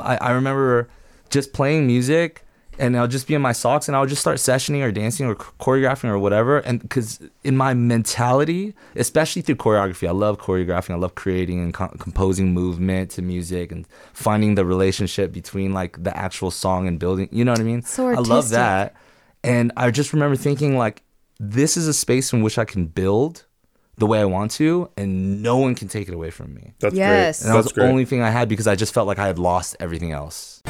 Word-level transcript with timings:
I, 0.00 0.16
I 0.16 0.30
remember 0.32 0.88
just 1.30 1.52
playing 1.52 1.86
music 1.86 2.44
and 2.78 2.96
I'll 2.96 3.06
just 3.06 3.28
be 3.28 3.34
in 3.34 3.42
my 3.42 3.52
socks 3.52 3.86
and 3.86 3.96
I'll 3.96 4.06
just 4.06 4.20
start 4.20 4.38
sessioning 4.38 4.82
or 4.82 4.90
dancing 4.90 5.26
or 5.26 5.36
choreographing 5.36 6.08
or 6.08 6.18
whatever. 6.18 6.58
And 6.58 6.80
because 6.82 7.20
in 7.44 7.56
my 7.56 7.72
mentality, 7.74 8.74
especially 8.96 9.42
through 9.42 9.56
choreography, 9.56 10.08
I 10.08 10.10
love 10.10 10.38
choreographing. 10.38 10.90
I 10.90 10.96
love 10.96 11.14
creating 11.14 11.60
and 11.60 11.72
co- 11.72 11.94
composing 12.00 12.52
movement 12.52 13.10
to 13.12 13.22
music 13.22 13.70
and 13.70 13.86
finding 14.12 14.56
the 14.56 14.64
relationship 14.64 15.32
between 15.32 15.72
like 15.72 16.02
the 16.02 16.16
actual 16.16 16.50
song 16.50 16.88
and 16.88 16.98
building. 16.98 17.28
You 17.30 17.44
know 17.44 17.52
what 17.52 17.60
I 17.60 17.64
mean? 17.64 17.82
So 17.82 18.08
I 18.08 18.14
love 18.14 18.48
that. 18.50 18.96
And 19.44 19.70
I 19.76 19.90
just 19.92 20.12
remember 20.12 20.36
thinking 20.36 20.76
like, 20.76 21.02
this 21.38 21.76
is 21.76 21.86
a 21.86 21.94
space 21.94 22.32
in 22.32 22.42
which 22.42 22.58
I 22.58 22.64
can 22.64 22.86
build 22.86 23.44
the 23.96 24.06
way 24.06 24.20
I 24.20 24.24
want 24.24 24.50
to, 24.52 24.90
and 24.96 25.42
no 25.42 25.58
one 25.58 25.74
can 25.74 25.88
take 25.88 26.08
it 26.08 26.14
away 26.14 26.30
from 26.30 26.54
me. 26.54 26.74
That's 26.80 26.94
Yes. 26.94 27.38
great. 27.40 27.46
And 27.46 27.54
that 27.54 27.56
was 27.56 27.66
the 27.66 27.80
great. 27.80 27.88
only 27.90 28.04
thing 28.04 28.22
I 28.22 28.30
had 28.30 28.48
because 28.48 28.66
I 28.66 28.74
just 28.74 28.92
felt 28.92 29.06
like 29.06 29.18
I 29.18 29.26
had 29.26 29.38
lost 29.38 29.76
everything 29.78 30.10
else. 30.12 30.62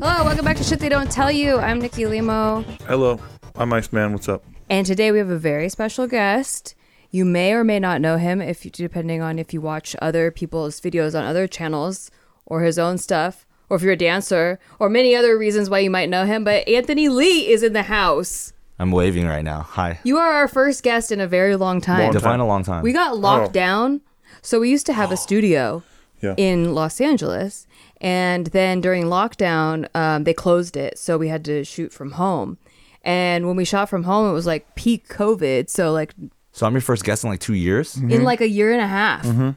Hello, 0.00 0.24
welcome 0.24 0.44
back 0.44 0.56
to 0.56 0.64
Shit 0.64 0.80
They 0.80 0.88
Don't 0.88 1.10
Tell 1.10 1.30
You. 1.30 1.58
I'm 1.58 1.78
Nikki 1.78 2.06
Limo. 2.06 2.62
Hello, 2.86 3.20
I'm 3.56 3.72
Iceman. 3.72 4.12
What's 4.12 4.28
up? 4.28 4.44
And 4.70 4.86
today 4.86 5.12
we 5.12 5.18
have 5.18 5.30
a 5.30 5.38
very 5.38 5.68
special 5.68 6.06
guest. 6.06 6.74
You 7.10 7.24
may 7.24 7.52
or 7.52 7.64
may 7.64 7.78
not 7.78 8.00
know 8.00 8.16
him 8.16 8.40
if 8.40 8.64
you, 8.64 8.70
depending 8.70 9.20
on 9.22 9.38
if 9.38 9.52
you 9.52 9.60
watch 9.60 9.94
other 10.00 10.30
people's 10.30 10.80
videos 10.80 11.16
on 11.18 11.24
other 11.24 11.46
channels 11.46 12.10
or 12.46 12.62
his 12.62 12.78
own 12.78 12.98
stuff, 12.98 13.46
or 13.68 13.76
if 13.76 13.82
you're 13.82 13.92
a 13.92 13.96
dancer, 13.96 14.58
or 14.78 14.88
many 14.88 15.14
other 15.14 15.38
reasons 15.38 15.70
why 15.70 15.78
you 15.80 15.90
might 15.90 16.08
know 16.08 16.24
him. 16.26 16.44
But 16.44 16.66
Anthony 16.68 17.08
Lee 17.08 17.48
is 17.48 17.62
in 17.62 17.72
the 17.72 17.84
house. 17.84 18.52
I'm 18.84 18.90
waving 18.90 19.26
right 19.26 19.42
now. 19.42 19.62
Hi. 19.62 19.98
You 20.04 20.18
are 20.18 20.30
our 20.34 20.46
first 20.46 20.82
guest 20.82 21.10
in 21.10 21.18
a 21.18 21.26
very 21.26 21.56
long 21.56 21.80
time. 21.80 22.00
Long 22.02 22.12
Define 22.12 22.38
a 22.40 22.46
long 22.46 22.64
time. 22.64 22.82
We 22.82 22.92
got 22.92 23.16
locked 23.16 23.48
Oh. 23.48 23.52
down. 23.52 24.02
So 24.42 24.60
we 24.60 24.68
used 24.68 24.84
to 24.86 24.92
have 24.92 25.10
a 25.10 25.16
studio 25.26 25.82
Yeah. 26.20 26.34
in 26.36 26.74
Los 26.74 27.00
Angeles. 27.00 27.66
And 28.02 28.48
then 28.48 28.82
during 28.82 29.04
lockdown, 29.04 29.88
um, 29.94 30.24
they 30.24 30.34
closed 30.34 30.76
it. 30.76 30.98
So 30.98 31.16
we 31.16 31.28
had 31.28 31.46
to 31.46 31.64
shoot 31.64 31.94
from 31.94 32.10
home. 32.12 32.58
And 33.02 33.46
when 33.46 33.56
we 33.56 33.64
shot 33.64 33.88
from 33.88 34.02
home, 34.02 34.28
it 34.28 34.34
was 34.34 34.44
like 34.44 34.74
peak 34.74 35.08
COVID. 35.08 35.70
So, 35.70 35.90
like, 35.90 36.12
so 36.52 36.66
I'm 36.66 36.74
your 36.74 36.82
first 36.82 37.04
guest 37.04 37.24
in 37.24 37.30
like 37.30 37.40
two 37.40 37.54
years. 37.54 37.94
Mm-hmm. 37.94 38.10
in 38.10 38.22
like 38.22 38.42
a 38.42 38.48
year 38.48 38.70
and 38.70 38.82
a 38.82 38.86
half. 38.86 39.22
Dang. 39.24 39.56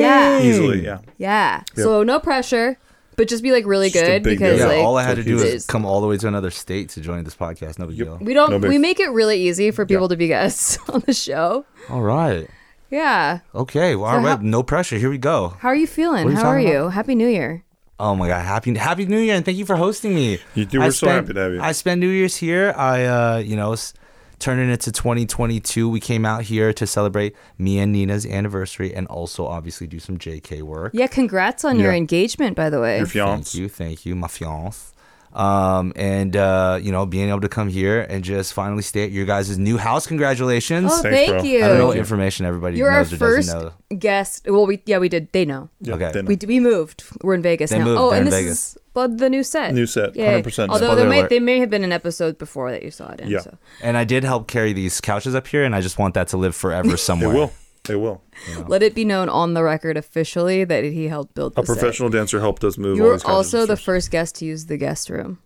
Yeah. 0.00 0.40
Easily, 0.42 0.84
yeah. 0.84 0.98
Yeah. 1.18 1.62
So, 1.76 2.02
no 2.02 2.18
pressure, 2.18 2.78
but 3.18 3.28
just 3.28 3.42
be 3.42 3.52
like 3.52 3.66
really 3.66 3.90
Just 3.90 4.02
a 4.02 4.06
good 4.06 4.22
big 4.22 4.38
because, 4.38 4.58
deal. 4.58 4.68
Yeah, 4.70 4.76
like, 4.78 4.84
all 4.86 4.96
I 4.96 5.02
had 5.02 5.16
to 5.16 5.22
do 5.22 5.36
it 5.38 5.44
is 5.46 5.54
is- 5.54 5.66
come 5.66 5.84
all 5.84 6.00
the 6.00 6.06
way 6.06 6.16
to 6.16 6.26
another 6.26 6.50
state 6.50 6.88
to 6.90 7.02
join 7.02 7.22
this 7.24 7.34
podcast. 7.36 7.78
No 7.78 7.86
big 7.86 7.98
deal. 7.98 8.16
we 8.22 8.32
don't, 8.32 8.48
No 8.50 8.58
big- 8.58 8.70
we 8.70 8.78
make 8.78 8.98
it 9.00 9.10
really 9.10 9.38
easy 9.46 9.70
for 9.70 9.84
people 9.84 10.08
to 10.08 10.16
be 10.16 10.28
guests 10.28 10.78
on 10.88 11.02
the 11.06 11.12
show. 11.12 11.66
All 11.90 12.00
right. 12.00 12.48
Yeah. 12.90 13.40
Okay. 13.54 13.94
Well, 13.96 14.06
all 14.10 14.20
So 14.22 14.24
right. 14.26 14.36
how- 14.38 14.42
no 14.42 14.62
pressure. 14.62 14.96
Here 14.96 15.10
we 15.10 15.18
go. 15.18 15.54
How 15.60 15.68
are 15.68 15.74
you 15.76 15.86
feeling? 15.86 16.24
What 16.24 16.30
are 16.30 16.36
you 16.36 16.36
How 16.42 16.48
are 16.48 16.60
talking 16.62 16.72
you? 16.72 16.88
Happy 16.88 17.14
New 17.14 17.28
Year. 17.28 17.64
Oh 18.00 18.14
my 18.14 18.28
God! 18.28 18.44
Happy 18.46 18.72
Happy 18.76 19.06
New 19.06 19.18
Year 19.18 19.34
and 19.34 19.44
thank 19.44 19.58
you 19.58 19.66
for 19.66 19.74
hosting 19.74 20.14
me. 20.14 20.38
You 20.54 20.64
do- 20.64 20.80
I 20.80 20.86
we're 20.86 20.90
so 20.92 21.08
happy 21.08 21.34
to 21.34 21.40
have 21.40 21.52
you. 21.52 21.60
I 21.60 21.72
spent 21.72 22.00
New 22.00 22.08
Year's 22.08 22.36
here. 22.36 22.72
I 22.76 23.04
uh, 23.04 23.36
you 23.38 23.56
know, 23.56 23.72
s- 23.72 23.92
turning 24.38 24.70
into 24.70 24.92
2022. 24.92 25.88
We 25.88 26.00
came 26.00 26.24
out 26.24 26.42
here 26.42 26.72
to 26.72 26.86
celebrate 26.86 27.34
me 27.58 27.78
and 27.78 27.92
Nina's 27.92 28.26
anniversary 28.26 28.94
and 28.94 29.06
also 29.08 29.46
obviously 29.46 29.86
do 29.86 29.98
some 29.98 30.18
JK 30.18 30.62
work. 30.62 30.92
Yeah. 30.94 31.06
Congrats 31.06 31.64
on 31.64 31.78
your 31.78 31.92
engagement, 31.92 32.56
by 32.56 32.70
the 32.70 32.80
way. 32.80 32.98
Your 32.98 33.06
Thank 33.06 33.12
fiance. 33.12 33.58
you, 33.58 33.68
thank 33.68 34.06
you, 34.06 34.14
my 34.14 34.28
fiance. 34.28 34.94
Um, 35.34 35.92
and 35.94 36.34
uh, 36.36 36.78
you 36.82 36.90
know, 36.90 37.06
being 37.06 37.28
able 37.28 37.40
to 37.42 37.48
come 37.48 37.68
here 37.68 38.00
and 38.00 38.24
just 38.24 38.52
finally 38.54 38.82
stay 38.82 39.04
at 39.04 39.10
your 39.12 39.26
guys' 39.26 39.56
new 39.58 39.76
house. 39.76 40.06
Congratulations. 40.06 40.90
Oh, 40.92 41.02
Thanks, 41.02 41.16
thank 41.16 41.28
bro. 41.30 41.42
you. 41.42 41.64
I 41.64 41.68
don't 41.68 41.78
know 41.78 41.86
what 41.88 41.96
information 41.98 42.46
everybody 42.46 42.78
You're 42.78 42.90
our 42.90 43.02
or 43.02 43.04
first 43.04 43.48
doesn't 43.50 43.72
know. 43.90 43.96
guest. 43.98 44.46
Well, 44.48 44.66
we 44.66 44.82
yeah 44.86 44.98
we 44.98 45.08
did. 45.08 45.30
They 45.32 45.44
know. 45.44 45.68
Yeah, 45.80 45.94
Okay. 45.94 46.10
they 46.12 46.22
know. 46.22 46.28
We 46.28 46.38
we 46.46 46.60
moved. 46.60 47.04
We're 47.22 47.34
in 47.34 47.42
Vegas 47.42 47.70
They 47.70 47.78
now. 47.78 47.84
moved. 47.84 48.00
oh, 48.00 48.10
They're 48.10 48.18
and 48.20 48.26
in 48.28 48.30
this 48.32 48.40
Vegas. 48.40 48.58
is 48.76 48.78
well, 48.94 49.08
the 49.08 49.30
new 49.30 49.44
set. 49.44 49.74
New 49.74 49.86
set, 49.86 50.16
Yeah. 50.16 50.40
100%. 50.40 50.70
Although 50.70 50.86
Spoiler 50.86 50.96
there 50.96 51.08
may 51.08 51.18
alert. 51.20 51.30
there 51.30 51.40
may 51.40 51.58
have 51.60 51.70
been 51.70 51.84
an 51.84 51.92
episode 51.92 52.36
before 52.38 52.72
that 52.72 52.82
you 52.82 52.90
saw 52.90 53.10
it 53.12 53.20
in. 53.20 53.28
Yeah. 53.28 53.40
So. 53.40 53.56
And 53.82 53.96
I 53.96 54.02
did 54.04 54.24
help 54.24 54.48
carry 54.48 54.72
these 54.72 55.00
couches 55.00 55.34
up 55.36 55.46
here, 55.46 55.62
and 55.62 55.74
I 55.74 55.80
just 55.82 55.98
want 55.98 56.14
that 56.14 56.28
to 56.28 56.36
live 56.36 56.56
forever 56.56 56.88
They 56.88 56.96
somewhere. 57.10 57.32
will. 57.34 57.52
They 57.88 57.96
will. 57.96 58.22
Let 58.68 58.82
it 58.84 58.94
be 58.94 59.04
known 59.04 59.28
on 59.28 59.54
the 59.54 59.62
record 59.64 59.96
officially 59.96 60.62
that 60.64 60.84
he 60.84 61.08
helped 61.08 61.34
build 61.34 61.54
the 61.56 61.62
A 61.62 61.64
professional 61.64 62.08
dancer 62.10 62.38
helped 62.40 62.62
us 62.62 62.78
move. 62.78 62.96
You 62.96 63.02
were 63.02 63.18
also 63.24 63.66
the 63.66 63.76
first 63.76 64.10
guest 64.12 64.36
to 64.36 64.44
use 64.44 64.66
the 64.66 64.76
guest 64.76 65.10
room. 65.10 65.40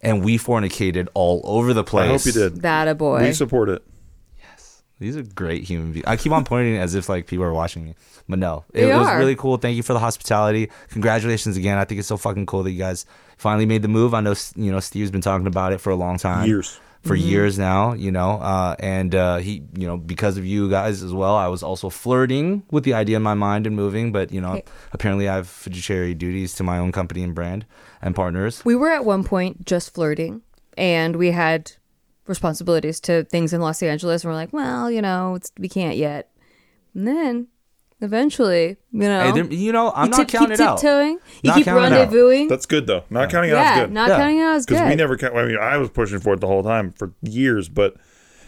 And 0.00 0.24
we 0.24 0.36
fornicated 0.38 1.06
all 1.14 1.40
over 1.44 1.72
the 1.72 1.84
place. 1.84 2.08
I 2.08 2.12
hope 2.12 2.26
you 2.26 2.32
did. 2.32 2.62
That 2.62 2.88
a 2.88 2.94
boy. 2.96 3.20
We 3.22 3.32
support 3.32 3.68
it. 3.68 3.84
Yes, 4.42 4.82
these 4.98 5.16
are 5.16 5.22
great 5.22 5.62
human 5.62 5.92
beings. 5.92 6.04
I 6.08 6.16
keep 6.16 6.32
on 6.32 6.44
pointing 6.44 6.76
as 6.76 6.96
if 6.96 7.08
like 7.08 7.28
people 7.28 7.44
are 7.44 7.52
watching 7.52 7.84
me, 7.84 7.94
but 8.28 8.40
no, 8.40 8.64
it, 8.74 8.80
They 8.86 8.96
was 8.96 9.06
are. 9.06 9.16
really 9.18 9.36
cool. 9.36 9.58
Thank 9.58 9.76
you 9.76 9.84
for 9.84 9.92
the 9.92 10.00
hospitality. 10.00 10.70
Congratulations 10.88 11.56
again. 11.56 11.78
I 11.78 11.84
think 11.84 12.00
it's 12.00 12.08
so 12.08 12.16
fucking 12.16 12.46
cool 12.46 12.64
that 12.64 12.72
you 12.72 12.78
guys 12.78 13.06
finally 13.38 13.64
made 13.66 13.82
the 13.82 13.88
move. 13.88 14.12
I 14.12 14.20
know 14.20 14.34
you 14.56 14.72
know 14.72 14.80
Steve's 14.80 15.12
been 15.12 15.20
talking 15.20 15.46
about 15.46 15.72
it 15.72 15.78
for 15.80 15.90
a 15.90 15.96
long 15.96 16.18
time, 16.18 16.48
Years. 16.48 16.80
For 17.02 17.16
Mm-hmm. 17.16 17.28
years 17.28 17.58
now. 17.58 17.92
You 17.94 18.12
know, 18.12 18.32
uh, 18.40 18.76
and 18.78 19.14
uh, 19.14 19.36
he, 19.38 19.62
you 19.76 19.86
know, 19.86 19.96
because 19.96 20.36
of 20.36 20.46
you 20.46 20.70
guys 20.70 21.02
as 21.02 21.12
well, 21.12 21.34
I 21.34 21.48
was 21.48 21.62
also 21.62 21.88
flirting 21.90 22.62
with 22.70 22.84
the 22.84 22.94
idea 22.94 23.16
in 23.16 23.22
my 23.22 23.34
mind 23.34 23.66
and 23.66 23.74
moving. 23.76 24.12
But 24.12 24.32
you 24.32 24.40
know, 24.40 24.62
apparently 24.92 25.28
I 25.28 25.36
have 25.36 25.48
fiduciary 25.48 26.14
duties 26.14 26.54
to 26.56 26.62
my 26.62 26.78
own 26.78 26.92
company 26.92 27.22
and 27.22 27.34
brand 27.34 27.66
and 28.00 28.14
partners. 28.14 28.64
we 28.64 28.74
were 28.76 28.90
at 28.90 29.04
one 29.04 29.24
point 29.24 29.64
just 29.64 29.94
flirting, 29.94 30.42
and 30.76 31.16
we 31.16 31.30
had 31.32 31.72
responsibilities 32.26 33.00
to 33.00 33.24
things 33.24 33.52
in 33.52 33.60
Los 33.60 33.82
Angeles, 33.82 34.22
and 34.22 34.30
we're 34.30 34.36
like, 34.36 34.52
well, 34.52 34.90
you 34.90 35.02
know, 35.02 35.34
it's, 35.34 35.50
we 35.58 35.68
can't 35.68 35.96
yet. 35.96 36.30
And 36.94 37.06
then 37.06 37.48
eventually, 38.02 38.76
you 38.92 39.00
know, 39.00 39.32
Hey, 39.32 39.54
you 39.56 39.72
know, 39.72 39.92
I'm 39.94 40.06
you 40.06 40.10
not 40.10 40.16
tip- 40.18 40.28
counting 40.28 40.50
keep 40.56 40.60
it 40.60 40.68
out. 40.68 40.78
tiptoeing. 40.78 41.18
You 41.42 41.48
Not 41.48 41.56
keep 41.56 41.64
counting 41.64 41.92
it 41.92 41.98
out. 41.98 42.08
rendezvousing. 42.10 42.48
That's 42.48 42.66
good 42.66 42.86
though. 42.86 43.04
Not 43.10 43.30
counting 43.30 43.50
it 43.50 43.54
out 43.54 43.60
yeah, 43.62 43.74
is 43.74 43.80
good. 43.86 43.92
not 43.92 44.08
Yeah. 44.10 44.16
counting 44.18 44.38
it 44.38 44.42
out 44.42 44.56
is 44.56 44.66
Because 44.66 44.88
we 44.88 44.94
never. 44.96 45.16
ca- 45.16 45.30
I 45.30 45.46
mean, 45.46 45.56
I 45.58 45.76
was 45.78 45.88
pushing 45.90 46.18
for 46.20 46.34
it 46.34 46.40
the 46.40 46.46
whole 46.46 46.62
time 46.62 46.92
for 46.92 47.12
years, 47.22 47.68
but 47.68 47.94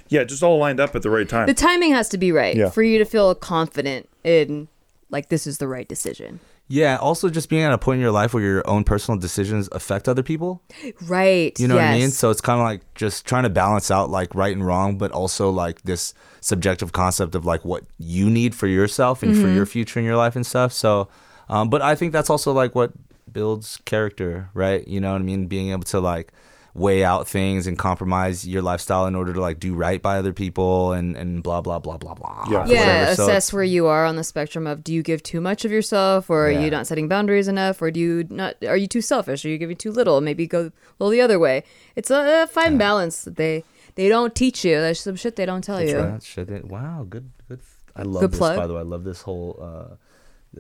yeah, 0.08 0.24
just 0.24 0.42
all 0.42 0.58
lined 0.58 0.80
up 0.80 0.94
at 0.94 1.02
the 1.02 1.10
right 1.10 1.28
time. 1.28 1.46
the 1.46 1.54
timing 1.54 1.92
has 1.92 2.08
to 2.10 2.18
be 2.18 2.30
right 2.32 2.54
Yeah. 2.56 2.68
for 2.70 2.82
you 2.82 2.98
to 2.98 3.04
feel 3.04 3.34
confident 3.34 4.08
in 4.22 4.68
like 5.10 5.28
this 5.28 5.46
is 5.46 5.58
the 5.58 5.68
right 5.68 5.88
decision. 5.88 6.40
Yeah. 6.66 6.96
Also, 6.96 7.28
just 7.28 7.50
being 7.50 7.62
at 7.62 7.72
a 7.74 7.78
point 7.78 7.96
in 7.96 8.00
your 8.00 8.10
life 8.10 8.32
where 8.32 8.42
your 8.42 8.66
own 8.68 8.84
personal 8.84 9.20
decisions 9.20 9.68
affect 9.72 10.08
other 10.08 10.22
people. 10.22 10.62
Right. 11.06 11.58
You 11.60 11.68
know 11.68 11.74
what 11.74 11.84
I 11.84 11.92
mean? 11.98 12.10
So 12.10 12.30
it's 12.30 12.40
kind 12.40 12.58
of 12.58 12.64
like 12.64 12.80
just 12.94 13.26
trying 13.26 13.42
to 13.42 13.50
balance 13.50 13.90
out 13.90 14.08
like 14.10 14.34
right 14.34 14.52
and 14.56 14.66
wrong, 14.66 14.96
but 14.96 15.12
also 15.12 15.50
like 15.50 15.82
this 15.82 16.14
subjective 16.44 16.92
concept 16.92 17.34
of 17.34 17.46
like 17.46 17.64
what 17.64 17.84
you 17.98 18.28
need 18.28 18.54
for 18.54 18.66
yourself 18.66 19.22
and 19.22 19.34
for 19.34 19.48
your 19.48 19.64
future 19.64 19.98
in 19.98 20.04
your 20.04 20.16
life 20.16 20.36
and 20.36 20.44
stuff. 20.46 20.74
So, 20.74 21.08
um, 21.48 21.70
but 21.70 21.80
I 21.80 21.94
think 21.94 22.12
that's 22.12 22.28
also 22.28 22.52
like 22.52 22.74
what 22.74 22.92
builds 23.32 23.78
character, 23.86 24.50
right? 24.52 24.86
You 24.86 25.00
know 25.00 25.12
what 25.12 25.22
I 25.22 25.24
mean? 25.24 25.46
Being 25.46 25.70
able 25.70 25.84
to 25.84 26.00
like 26.00 26.32
weigh 26.74 27.02
out 27.04 27.26
things 27.26 27.66
and 27.68 27.78
compromise 27.78 28.46
your 28.46 28.60
lifestyle 28.60 29.06
in 29.06 29.14
order 29.14 29.32
to 29.32 29.40
like 29.40 29.58
do 29.60 29.74
right 29.74 30.02
by 30.02 30.18
other 30.18 30.32
people 30.34 30.92
and 30.92 31.16
and 31.16 31.42
blah 31.42 31.62
blah 31.62 31.78
blah 31.78 31.96
blah 31.96 32.12
blah. 32.14 32.44
Yeah. 32.50 32.66
yeah, 32.66 32.80
whatever. 32.80 33.14
So 33.14 33.22
assess 33.22 33.52
where 33.52 33.62
you 33.64 33.86
are 33.86 34.04
on 34.04 34.16
the 34.16 34.24
spectrum 34.24 34.66
of 34.66 34.84
do 34.84 34.92
you 34.92 35.02
give 35.02 35.22
too 35.22 35.40
much 35.40 35.64
of 35.64 35.70
yourself 35.72 36.28
or 36.28 36.46
are 36.48 36.50
Yeah. 36.50 36.60
you 36.64 36.70
not 36.70 36.86
setting 36.86 37.08
boundaries 37.08 37.48
enough 37.48 37.80
or 37.80 37.90
do 37.90 38.00
you 38.00 38.26
not 38.28 38.56
are 38.66 38.76
you 38.76 38.86
too 38.88 39.00
selfish 39.00 39.44
are 39.46 39.48
you 39.48 39.56
giving 39.56 39.76
too 39.76 39.92
little 39.92 40.20
maybe 40.20 40.46
go 40.46 40.72
well 40.98 41.08
the 41.10 41.20
other 41.22 41.38
way 41.38 41.62
it's 41.96 42.10
a, 42.10 42.42
a 42.42 42.46
fine 42.48 42.76
balance 42.76 43.22
that 43.24 43.36
they 43.36 43.62
they 43.96 44.08
don't 44.08 44.34
teach 44.34 44.64
you 44.64 44.74
there's 44.80 45.00
some 45.00 45.16
shit 45.16 45.36
they 45.36 45.46
don't 45.46 45.62
tell 45.62 45.80
you 45.82 45.94
That 45.96 46.22
shit 46.22 46.48
that- 46.48 46.66
wow, 46.66 47.06
good, 47.08 47.30
good. 47.48 47.60
I 47.96 48.02
love 48.02 48.22
Good 48.22 48.32
this. 48.32 48.38
plug. 48.38 48.56
By 48.56 48.66
the 48.66 48.74
way, 48.74 48.80
I 48.80 48.84
love 48.84 49.04
this 49.04 49.22
whole. 49.22 49.56
Uh, 49.60 49.94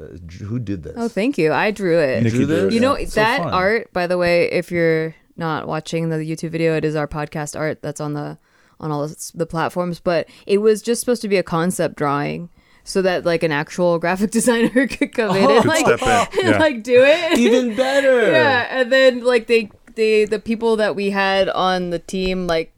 uh, 0.00 0.06
who 0.44 0.58
did 0.58 0.82
this? 0.82 0.94
oh 0.96 1.06
thank 1.06 1.38
you 1.38 1.52
i 1.52 1.70
drew 1.70 2.00
it 2.00 2.24
Nikki 2.24 2.36
drew 2.38 2.46
drew 2.46 2.60
this? 2.66 2.74
you 2.74 2.80
know 2.80 2.98
Yeah. 2.98 3.06
That 3.14 3.42
fun. 3.44 3.54
art 3.54 3.92
by 3.92 4.08
the 4.08 4.18
way 4.18 4.50
if 4.50 4.72
you're 4.72 5.14
not 5.36 5.68
watching 5.68 6.08
the 6.08 6.16
youtube 6.16 6.50
video 6.50 6.76
it 6.76 6.84
is 6.84 6.96
our 6.96 7.06
podcast 7.06 7.56
art 7.56 7.80
that's 7.80 8.00
on 8.00 8.12
the 8.14 8.36
on 8.80 8.90
all 8.90 9.06
the 9.06 9.30
the 9.36 9.46
platforms 9.46 10.00
but 10.00 10.28
it 10.48 10.58
was 10.58 10.82
just 10.82 10.98
supposed 10.98 11.22
to 11.22 11.28
be 11.28 11.36
a 11.36 11.44
concept 11.44 11.94
drawing 11.94 12.50
so 12.82 13.02
that 13.02 13.24
like 13.24 13.44
an 13.44 13.52
actual 13.52 13.98
graphic 14.04 14.32
designer 14.32 14.88
could 14.88 15.12
come 15.12 15.36
in 15.36 15.48
and 15.48 15.64
like, 15.64 15.86
step 15.86 16.02
in, 16.02 16.08
and 16.44 16.50
yeah. 16.54 16.58
like 16.58 16.82
do 16.82 17.00
it 17.00 17.38
Even 17.38 17.76
better. 17.76 18.32
yeah 18.32 18.66
and 18.80 18.90
then 18.90 19.22
like 19.22 19.46
they 19.46 19.70
they 19.94 20.24
the 20.24 20.40
people 20.40 20.74
that 20.74 20.96
we 20.96 21.10
had 21.10 21.48
on 21.50 21.90
the 21.90 22.00
team 22.00 22.48
like 22.48 22.73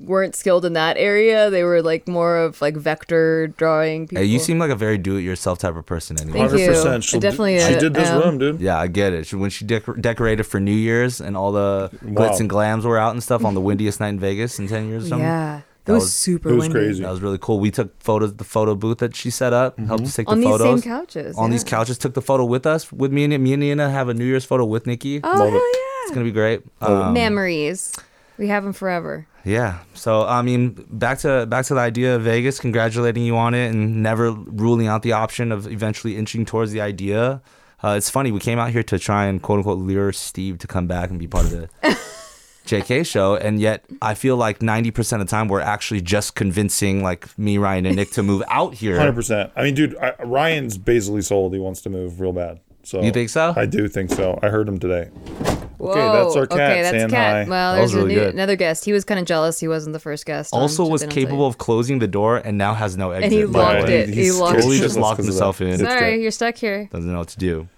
weren't 0.00 0.34
skilled 0.34 0.64
in 0.64 0.72
that 0.72 0.96
area. 0.96 1.48
They 1.50 1.62
were 1.62 1.80
like 1.82 2.08
more 2.08 2.36
of 2.36 2.60
like 2.60 2.76
vector 2.76 3.46
drawing 3.48 4.08
people. 4.08 4.22
Hey, 4.22 4.28
you 4.28 4.38
seem 4.38 4.58
like 4.58 4.70
a 4.70 4.74
very 4.76 4.98
do-it-yourself 4.98 5.58
type 5.60 5.76
of 5.76 5.86
person 5.86 6.20
anyway. 6.20 6.40
Thank 6.48 6.52
you. 6.60 6.70
100%. 6.70 6.96
I 6.96 7.00
She 7.00 7.18
definitely, 7.18 7.60
She 7.60 7.76
did 7.78 7.94
this 7.94 8.08
am. 8.08 8.20
room, 8.20 8.38
dude. 8.38 8.60
Yeah, 8.60 8.78
I 8.78 8.88
get 8.88 9.12
it. 9.12 9.26
She- 9.26 9.36
When 9.36 9.50
she 9.50 9.64
dec- 9.64 10.00
decorated 10.00 10.44
for 10.44 10.58
New 10.60 10.72
Year's 10.74 11.20
and 11.20 11.36
all 11.36 11.52
the 11.52 11.90
Wow. 12.02 12.12
glitz 12.30 12.40
and 12.40 12.50
glams 12.50 12.82
were 12.84 12.98
out 12.98 13.12
and 13.12 13.22
stuff 13.22 13.44
on 13.44 13.54
the 13.54 13.60
windiest 13.60 14.00
night 14.00 14.08
in 14.08 14.18
Vegas 14.20 14.58
in 14.58 14.66
10 14.66 14.88
years 14.88 15.04
or 15.04 15.08
something. 15.08 15.26
yeah, 15.26 15.56
That 15.56 15.64
that 15.84 15.92
was, 15.92 16.02
was- 16.04 16.12
super 16.14 16.48
it 16.48 16.54
was 16.54 16.62
windy. 16.64 16.78
crazy. 16.78 17.02
That 17.02 17.10
was 17.12 17.20
really 17.22 17.38
cool. 17.40 17.60
We 17.60 17.70
took 17.70 17.90
photos, 18.02 18.34
the 18.34 18.44
photo 18.44 18.74
booth 18.74 18.98
that 18.98 19.14
she 19.14 19.30
set 19.30 19.52
up, 19.52 19.78
helped 19.78 20.04
us 20.04 20.16
take 20.16 20.28
On 20.28 20.40
the 20.40 20.46
photos 20.46 20.66
on 20.66 20.74
these 20.74 20.82
same 20.84 20.92
couches. 20.92 21.36
on 21.38 21.50
these 21.50 21.64
couches, 21.64 21.96
took 21.98 22.14
the 22.14 22.22
photo 22.22 22.44
with 22.44 22.66
us. 22.66 22.90
With 22.92 23.12
me 23.12 23.22
and 23.24 23.40
me 23.42 23.52
and 23.52 23.60
Nina 23.60 23.88
have 23.90 24.08
a 24.08 24.14
New 24.14 24.24
Year's 24.24 24.44
photo 24.44 24.64
with 24.64 24.86
Nikki. 24.86 25.20
Oh 25.22 25.28
Love 25.28 25.48
it. 25.48 25.50
hell 25.52 25.62
It's 26.02 26.10
gonna 26.14 26.24
be 26.24 26.32
great. 26.32 26.62
Um, 26.80 27.12
Memories. 27.14 27.92
We 28.38 28.48
have 28.48 28.64
them 28.64 28.72
forever. 28.72 29.26
Yeah. 29.44 29.78
So 29.94 30.26
I 30.26 30.42
mean, 30.42 30.84
back 30.90 31.18
to 31.20 31.46
back 31.46 31.66
to 31.66 31.74
the 31.74 31.80
idea 31.80 32.16
of 32.16 32.22
Vegas. 32.22 32.58
Congratulating 32.60 33.22
you 33.22 33.36
on 33.36 33.54
it, 33.54 33.70
and 33.70 34.02
never 34.02 34.32
ruling 34.32 34.88
out 34.88 35.02
the 35.02 35.12
option 35.12 35.52
of 35.52 35.70
eventually 35.70 36.16
inching 36.16 36.44
towards 36.44 36.72
the 36.72 36.80
idea. 36.80 37.40
Uh, 37.82 37.94
it's 37.96 38.10
funny. 38.10 38.32
We 38.32 38.40
came 38.40 38.58
out 38.58 38.70
here 38.70 38.82
to 38.82 38.98
try 38.98 39.26
and 39.26 39.40
quote 39.40 39.58
unquote 39.58 39.78
lure 39.78 40.12
Steve 40.12 40.58
to 40.58 40.66
come 40.66 40.86
back 40.86 41.10
and 41.10 41.18
be 41.18 41.26
part 41.26 41.44
of 41.44 41.50
the 41.50 41.68
JK 42.66 43.06
show, 43.06 43.36
and 43.36 43.60
yet 43.60 43.84
I 44.02 44.14
feel 44.14 44.36
like 44.36 44.60
ninety 44.62 44.90
percent 44.90 45.22
of 45.22 45.28
the 45.28 45.30
time 45.30 45.48
we're 45.48 45.60
actually 45.60 46.00
just 46.00 46.34
convincing 46.34 47.02
like 47.02 47.38
me, 47.38 47.58
Ryan, 47.58 47.86
and 47.86 47.96
Nick 47.96 48.10
to 48.12 48.22
move 48.22 48.42
out 48.48 48.74
here. 48.74 48.98
Hundred 48.98 49.14
percent. 49.14 49.52
I 49.54 49.62
mean, 49.62 49.74
dude, 49.74 49.96
I, 49.98 50.14
Ryan's 50.24 50.76
basically 50.76 51.22
sold. 51.22 51.52
He 51.52 51.60
wants 51.60 51.80
to 51.82 51.90
move 51.90 52.20
real 52.20 52.32
bad. 52.32 52.60
So 52.86 53.02
You 53.02 53.10
think 53.10 53.30
so? 53.30 53.52
I 53.56 53.66
do 53.66 53.88
think 53.88 54.10
so. 54.10 54.38
I 54.44 54.48
heard 54.48 54.68
him 54.68 54.78
today. 54.78 55.10
Whoa. 55.78 55.92
that's 55.94 56.36
our 56.36 56.46
cat 56.46 56.58
Okay, 56.70 56.82
that's 56.82 56.96
saying 56.96 57.10
cat. 57.10 57.46
hi. 57.46 57.50
Well, 57.50 57.74
That 57.74 57.82
was 57.82 57.92
there's 57.92 58.02
a 58.04 58.06
really 58.06 58.20
new, 58.20 58.28
another 58.28 58.54
guest. 58.54 58.84
He 58.84 58.92
was 58.92 59.04
kind 59.04 59.18
of 59.18 59.26
jealous. 59.26 59.58
He 59.58 59.66
wasn't 59.66 59.92
the 59.92 59.98
first 59.98 60.24
guest. 60.24 60.54
Also, 60.54 60.86
was 60.86 61.00
They 61.00 61.08
Not 61.08 61.12
Tell 61.14 61.22
capable 61.24 61.46
of 61.48 61.58
closing 61.58 61.98
the 61.98 62.06
door 62.06 62.36
and 62.36 62.56
now 62.56 62.74
has 62.74 62.96
no 62.96 63.10
exit. 63.10 63.24
And 63.24 63.32
he 63.32 63.44
locked 63.44 63.88
way. 63.88 64.02
it. 64.02 64.08
He 64.10 64.14
He's 64.14 64.38
locked 64.38 64.54
Totally 64.54 64.76
it. 64.76 64.82
just 64.82 64.96
locked 64.96 65.20
himself 65.20 65.60
in. 65.60 65.78
Sorry, 65.78 66.22
you're 66.22 66.30
stuck 66.30 66.54
here. 66.54 66.88
Doesn't 66.92 67.10
know 67.12 67.18
what 67.18 67.28
to 67.28 67.38
do. 67.38 67.68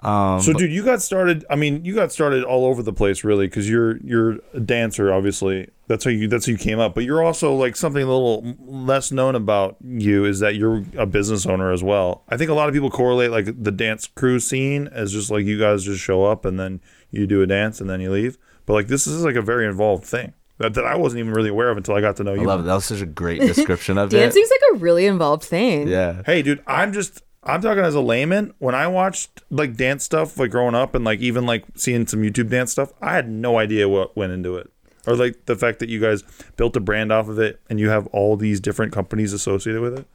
Um, 0.00 0.40
So, 0.40 0.52
dude, 0.52 0.70
you 0.72 0.84
got 0.84 1.00
started. 1.02 1.44
I 1.48 1.56
mean, 1.56 1.84
you 1.84 1.94
got 1.94 2.12
started 2.12 2.44
all 2.44 2.66
over 2.66 2.82
the 2.82 2.92
place, 2.92 3.24
really, 3.24 3.46
because 3.46 3.68
you're 3.68 3.96
you're 3.98 4.38
a 4.52 4.60
dancer. 4.60 5.12
Obviously, 5.12 5.68
that's 5.88 6.04
how 6.04 6.10
you 6.10 6.28
that's 6.28 6.46
how 6.46 6.52
you 6.52 6.58
came 6.58 6.78
up. 6.78 6.94
But 6.94 7.04
you're 7.04 7.22
also 7.22 7.54
like 7.54 7.76
something 7.76 8.02
a 8.02 8.06
little 8.06 8.54
less 8.66 9.10
known 9.10 9.34
about 9.34 9.76
you 9.82 10.24
is 10.24 10.40
that 10.40 10.54
you're 10.56 10.84
a 10.98 11.06
business 11.06 11.46
owner 11.46 11.72
as 11.72 11.82
well. 11.82 12.24
I 12.28 12.36
think 12.36 12.50
a 12.50 12.54
lot 12.54 12.68
of 12.68 12.74
people 12.74 12.90
correlate 12.90 13.30
like 13.30 13.46
the 13.62 13.72
dance 13.72 14.06
crew 14.06 14.38
scene 14.38 14.88
as 14.92 15.12
just 15.12 15.30
like 15.30 15.44
you 15.46 15.58
guys 15.58 15.84
just 15.84 16.00
show 16.02 16.24
up 16.24 16.44
and 16.44 16.60
then 16.60 16.80
you 17.10 17.26
do 17.26 17.40
a 17.42 17.46
dance 17.46 17.80
and 17.80 17.88
then 17.88 18.00
you 18.00 18.10
leave. 18.10 18.36
But 18.66 18.74
like 18.74 18.88
this 18.88 19.06
is 19.06 19.24
like 19.24 19.36
a 19.36 19.42
very 19.42 19.66
involved 19.66 20.04
thing 20.04 20.34
that, 20.58 20.74
that 20.74 20.84
I 20.84 20.96
wasn't 20.96 21.20
even 21.20 21.32
really 21.32 21.50
aware 21.50 21.70
of 21.70 21.76
until 21.76 21.94
I 21.94 22.00
got 22.00 22.16
to 22.16 22.24
know 22.24 22.32
I 22.32 22.36
you. 22.36 22.44
love 22.44 22.60
it. 22.60 22.64
That 22.64 22.74
was 22.74 22.84
such 22.84 23.00
a 23.00 23.06
great 23.06 23.40
description 23.54 23.96
of 23.96 24.12
it. 24.12 24.18
Dancing's 24.18 24.50
like 24.50 24.60
a 24.74 24.78
really 24.84 25.06
involved 25.06 25.44
thing. 25.44 25.88
Yeah. 25.88 26.22
Hey, 26.26 26.42
dude, 26.42 26.62
I'm 26.66 26.92
just 26.92 27.22
I'm 27.46 27.60
talking 27.62 27.84
as 27.84 27.94
a 27.94 28.00
layman. 28.00 28.52
When 28.58 28.74
I 28.74 28.86
watched 28.88 29.42
like 29.50 29.76
dance 29.76 30.04
stuff, 30.04 30.38
like 30.38 30.50
growing 30.50 30.74
up, 30.74 30.94
and 30.94 31.04
like 31.04 31.20
even 31.20 31.46
like 31.46 31.64
seeing 31.74 32.06
some 32.06 32.22
YouTube 32.22 32.50
dance 32.50 32.72
stuff, 32.72 32.92
I 33.00 33.14
had 33.14 33.28
no 33.28 33.58
idea 33.58 33.88
what 33.88 34.16
went 34.16 34.32
into 34.32 34.56
it, 34.56 34.70
or 35.06 35.16
like 35.16 35.46
the 35.46 35.56
fact 35.56 35.78
that 35.78 35.88
you 35.88 36.00
guys 36.00 36.22
built 36.56 36.76
a 36.76 36.80
brand 36.80 37.12
off 37.12 37.28
of 37.28 37.38
it, 37.38 37.60
and 37.70 37.78
you 37.78 37.88
have 37.88 38.06
all 38.08 38.36
these 38.36 38.60
different 38.60 38.92
companies 38.92 39.32
associated 39.32 39.80
with 39.80 39.98
it. 39.98 40.06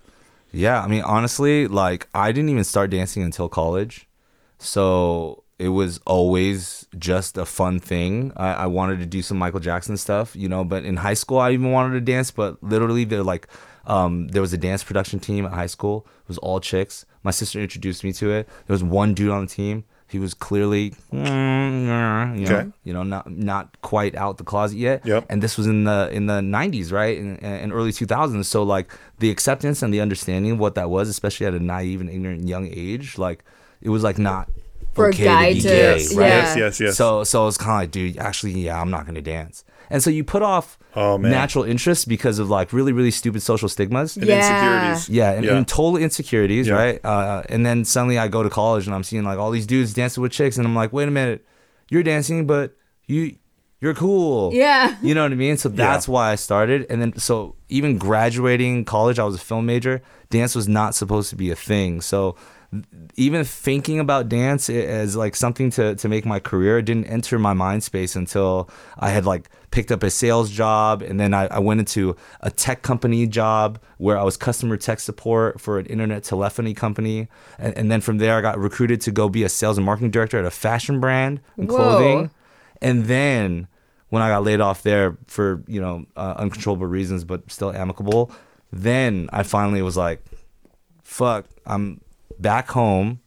Yeah, 0.52 0.82
I 0.82 0.88
mean, 0.88 1.04
honestly, 1.04 1.68
like 1.68 2.08
I 2.14 2.32
didn't 2.32 2.50
even 2.50 2.66
start 2.66 2.90
dancing 2.90 3.24
until 3.24 3.48
college, 3.48 4.08
so 4.60 5.44
it 5.62 5.70
was 5.70 6.00
always 6.08 6.88
just 6.98 7.38
a 7.38 7.46
fun 7.46 7.80
thing. 7.80 8.34
I, 8.36 8.54
I 8.54 8.66
wanted 8.66 9.00
to 9.00 9.06
do 9.06 9.22
some 9.22 9.38
Michael 9.38 9.60
Jackson 9.60 9.96
stuff, 9.96 10.36
you 10.36 10.50
know. 10.50 10.64
But 10.64 10.86
in 10.86 10.98
high 10.98 11.14
school, 11.14 11.38
I 11.38 11.52
even 11.52 11.72
wanted 11.72 11.94
to 11.94 12.02
dance. 12.02 12.32
But 12.32 12.62
literally, 12.64 13.06
they're 13.06 13.22
like, 13.22 13.48
um, 13.86 14.28
there 14.30 14.42
was 14.42 14.54
a 14.54 14.58
dance 14.58 14.84
production 14.84 15.20
team 15.20 15.46
at 15.46 15.54
high 15.54 15.68
school. 15.68 16.08
It 16.24 16.28
was 16.28 16.40
all 16.40 16.60
chicks. 16.60 17.06
My 17.24 17.32
sister 17.32 17.60
introduced 17.60 18.04
me 18.04 18.14
to 18.14 18.32
it. 18.32 18.48
There 18.68 18.74
was 18.74 18.84
one 18.84 19.14
dude 19.14 19.30
on 19.32 19.42
the 19.46 19.52
team. 19.52 19.84
He 20.08 20.20
was 20.20 20.34
clearly, 20.34 20.92
mm, 21.14 22.40
you 22.40 22.46
know, 22.48 22.56
Okay. 22.58 22.70
you 22.84 22.92
know, 22.94 23.04
not 23.04 23.32
not 23.32 23.80
quite 23.82 24.14
out 24.16 24.38
the 24.38 24.44
closet 24.44 24.78
yet. 24.78 25.06
Yep. 25.06 25.26
And 25.30 25.42
this 25.42 25.58
was 25.58 25.68
in 25.68 25.86
the 25.86 26.10
in 26.12 26.26
the 26.26 26.42
90s, 26.42 26.92
right? 26.92 27.18
In, 27.18 27.38
in 27.38 27.72
early 27.72 27.92
2000s. 27.92 28.46
So 28.46 28.64
like 28.64 28.92
the 29.20 29.30
acceptance 29.30 29.82
and 29.82 29.94
the 29.94 30.02
understanding 30.02 30.52
of 30.54 30.60
what 30.60 30.76
that 30.76 30.90
was, 30.90 31.08
especially 31.08 31.46
at 31.46 31.54
a 31.54 31.60
naive 31.60 32.02
and 32.02 32.10
ignorant 32.10 32.48
young 32.48 32.68
age, 32.72 33.18
like 33.18 33.44
it 33.82 33.90
was 33.90 34.04
like 34.04 34.18
not 34.18 34.50
For 34.94 35.06
a 35.06 35.10
okay 35.10 35.24
guy 35.24 35.54
be 35.54 35.62
to- 35.62 35.68
gay, 35.70 35.98
Yes, 36.00 36.14
right? 36.16 36.28
Yes, 36.28 36.58
yes, 36.58 36.80
yes. 36.82 36.98
So 36.98 37.24
so 37.24 37.48
it's 37.48 37.58
kind 37.58 37.72
of 37.72 37.80
like, 37.84 37.92
dude, 37.92 38.18
actually, 38.18 38.52
yeah, 38.60 38.82
I'm 38.82 38.90
not 38.92 39.06
gonna 39.06 39.22
dance. 39.22 39.64
And 39.92 40.02
so 40.02 40.10
you 40.10 40.24
put 40.24 40.42
off 40.42 40.78
Oh, 40.96 41.18
natural 41.18 41.64
interests 41.64 42.04
because 42.06 42.38
of 42.40 42.50
like 42.50 42.74
really 42.74 42.92
really 42.92 43.12
stupid 43.12 43.42
social 43.42 43.70
stigmas. 43.70 44.18
and 44.18 44.26
Yeah. 44.26 44.38
insecurities. 44.40 45.10
Yeah, 45.10 45.32
and, 45.32 45.46
Yeah. 45.46 45.56
and 45.58 45.68
total 45.68 45.98
insecurities, 45.98 46.68
Yeah. 46.68 46.74
right? 46.76 47.06
Uh, 47.06 47.44
and 47.50 47.66
then 47.66 47.86
suddenly 47.86 48.18
I 48.18 48.28
go 48.28 48.44
to 48.44 48.50
college 48.50 48.88
and 48.88 48.96
I'm 48.96 49.04
seeing 49.04 49.24
like 49.24 49.38
all 49.40 49.52
these 49.52 49.66
dudes 49.68 49.94
dancing 49.94 50.22
with 50.24 50.32
chicks, 50.32 50.58
and 50.58 50.66
I'm 50.68 50.76
like, 50.76 50.92
wait 50.92 51.08
a 51.08 51.12
minute, 51.12 51.46
you're 51.90 52.04
dancing, 52.04 52.48
but 52.48 52.76
you 53.08 53.36
you're 53.82 53.96
cool. 53.96 54.54
Yeah. 54.54 54.96
You 55.02 55.16
know 55.16 55.24
what 55.24 55.32
I 55.32 55.36
mean? 55.36 55.58
So 55.58 55.68
that's 55.68 56.08
why 56.08 56.32
I 56.32 56.36
started. 56.36 56.86
And 56.90 57.02
then 57.02 57.18
so 57.18 57.56
even 57.68 57.98
graduating 57.98 58.86
college, 58.86 59.18
I 59.18 59.24
was 59.24 59.36
a 59.36 59.40
film 59.40 59.66
major. 59.66 60.02
Dance 60.30 60.54
was 60.56 60.68
not 60.68 60.94
supposed 60.94 61.30
to 61.32 61.36
be 61.36 61.50
a 61.50 61.56
thing. 61.56 62.00
So 62.02 62.36
even 63.16 63.44
thinking 63.44 64.00
about 64.00 64.30
dance 64.30 64.70
as 64.70 65.16
like 65.16 65.36
something 65.36 65.70
to, 65.72 65.96
to 65.96 66.08
make 66.08 66.26
my 66.26 66.40
career 66.40 66.82
didn't 66.82 67.06
enter 67.06 67.38
my 67.38 67.54
mind 67.54 67.84
space 67.84 68.16
until 68.16 68.70
I 68.98 69.10
had 69.10 69.26
like 69.26 69.50
picked 69.72 69.92
up 69.92 70.04
a 70.04 70.10
sales 70.10 70.50
job 70.50 71.02
and 71.02 71.20
then 71.20 71.34
I, 71.34 71.48
I 71.48 71.60
went 71.60 71.82
into 71.82 72.16
a 72.40 72.50
tech 72.50 72.82
company 72.82 73.28
job 73.28 73.80
where 73.98 74.18
I 74.18 74.24
was 74.24 74.38
customer 74.38 74.78
tech 74.78 75.02
support 75.02 75.60
for 75.60 75.80
an 75.80 75.86
internet 75.88 76.24
telephony 76.24 76.74
company. 76.74 77.28
And, 77.60 77.78
and 77.78 77.92
then 77.92 78.00
from 78.00 78.20
there 78.20 78.38
I 78.38 78.42
got 78.42 78.58
recruited 78.58 79.02
to 79.02 79.12
go 79.12 79.28
be 79.28 79.44
a 79.44 79.50
sales 79.50 79.78
and 79.78 79.86
marketing 79.86 80.12
director 80.12 80.40
at 80.40 80.46
a 80.46 80.52
fashion 80.52 81.02
brand 81.02 81.42
and 81.58 81.70
Whoa. 81.70 81.76
clothing. 81.76 82.32
And 82.82 83.06
then 83.06 83.68
when 84.10 84.22
I 84.22 84.30
got 84.30 84.44
laid 84.44 84.62
off 84.62 84.82
there 84.84 85.18
for, 85.28 85.62
you 85.68 85.82
know, 85.82 86.06
uh, 86.16 86.36
uncontrollable 86.38 86.88
reasons, 86.88 87.26
but 87.26 87.52
still 87.52 87.74
amicable, 87.74 88.32
then 88.72 89.30
I 89.34 89.44
finally 89.44 89.82
was 89.82 89.98
like, 89.98 90.24
fuck, 91.04 91.46
I'm 91.66 92.00
back 92.42 92.70
home 92.70 93.20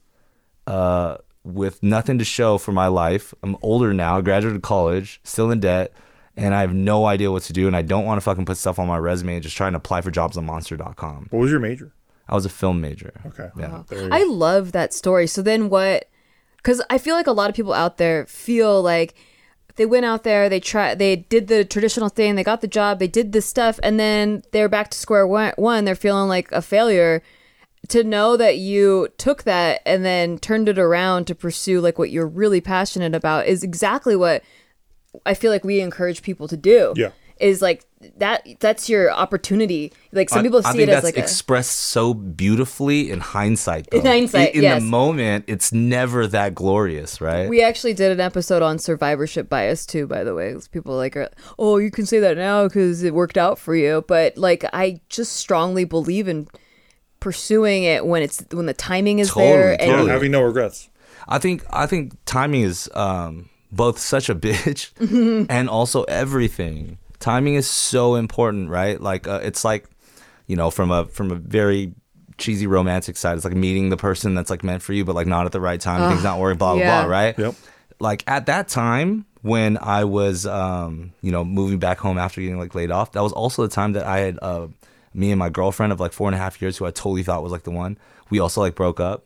uh, 0.66 1.18
with 1.42 1.82
nothing 1.82 2.18
to 2.18 2.24
show 2.24 2.58
for 2.58 2.72
my 2.72 2.86
life. 2.86 3.34
I'm 3.42 3.56
older 3.62 3.92
now, 3.94 4.20
graduated 4.20 4.62
college, 4.62 5.20
still 5.24 5.50
in 5.50 5.60
debt, 5.60 5.92
and 6.36 6.54
I 6.54 6.62
have 6.62 6.74
no 6.74 7.06
idea 7.06 7.30
what 7.30 7.42
to 7.44 7.52
do. 7.52 7.66
And 7.66 7.76
I 7.76 7.82
don't 7.82 8.04
want 8.04 8.18
to 8.18 8.22
fucking 8.22 8.46
put 8.46 8.56
stuff 8.56 8.78
on 8.78 8.88
my 8.88 8.98
resume 8.98 9.34
and 9.34 9.42
just 9.42 9.56
try 9.56 9.66
and 9.66 9.76
apply 9.76 10.00
for 10.00 10.10
jobs 10.10 10.36
on 10.36 10.46
monster.com. 10.46 11.28
What 11.30 11.40
was 11.40 11.50
your 11.50 11.60
major? 11.60 11.92
I 12.28 12.34
was 12.34 12.46
a 12.46 12.50
film 12.50 12.80
major. 12.80 13.12
Okay. 13.26 13.50
Yeah. 13.58 13.82
There 13.88 14.02
you 14.02 14.08
I 14.10 14.24
love 14.24 14.72
that 14.72 14.94
story. 14.94 15.26
So 15.26 15.42
then 15.42 15.68
what? 15.68 16.08
Because 16.56 16.82
I 16.88 16.96
feel 16.96 17.14
like 17.14 17.26
a 17.26 17.32
lot 17.32 17.50
of 17.50 17.56
people 17.56 17.74
out 17.74 17.98
there 17.98 18.24
feel 18.26 18.80
like 18.82 19.14
they 19.76 19.84
went 19.84 20.06
out 20.06 20.22
there, 20.22 20.48
they 20.48 20.60
try, 20.60 20.94
they 20.94 21.16
did 21.16 21.48
the 21.48 21.64
traditional 21.64 22.08
thing, 22.08 22.36
they 22.36 22.44
got 22.44 22.60
the 22.60 22.68
job, 22.68 22.98
they 22.98 23.08
did 23.08 23.32
this 23.32 23.44
stuff, 23.44 23.80
and 23.82 23.98
then 23.98 24.42
they're 24.52 24.68
back 24.68 24.90
to 24.90 24.98
square 24.98 25.26
one. 25.26 25.52
one 25.56 25.84
they're 25.84 25.94
feeling 25.94 26.28
like 26.28 26.50
a 26.52 26.62
failure. 26.62 27.22
To 27.88 28.02
know 28.02 28.36
that 28.36 28.56
you 28.58 29.08
took 29.18 29.42
that 29.42 29.82
and 29.84 30.04
then 30.04 30.38
turned 30.38 30.68
it 30.68 30.78
around 30.78 31.26
to 31.26 31.34
pursue 31.34 31.80
like 31.80 31.98
what 31.98 32.10
you're 32.10 32.26
really 32.26 32.60
passionate 32.60 33.14
about 33.14 33.46
is 33.46 33.62
exactly 33.62 34.16
what 34.16 34.42
I 35.26 35.34
feel 35.34 35.50
like 35.50 35.64
we 35.64 35.80
encourage 35.80 36.22
people 36.22 36.48
to 36.48 36.56
do. 36.56 36.94
Yeah. 36.96 37.10
Is 37.40 37.60
like 37.60 37.84
that. 38.18 38.46
That's 38.60 38.88
your 38.88 39.10
opportunity. 39.10 39.92
Like 40.12 40.30
some 40.30 40.38
I- 40.38 40.42
people 40.42 40.60
I 40.64 40.70
see 40.70 40.78
think 40.78 40.88
it 40.88 40.92
as 40.92 41.02
that's 41.02 41.04
like 41.04 41.16
a, 41.16 41.22
expressed 41.22 41.76
so 41.76 42.14
beautifully 42.14 43.10
in 43.10 43.18
hindsight. 43.18 43.90
Though. 43.90 43.98
In 43.98 44.06
hindsight, 44.06 44.50
in, 44.50 44.58
in 44.58 44.62
yes. 44.62 44.80
the 44.80 44.86
moment, 44.86 45.44
it's 45.48 45.72
never 45.72 46.28
that 46.28 46.54
glorious, 46.54 47.20
right? 47.20 47.48
We 47.48 47.60
actually 47.60 47.94
did 47.94 48.12
an 48.12 48.20
episode 48.20 48.62
on 48.62 48.78
survivorship 48.78 49.48
bias 49.48 49.84
too, 49.84 50.06
by 50.06 50.22
the 50.22 50.32
way. 50.32 50.54
People 50.70 50.94
like, 50.94 51.16
are, 51.16 51.28
oh, 51.58 51.78
you 51.78 51.90
can 51.90 52.06
say 52.06 52.20
that 52.20 52.36
now 52.36 52.68
because 52.68 53.02
it 53.02 53.14
worked 53.14 53.36
out 53.36 53.58
for 53.58 53.74
you, 53.74 54.04
but 54.06 54.38
like, 54.38 54.64
I 54.72 55.00
just 55.08 55.32
strongly 55.32 55.84
believe 55.84 56.28
in 56.28 56.46
pursuing 57.24 57.84
it 57.84 58.04
when 58.04 58.22
it's 58.22 58.44
when 58.50 58.66
the 58.66 58.74
timing 58.74 59.18
is 59.18 59.30
Totally, 59.30 59.46
there. 59.46 59.72
And 59.72 59.80
Yeah, 59.80 59.86
totally. 59.92 60.10
having 60.10 60.30
no 60.30 60.42
regrets. 60.42 60.90
I 61.26 61.38
think 61.38 61.64
I 61.70 61.86
think 61.86 62.12
timing 62.26 62.60
is 62.60 62.90
um, 62.92 63.48
both 63.72 63.98
such 63.98 64.28
a 64.28 64.34
bitch 64.46 64.90
and 65.48 65.70
also 65.70 66.02
everything. 66.04 66.98
Timing 67.20 67.54
is 67.54 67.66
so 67.66 68.16
important, 68.16 68.68
right? 68.68 69.00
Like 69.00 69.26
uh, 69.26 69.40
it's 69.42 69.64
like 69.64 69.88
you 70.46 70.54
know 70.54 70.70
from 70.70 70.90
a 70.90 71.06
from 71.06 71.30
a 71.30 71.36
very 71.36 71.94
cheesy 72.36 72.66
romantic 72.66 73.16
side, 73.16 73.36
it's 73.36 73.44
like 73.46 73.54
meeting 73.54 73.88
the 73.88 73.96
person 73.96 74.34
that's 74.34 74.50
like 74.50 74.62
meant 74.62 74.82
for 74.82 74.92
you, 74.92 75.06
but 75.06 75.14
like 75.14 75.26
not 75.26 75.46
at 75.46 75.52
the 75.52 75.62
right 75.62 75.80
time. 75.80 76.10
things 76.10 76.22
not 76.22 76.38
working, 76.38 76.58
blah 76.58 76.74
blah 76.74 76.82
yeah. 76.82 77.02
blah, 77.02 77.10
right? 77.10 77.38
Yep. 77.38 77.54
Like 78.00 78.22
at 78.26 78.44
that 78.46 78.68
time 78.68 79.24
when 79.40 79.78
I 79.80 80.04
was 80.04 80.44
um, 80.44 81.14
you 81.22 81.32
know 81.32 81.42
moving 81.42 81.78
back 81.78 81.96
home 81.96 82.18
after 82.18 82.42
getting 82.42 82.58
like 82.58 82.74
laid 82.74 82.90
off, 82.90 83.12
that 83.12 83.22
was 83.22 83.32
also 83.32 83.62
the 83.62 83.68
time 83.68 83.94
that 83.94 84.04
I 84.04 84.18
had 84.18 84.38
uh, 84.42 84.66
me 85.14 85.30
and 85.30 85.38
my 85.38 85.48
girlfriend 85.48 85.92
of 85.92 86.00
like 86.00 86.12
four 86.12 86.28
and 86.28 86.34
a 86.34 86.38
half 86.38 86.60
years 86.60 86.76
who 86.76 86.84
I 86.86 86.90
totally 86.90 87.22
thought 87.22 87.42
was 87.42 87.52
like 87.52 87.62
the 87.62 87.70
one. 87.70 87.96
We 88.30 88.40
also 88.40 88.60
like 88.60 88.74
broke 88.74 89.00
up. 89.00 89.24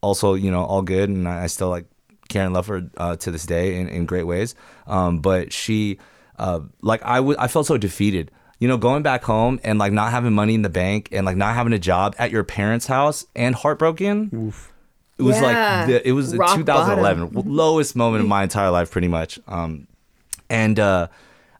Also, 0.00 0.34
you 0.34 0.50
know, 0.50 0.64
all 0.64 0.82
good, 0.82 1.08
and 1.08 1.26
I, 1.28 1.44
I 1.44 1.46
still 1.46 1.70
like 1.70 1.86
care 2.28 2.44
and 2.44 2.52
love 2.54 2.66
her 2.68 2.88
uh, 2.98 3.16
to 3.16 3.30
this 3.30 3.46
day 3.46 3.80
in, 3.80 3.88
in 3.88 4.04
great 4.06 4.24
ways. 4.24 4.54
Um, 4.86 5.20
but 5.20 5.52
she 5.52 5.98
uh, 6.38 6.60
like 6.82 7.02
I 7.02 7.20
would, 7.20 7.36
I 7.38 7.48
felt 7.48 7.66
so 7.66 7.76
defeated. 7.78 8.30
You 8.60 8.68
know, 8.68 8.76
going 8.76 9.02
back 9.02 9.24
home 9.24 9.60
and 9.64 9.78
like 9.78 9.92
not 9.92 10.10
having 10.12 10.32
money 10.32 10.54
in 10.54 10.62
the 10.62 10.68
bank 10.70 11.08
and 11.10 11.26
like 11.26 11.36
not 11.36 11.54
having 11.54 11.72
a 11.72 11.78
job 11.78 12.14
at 12.18 12.30
your 12.30 12.44
parents' 12.44 12.86
house 12.86 13.24
and 13.34 13.54
heartbroken. 13.54 14.52
It 15.18 15.22
was 15.22 15.36
Yeah. 15.40 15.42
like 15.42 15.86
the, 15.88 16.08
it 16.08 16.12
was 16.12 16.36
Rock 16.36 16.56
2011, 16.56 17.30
lowest 17.46 17.96
moment 17.96 18.22
of 18.22 18.28
my 18.28 18.42
entire 18.42 18.70
life, 18.70 18.90
pretty 18.90 19.08
much. 19.08 19.38
Um, 19.48 19.86
and 20.50 20.78
uh, 20.78 21.08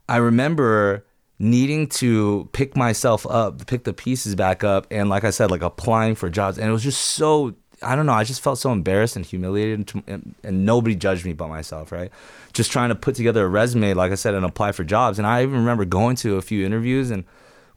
I 0.07 0.17
remember 0.17 1.05
needing 1.39 1.87
to 1.87 2.49
pick 2.53 2.75
myself 2.77 3.25
up, 3.27 3.65
pick 3.67 3.83
the 3.83 3.93
pieces 3.93 4.35
back 4.35 4.63
up, 4.63 4.87
and 4.89 5.09
like 5.09 5.23
I 5.23 5.31
said, 5.31 5.51
like 5.51 5.61
applying 5.61 6.15
for 6.15 6.29
jobs, 6.29 6.57
and 6.57 6.69
it 6.69 6.71
was 6.71 6.83
just 6.83 7.01
so. 7.01 7.55
I 7.81 7.95
don't 7.95 8.05
know. 8.05 8.13
I 8.13 8.23
just 8.23 8.41
felt 8.41 8.57
so 8.57 8.71
embarrassed 8.71 9.17
and 9.17 9.25
humiliated, 9.25 9.91
and, 10.07 10.33
and 10.43 10.65
nobody 10.65 10.95
judged 10.95 11.25
me 11.25 11.33
but 11.33 11.49
myself, 11.49 11.91
right? 11.91 12.09
Just 12.53 12.71
trying 12.71 12.87
to 12.87 12.95
put 12.95 13.15
together 13.15 13.45
a 13.45 13.49
resume, 13.49 13.93
like 13.93 14.13
I 14.13 14.15
said, 14.15 14.33
and 14.33 14.45
apply 14.45 14.71
for 14.71 14.85
jobs. 14.85 15.19
And 15.19 15.27
I 15.27 15.43
even 15.43 15.55
remember 15.55 15.83
going 15.83 16.15
to 16.17 16.37
a 16.37 16.41
few 16.41 16.65
interviews, 16.65 17.11
and 17.11 17.25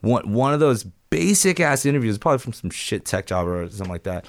one 0.00 0.32
one 0.32 0.54
of 0.54 0.60
those 0.60 0.84
basic 1.10 1.58
ass 1.58 1.84
interviews, 1.84 2.16
probably 2.16 2.38
from 2.38 2.52
some 2.52 2.70
shit 2.70 3.04
tech 3.04 3.26
job 3.26 3.46
or 3.48 3.68
something 3.68 3.90
like 3.90 4.04
that. 4.04 4.26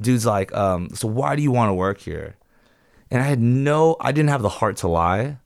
Dude's 0.00 0.26
like, 0.26 0.52
um, 0.54 0.90
"So 0.92 1.06
why 1.06 1.36
do 1.36 1.42
you 1.42 1.52
want 1.52 1.68
to 1.68 1.74
work 1.74 2.00
here?" 2.00 2.36
And 3.10 3.22
I 3.22 3.26
had 3.26 3.40
no, 3.40 3.96
I 4.00 4.10
didn't 4.10 4.30
have 4.30 4.42
the 4.42 4.48
heart 4.48 4.78
to 4.78 4.88
lie, 4.88 5.36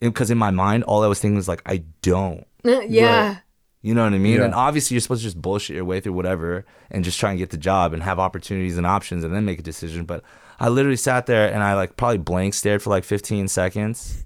because 0.00 0.30
in 0.30 0.38
my 0.38 0.50
mind, 0.50 0.84
all 0.84 1.02
I 1.02 1.06
was 1.06 1.20
thinking 1.20 1.36
was 1.36 1.48
like, 1.48 1.62
I 1.64 1.84
don't. 2.02 2.46
yeah. 2.88 3.38
You 3.82 3.94
know 3.94 4.02
what 4.04 4.14
I 4.14 4.18
mean? 4.18 4.38
Yeah. 4.38 4.44
And 4.46 4.54
obviously, 4.54 4.94
you're 4.96 5.00
supposed 5.00 5.20
to 5.22 5.26
just 5.26 5.40
bullshit 5.40 5.76
your 5.76 5.84
way 5.84 6.00
through 6.00 6.14
whatever 6.14 6.64
and 6.90 7.04
just 7.04 7.20
try 7.20 7.30
and 7.30 7.38
get 7.38 7.50
the 7.50 7.56
job 7.56 7.92
and 7.92 8.02
have 8.02 8.18
opportunities 8.18 8.76
and 8.76 8.86
options 8.86 9.22
and 9.22 9.32
then 9.34 9.44
make 9.44 9.58
a 9.60 9.62
decision. 9.62 10.04
But 10.04 10.22
I 10.58 10.68
literally 10.68 10.96
sat 10.96 11.26
there 11.26 11.52
and 11.52 11.62
I 11.62 11.74
like 11.74 11.96
probably 11.96 12.18
blank 12.18 12.54
stared 12.54 12.82
for 12.82 12.90
like 12.90 13.04
15 13.04 13.46
seconds. 13.48 14.24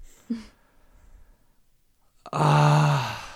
Ah, 2.33 3.17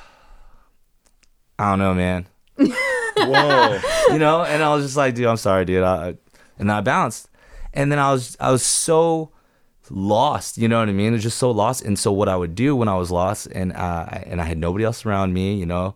I 1.59 1.69
don't 1.71 1.79
know, 1.79 1.93
man. 1.93 2.27
Whoa. 3.17 3.79
you 4.11 4.19
know 4.19 4.43
and 4.43 4.61
i 4.61 4.73
was 4.75 4.83
just 4.85 4.97
like 4.97 5.15
dude 5.15 5.25
i'm 5.25 5.37
sorry 5.37 5.63
dude 5.65 5.83
I, 5.83 6.09
I- 6.09 6.17
and 6.59 6.69
i 6.71 6.81
bounced 6.81 7.29
and 7.73 7.89
then 7.91 7.97
i 7.97 8.11
was 8.11 8.35
i 8.41 8.51
was 8.51 8.61
so 8.63 9.31
lost 9.91 10.57
you 10.57 10.67
know 10.67 10.79
what 10.79 10.89
i 10.89 10.91
mean 10.91 11.13
It's 11.13 11.23
just 11.23 11.37
so 11.37 11.51
lost 11.51 11.83
and 11.83 11.97
so 11.97 12.11
what 12.11 12.27
i 12.29 12.35
would 12.35 12.55
do 12.55 12.75
when 12.75 12.87
i 12.87 12.95
was 12.95 13.11
lost 13.11 13.45
and 13.47 13.71
uh 13.73 14.05
and 14.25 14.41
i 14.41 14.43
had 14.43 14.57
nobody 14.57 14.83
else 14.83 15.05
around 15.05 15.33
me 15.33 15.55
you 15.55 15.65
know 15.65 15.95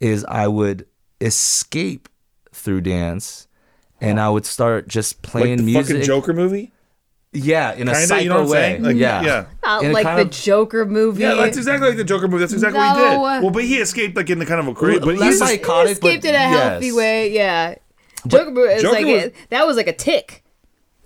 is 0.00 0.24
i 0.26 0.46
would 0.46 0.86
escape 1.20 2.08
through 2.52 2.80
dance 2.80 3.48
and 4.00 4.20
i 4.20 4.28
would 4.28 4.46
start 4.46 4.86
just 4.88 5.16
like 5.16 5.22
playing 5.32 5.56
the 5.56 5.62
music 5.64 5.86
fucking 5.96 6.02
Joker 6.06 6.32
movie? 6.32 6.70
yeah 7.32 7.72
in 7.72 7.88
a 7.88 7.92
Kinda, 7.92 8.06
psycho 8.06 8.22
you 8.22 8.28
know 8.28 8.46
way? 8.46 8.78
Like, 8.78 8.96
yeah 8.96 9.22
yeah. 9.22 9.46
Not 9.64 9.84
like 9.86 10.04
the 10.04 10.22
of- 10.22 10.30
Joker 10.30 10.84
movie. 10.86 11.22
Yeah, 11.22 11.34
that's 11.34 11.56
exactly 11.56 11.88
like 11.88 11.96
the 11.96 12.04
Joker 12.04 12.28
movie. 12.28 12.38
That's 12.42 12.52
exactly 12.52 12.78
what 12.78 12.96
he 12.96 13.02
did. 13.10 13.20
Well, 13.42 13.50
but 13.50 13.64
he 13.64 13.78
escaped 13.78 14.16
like 14.16 14.30
in 14.30 14.38
the 14.38 14.46
kind 14.46 14.60
of 14.60 14.68
a 14.68 14.72
great, 14.72 15.00
but 15.00 15.16
Less 15.16 15.32
he's 15.32 15.40
like- 15.40 15.60
psychotic, 15.64 15.86
He 15.88 15.92
escaped 15.94 16.22
but 16.22 16.28
in 16.28 16.34
a 16.36 16.38
healthy 16.38 16.86
yes. 16.86 16.94
way. 16.94 17.32
Yeah. 17.32 17.74
Joker 18.28 18.50
movie 18.52 18.72
is 18.74 18.82
Joker 18.82 18.94
like 18.94 19.06
was- 19.06 19.24
a, 19.24 19.32
that 19.50 19.66
was 19.66 19.76
like 19.76 19.88
a 19.88 19.92
tick. 19.92 20.43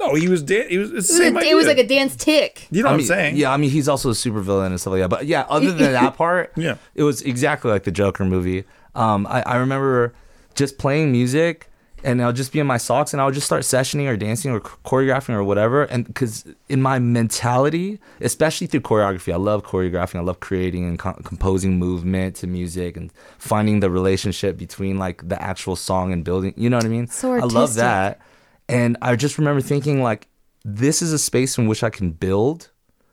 No, 0.01 0.15
he 0.15 0.29
was 0.29 0.43
dead. 0.43 0.71
He 0.71 0.79
was 0.79 0.91
it's 0.93 1.09
the 1.09 1.15
It 1.15 1.19
same 1.19 1.35
was, 1.35 1.43
idea. 1.43 1.53
it 1.53 1.55
was 1.57 1.67
like 1.67 1.79
a 1.79 1.87
dance 1.87 2.17
tick. 2.17 2.67
you 2.71 2.83
know 2.83 2.89
I 2.89 2.93
what 2.93 2.99
mean, 2.99 3.05
I'm 3.05 3.09
saying? 3.09 3.37
Yeah, 3.37 3.53
I 3.53 3.57
mean, 3.57 3.71
he's 3.71 3.89
also 3.89 4.11
a 4.11 4.15
super 4.15 4.41
villain 4.41 4.73
and 4.73 4.81
stuff 4.81 4.93
like 4.93 5.01
that. 5.03 5.09
But 5.11 5.27
yeah, 5.27 5.45
other 5.49 5.73
than 5.73 5.93
that 5.93 6.17
part, 6.17 6.53
Yeah. 6.57 6.77
it 6.95 7.03
was 7.03 7.23
exactly 7.23 7.71
like 7.71 7.85
the 7.85 7.91
Joker 7.93 8.25
movie. 8.25 8.65
Um, 8.95 9.27
I, 9.29 9.43
I 9.43 9.57
remember 9.57 10.15
just 10.55 10.79
playing 10.79 11.13
music 11.13 11.69
and 12.05 12.23
I'll 12.23 12.33
just 12.33 12.53
be 12.53 12.61
in 12.61 12.67
my 12.67 12.77
socks 12.77 13.13
and 13.13 13.21
I'll 13.21 13.33
just 13.33 13.47
start 13.47 13.63
sessioning 13.63 14.07
or 14.09 14.17
dancing 14.17 14.53
or 14.53 14.61
choreographing 14.61 15.31
or 15.35 15.43
whatever. 15.43 15.83
And 15.85 16.07
because 16.07 16.45
in 16.69 16.81
my 16.81 17.01
mentality, 17.01 17.99
especially 18.21 18.67
through 18.69 18.81
choreography, 18.81 19.33
I 19.33 19.37
love 19.37 19.65
choreographing. 19.65 20.17
I 20.17 20.23
love 20.23 20.39
creating 20.41 20.85
and 20.85 20.99
co- 20.99 21.19
composing 21.25 21.79
movement 21.79 22.37
to 22.37 22.47
music 22.47 22.97
and 22.97 23.13
finding 23.39 23.81
the 23.81 23.91
relationship 23.91 24.57
between 24.57 24.99
like 24.99 25.29
the 25.29 25.41
actual 25.43 25.75
song 25.77 26.13
and 26.13 26.25
building. 26.25 26.55
You 26.57 26.71
know 26.71 26.77
what 26.77 26.87
I 26.87 26.89
mean? 26.89 27.09
So 27.09 27.33
I 27.33 27.39
love 27.41 27.55
artistic. 27.57 27.81
that. 27.81 28.21
And 28.69 28.97
I 29.01 29.17
just 29.17 29.39
remember 29.39 29.61
thinking 29.61 30.03
like, 30.03 30.29
this 30.65 31.01
is 31.03 31.13
a 31.13 31.19
space 31.19 31.57
in 31.59 31.67
which 31.69 31.83
I 31.83 31.91
can 31.91 32.11
build 32.11 32.71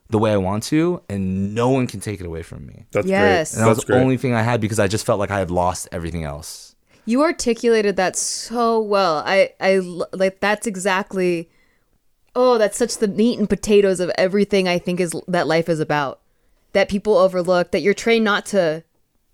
the 0.09 0.19
way 0.19 0.31
I 0.31 0.37
want 0.37 0.63
to, 0.63 1.01
and 1.09 1.55
no 1.55 1.69
one 1.69 1.87
can 1.87 1.99
take 1.99 2.19
it 2.19 2.25
away 2.27 2.43
from 2.43 2.65
me. 2.67 2.85
That's 2.91 3.07
Yes. 3.07 3.51
great. 3.51 3.59
And 3.59 3.65
that 3.65 3.69
was 3.69 3.79
the 3.85 3.93
great. 3.93 4.01
only 4.01 4.17
thing 4.17 4.33
I 4.33 4.43
had 4.43 4.61
because 4.61 4.79
I 4.79 4.87
just 4.87 5.05
felt 5.05 5.19
like 5.19 5.31
I 5.31 5.39
had 5.39 5.49
lost 5.49 5.87
everything 5.91 6.23
else. 6.23 6.75
You 7.05 7.23
articulated 7.23 7.95
that 7.97 8.15
so 8.15 8.79
well. 8.81 9.23
I, 9.25 9.51
I 9.59 9.77
like 10.13 10.39
that's 10.39 10.67
exactly 10.67 11.49
Oh, 12.37 12.57
that's 12.57 12.77
such 12.77 12.97
the 12.97 13.07
meat 13.07 13.39
and 13.39 13.49
potatoes 13.49 14.01
of 14.01 14.11
everything 14.17 14.67
I 14.67 14.77
think 14.77 14.99
is 14.99 15.13
that 15.29 15.47
life 15.47 15.69
is 15.69 15.79
about. 15.79 16.19
That 16.73 16.89
people 16.89 17.15
overlook 17.15 17.71
that 17.71 17.79
you're 17.81 17.93
trained 17.93 18.25
not 18.25 18.45
to 18.47 18.83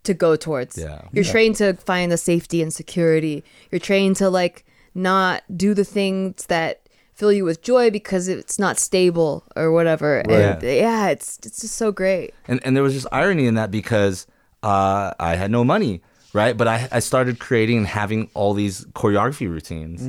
to 0.03 0.13
go 0.13 0.35
towards. 0.35 0.77
Yeah. 0.77 1.01
You're 1.11 1.23
trained 1.23 1.55
to 1.57 1.73
find 1.73 2.11
the 2.11 2.17
safety 2.17 2.61
and 2.61 2.71
security. 2.73 3.43
You're 3.71 3.79
trained 3.79 4.17
to 4.17 4.29
like 4.29 4.65
not 4.93 5.43
do 5.55 5.73
the 5.73 5.85
things 5.85 6.45
that 6.47 6.81
fill 7.13 7.31
you 7.31 7.45
with 7.45 7.61
joy 7.61 7.91
because 7.91 8.27
it's 8.27 8.57
not 8.57 8.77
stable 8.79 9.43
or 9.55 9.71
whatever. 9.71 10.19
And 10.19 10.61
yeah, 10.63 11.09
it's 11.09 11.37
it's 11.45 11.61
just 11.61 11.75
so 11.75 11.91
great. 11.91 12.33
And 12.47 12.59
and 12.65 12.75
there 12.75 12.83
was 12.83 12.93
just 12.93 13.07
irony 13.11 13.45
in 13.45 13.55
that 13.55 13.71
because 13.71 14.27
uh, 14.63 15.11
I 15.19 15.35
had 15.35 15.51
no 15.51 15.63
money, 15.63 16.01
right? 16.33 16.55
But 16.57 16.67
I 16.67 16.87
I 16.91 16.99
started 16.99 17.39
creating 17.39 17.77
and 17.77 17.87
having 17.87 18.29
all 18.33 18.53
these 18.53 18.85
choreography 18.93 19.49
routines, 19.49 20.01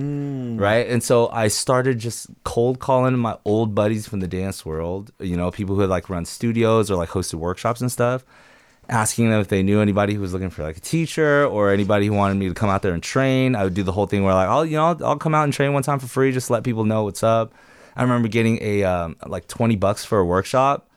right? 0.59 0.87
And 0.89 1.03
so 1.03 1.29
I 1.29 1.49
started 1.49 1.99
just 1.99 2.29
cold 2.45 2.79
calling 2.79 3.19
my 3.19 3.37
old 3.45 3.75
buddies 3.75 4.09
from 4.09 4.21
the 4.21 4.29
dance 4.29 4.65
world, 4.65 5.13
you 5.21 5.37
know, 5.37 5.51
people 5.51 5.75
who 5.75 5.83
had 5.83 5.91
like 5.91 6.09
run 6.09 6.25
studios 6.25 6.91
or 6.91 6.97
like 6.97 7.11
hosted 7.11 7.35
workshops 7.35 7.81
and 7.81 7.91
stuff. 7.93 8.25
Asking 8.93 9.31
them 9.31 9.41
if 9.41 9.49
they 9.49 9.63
knew 9.63 9.81
anybody 9.81 10.13
who 10.13 10.21
was 10.21 10.35
looking 10.35 10.51
for 10.51 10.63
like 10.63 10.77
a 10.77 10.81
teacher 10.81 11.47
or 11.47 11.71
anybody 11.71 12.07
who 12.09 12.13
wanted 12.13 12.35
me 12.35 12.49
to 12.49 12.55
come 12.55 12.69
out 12.69 12.83
there 12.83 12.93
and 12.93 13.03
train. 13.03 13.57
I 13.57 13.65
would 13.65 13.73
do 13.73 13.83
the 13.83 13.93
whole 13.93 14.07
thing 14.07 14.23
where 14.23 14.35
like, 14.35 14.51
oh, 14.51 14.63
you 14.63 14.77
know, 14.77 14.85
I'll, 14.85 15.05
I'll 15.07 15.17
come 15.17 15.35
out 15.35 15.45
and 15.45 15.53
train 15.53 15.73
one 15.73 15.83
time 15.83 15.99
for 15.99 16.07
free, 16.07 16.31
just 16.31 16.49
to 16.49 16.53
let 16.53 16.63
people 16.63 16.85
know 16.85 17.05
what's 17.05 17.23
up. 17.23 17.55
I 17.97 18.03
remember 18.03 18.29
getting 18.29 18.59
a 18.63 18.85
um, 18.85 19.17
like 19.27 19.49
twenty 19.49 19.77
bucks 19.77 20.05
for 20.05 20.19
a 20.19 20.25
workshop 20.27 20.91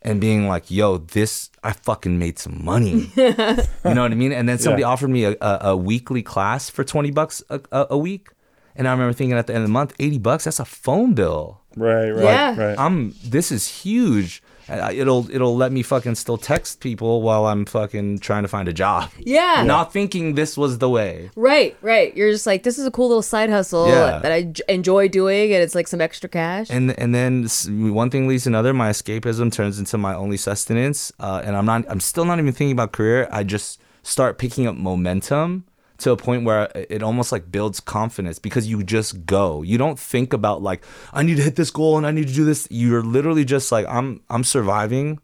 and 0.00 0.20
being 0.22 0.48
like, 0.48 0.70
"Yo, 0.70 0.98
this 0.98 1.50
I 1.62 1.72
fucking 1.72 2.18
made 2.18 2.38
some 2.38 2.64
money." 2.64 3.10
you 3.16 3.34
know 3.36 3.66
what 3.84 4.12
I 4.12 4.14
mean? 4.14 4.32
And 4.32 4.48
then 4.48 4.58
somebody 4.58 4.80
Yeah. 4.82 4.88
offered 4.88 5.08
me 5.10 5.24
a, 5.24 5.32
a, 5.42 5.58
a 5.72 5.76
weekly 5.76 6.22
class 6.22 6.70
for 6.70 6.82
twenty 6.84 7.10
bucks 7.10 7.42
a, 7.50 7.60
a, 7.72 7.86
a 7.90 7.98
week, 7.98 8.28
and 8.76 8.88
I 8.88 8.92
remember 8.92 9.12
thinking 9.12 9.36
at 9.36 9.46
the 9.48 9.54
end 9.54 9.64
of 9.64 9.68
the 9.68 9.72
month, 9.72 9.92
eighty 9.98 10.18
bucks. 10.18 10.44
That's 10.44 10.60
a 10.60 10.64
phone 10.64 11.12
bill. 11.14 11.60
Right, 11.76 12.10
right, 12.10 12.22
Yeah. 12.24 12.58
right. 12.68 12.78
I'm. 12.78 13.14
This 13.24 13.50
is 13.52 13.66
huge. 13.82 14.42
Uh, 14.68 14.90
It'll 14.92 15.28
it'll 15.30 15.56
let 15.56 15.72
me 15.72 15.82
fucking 15.82 16.14
still 16.14 16.36
text 16.38 16.80
people 16.80 17.22
while 17.22 17.46
I'm 17.46 17.64
fucking 17.66 18.18
trying 18.20 18.42
to 18.42 18.48
find 18.48 18.68
a 18.68 18.72
job. 18.72 19.10
Yeah. 19.18 19.62
Not 19.66 19.92
thinking 19.92 20.34
this 20.34 20.56
was 20.56 20.78
the 20.78 20.88
way. 20.88 21.30
Right, 21.36 21.76
right. 21.82 22.16
You're 22.16 22.30
just 22.30 22.46
like, 22.46 22.62
this 22.62 22.78
is 22.78 22.86
a 22.86 22.90
cool 22.90 23.08
little 23.08 23.22
side 23.22 23.50
hustle 23.50 23.88
Yeah. 23.88 24.18
that 24.20 24.32
I 24.32 24.42
j- 24.44 24.62
enjoy 24.68 25.08
doing, 25.08 25.52
and 25.52 25.62
it's 25.62 25.74
like 25.74 25.88
some 25.88 26.00
extra 26.00 26.28
cash. 26.28 26.68
and 26.70 26.98
and 26.98 27.14
then 27.14 27.46
one 27.92 28.10
thing 28.10 28.26
leads 28.28 28.44
to 28.44 28.50
another. 28.50 28.72
My 28.72 28.90
escapism 28.90 29.52
turns 29.52 29.78
into 29.78 29.98
my 29.98 30.14
only 30.14 30.36
sustenance, 30.36 31.12
uh, 31.20 31.42
and 31.44 31.56
I'm 31.56 31.66
not. 31.66 31.84
I'm 31.88 32.00
still 32.00 32.24
not 32.24 32.38
even 32.38 32.52
thinking 32.52 32.72
about 32.72 32.92
career. 32.92 33.28
I 33.30 33.44
just 33.44 33.80
start 34.02 34.38
picking 34.38 34.66
up 34.66 34.76
momentum 34.76 35.64
to 35.98 36.10
a 36.10 36.16
point 36.16 36.44
where 36.44 36.70
it 36.74 37.02
almost 37.02 37.32
like 37.32 37.50
builds 37.50 37.80
confidence 37.80 38.38
because 38.38 38.68
you 38.68 38.82
just 38.82 39.26
go. 39.26 39.62
You 39.62 39.78
don't 39.78 39.98
think 39.98 40.32
about 40.32 40.62
like 40.62 40.84
I 41.12 41.22
need 41.22 41.36
to 41.36 41.42
hit 41.42 41.56
this 41.56 41.70
goal 41.70 41.96
and 41.96 42.06
I 42.06 42.10
need 42.10 42.28
to 42.28 42.34
do 42.34 42.44
this. 42.44 42.66
You're 42.70 43.02
literally 43.02 43.44
just 43.44 43.70
like 43.72 43.86
I'm. 43.88 44.22
I'm 44.30 44.44
surviving, 44.44 45.20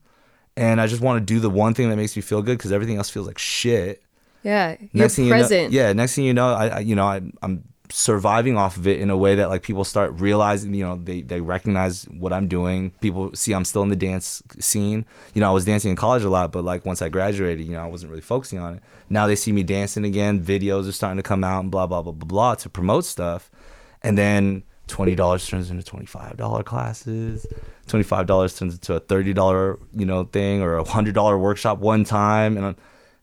and 0.57 0.81
I 0.81 0.87
just 0.87 1.03
want 1.03 1.27
to 1.27 1.35
do 1.35 1.41
the 1.41 1.51
one 1.51 1.75
thing 1.75 1.91
that 1.91 1.97
makes 1.97 2.15
me 2.15 2.23
feel 2.23 2.43
good 2.43 2.59
because 2.59 2.73
everything 2.73 2.97
else 2.97 3.11
feels 3.11 3.27
like 3.27 3.39
shit 3.39 4.03
yeah, 4.43 4.77
you're 4.93 5.09
thing 5.09 5.29
present. 5.29 5.73
You 5.73 5.81
know, 5.81 5.87
yeah, 5.87 5.93
next 5.93 6.15
thing 6.15 6.25
you 6.25 6.35
know, 6.35 6.49
I, 6.53 6.67
I 6.69 6.79
you 6.81 6.95
know 6.95 7.05
I, 7.05 7.21
I'm 7.43 7.65
surviving 7.91 8.57
off 8.57 8.77
of 8.77 8.87
it 8.87 9.01
in 9.01 9.11
a 9.11 9.17
way 9.17 9.35
that 9.35 9.49
like 9.49 9.63
people 9.63 9.85
start 9.85 10.19
realizing, 10.21 10.73
you 10.75 10.85
know, 10.85 10.97
they 10.97 11.23
they 11.23 11.41
recognize 11.41 12.05
what 12.05 12.33
I'm 12.33 12.49
doing. 12.49 12.93
People 13.01 13.35
see 13.35 13.53
I'm 13.53 13.65
still 13.65 13.83
in 13.83 13.89
the 13.89 13.97
dance 13.97 14.43
scene. 14.59 15.05
You 15.35 15.41
know, 15.41 15.49
I 15.49 15.53
was 15.53 15.65
dancing 15.65 15.91
in 15.91 15.97
college 15.97 16.23
a 16.23 16.31
lot, 16.31 16.53
but 16.53 16.65
like 16.65 16.87
once 16.87 17.03
I 17.03 17.09
graduated, 17.09 17.67
you 17.67 17.73
know, 17.73 17.83
I 17.83 17.87
wasn't 17.87 18.11
really 18.11 18.23
focusing 18.23 18.59
on 18.59 18.75
it. 18.75 18.83
Now 19.09 19.27
they 19.27 19.37
see 19.37 19.53
me 19.53 19.63
dancing 19.63 20.05
again. 20.05 20.45
Videos 20.45 20.89
are 20.89 20.93
starting 20.93 21.17
to 21.19 21.23
come 21.23 21.45
out 21.45 21.61
and 21.61 21.71
blah 21.71 21.87
blah 21.87 22.03
blah 22.03 22.13
blah 22.13 22.27
blah 22.27 22.55
to 22.57 22.69
promote 22.71 23.05
stuff, 23.05 23.51
and 24.03 24.17
then. 24.17 24.63
Twenty 24.87 25.15
dollars 25.15 25.47
turns 25.47 25.71
into 25.71 25.85
twenty 25.85 26.07
five 26.07 26.37
dollar 26.37 26.65
classes. 26.65 27.47
Twenty 27.87 28.03
five 28.03 28.27
dollars 28.27 28.59
turns 28.59 28.75
into 28.75 28.95
a 28.95 28.99
thirty 28.99 29.33
dollar, 29.33 29.79
you 29.95 30.05
know, 30.05 30.25
thing 30.25 30.63
or 30.63 30.79
a 30.79 30.83
hundred 30.83 31.15
dollar 31.15 31.39
workshop 31.39 31.79
one 31.79 32.03
time, 32.03 32.57
and 32.57 32.67
I'm, 32.67 32.77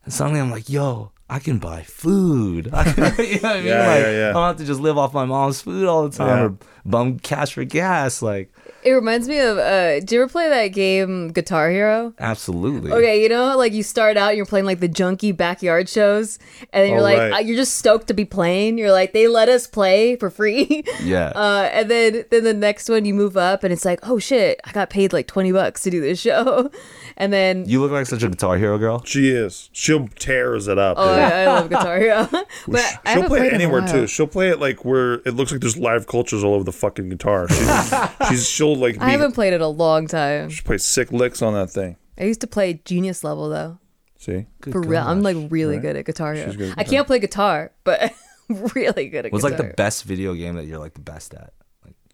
and 0.06 0.14
suddenly 0.14 0.40
I'm 0.40 0.50
like, 0.50 0.70
yo, 0.70 1.12
I 1.30 1.38
can 1.40 1.58
buy 1.58 1.82
food. 1.82 2.70
I 2.72 2.84
can, 2.92 3.14
you 3.24 3.40
know 3.40 3.48
what 3.48 3.56
I 3.56 3.56
mean? 3.58 3.66
Yeah, 3.66 3.86
like, 3.86 4.00
yeah, 4.02 4.10
yeah. 4.10 4.28
I 4.30 4.32
don't 4.32 4.46
have 4.48 4.56
to 4.58 4.64
just 4.64 4.80
live 4.80 4.96
off 4.96 5.12
my 5.12 5.24
mom's 5.26 5.60
food 5.60 5.86
all 5.86 6.08
the 6.08 6.16
time 6.16 6.28
Yeah. 6.38 6.44
or 6.44 6.56
bum 6.86 7.18
cash 7.18 7.52
for 7.52 7.64
gas. 7.64 8.22
Like, 8.22 8.50
It 8.82 8.92
reminds 8.92 9.28
me 9.28 9.38
of. 9.40 9.58
Uh, 9.58 10.00
did 10.00 10.10
you 10.12 10.22
ever 10.22 10.30
play 10.30 10.48
that 10.48 10.68
game 10.68 11.28
Guitar 11.32 11.68
Hero? 11.68 12.14
Absolutely. 12.18 12.90
Okay, 12.92 13.22
you 13.22 13.28
know, 13.28 13.58
like 13.58 13.74
you 13.74 13.82
start 13.82 14.16
out, 14.16 14.28
and 14.28 14.36
you're 14.38 14.46
playing 14.46 14.64
like 14.64 14.80
the 14.80 14.88
junky 14.88 15.36
backyard 15.36 15.88
shows, 15.90 16.38
and 16.72 16.84
then 16.84 16.90
you're 16.92 17.00
Oh, 17.00 17.02
like, 17.02 17.18
right. 17.18 17.32
uh, 17.34 17.38
you're 17.40 17.56
just 17.56 17.74
stoked 17.76 18.06
to 18.06 18.14
be 18.14 18.24
playing. 18.24 18.78
You're 18.78 18.92
like, 18.92 19.12
they 19.12 19.28
let 19.28 19.50
us 19.50 19.66
play 19.66 20.16
for 20.16 20.30
free. 20.30 20.82
Yeah. 21.02 21.32
Uh, 21.34 21.68
and 21.72 21.90
then 21.90 22.24
then 22.30 22.44
the 22.44 22.54
next 22.54 22.88
one 22.88 23.04
you 23.04 23.12
move 23.14 23.36
up, 23.36 23.64
and 23.64 23.72
it's 23.72 23.84
like, 23.84 24.00
oh 24.08 24.18
shit, 24.18 24.60
I 24.64 24.72
got 24.72 24.88
paid 24.88 25.12
like 25.12 25.26
twenty 25.26 25.52
bucks 25.52 25.82
to 25.82 25.90
do 25.90 26.00
this 26.00 26.18
show, 26.20 26.70
and 27.18 27.30
then 27.32 27.68
You 27.68 27.80
look 27.82 27.90
like 27.92 28.06
such 28.06 28.22
a 28.22 28.28
Guitar 28.30 28.56
Hero 28.56 28.78
girl. 28.78 29.02
She 29.04 29.28
is. 29.28 29.68
She'll 29.72 30.08
tears 30.08 30.66
it 30.68 30.78
up. 30.78 30.96
oh, 30.98 31.08
dude. 31.08 31.18
yeah, 31.18 31.28
I 31.36 31.44
love 31.46 31.68
Guitar 31.68 31.98
Hero, 31.98 32.28
but 32.68 32.80
I 32.80 32.80
She'll 32.80 32.98
haven't 33.04 33.26
play 33.28 33.38
played 33.40 33.52
it 33.52 33.54
in 33.56 33.60
a 33.60 33.64
anywhere 33.64 33.80
while. 33.82 33.92
too. 33.92 34.06
She'll 34.06 34.26
play 34.26 34.48
it 34.48 34.58
like 34.60 34.84
where 34.84 35.14
it 35.26 35.34
looks 35.34 35.52
like 35.52 35.60
there's 35.60 35.76
live 35.76 36.06
cultures 36.06 36.42
all 36.42 36.54
over 36.54 36.64
the 36.64 36.72
fucking 36.72 37.10
guitar. 37.10 37.48
She's, 37.48 37.94
she's 38.28 38.48
she'll 38.48 38.74
like 38.76 38.94
be, 38.94 39.00
I 39.00 39.10
haven't 39.10 39.32
played 39.32 39.52
it 39.52 39.60
a 39.60 39.66
long 39.68 40.06
time. 40.06 40.48
she 40.48 40.62
plays 40.62 40.84
sick 40.84 41.12
licks 41.12 41.42
on 41.42 41.52
that 41.54 41.68
thing. 41.70 41.96
I 42.18 42.24
used 42.24 42.40
to 42.40 42.46
play 42.46 42.80
Genius 42.84 43.22
level 43.22 43.48
though. 43.50 43.78
See, 44.18 44.46
For 44.72 44.80
real, 44.80 45.02
I'm 45.02 45.22
like 45.22 45.36
really 45.50 45.78
good 45.78 45.94
at 45.96 46.04
Guitar 46.04 46.34
Hero. 46.34 46.52
good 46.52 46.72
at 46.72 46.78
I 46.78 46.82
can't 46.84 47.06
play 47.06 47.20
guitar, 47.20 47.70
but 47.84 48.12
really 48.74 49.08
good 49.08 49.26
at 49.26 49.32
What's 49.32 49.44
guitar. 49.44 49.58
like 49.58 49.68
the 49.68 49.74
best 49.74 50.02
video 50.04 50.34
game 50.34 50.56
that 50.56 50.64
you're 50.66 50.78
like 50.80 50.94
the 50.94 51.00
best 51.00 51.34
at? 51.34 51.52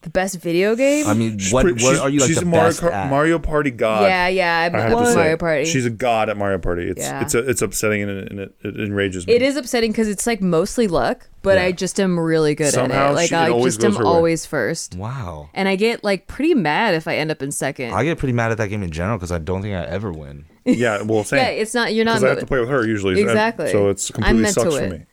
The 0.04 0.11
best 0.11 0.40
video 0.40 0.76
game? 0.76 1.06
I 1.08 1.14
mean, 1.14 1.38
what 1.50 1.62
pre- 1.64 1.73
what 1.73 1.80
she's- 1.80 1.99
are 1.99 2.08
you 2.08 2.20
like 2.20 2.28
she's 2.28 2.37
the 2.37 2.42
a 2.42 2.46
Mario, 2.46 2.68
best 2.68 2.80
Kart- 2.80 2.92
at? 2.92 3.11
Mario 3.11 3.38
Party 3.40 3.70
god. 3.73 4.02
yeah, 4.04 4.28
yeah, 4.28 4.58
I'm 4.61 4.75
I 4.75 4.78
at 4.78 4.88
have 4.90 4.99
to 4.99 5.06
say, 5.06 5.14
Mario 5.16 5.37
Party. 5.37 5.64
she's 5.64 5.84
a 5.87 5.90
god 5.90 6.28
at 6.30 6.37
Mario 6.37 6.58
Party. 6.58 6.88
It's 6.88 7.00
Yeah. 7.02 7.20
it's 7.23 7.34
a, 7.34 7.38
it's 7.50 7.61
upsetting 7.62 8.02
and 8.02 8.11
it, 8.11 8.30
and 8.30 8.40
it, 8.40 8.54
it 8.62 8.76
enrages 8.80 9.26
me. 9.26 9.32
It 9.32 9.42
is 9.42 9.56
upsetting 9.56 9.90
because 9.90 10.08
it's 10.08 10.26
like 10.26 10.40
mostly 10.40 10.87
luck, 10.87 11.28
but 11.42 11.56
Yeah. 11.58 11.64
I 11.64 11.73
just 11.73 11.99
am 11.99 12.18
really 12.20 12.54
good 12.54 12.73
Somehow 12.73 13.06
at 13.06 13.11
it. 13.11 13.14
Like 13.14 13.28
she- 13.30 13.34
I 13.34 13.49
always 13.50 13.75
just 13.75 13.82
goes 13.82 13.96
am 13.96 13.99
her 13.99 14.04
way. 14.04 14.11
always 14.16 14.46
first, 14.46 14.94
Wow. 14.96 15.50
and 15.54 15.68
I 15.68 15.76
get 15.76 16.04
like 16.04 16.26
pretty 16.28 16.54
mad 16.54 16.94
if 16.94 17.08
I 17.08 17.16
end 17.16 17.30
up 17.30 17.42
in 17.42 17.50
second. 17.50 17.92
I 17.92 18.04
get 18.04 18.18
pretty 18.18 18.32
mad 18.34 18.52
at 18.52 18.58
that 18.58 18.68
game 18.68 18.82
in 18.82 18.90
general 18.90 19.18
because 19.18 19.32
I 19.32 19.38
don't 19.38 19.62
think 19.62 19.75
I 19.75 19.84
ever 19.84 20.12
win. 20.12 20.44
Yeah, 20.66 21.02
well, 21.02 21.25
same. 21.25 21.40
yeah, 21.40 21.49
it's 21.49 21.75
not. 21.75 21.92
You're 21.92 22.06
not. 22.06 22.12
because 22.20 22.25
I 22.25 22.28
have 22.30 22.38
to 22.38 22.46
play 22.46 22.58
with 22.58 22.70
her 22.70 22.87
usually. 22.87 23.20
Exactly. 23.20 23.70
So 23.70 23.90
it's 23.90 24.11
completely 24.11 24.46
sucks 24.46 24.75
for 24.76 24.88
me. 24.88 25.04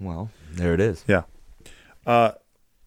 Well, 0.00 0.30
there 0.52 0.72
it 0.72 0.80
is. 0.80 1.04
Yeah. 1.06 1.24
Uh, 2.06 2.30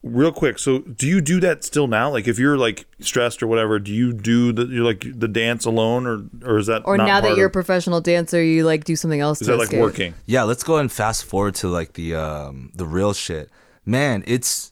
real 0.04 0.32
quick. 0.32 0.60
So, 0.60 0.80
do 0.80 1.08
you 1.08 1.22
do 1.22 1.40
that 1.42 1.64
still 1.64 1.88
now? 1.88 2.10
Like, 2.10 2.28
if 2.28 2.40
you're 2.40 2.58
like 2.58 2.86
stressed 3.00 3.42
or 3.44 3.48
whatever, 3.48 3.80
do 3.80 3.94
you 3.94 4.14
do 4.14 4.52
the 4.52 4.66
you're 4.66 4.84
like 4.84 5.06
the 5.06 5.28
dance 5.28 5.66
alone, 5.66 6.08
or 6.08 6.24
or 6.44 6.58
is 6.58 6.68
that 6.68 6.84
or 6.86 6.98
not 6.98 7.06
now 7.06 7.22
that 7.22 7.38
you're 7.38 7.48
a 7.48 7.52
professional 7.52 8.02
dancer, 8.02 8.42
you 8.42 8.66
like 8.66 8.84
do 8.84 8.96
something 8.96 9.20
else. 9.20 9.42
is 9.42 9.48
to 9.48 9.54
that 9.54 9.60
like 9.60 9.72
working? 9.72 10.14
Yeah, 10.26 10.44
let's 10.44 10.64
go 10.64 10.78
and 10.78 10.92
fast 10.92 11.26
forward 11.26 11.56
to 11.56 11.68
like 11.68 11.94
the 11.94 12.16
um 12.16 12.72
the 12.76 12.86
real 12.86 13.14
shit. 13.14 13.50
Man, 13.86 14.24
it's 14.28 14.72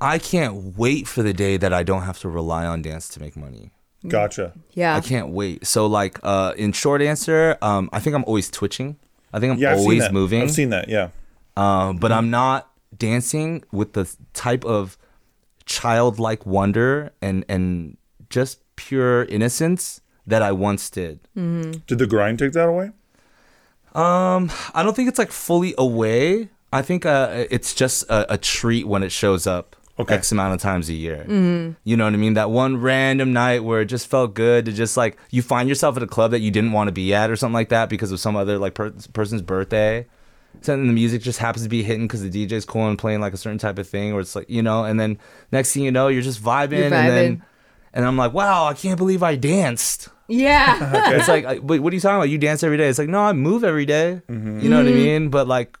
I 0.00 0.18
can't 0.18 0.78
wait 0.78 1.06
for 1.06 1.22
the 1.22 1.32
day 1.32 1.56
that 1.56 1.72
I 1.72 1.82
don't 1.82 2.02
have 2.02 2.18
to 2.20 2.28
rely 2.28 2.66
on 2.66 2.82
dance 2.82 3.08
to 3.10 3.20
make 3.20 3.36
money. 3.36 3.72
Gotcha. 4.08 4.54
Yeah. 4.72 4.96
I 4.96 5.00
can't 5.00 5.28
wait. 5.28 5.66
So 5.66 5.86
like 5.86 6.18
uh 6.22 6.54
in 6.56 6.72
short 6.72 7.02
answer, 7.02 7.58
um 7.60 7.90
I 7.92 8.00
think 8.00 8.16
I'm 8.16 8.24
always 8.24 8.50
twitching. 8.50 8.96
I 9.32 9.40
think 9.40 9.52
I'm 9.52 9.58
Yeah, 9.58 9.72
I've 9.72 9.78
always 9.78 10.10
moving. 10.10 10.42
I've 10.42 10.50
seen 10.50 10.70
that. 10.70 10.88
Yeah. 10.88 11.10
Um, 11.56 11.98
but 11.98 12.10
I'm 12.10 12.30
not 12.30 12.69
dancing 12.96 13.64
with 13.72 13.92
the 13.92 14.10
type 14.34 14.64
of 14.64 14.98
childlike 15.66 16.44
wonder 16.44 17.12
and 17.22 17.44
and 17.48 17.96
just 18.28 18.60
pure 18.76 19.24
innocence 19.24 20.00
that 20.26 20.42
I 20.42 20.52
once 20.52 20.90
did. 20.90 21.20
Did 21.34 21.98
the 21.98 22.06
grind 22.06 22.38
take 22.38 22.52
that 22.52 22.68
away? 22.68 22.90
Um, 23.94 24.50
I 24.74 24.82
don't 24.82 24.94
think 24.94 25.08
it's 25.08 25.18
like 25.18 25.32
fully 25.32 25.74
away. 25.76 26.48
I 26.72 26.82
think 26.82 27.04
uh, 27.04 27.46
it's 27.50 27.74
just 27.74 28.04
a, 28.08 28.34
a 28.34 28.38
treat 28.38 28.86
when 28.86 29.02
it 29.02 29.10
shows 29.10 29.46
up. 29.46 29.76
Okay. 29.98 30.14
X 30.14 30.32
amount 30.32 30.54
of 30.54 30.60
times 30.60 30.88
a 30.88 30.94
year. 30.94 31.26
You 31.84 31.96
know 31.96 32.04
what 32.04 32.14
I 32.14 32.16
mean? 32.16 32.32
That 32.32 32.50
one 32.50 32.78
random 32.80 33.34
night 33.34 33.64
where 33.64 33.82
it 33.82 33.86
just 33.86 34.06
felt 34.06 34.32
good 34.32 34.64
to 34.64 34.72
just 34.72 34.96
like 34.96 35.18
you 35.30 35.42
find 35.42 35.68
yourself 35.68 35.96
at 35.98 36.02
a 36.02 36.06
club 36.06 36.30
that 36.30 36.40
you 36.40 36.50
didn't 36.50 36.72
want 36.72 36.88
to 36.88 36.92
be 36.92 37.12
at 37.12 37.30
or 37.30 37.36
something 37.36 37.52
like 37.52 37.68
that 37.68 37.90
because 37.90 38.10
of 38.10 38.18
some 38.18 38.34
other 38.34 38.56
like 38.56 38.72
per- 38.72 38.94
person's 39.12 39.42
birthday. 39.42 40.06
So 40.62 40.76
then 40.76 40.86
the 40.86 40.92
music 40.92 41.22
just 41.22 41.38
happens 41.38 41.62
to 41.62 41.68
be 41.70 41.82
hitting 41.82 42.06
because 42.06 42.22
the 42.22 42.30
DJ's 42.30 42.64
cool 42.66 42.86
and 42.88 42.98
playing 42.98 43.20
like 43.20 43.32
a 43.32 43.36
certain 43.38 43.58
type 43.58 43.78
of 43.78 43.88
thing, 43.88 44.12
or 44.12 44.20
it's 44.20 44.36
like 44.36 44.50
you 44.50 44.62
know, 44.62 44.84
and 44.84 45.00
then 45.00 45.18
next 45.52 45.72
thing 45.72 45.82
you 45.84 45.90
know, 45.90 46.08
you're 46.08 46.20
just 46.22 46.42
vibing, 46.42 46.72
You're 46.78 46.84
and 46.84 46.92
then 47.16 47.42
and 47.94 48.04
I'm 48.04 48.16
like, 48.16 48.32
wow, 48.34 48.66
I 48.66 48.74
can't 48.74 48.98
believe 48.98 49.22
I 49.22 49.36
danced. 49.36 50.08
Yeah. 50.28 51.12
It's 51.18 51.26
like, 51.28 51.44
I- 51.44 51.58
wait, 51.58 51.80
what 51.80 51.92
are 51.92 51.96
you 51.96 52.00
talking 52.00 52.16
about? 52.16 52.28
You 52.28 52.38
dance 52.38 52.62
every 52.62 52.76
day? 52.76 52.88
It's 52.88 52.98
like, 53.00 53.08
no, 53.08 53.20
I 53.20 53.32
move 53.32 53.64
every 53.64 53.84
day. 53.86 54.22
Mm-hmm. 54.28 54.60
You 54.60 54.68
know 54.68 54.76
what 54.76 54.86
I 54.86 54.92
mean? 54.94 55.28
But 55.30 55.48
like 55.48 55.76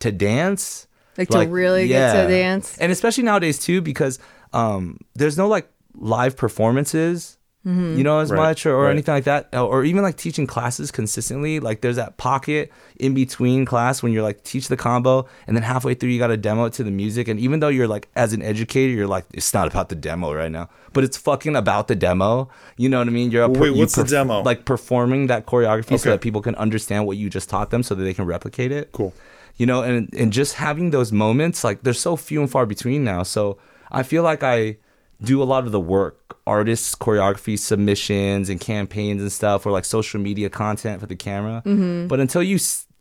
to 0.00 0.12
dance, 0.12 0.86
Like, 1.16 1.28
to 1.30 1.38
really 1.46 1.88
get 1.88 2.12
to 2.24 2.28
dance. 2.28 2.76
and 2.78 2.92
especially 2.92 3.24
nowadays 3.24 3.58
too, 3.58 3.80
because 3.80 4.18
um, 4.52 4.98
there's 5.14 5.38
no 5.38 5.48
like 5.48 5.70
live 5.94 6.36
performances. 6.36 7.38
You 7.66 8.04
know, 8.04 8.20
as 8.20 8.30
Right, 8.30 8.36
much 8.38 8.64
or, 8.64 8.76
or 8.76 8.84
right. 8.84 8.92
anything 8.92 9.12
like 9.12 9.24
that, 9.24 9.48
or 9.52 9.84
even 9.84 10.02
like 10.04 10.16
teaching 10.16 10.46
classes 10.46 10.92
consistently. 10.92 11.58
Like 11.58 11.80
there's 11.80 11.96
that 11.96 12.16
pocket 12.16 12.70
in 13.00 13.12
between 13.12 13.64
class 13.64 14.04
when 14.04 14.12
you're 14.12 14.22
like 14.22 14.44
teach 14.44 14.68
the 14.68 14.76
combo, 14.76 15.26
and 15.48 15.56
then 15.56 15.64
halfway 15.64 15.94
through 15.94 16.10
you 16.10 16.20
got 16.20 16.28
to 16.28 16.36
demo 16.36 16.66
it 16.66 16.74
to 16.74 16.84
the 16.84 16.92
music. 16.92 17.26
And 17.26 17.40
even 17.40 17.58
though 17.58 17.66
you're 17.66 17.88
like 17.88 18.08
as 18.14 18.32
an 18.32 18.40
educator, 18.40 18.92
you're 18.92 19.08
like 19.08 19.24
it's 19.34 19.52
not 19.52 19.66
about 19.66 19.88
the 19.88 19.96
demo 19.96 20.32
right 20.32 20.52
now, 20.52 20.68
but 20.92 21.02
it's 21.02 21.16
fucking 21.16 21.56
about 21.56 21.88
the 21.88 21.96
demo. 21.96 22.48
You 22.76 22.88
know 22.88 22.98
what 22.98 23.08
I 23.08 23.10
mean? 23.10 23.32
You're 23.32 23.42
a 23.42 23.48
Wait, 23.48 23.72
you 23.72 23.78
what's 23.80 23.96
the 23.96 24.04
demo? 24.04 24.42
Like 24.42 24.64
performing 24.64 25.26
that 25.26 25.46
choreography 25.46 25.98
so 25.98 26.10
that 26.10 26.20
people 26.20 26.42
can 26.42 26.54
understand 26.54 27.04
what 27.08 27.16
you 27.16 27.28
just 27.28 27.50
taught 27.50 27.70
them, 27.70 27.82
so 27.82 27.96
that 27.96 28.04
they 28.04 28.14
can 28.14 28.26
replicate 28.26 28.70
it 28.70 28.92
Cool. 28.92 29.12
you 29.56 29.66
know 29.66 29.82
and 29.82 30.08
and 30.14 30.32
just 30.32 30.54
having 30.54 30.90
those 30.90 31.10
moments 31.10 31.64
like 31.64 31.82
they're 31.82 31.92
so 31.94 32.14
few 32.14 32.40
and 32.42 32.50
far 32.50 32.64
between 32.66 33.02
now 33.02 33.22
so 33.24 33.56
i 33.90 34.02
feel 34.04 34.22
like 34.22 34.42
i 34.44 34.76
do 35.22 35.42
a 35.42 35.44
lot 35.44 35.64
of 35.64 35.72
the 35.72 35.80
work. 35.80 36.38
Artists 36.46 36.94
choreography 36.94 37.58
submissions 37.58 38.48
and 38.48 38.60
campaigns 38.60 39.20
and 39.20 39.32
stuff 39.32 39.66
or 39.66 39.72
like 39.72 39.84
social 39.84 40.20
media 40.20 40.48
content 40.48 41.00
for 41.00 41.06
the 41.06 41.16
camera. 41.16 41.62
Mm-hmm. 41.64 42.06
But 42.06 42.20
until 42.20 42.42
you 42.42 42.58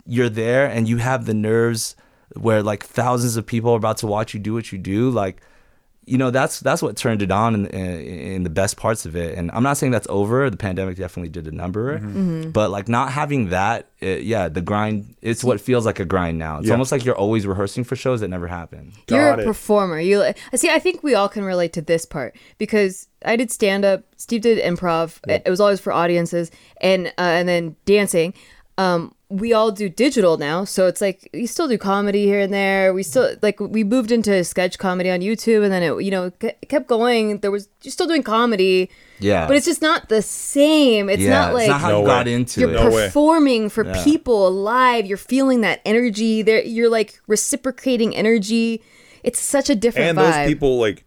you're 0.07 0.29
there 0.29 0.67
and 0.67 0.87
you 0.87 0.97
have 0.97 1.25
the 1.25 1.33
nerves 1.33 1.95
where 2.35 2.63
like 2.63 2.83
thousands 2.83 3.37
of 3.37 3.45
people 3.45 3.71
are 3.71 3.77
about 3.77 3.97
to 3.97 4.07
watch 4.07 4.33
you 4.33 4.39
do 4.39 4.53
what 4.53 4.71
you 4.71 4.77
do 4.77 5.09
like 5.09 5.41
you 6.07 6.17
know 6.17 6.29
that's 6.31 6.59
that's 6.59 6.81
what 6.81 6.95
turned 6.95 7.21
it 7.21 7.31
on 7.31 7.55
in, 7.55 7.65
in, 7.67 7.99
in 8.35 8.43
the 8.43 8.49
best 8.49 8.77
parts 8.77 9.05
of 9.05 9.15
it 9.15 9.37
and 9.37 9.49
i'm 9.53 9.63
not 9.63 9.75
saying 9.77 9.91
that's 9.91 10.07
over 10.09 10.49
the 10.49 10.57
pandemic 10.57 10.95
definitely 10.97 11.29
did 11.29 11.47
a 11.47 11.51
number 11.51 11.97
but 12.51 12.69
like 12.69 12.87
not 12.87 13.11
having 13.11 13.49
that 13.49 13.87
it, 13.99 14.21
yeah 14.23 14.47
the 14.47 14.61
grind 14.61 15.15
it's 15.21 15.43
what 15.43 15.59
feels 15.59 15.85
like 15.85 15.99
a 15.99 16.05
grind 16.05 16.37
now 16.37 16.57
it's 16.59 16.67
Yeah. 16.67 16.73
almost 16.73 16.91
like 16.91 17.03
you're 17.05 17.15
always 17.17 17.47
rehearsing 17.47 17.83
for 17.83 17.95
shows 17.95 18.19
that 18.21 18.27
never 18.27 18.47
happen 18.47 18.93
You're 19.09 19.29
a 19.31 19.39
it. 19.39 19.45
performer. 19.45 19.99
You 19.99 20.33
see. 20.55 20.69
I 20.69 20.79
think 20.79 21.01
we 21.03 21.15
all 21.15 21.29
can 21.29 21.43
relate 21.43 21.73
to 21.73 21.81
this 21.81 22.05
part 22.05 22.35
because 22.57 23.07
I 23.25 23.35
did 23.35 23.49
stand 23.51 23.83
up. 23.85 24.03
Steve 24.17 24.41
did 24.41 24.57
improv. 24.63 25.19
It 25.27 25.49
was 25.49 25.59
always 25.59 25.79
for 25.79 25.91
audiences, 25.91 26.51
and 26.81 27.07
uh, 27.17 27.21
and 27.39 27.47
then 27.49 27.75
dancing. 27.85 28.33
Um, 28.77 29.15
we 29.37 29.53
all 29.53 29.71
do 29.71 29.87
digital 29.89 30.37
now, 30.37 30.63
so 30.65 30.87
it's 30.87 31.01
like 31.01 31.29
we 31.33 31.45
still 31.45 31.67
do 31.67 31.77
comedy 31.77 32.25
here 32.25 32.39
and 32.39 32.53
there. 32.53 32.93
We 32.93 33.03
still 33.03 33.35
like 33.41 33.59
we 33.59 33.83
moved 33.83 34.11
into 34.11 34.43
sketch 34.43 34.77
comedy 34.77 35.09
on 35.11 35.19
YouTube, 35.21 35.63
and 35.63 35.71
then 35.71 35.83
it 35.83 36.03
you 36.03 36.11
know 36.11 36.31
it 36.41 36.67
kept 36.69 36.87
going. 36.87 37.39
There 37.39 37.51
was 37.51 37.69
you're 37.83 37.91
still 37.91 38.07
doing 38.07 38.23
comedy, 38.23 38.89
yeah 39.19 39.47
but 39.47 39.55
it's 39.55 39.65
just 39.65 39.81
not 39.81 40.09
the 40.09 40.21
same. 40.21 41.09
It's 41.09 41.21
yeah 41.21 41.29
not 41.29 41.53
like 41.53 41.61
it's 41.63 41.69
not 41.69 41.81
how 41.81 41.89
No 41.89 41.99
you 41.99 42.03
way. 42.05 42.09
got 42.09 42.27
into 42.27 42.61
you're 42.61 42.69
it 42.71 42.73
No 42.73 42.89
performing 42.89 43.69
for 43.69 43.85
Yeah. 43.85 44.03
people 44.03 44.51
live. 44.51 45.05
You're 45.05 45.17
feeling 45.17 45.61
that 45.61 45.81
energy. 45.85 46.41
There, 46.41 46.61
you're 46.63 46.89
like 46.89 47.21
reciprocating 47.27 48.15
energy. 48.15 48.81
It's 49.23 49.39
such 49.39 49.69
a 49.69 49.75
different 49.75 50.09
and 50.09 50.17
vibe. 50.17 50.33
those 50.43 50.47
people 50.47 50.79
like 50.79 51.04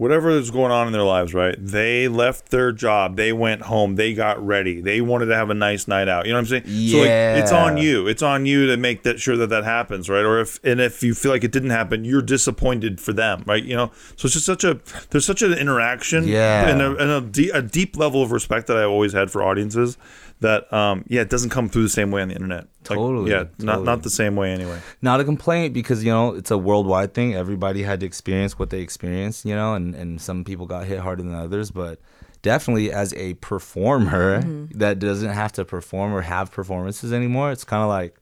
whatever 0.00 0.30
is 0.30 0.50
going 0.50 0.72
on 0.72 0.86
in 0.86 0.94
their 0.94 1.02
lives 1.02 1.34
right? 1.34 1.54
They 1.58 2.08
left 2.08 2.48
their 2.50 2.72
job. 2.72 3.16
They 3.16 3.34
went 3.34 3.60
home. 3.60 3.96
They 3.96 4.14
got 4.14 4.44
ready. 4.44 4.80
They 4.80 5.02
wanted 5.02 5.26
to 5.26 5.34
have 5.36 5.50
a 5.50 5.54
nice 5.54 5.86
night 5.86 6.08
out. 6.08 6.24
You 6.24 6.32
know 6.32 6.38
what 6.40 6.50
i'm 6.52 6.64
saying? 6.64 6.88
So 6.88 6.98
like 7.00 7.42
it's 7.42 7.52
on 7.52 7.76
you. 7.76 8.08
It's 8.08 8.22
on 8.22 8.46
you 8.46 8.66
to 8.68 8.78
make 8.78 9.02
that 9.02 9.20
sure 9.20 9.36
that 9.36 9.48
that 9.48 9.64
happens 9.64 10.08
right? 10.08 10.24
Or 10.24 10.40
if 10.40 10.58
and 10.64 10.80
if 10.80 11.02
you 11.02 11.12
feel 11.14 11.30
like 11.30 11.44
it 11.44 11.52
didn't 11.52 11.70
happen 11.70 12.04
you're 12.06 12.22
disappointed 12.22 12.98
for 12.98 13.12
them 13.12 13.42
right? 13.46 13.62
You 13.62 13.76
know? 13.76 13.90
So 14.16 14.24
it's 14.26 14.32
just 14.34 14.46
such 14.46 14.64
a 14.64 14.80
there's 15.10 15.26
such 15.26 15.42
an 15.42 15.52
interaction 15.52 16.26
Yeah. 16.26 16.68
and 16.70 16.80
a, 16.80 16.96
and 16.96 17.10
a, 17.10 17.20
de- 17.20 17.50
a 17.50 17.60
deep 17.60 17.96
level 17.98 18.22
of 18.22 18.32
respect 18.32 18.68
that 18.68 18.78
i 18.78 18.84
always 18.84 19.12
had 19.12 19.30
for 19.30 19.42
audiences 19.42 19.98
that 20.40 20.72
um 20.72 21.04
yeah 21.06 21.20
it 21.20 21.30
doesn't 21.30 21.50
come 21.50 21.68
through 21.68 21.82
the 21.82 21.88
same 21.88 22.10
way 22.10 22.22
on 22.22 22.28
the 22.28 22.34
internet. 22.34 22.64
Like, 22.88 22.96
Totally, 22.98 23.30
yeah 23.30 23.44
not 23.58 23.72
totally. 23.74 23.84
not 23.84 24.02
the 24.02 24.10
same 24.10 24.36
way 24.36 24.52
anyway. 24.52 24.80
Not 25.02 25.20
a 25.20 25.24
complaint 25.24 25.74
because 25.74 26.02
you 26.04 26.10
know 26.10 26.34
it's 26.34 26.50
a 26.50 26.58
worldwide 26.58 27.14
thing. 27.14 27.34
Everybody 27.34 27.82
had 27.82 28.00
to 28.00 28.06
experience 28.06 28.58
what 28.58 28.70
they 28.70 28.80
experienced 28.80 29.44
you 29.44 29.54
know 29.54 29.74
and, 29.74 29.94
and 29.94 30.20
some 30.20 30.44
people 30.44 30.66
got 30.66 30.86
hit 30.86 30.98
harder 31.00 31.22
than 31.22 31.34
others 31.34 31.70
but 31.70 32.00
definitely 32.42 32.90
as 32.90 33.12
a 33.14 33.34
performer 33.34 34.40
that 34.74 34.98
doesn't 34.98 35.28
have 35.30 35.52
to 35.52 35.64
perform 35.64 36.14
or 36.14 36.22
have 36.22 36.50
performances 36.50 37.12
anymore 37.12 37.52
it's 37.52 37.64
kind 37.64 37.82
of 37.82 37.88
like 37.90 38.16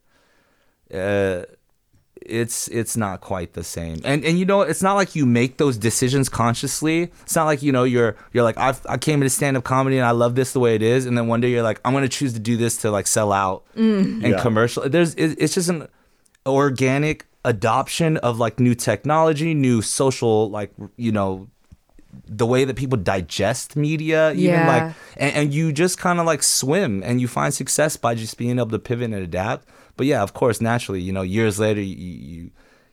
uh 0.93 1.45
it's 2.29 2.67
it's 2.69 2.95
not 2.95 3.21
quite 3.21 3.53
the 3.53 3.63
same. 3.63 3.99
And 4.03 4.23
and 4.23 4.37
you 4.39 4.45
know 4.45 4.61
it's 4.61 4.81
not 4.81 4.93
like 4.93 5.15
you 5.15 5.25
make 5.25 5.57
those 5.57 5.77
decisions 5.77 6.29
consciously. 6.29 7.11
It's 7.23 7.35
not 7.35 7.45
like 7.45 7.61
you 7.61 7.71
know 7.71 7.83
you're 7.83 8.15
you're 8.33 8.43
like 8.43 8.57
I've, 8.57 8.85
i 8.87 8.97
came 8.97 9.21
into 9.21 9.29
stand-up 9.29 9.63
comedy 9.63 9.97
and 9.97 10.05
i 10.05 10.11
love 10.11 10.35
this 10.35 10.53
the 10.53 10.59
way 10.59 10.75
it 10.75 10.81
is. 10.81 11.05
And 11.05 11.17
then 11.17 11.27
one 11.27 11.41
day 11.41 11.49
you're 11.49 11.63
like 11.63 11.79
i'm 11.83 11.93
gonna 11.93 12.07
choose 12.09 12.33
to 12.33 12.39
do 12.39 12.57
this 12.57 12.77
to 12.77 12.91
like 12.91 13.07
sell 13.07 13.31
out 13.31 13.63
mm. 13.75 14.01
and 14.23 14.23
Yeah. 14.23 14.41
commercial. 14.41 14.87
There's 14.87 15.13
it, 15.15 15.35
it's 15.39 15.53
just 15.53 15.69
an 15.69 15.87
organic 16.45 17.25
adoption 17.45 18.17
of 18.17 18.37
like 18.37 18.59
new 18.59 18.75
technology 18.75 19.53
new 19.53 19.81
social 19.81 20.49
like 20.49 20.71
you 20.97 21.11
know 21.11 21.47
the 22.27 22.45
way 22.45 22.65
that 22.65 22.75
people 22.75 22.97
digest 22.97 23.75
media, 23.75 24.31
even 24.31 24.43
Yeah. 24.45 24.67
like, 24.67 24.95
and, 25.17 25.35
and 25.35 25.53
you 25.53 25.71
just 25.71 25.97
kind 25.97 26.19
of 26.19 26.25
like 26.25 26.41
swim 26.43 27.03
and 27.03 27.21
you 27.21 27.27
find 27.27 27.53
success 27.53 27.97
by 27.97 28.15
just 28.15 28.37
being 28.37 28.57
able 28.57 28.69
to 28.69 28.79
pivot 28.79 29.05
and 29.05 29.13
adapt. 29.15 29.67
But 29.97 30.07
yeah, 30.07 30.23
of 30.23 30.33
course, 30.33 30.61
naturally, 30.61 31.01
you 31.01 31.11
know, 31.11 31.21
years 31.21 31.59
later, 31.59 31.81
you 31.81 31.95
you, 31.95 32.51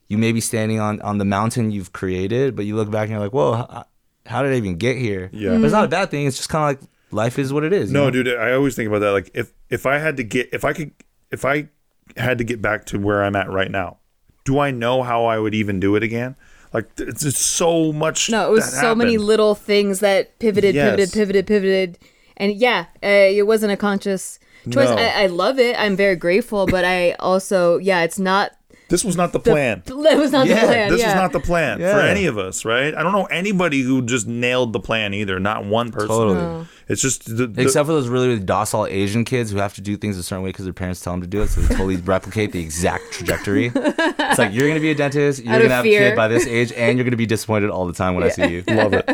you 0.09 0.18
may 0.18 0.33
be 0.33 0.40
standing 0.40 0.81
on 0.81 1.00
on 1.02 1.18
the 1.18 1.24
mountain 1.24 1.70
you've 1.70 1.92
created, 1.92 2.57
but 2.57 2.64
you 2.66 2.76
look 2.76 2.90
back 2.90 3.05
and 3.05 3.12
you're 3.12 3.20
like, 3.20 3.33
whoa, 3.33 3.55
how, 3.55 3.85
how 4.26 4.42
did 4.42 4.52
I 4.52 4.57
even 4.57 4.76
get 4.76 4.96
here? 4.96 5.31
Yeah. 5.33 5.57
but 5.57 5.64
it's 5.64 5.72
not 5.72 5.85
a 5.85 5.87
mm-hmm. 5.87 5.90
bad 5.90 6.11
thing. 6.11 6.26
It's 6.26 6.37
just 6.37 6.48
kind 6.48 6.76
of 6.76 6.83
like 6.83 6.90
life 7.12 7.38
is 7.38 7.52
what 7.52 7.64
it 7.64 7.72
is. 7.72 7.90
you 7.90 7.94
No, 7.94 8.05
know? 8.07 8.11
dude, 8.11 8.29
I 8.29 8.52
always 8.52 8.74
think 8.74 8.88
about 8.88 9.00
that. 9.00 9.12
Like, 9.12 9.31
if 9.35 9.52
if 9.70 9.87
I 9.87 9.98
had 9.98 10.16
to 10.18 10.24
get, 10.24 10.48
if 10.52 10.64
I 10.64 10.72
could, 10.72 10.90
if 11.31 11.44
I 11.44 11.68
had 12.16 12.38
to 12.38 12.44
get 12.44 12.61
back 12.61 12.85
to 12.87 12.98
where 12.98 13.22
I'm 13.24 13.37
at 13.37 13.50
right 13.50 13.70
now, 13.70 13.98
do 14.44 14.59
I 14.59 14.70
know 14.70 15.02
how 15.02 15.24
I 15.24 15.38
would 15.38 15.55
even 15.55 15.81
do 15.81 15.96
it 15.96 16.02
again? 16.02 16.37
Like, 16.76 16.90
it's 16.98 17.22
just 17.22 17.40
so 17.40 17.90
much. 17.90 18.28
No, 18.28 18.48
it 18.48 18.52
was 18.52 18.70
so 18.70 18.94
many 18.94 19.16
little 19.16 19.54
things 19.54 20.00
that 20.00 20.38
pivoted, 20.38 20.74
pivoted, 20.74 21.10
pivoted, 21.12 21.46
pivoted, 21.46 21.98
and 22.36 22.52
yeah, 22.54 22.84
uh, 23.02 23.06
it 23.08 23.46
wasn't 23.46 23.72
a 23.72 23.78
conscious 23.78 24.38
choice. 24.70 24.90
No. 24.90 24.96
I, 24.96 25.22
I 25.22 25.26
love 25.28 25.58
it. 25.58 25.74
I'm 25.78 25.96
very 25.96 26.16
grateful, 26.16 26.66
but 26.66 26.84
I 26.84 27.12
also, 27.12 27.78
yeah, 27.78 28.02
it's 28.02 28.18
not. 28.18 28.52
This 28.88 29.03
was 29.05 29.16
not 29.16 29.33
the 29.33 29.40
plan. 29.40 29.83
That 30.07 30.16
was 30.16 30.31
not 30.31 30.46
Yeah, 30.46 30.61
the 30.61 30.66
plan. 30.66 30.90
This 30.92 31.01
yeah. 31.01 31.07
was 31.09 31.14
not 31.16 31.33
the 31.33 31.40
plan 31.40 31.79
for 31.79 32.01
any 32.01 32.27
of 32.27 32.38
us, 32.38 32.64
right? 32.64 32.94
I 32.94 33.03
don't 33.03 33.12
know 33.12 33.25
anybody 33.27 33.81
who 33.83 34.03
just 34.03 34.27
nailed 34.29 34.72
the 34.72 34.79
plan 34.81 35.12
either. 35.12 35.40
Not 35.40 35.64
one 35.64 35.90
person. 35.90 36.09
Totally. 36.09 36.35
No. 36.37 36.66
It's 36.88 37.03
just 37.03 37.25
the, 37.37 37.49
the- 37.49 37.62
Except 37.62 37.87
for 37.87 37.92
those 37.92 38.07
really, 38.09 38.29
really 38.29 38.40
docile 38.40 38.87
Asian 38.87 39.25
kids 39.25 39.51
who 39.51 39.59
have 39.59 39.75
to 39.75 39.81
do 39.81 39.96
things 39.96 40.16
a 40.18 40.22
certain 40.22 40.44
way 40.44 40.51
because 40.51 40.66
their 40.66 40.72
parents 40.72 41.01
tell 41.01 41.12
them 41.14 41.20
to 41.22 41.27
do 41.27 41.42
it, 41.42 41.49
so 41.49 41.61
they 41.62 41.75
totally 41.75 41.96
replicate 42.14 42.53
the 42.53 42.61
exact 42.61 43.11
trajectory. 43.12 43.72
It's 43.75 44.38
like 44.38 44.53
you're 44.53 44.68
gonna 44.68 44.79
be 44.79 44.92
a 44.92 44.94
dentist, 44.94 45.42
you're 45.42 45.53
Out 45.55 45.62
gonna 45.62 45.75
have 45.75 45.85
a 45.85 45.88
kid 45.88 46.14
by 46.14 46.29
this 46.29 46.46
age, 46.46 46.70
and 46.72 46.96
you're 46.96 47.05
gonna 47.05 47.16
be 47.16 47.27
disappointed 47.27 47.70
all 47.70 47.87
the 47.88 47.92
time 47.92 48.14
when 48.14 48.22
I 48.22 48.29
see 48.29 48.46
you. 48.46 48.62
love 48.68 48.92
it, 48.94 49.05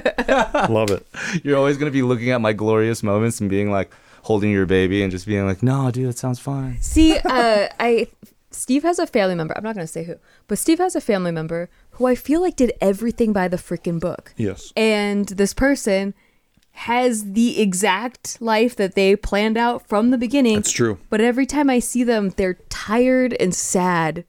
love 0.68 0.90
it. 0.90 1.06
You're 1.44 1.56
always 1.56 1.78
gonna 1.78 1.90
be 1.90 2.02
looking 2.02 2.30
at 2.30 2.42
my 2.42 2.52
glorious 2.52 3.02
moments 3.02 3.40
and 3.40 3.48
being 3.48 3.70
like 3.70 3.90
holding 4.22 4.50
your 4.50 4.66
baby 4.66 5.02
and 5.02 5.10
just 5.10 5.26
being 5.26 5.46
like, 5.46 5.62
"No, 5.62 5.90
dude, 5.90 6.10
it 6.10 6.18
sounds 6.18 6.38
fine." 6.38 6.76
See, 6.82 7.16
uh, 7.16 7.68
I 7.80 8.08
Steve 8.54 8.82
has 8.82 8.98
a 8.98 9.06
family 9.06 9.34
member. 9.34 9.56
I'm 9.56 9.64
not 9.64 9.74
going 9.74 9.86
to 9.86 9.92
say 9.92 10.04
who, 10.04 10.16
but 10.48 10.58
Steve 10.58 10.78
has 10.78 10.94
a 10.94 11.00
family 11.00 11.32
member 11.32 11.70
who 11.92 12.06
I 12.06 12.14
feel 12.14 12.40
like 12.40 12.56
did 12.56 12.72
everything 12.80 13.32
by 13.32 13.48
the 13.48 13.56
freaking 13.56 14.00
book. 14.00 14.34
Yes. 14.36 14.72
And 14.76 15.26
this 15.28 15.54
person 15.54 16.14
has 16.72 17.32
the 17.32 17.60
exact 17.60 18.40
life 18.40 18.76
that 18.76 18.94
they 18.94 19.14
planned 19.16 19.58
out 19.58 19.86
from 19.86 20.10
the 20.10 20.18
beginning. 20.18 20.56
That's 20.56 20.72
true. 20.72 20.98
But 21.10 21.20
every 21.20 21.46
time 21.46 21.68
I 21.68 21.78
see 21.78 22.02
them, 22.02 22.30
they're 22.30 22.58
tired 22.68 23.34
and 23.34 23.54
sad. 23.54 24.24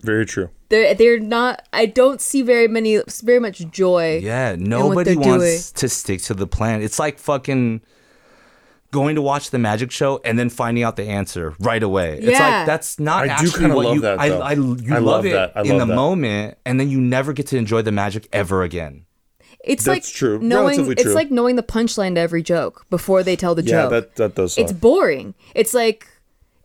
Very 0.00 0.24
true. 0.24 0.50
They're 0.70 0.94
they're 0.94 1.20
not. 1.20 1.66
I 1.72 1.86
don't 1.86 2.20
see 2.20 2.42
very 2.42 2.68
many, 2.68 3.02
very 3.22 3.40
much 3.40 3.58
joy. 3.70 4.20
Yeah, 4.22 4.56
nobody 4.58 5.14
they're 5.14 5.38
wants 5.38 5.72
to 5.72 5.88
stick 5.88 6.22
to 6.22 6.34
the 6.34 6.46
plan. 6.46 6.80
It's 6.80 6.98
like 6.98 7.18
fucking 7.18 7.82
going 8.90 9.14
to 9.14 9.22
watch 9.22 9.50
the 9.50 9.58
magic 9.58 9.90
show 9.90 10.20
and 10.24 10.38
then 10.38 10.50
finding 10.50 10.82
out 10.84 10.96
the 10.96 11.04
answer 11.04 11.54
right 11.60 11.82
away. 11.82 12.18
It's 12.18 12.26
Yeah. 12.38 12.58
like 12.58 12.66
that's 12.66 12.98
not 12.98 13.22
I 13.22 13.26
do 13.26 13.30
actually 13.32 13.50
kinda 13.60 13.74
what 13.76 13.84
love 13.86 13.94
you 13.94 14.00
that, 14.02 14.20
I, 14.20 14.28
though. 14.28 14.40
I, 14.40 14.52
you 14.52 14.76
I 14.90 14.94
love, 14.98 15.02
love 15.04 15.26
it 15.26 15.32
that. 15.32 15.52
I 15.56 15.60
in 15.62 15.68
love 15.68 15.78
the 15.80 15.86
that. 15.86 15.94
moment 15.94 16.58
and 16.64 16.80
then 16.80 16.88
you 16.90 17.00
never 17.00 17.32
get 17.32 17.46
to 17.48 17.56
enjoy 17.56 17.82
the 17.82 17.92
magic 17.92 18.28
ever 18.32 18.62
again. 18.62 19.04
It's 19.62 19.84
That's 19.84 20.06
like 20.08 20.14
true. 20.14 20.38
knowing. 20.40 20.64
Relatively 20.68 20.92
It's 20.94 21.02
true. 21.02 21.12
like 21.12 21.30
knowing 21.30 21.56
the 21.56 21.62
punchline 21.62 22.14
to 22.14 22.20
every 22.20 22.42
joke 22.42 22.86
before 22.90 23.22
they 23.22 23.36
tell 23.36 23.54
the 23.54 23.62
Yeah, 23.62 23.82
joke. 23.82 23.90
that 23.90 24.16
that 24.16 24.34
does. 24.34 24.54
Suck. 24.54 24.62
it's 24.64 24.72
boring. 24.72 25.34
It's 25.54 25.74
like 25.74 26.08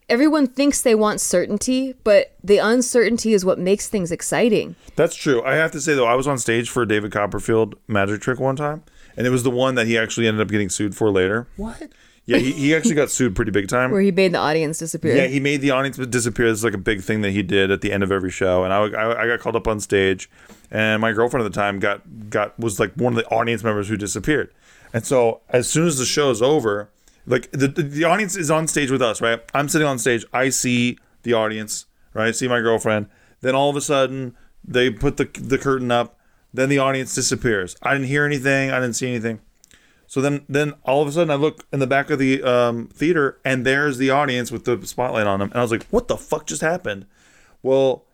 everyone 0.09 0.47
thinks 0.47 0.81
they 0.81 0.95
want 0.95 1.19
certainty, 1.19 1.93
but 2.03 2.35
the 2.43 2.57
uncertainty 2.59 3.33
is 3.33 3.43
what 3.43 3.59
makes 3.59 3.87
things 3.89 4.11
exciting. 4.11 4.75
That's 4.95 5.15
true. 5.15 5.43
I 5.43 5.55
have 5.55 5.71
to 5.71 5.81
say 5.81 5.93
though, 5.93 6.05
I 6.07 6.15
was 6.15 6.27
on 6.27 6.37
stage 6.37 6.69
for 6.69 6.83
a 6.83 6.87
David 6.87 7.11
Copperfield 7.11 7.75
magic 7.87 8.21
trick 8.21 8.39
one 8.39 8.55
time, 8.55 8.83
and 9.17 9.27
it 9.27 9.29
was 9.29 9.43
the 9.43 9.51
one 9.51 9.75
that 9.75 9.87
he 9.87 9.97
actually 9.97 10.27
ended 10.27 10.41
up 10.41 10.47
getting 10.49 10.69
sued 10.69 10.95
for 10.95 11.11
later. 11.11 11.47
What? 11.57 11.89
Yeah, 12.27 12.37
he, 12.37 12.53
he 12.53 12.75
actually 12.75 12.95
got 12.95 13.11
sued 13.11 13.35
pretty 13.35 13.51
big 13.51 13.67
time. 13.67 13.91
Where 13.91 14.01
he 14.01 14.11
made 14.11 14.31
the 14.31 14.39
audience 14.39 14.79
disappear. 14.79 15.15
Yeah, 15.15 15.27
he 15.27 15.39
made 15.39 15.61
the 15.61 15.71
audience 15.71 15.97
disappear. 15.97 16.49
This 16.49 16.59
is 16.59 16.63
like 16.63 16.73
a 16.73 16.79
big 16.79 17.01
thing 17.01 17.21
that 17.21 17.31
he 17.31 17.43
did 17.43 17.69
at 17.69 17.81
the 17.81 17.91
end 17.91 18.01
of 18.01 18.11
every 18.11 18.31
show. 18.31 18.63
And 18.63 18.73
I, 18.73 18.79
I, 18.79 19.23
I 19.23 19.27
got 19.27 19.39
called 19.39 19.55
up 19.55 19.67
on 19.67 19.79
stage, 19.79 20.27
and 20.71 21.01
my 21.01 21.11
girlfriend 21.11 21.45
at 21.45 21.51
the 21.51 21.55
time 21.55 21.79
got 21.79 22.29
got 22.29 22.57
was 22.59 22.79
like 22.79 22.93
one 22.95 23.13
of 23.13 23.17
the 23.17 23.27
audience 23.29 23.63
members 23.63 23.89
who 23.89 23.97
disappeared. 23.97 24.51
And 24.91 25.05
so 25.05 25.41
as 25.49 25.69
soon 25.69 25.85
as 25.87 25.99
the 25.99 26.05
show 26.05 26.31
is 26.31 26.41
over, 26.41 26.89
like 27.27 27.51
the 27.51 27.67
the, 27.67 27.83
the 27.83 28.03
audience 28.05 28.35
is 28.35 28.49
on 28.49 28.67
stage 28.67 28.89
with 28.89 29.03
us, 29.03 29.21
right? 29.21 29.39
I'm 29.53 29.69
sitting 29.69 29.87
on 29.87 29.99
stage. 29.99 30.25
I 30.33 30.49
see 30.49 30.97
the 31.21 31.33
audience, 31.33 31.85
right? 32.13 32.29
I 32.29 32.31
see 32.31 32.47
my 32.47 32.59
girlfriend. 32.59 33.07
Then 33.41 33.53
all 33.53 33.69
of 33.69 33.75
a 33.75 33.81
sudden 33.81 34.35
they 34.63 34.89
put 34.89 35.17
the 35.17 35.25
the 35.25 35.59
curtain 35.59 35.91
up. 35.91 36.19
Then 36.51 36.69
the 36.69 36.79
audience 36.79 37.13
disappears. 37.13 37.75
I 37.83 37.93
didn't 37.93 38.07
hear 38.07 38.25
anything. 38.25 38.71
I 38.71 38.79
didn't 38.79 38.95
see 38.95 39.09
anything. 39.09 39.41
So 40.07 40.21
then, 40.21 40.45
then 40.47 40.73
all 40.83 41.01
of 41.01 41.07
a 41.07 41.11
sudden, 41.11 41.31
I 41.31 41.35
look 41.35 41.65
in 41.73 41.79
the 41.79 41.87
back 41.87 42.09
of 42.09 42.19
the 42.19 42.41
um, 42.43 42.87
theater, 42.87 43.39
and 43.43 43.65
there's 43.65 43.97
the 43.97 44.09
audience 44.11 44.51
with 44.51 44.65
the 44.65 44.85
spotlight 44.85 45.27
on 45.27 45.39
them, 45.39 45.49
and 45.51 45.59
I 45.59 45.61
was 45.61 45.71
like, 45.71 45.85
"What 45.87 46.07
the 46.07 46.17
fuck 46.17 46.45
just 46.45 46.61
happened?" 46.61 47.05
Well, 47.63 48.05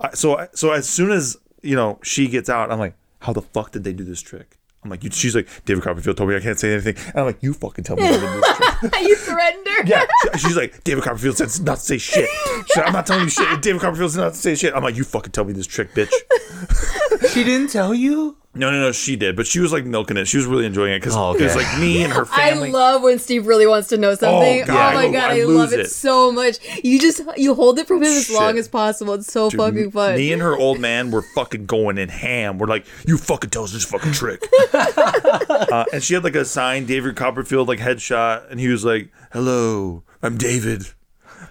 I, 0.00 0.10
so 0.14 0.36
I, 0.38 0.48
so 0.54 0.72
as 0.72 0.88
soon 0.88 1.10
as 1.10 1.36
you 1.62 1.76
know 1.76 1.98
she 2.02 2.28
gets 2.28 2.48
out, 2.50 2.70
I'm 2.70 2.78
like, 2.78 2.94
"How 3.20 3.32
the 3.32 3.42
fuck 3.42 3.72
did 3.72 3.84
they 3.84 3.92
do 3.92 4.04
this 4.04 4.20
trick?" 4.20 4.56
I'm 4.82 4.88
like, 4.90 5.04
you, 5.04 5.10
"She's 5.10 5.34
like, 5.34 5.46
David 5.66 5.82
Copperfield 5.84 6.16
told 6.16 6.30
me 6.30 6.36
I 6.36 6.40
can't 6.40 6.58
say 6.58 6.72
anything," 6.72 6.96
and 7.08 7.16
I'm 7.16 7.24
like, 7.26 7.42
"You 7.42 7.52
fucking 7.54 7.84
tell 7.84 7.96
me 7.96 8.02
how 8.04 8.12
to 8.12 8.18
do 8.18 8.26
this 8.40 8.56
trick." 8.56 8.92
you 9.02 9.16
surrender. 9.16 9.70
Yeah, 9.86 10.04
she- 10.34 10.38
she's 10.40 10.56
like, 10.56 10.84
David 10.84 11.04
Copperfield 11.04 11.38
said 11.38 11.48
not 11.64 11.76
to 11.78 11.80
say 11.82 11.96
shit. 11.98 12.28
She's 12.66 12.76
like, 12.76 12.86
I'm 12.86 12.92
not 12.92 13.06
telling 13.06 13.24
you 13.24 13.30
shit. 13.30 13.62
David 13.62 13.80
Copperfield 13.80 14.12
said 14.12 14.20
not 14.20 14.32
to 14.34 14.38
say 14.38 14.54
shit. 14.54 14.74
I'm 14.74 14.82
like, 14.82 14.94
you 14.96 15.04
fucking 15.04 15.32
tell 15.32 15.44
me 15.44 15.54
this 15.54 15.66
trick, 15.66 15.94
bitch. 15.94 16.12
She 17.32 17.44
didn't 17.44 17.68
tell 17.70 17.94
you? 17.94 18.36
No, 18.52 18.68
no, 18.72 18.80
no, 18.80 18.90
she 18.90 19.14
did, 19.14 19.36
but 19.36 19.46
she 19.46 19.60
was 19.60 19.72
like 19.72 19.84
milking 19.84 20.16
it. 20.16 20.26
She 20.26 20.36
was 20.36 20.44
really 20.44 20.66
enjoying 20.66 20.92
it 20.94 20.98
because 20.98 21.14
Oh, 21.14 21.34
it 21.34 21.40
was 21.40 21.54
okay. 21.54 21.64
like 21.64 21.78
me 21.80 22.02
and 22.02 22.12
her 22.12 22.24
family. 22.26 22.70
I 22.70 22.72
love 22.72 23.00
when 23.02 23.20
Steve 23.20 23.46
really 23.46 23.64
wants 23.66 23.86
to 23.90 23.96
know 23.96 24.12
something. 24.16 24.62
Oh, 24.62 24.66
God, 24.66 24.94
my 24.94 25.04
I- 25.04 25.12
god, 25.12 25.30
I 25.30 25.40
I, 25.40 25.44
love 25.44 25.72
it. 25.72 25.78
it. 25.80 25.90
so 25.90 26.32
much. 26.32 26.58
You 26.82 26.98
just 26.98 27.20
you 27.36 27.54
hold 27.54 27.78
it 27.78 27.86
from 27.86 27.98
him 27.98 28.04
as 28.10 28.28
long 28.28 28.58
as 28.58 28.66
possible. 28.66 29.14
It's 29.14 29.32
so 29.32 29.50
Dude, 29.50 29.58
fucking 29.60 29.90
fun. 29.92 30.16
Me 30.16 30.32
and 30.32 30.42
her 30.42 30.56
old 30.56 30.80
man 30.80 31.12
were 31.12 31.22
fucking 31.22 31.66
going 31.66 31.96
in 31.96 32.08
ham. 32.08 32.58
We're 32.58 32.66
like, 32.66 32.86
you 33.06 33.18
fucking 33.18 33.50
tell 33.50 33.62
us 33.62 33.72
this 33.72 33.84
fucking 33.84 34.12
trick. 34.12 34.42
uh, 34.74 35.84
and 35.92 36.02
she 36.02 36.14
had 36.14 36.24
like 36.24 36.34
a 36.34 36.44
signed 36.44 36.88
David 36.88 37.14
Copperfield 37.16 37.68
like 37.68 37.78
headshot, 37.78 38.50
and 38.50 38.58
he 38.58 38.66
was 38.68 38.84
like, 38.84 39.10
"Hello, 39.32 40.02
I'm 40.22 40.36
David. 40.36 40.86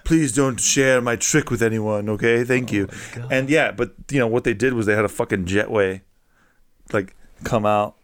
Please 0.04 0.32
don't 0.32 0.60
share 0.60 1.00
my 1.00 1.16
trick 1.16 1.50
with 1.50 1.62
anyone, 1.62 2.08
okay? 2.10 2.44
Thank 2.44 2.72
you." 2.72 2.88
And 3.30 3.48
yeah, 3.48 3.70
but 3.70 3.94
you 4.10 4.18
know 4.18 4.26
what 4.26 4.44
they 4.44 4.54
did 4.54 4.74
was 4.74 4.86
they 4.86 4.94
had 4.94 5.04
a 5.04 5.08
fucking 5.08 5.46
jetway, 5.46 6.02
like 6.92 7.16
come 7.44 7.64
out, 7.66 7.96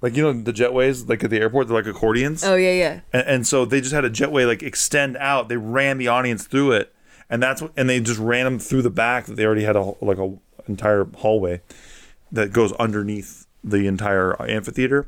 like 0.00 0.16
you 0.16 0.22
know 0.22 0.32
the 0.32 0.52
jetways 0.52 1.08
like 1.08 1.24
at 1.24 1.30
the 1.30 1.38
airport, 1.38 1.68
they're 1.68 1.76
like 1.76 1.86
accordions. 1.86 2.44
oh 2.44 2.56
yeah, 2.56 2.72
yeah. 2.72 3.00
And, 3.12 3.26
and 3.26 3.46
so 3.46 3.64
they 3.64 3.80
just 3.80 3.94
had 3.94 4.04
a 4.04 4.10
jetway 4.10 4.46
like 4.46 4.62
extend 4.62 5.16
out. 5.16 5.48
They 5.48 5.56
ran 5.56 5.98
the 5.98 6.08
audience 6.08 6.46
through 6.46 6.72
it, 6.72 6.94
and 7.30 7.42
that's 7.42 7.62
what, 7.62 7.72
and 7.76 7.88
they 7.88 8.00
just 8.00 8.20
ran 8.20 8.44
them 8.44 8.58
through 8.58 8.82
the 8.82 8.90
back. 8.90 9.26
They 9.26 9.44
already 9.44 9.64
had 9.64 9.76
a 9.76 9.92
like 10.00 10.18
a 10.18 10.36
entire 10.66 11.04
hallway 11.16 11.60
that 12.32 12.52
goes 12.52 12.72
underneath 12.72 13.46
the 13.62 13.86
entire 13.86 14.40
amphitheater. 14.42 15.06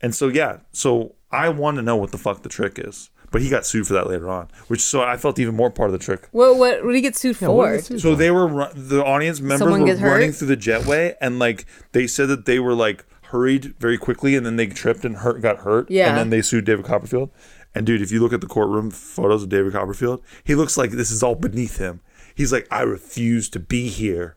And 0.00 0.14
so 0.14 0.28
yeah, 0.28 0.58
so 0.72 1.14
I 1.30 1.48
want 1.48 1.76
to 1.76 1.82
know 1.82 1.96
what 1.96 2.12
the 2.12 2.18
fuck 2.18 2.42
the 2.42 2.48
trick 2.48 2.78
is. 2.78 3.10
But 3.34 3.42
he 3.42 3.50
got 3.50 3.66
sued 3.66 3.84
for 3.88 3.94
that 3.94 4.06
later 4.08 4.30
on, 4.30 4.48
which 4.68 4.80
so 4.80 5.02
I 5.02 5.16
felt 5.16 5.40
even 5.40 5.56
more 5.56 5.68
part 5.68 5.88
of 5.88 5.92
the 5.92 5.98
trick. 5.98 6.28
Well, 6.30 6.56
what 6.56 6.84
what 6.84 6.90
did 6.92 6.94
he 6.94 7.00
get 7.02 7.16
sued 7.16 7.34
what 7.40 7.48
for? 7.48 7.74
get 7.74 7.84
sued 7.84 8.00
So 8.00 8.14
they 8.14 8.30
were 8.30 8.46
run- 8.46 8.70
the 8.76 9.04
audience 9.04 9.40
members 9.40 9.58
Someone 9.58 9.80
were 9.84 9.94
running 9.96 10.30
through 10.30 10.46
the 10.48 10.56
jetway, 10.56 11.16
and 11.20 11.40
like 11.40 11.66
they 11.90 12.06
said 12.06 12.28
that 12.28 12.44
they 12.46 12.60
were 12.60 12.74
like 12.74 13.04
hurried 13.32 13.74
very 13.80 13.98
quickly, 13.98 14.36
and 14.36 14.46
then 14.46 14.54
they 14.54 14.68
tripped 14.68 15.04
and 15.04 15.16
hurt, 15.16 15.42
got 15.42 15.58
hurt, 15.58 15.90
Yeah. 15.90 16.10
and 16.10 16.16
then 16.16 16.30
they 16.30 16.42
sued 16.42 16.64
David 16.64 16.84
Copperfield. 16.84 17.30
And 17.74 17.84
dude, 17.84 18.02
if 18.02 18.12
you 18.12 18.20
look 18.20 18.32
at 18.32 18.40
the 18.40 18.46
courtroom 18.46 18.92
photos 18.92 19.42
of 19.42 19.48
David 19.48 19.72
Copperfield, 19.72 20.22
he 20.44 20.54
looks 20.54 20.76
like 20.76 20.92
this 20.92 21.10
is 21.10 21.20
all 21.24 21.34
beneath 21.34 21.78
him. 21.78 22.00
He's 22.36 22.52
like, 22.52 22.68
I 22.70 22.82
refuse 22.82 23.48
to 23.48 23.58
be 23.58 23.88
here. 23.88 24.36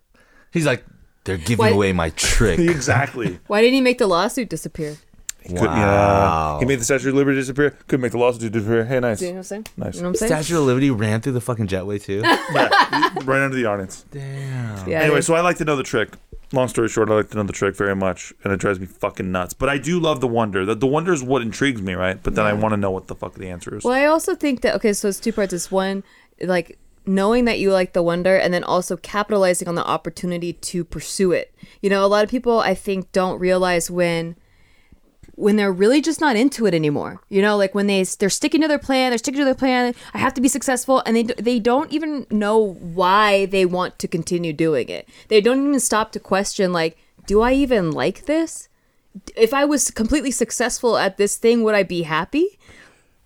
He's 0.52 0.66
like, 0.66 0.84
they're 1.26 1.38
giving 1.38 1.58
What? 1.66 1.72
away 1.74 1.94
my 1.94 2.10
trick. 2.16 2.58
Exactly. 2.58 3.40
Why 3.46 3.62
didn't 3.62 3.76
he 3.76 3.82
make 3.82 4.00
the 4.00 4.08
lawsuit 4.08 4.50
disappear? 4.50 4.98
He 5.48 5.54
could- 5.56 5.64
yeah. 5.64 6.60
He 6.60 6.66
made 6.66 6.80
the 6.80 6.84
Statue 6.86 7.10
of 7.10 7.16
Liberty 7.16 7.38
disappear. 7.38 7.72
Couldn't 7.88 8.02
make 8.02 8.12
the 8.12 8.18
lawsuit 8.18 8.52
disappear. 8.52 8.86
Hey, 8.86 9.00
nice. 9.00 9.20
Do 9.20 9.26
you 9.26 9.32
know 9.32 9.36
what 9.36 9.40
I'm 9.40 9.44
saying? 9.44 9.66
Nice. 9.78 9.96
You 9.96 10.02
know 10.02 10.08
what 10.08 10.22
I'm 10.22 10.28
saying? 10.28 10.44
Statue 10.44 10.60
of 10.60 10.66
Liberty 10.66 10.92
ran 10.92 11.22
through 11.22 11.34
the 11.34 11.42
fucking 11.42 11.68
jetway 11.68 12.02
too. 12.02 12.22
Yeah, 12.54 13.14
right 13.26 13.42
under 13.42 13.56
the 13.56 13.66
audience. 13.66 14.06
Damn. 14.12 14.88
Yeah. 14.90 15.02
Anyway, 15.02 15.22
so 15.22 15.36
I 15.36 15.42
like 15.42 15.58
to 15.58 15.66
know 15.66 15.76
the 15.76 15.84
trick. 15.84 16.14
Long 16.54 16.68
story 16.70 16.88
short, 16.88 17.10
I 17.10 17.16
like 17.16 17.30
to 17.32 17.38
know 17.38 17.44
the 17.44 17.52
trick 17.54 17.76
very 17.76 17.96
much, 17.96 18.34
and 18.44 18.54
it 18.54 18.58
drives 18.60 18.80
me 18.80 18.86
fucking 18.86 19.30
nuts. 19.32 19.54
But 19.54 19.68
I 19.70 19.78
do 19.78 20.00
love 20.00 20.22
the 20.22 20.28
wonder. 20.28 20.66
That 20.66 20.80
the 20.80 20.88
wonder 20.88 21.12
is 21.14 21.22
what 21.22 21.42
intrigues 21.42 21.82
me, 21.82 21.94
right? 21.94 22.22
But 22.24 22.36
then 22.36 22.46
I 22.46 22.54
want 22.54 22.72
to 22.74 22.78
know 22.78 22.90
what 22.92 23.08
the 23.08 23.16
fuck 23.16 23.34
the 23.36 23.50
answer 23.50 23.76
is. 23.76 23.84
Well, 23.84 23.94
I 23.94 24.06
also 24.06 24.34
think 24.34 24.62
that 24.62 24.74
okay, 24.76 24.94
so 24.94 25.10
it's 25.10 25.20
two 25.20 25.34
parts. 25.34 25.52
It's 25.54 25.70
one 25.72 26.04
like 26.42 26.78
knowing 27.06 27.46
that 27.46 27.60
you 27.60 27.72
like 27.72 27.94
the 27.94 28.02
wonder 28.04 28.36
and 28.38 28.54
then 28.54 28.64
also 28.64 28.96
capitalizing 28.98 29.68
on 29.68 29.76
the 29.76 29.86
opportunity 29.86 30.54
to 30.54 30.84
pursue 30.86 31.32
it. 31.34 31.54
You 31.82 31.90
know, 31.90 32.04
a 32.06 32.08
lot 32.08 32.24
of 32.24 32.30
people 32.30 32.60
I 32.60 32.74
think 32.76 33.12
don't 33.12 33.40
realize 33.40 33.92
when 33.92 34.36
when 35.36 35.56
they're 35.56 35.72
really 35.72 36.02
just 36.02 36.22
not 36.22 36.36
into 36.36 36.66
it 36.66 36.74
anymore. 36.74 37.22
You 37.30 37.42
know, 37.42 37.58
like 37.58 37.76
when 37.76 37.88
they 37.88 38.04
they're 38.04 38.30
sticking 38.30 38.62
to 38.62 38.68
their 38.68 38.80
plan, 38.80 39.12
they're 39.12 39.18
sticking 39.18 39.40
to 39.40 39.46
their 39.46 39.56
plan. 39.56 39.94
I 40.14 40.18
have 40.18 40.34
to 40.36 40.42
be 40.42 40.48
successful, 40.48 41.04
and 41.06 41.16
they 41.16 41.24
they 41.24 41.60
don't 41.60 41.92
even 41.92 42.26
know 42.30 42.74
why 42.74 43.46
they 43.46 43.66
want 43.66 44.00
to 44.00 44.08
continue 44.08 44.54
doing 44.54 44.90
it. 44.90 45.08
They 45.28 45.42
don't 45.42 45.66
even 45.68 45.80
stop 45.80 46.12
to 46.14 46.20
question 46.20 46.74
like, 46.74 46.98
do 47.26 47.42
I 47.42 47.54
even 47.54 47.92
like 47.92 48.26
this? 48.26 48.70
if 49.36 49.54
I 49.54 49.66
was 49.66 49.92
completely 49.92 50.32
successful 50.32 50.98
at 50.98 51.18
this 51.18 51.38
thing, 51.38 51.64
would 51.64 51.76
I 51.76 51.84
be 51.84 52.04
happy? 52.04 52.60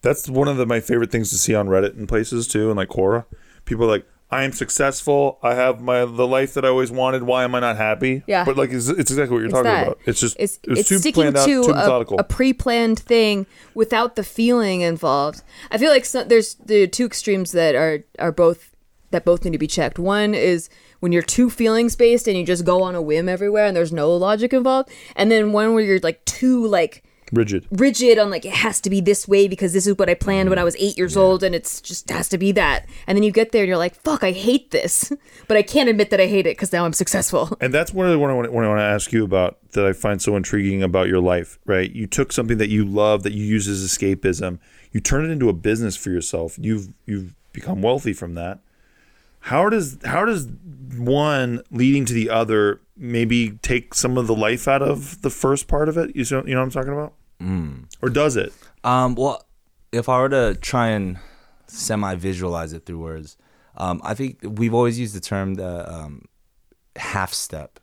That's 0.02 0.28
one 0.28 0.48
of 0.48 0.58
the, 0.58 0.66
my 0.66 0.80
favorite 0.80 1.12
things 1.12 1.30
to 1.30 1.38
see 1.38 1.54
on 1.54 1.68
Reddit 1.68 1.98
and 1.98 2.08
places 2.08 2.48
too, 2.48 2.70
and 2.70 2.78
like 2.78 2.90
Quora. 2.90 3.26
People 3.66 3.88
like, 3.88 4.06
I 4.32 4.44
am 4.44 4.54
successful. 4.54 5.38
I 5.44 5.56
have 5.56 5.82
my 5.82 6.06
the 6.06 6.26
life 6.26 6.54
that 6.54 6.64
I 6.64 6.70
always 6.70 6.90
wanted. 6.90 7.24
Why 7.24 7.44
am 7.44 7.54
I 7.54 7.60
not 7.60 7.76
happy? 7.76 8.24
Yeah. 8.28 8.46
But 8.46 8.56
like, 8.56 8.72
it's, 8.72 8.88
it's 8.88 9.12
exactly 9.12 9.34
what 9.34 9.40
you're 9.40 9.48
It's 9.48 9.54
talking 9.54 9.66
that. 9.66 9.88
about. 9.88 10.00
It's 10.06 10.22
just 10.22 10.38
it's, 10.40 10.58
it 10.64 10.78
it's 10.78 10.90
too 10.90 11.00
sticking 11.00 11.24
planned 11.24 11.38
out, 11.38 11.46
too 11.46 11.64
a, 11.64 11.76
methodical. 11.76 12.18
a 12.18 12.24
pre-planned 12.24 12.98
thing 13.00 13.46
without 13.76 14.16
the 14.16 14.24
feeling 14.24 14.82
involved. 14.82 15.44
I 15.70 15.78
feel 15.78 15.92
like 15.92 16.06
so, 16.06 16.24
there's 16.24 16.56
the 16.56 16.88
two 16.88 17.06
extremes 17.06 17.52
that 17.52 17.76
are 17.76 18.06
are 18.20 18.32
both 18.32 18.74
that 19.12 19.26
both 19.26 19.44
need 19.44 19.52
to 19.52 19.58
be 19.58 19.68
checked. 19.68 20.00
One 20.00 20.34
is 20.34 20.70
when 21.02 21.12
you're 21.12 21.22
too 21.22 21.50
feelings 21.50 21.98
based 21.98 22.28
and 22.28 22.38
you 22.38 22.46
just 22.46 22.64
go 22.64 22.82
on 22.84 22.96
a 22.96 23.02
whim 23.02 23.28
everywhere 23.28 23.66
and 23.66 23.76
there's 23.76 23.92
no 23.92 24.16
logic 24.16 24.54
involved, 24.54 24.90
and 25.18 25.30
then 25.30 25.52
one 25.52 25.74
where 25.74 25.84
you're 25.84 26.00
like 26.00 26.24
too 26.24 26.66
like 26.66 27.04
Rigid. 27.32 27.66
rigid 27.72 28.20
on 28.20 28.30
like 28.30 28.46
it 28.46 28.54
has 28.54 28.82
to 28.82 28.90
be 28.90 29.00
this 29.00 29.28
way 29.28 29.48
because 29.48 29.72
this 29.72 29.88
is 29.88 29.98
what 29.98 30.10
I 30.10 30.16
planned 30.16 30.50
when 30.50 30.60
I 30.60 30.64
was 30.64 30.76
eight 30.78 30.98
years 30.98 31.16
old 31.16 31.44
and 31.44 31.56
it's 31.56 31.80
just 31.80 32.10
has 32.10 32.28
to 32.30 32.38
be 32.38 32.52
that. 32.54 32.88
And 33.08 33.16
then 33.16 33.24
you 33.24 33.32
get 33.32 33.52
there 33.52 33.64
and 33.64 33.70
you're 33.70 33.78
like, 33.78 33.96
fuck, 33.96 34.24
I 34.24 34.32
hate 34.32 34.72
this, 34.72 35.12
but 35.48 35.56
I 35.56 35.64
can't 35.64 35.88
admit 35.88 36.10
that 36.10 36.20
I 36.20 36.28
hate 36.28 36.46
it 36.46 36.58
because 36.58 36.74
now 36.74 36.86
I'm 36.86 36.94
successful. 36.94 37.50
And 37.62 37.74
that's 37.74 37.94
one 37.94 38.08
of 38.08 38.12
the 38.12 38.18
one 38.20 38.32
I 38.32 38.34
want, 38.34 38.48
I 38.48 38.52
want 38.52 38.80
to 38.80 38.84
ask 38.84 39.14
you 39.14 39.24
about 39.24 39.58
that 39.74 39.86
I 39.86 39.94
find 39.94 40.22
so 40.22 40.36
intriguing 40.36 40.82
about 40.82 41.08
your 41.08 41.20
life, 41.20 41.60
right? 41.66 41.92
You 41.92 42.08
took 42.08 42.32
something 42.32 42.58
that 42.58 42.70
you 42.70 42.84
love 42.84 43.24
that 43.24 43.34
you 43.34 43.46
use 43.46 43.68
as 43.68 43.84
escapism, 43.84 44.60
you 44.92 45.00
turn 45.00 45.24
it 45.24 45.30
into 45.30 45.48
a 45.48 45.54
business 45.54 45.96
for 45.96 46.10
yourself. 46.10 46.58
You've 46.60 46.90
you've 47.06 47.34
become 47.54 47.82
wealthy 47.82 48.14
from 48.14 48.36
that. 48.36 48.60
How 49.42 49.70
does 49.70 49.98
how 50.06 50.26
does 50.26 50.48
one 50.98 51.62
leading 51.72 52.06
to 52.06 52.14
the 52.14 52.30
other 52.30 52.82
maybe 52.98 53.52
take 53.62 53.94
some 53.94 54.18
of 54.18 54.28
the 54.28 54.36
life 54.36 54.68
out 54.68 54.82
of 54.82 55.22
the 55.22 55.30
first 55.30 55.68
part 55.68 55.88
of 55.90 55.98
it? 55.98 56.16
You 56.16 56.26
know, 56.30 56.46
you 56.46 56.54
know 56.54 56.60
what 56.60 56.66
I'm 56.66 56.72
talking 56.72 56.94
about? 56.94 57.14
Mm. 57.42 57.86
Or 58.02 58.10
does 58.10 58.38
it? 58.38 58.54
Um, 58.84 59.16
well, 59.16 59.44
if 59.92 60.08
I 60.08 60.20
were 60.20 60.30
to 60.30 60.56
try 60.56 60.90
and 60.90 61.20
semi 61.68 62.16
visualize 62.16 62.74
it 62.74 62.86
through 62.86 63.00
words, 63.00 63.38
um, 63.78 64.02
I 64.04 64.14
think 64.14 64.40
we've 64.44 64.74
always 64.74 65.00
used 65.00 65.16
the 65.16 65.20
term 65.20 65.56
the 65.56 65.92
um, 65.92 66.26
half 66.96 67.34
step, 67.34 67.80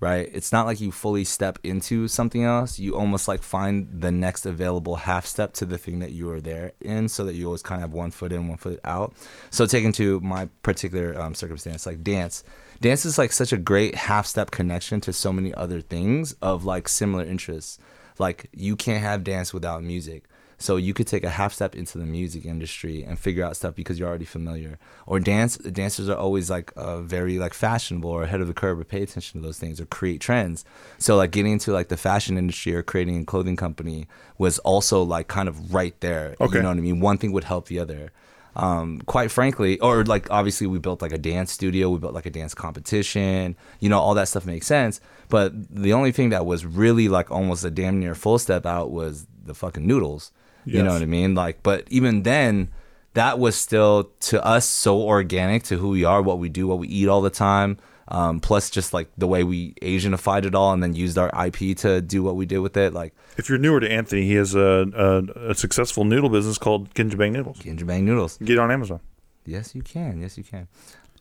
right? 0.00 0.28
It's 0.32 0.52
not 0.52 0.66
like 0.66 0.80
you 0.80 0.92
fully 0.92 1.24
step 1.24 1.58
into 1.62 2.08
something 2.08 2.44
else. 2.44 2.78
You 2.78 2.96
almost 2.96 3.28
like 3.28 3.42
find 3.42 3.88
the 3.92 4.10
next 4.10 4.46
available 4.46 4.96
half 4.96 5.26
step 5.26 5.52
to 5.54 5.66
the 5.66 5.78
thing 5.78 5.98
that 5.98 6.12
you 6.12 6.26
were 6.26 6.40
there 6.40 6.72
in 6.80 7.08
so 7.08 7.24
that 7.24 7.34
you 7.34 7.46
always 7.46 7.62
kind 7.62 7.82
of 7.82 7.90
have 7.90 7.94
one 7.94 8.10
foot 8.10 8.32
in, 8.32 8.48
one 8.48 8.58
foot 8.58 8.80
out. 8.84 9.14
So, 9.50 9.66
taken 9.66 9.92
to 9.92 10.20
my 10.20 10.48
particular 10.62 11.20
um, 11.20 11.34
circumstance, 11.34 11.86
like 11.86 12.02
dance. 12.02 12.44
Dance 12.80 13.04
is 13.04 13.18
like 13.18 13.32
such 13.32 13.52
a 13.52 13.56
great 13.56 13.94
half 13.94 14.26
step 14.26 14.50
connection 14.50 15.00
to 15.02 15.12
so 15.12 15.32
many 15.32 15.54
other 15.54 15.80
things 15.80 16.34
of 16.42 16.64
like 16.64 16.88
similar 16.88 17.24
interests. 17.24 17.78
Like 18.18 18.48
you 18.52 18.76
can't 18.76 19.02
have 19.02 19.24
dance 19.24 19.52
without 19.52 19.82
music. 19.82 20.24
So 20.58 20.76
you 20.76 20.94
could 20.94 21.06
take 21.06 21.24
a 21.24 21.30
half 21.30 21.52
step 21.52 21.74
into 21.74 21.98
the 21.98 22.06
music 22.06 22.46
industry 22.46 23.02
and 23.02 23.18
figure 23.18 23.44
out 23.44 23.56
stuff 23.56 23.74
because 23.74 23.98
you're 23.98 24.08
already 24.08 24.24
familiar. 24.24 24.78
Or 25.06 25.20
dance 25.20 25.58
dancers 25.58 26.08
are 26.08 26.16
always 26.16 26.48
like 26.48 26.72
uh, 26.76 27.00
very 27.00 27.38
like 27.38 27.54
fashionable 27.54 28.08
or 28.08 28.22
ahead 28.22 28.40
of 28.40 28.46
the 28.46 28.54
curve 28.54 28.78
or 28.78 28.84
pay 28.84 29.02
attention 29.02 29.40
to 29.40 29.46
those 29.46 29.58
things 29.58 29.80
or 29.80 29.86
create 29.86 30.20
trends. 30.20 30.64
So 30.98 31.16
like 31.16 31.32
getting 31.32 31.52
into 31.52 31.72
like 31.72 31.88
the 31.88 31.96
fashion 31.96 32.38
industry 32.38 32.74
or 32.74 32.82
creating 32.82 33.20
a 33.20 33.24
clothing 33.24 33.56
company 33.56 34.06
was 34.38 34.58
also 34.60 35.02
like 35.02 35.28
kind 35.28 35.48
of 35.48 35.74
right 35.74 35.98
there. 36.00 36.36
Okay. 36.40 36.56
You 36.56 36.62
know 36.62 36.68
what 36.68 36.78
I 36.78 36.80
mean? 36.80 37.00
One 37.00 37.18
thing 37.18 37.32
would 37.32 37.44
help 37.44 37.66
the 37.66 37.78
other. 37.78 38.12
Um, 38.56 39.00
quite 39.06 39.32
frankly, 39.32 39.80
or 39.80 40.04
like 40.04 40.30
obviously 40.30 40.68
we 40.68 40.78
built 40.78 41.02
like 41.02 41.12
a 41.12 41.18
dance 41.18 41.50
studio, 41.50 41.90
we 41.90 41.98
built 41.98 42.14
like 42.14 42.26
a 42.26 42.30
dance 42.30 42.54
competition, 42.54 43.56
you 43.80 43.88
know, 43.88 43.98
all 43.98 44.14
that 44.14 44.28
stuff 44.28 44.46
makes 44.46 44.68
sense. 44.68 45.00
But 45.34 45.52
the 45.68 45.92
only 45.94 46.12
thing 46.12 46.28
that 46.28 46.46
was 46.46 46.64
really 46.64 47.08
like 47.08 47.28
almost 47.28 47.64
a 47.64 47.70
damn 47.72 47.98
near 47.98 48.14
full 48.14 48.38
step 48.38 48.64
out 48.64 48.92
was 48.92 49.26
the 49.44 49.52
fucking 49.52 49.84
noodles. 49.84 50.30
You 50.64 50.80
know 50.84 50.92
what 50.92 51.02
I 51.02 51.06
mean? 51.06 51.34
Like, 51.34 51.60
but 51.64 51.88
even 51.90 52.22
then, 52.22 52.68
that 53.14 53.40
was 53.40 53.56
still 53.56 54.12
to 54.30 54.44
us 54.44 54.64
so 54.68 55.02
organic 55.02 55.64
to 55.64 55.76
who 55.76 55.88
we 55.88 56.04
are, 56.04 56.22
what 56.22 56.38
we 56.38 56.48
do, 56.48 56.68
what 56.68 56.78
we 56.78 56.86
eat 56.86 57.08
all 57.08 57.20
the 57.20 57.30
time. 57.30 57.78
Um, 58.06 58.38
plus, 58.38 58.70
just 58.70 58.94
like 58.94 59.08
the 59.18 59.26
way 59.26 59.42
we 59.42 59.74
Asianified 59.82 60.44
it 60.44 60.54
all, 60.54 60.72
and 60.72 60.80
then 60.80 60.94
used 60.94 61.18
our 61.18 61.32
IP 61.46 61.76
to 61.78 62.00
do 62.00 62.22
what 62.22 62.36
we 62.36 62.46
did 62.46 62.58
with 62.58 62.76
it, 62.76 62.94
like 62.94 63.12
If 63.36 63.48
you're 63.48 63.58
newer 63.58 63.80
to 63.80 63.90
Anthony, 63.90 64.22
he 64.22 64.34
has 64.34 64.54
a, 64.54 64.86
a, 64.94 65.50
a 65.50 65.54
successful 65.56 66.04
noodle 66.04 66.30
business 66.30 66.58
called 66.58 66.94
Kinjabang 66.94 67.32
Noodles. 67.32 67.58
Kinjabang 67.58 68.04
noodles. 68.04 68.36
Get 68.36 68.50
it 68.50 68.58
on 68.60 68.70
Amazon. 68.70 69.00
Yes, 69.44 69.74
you 69.74 69.82
can. 69.82 70.20
Yes, 70.20 70.38
you 70.38 70.44
can. 70.44 70.68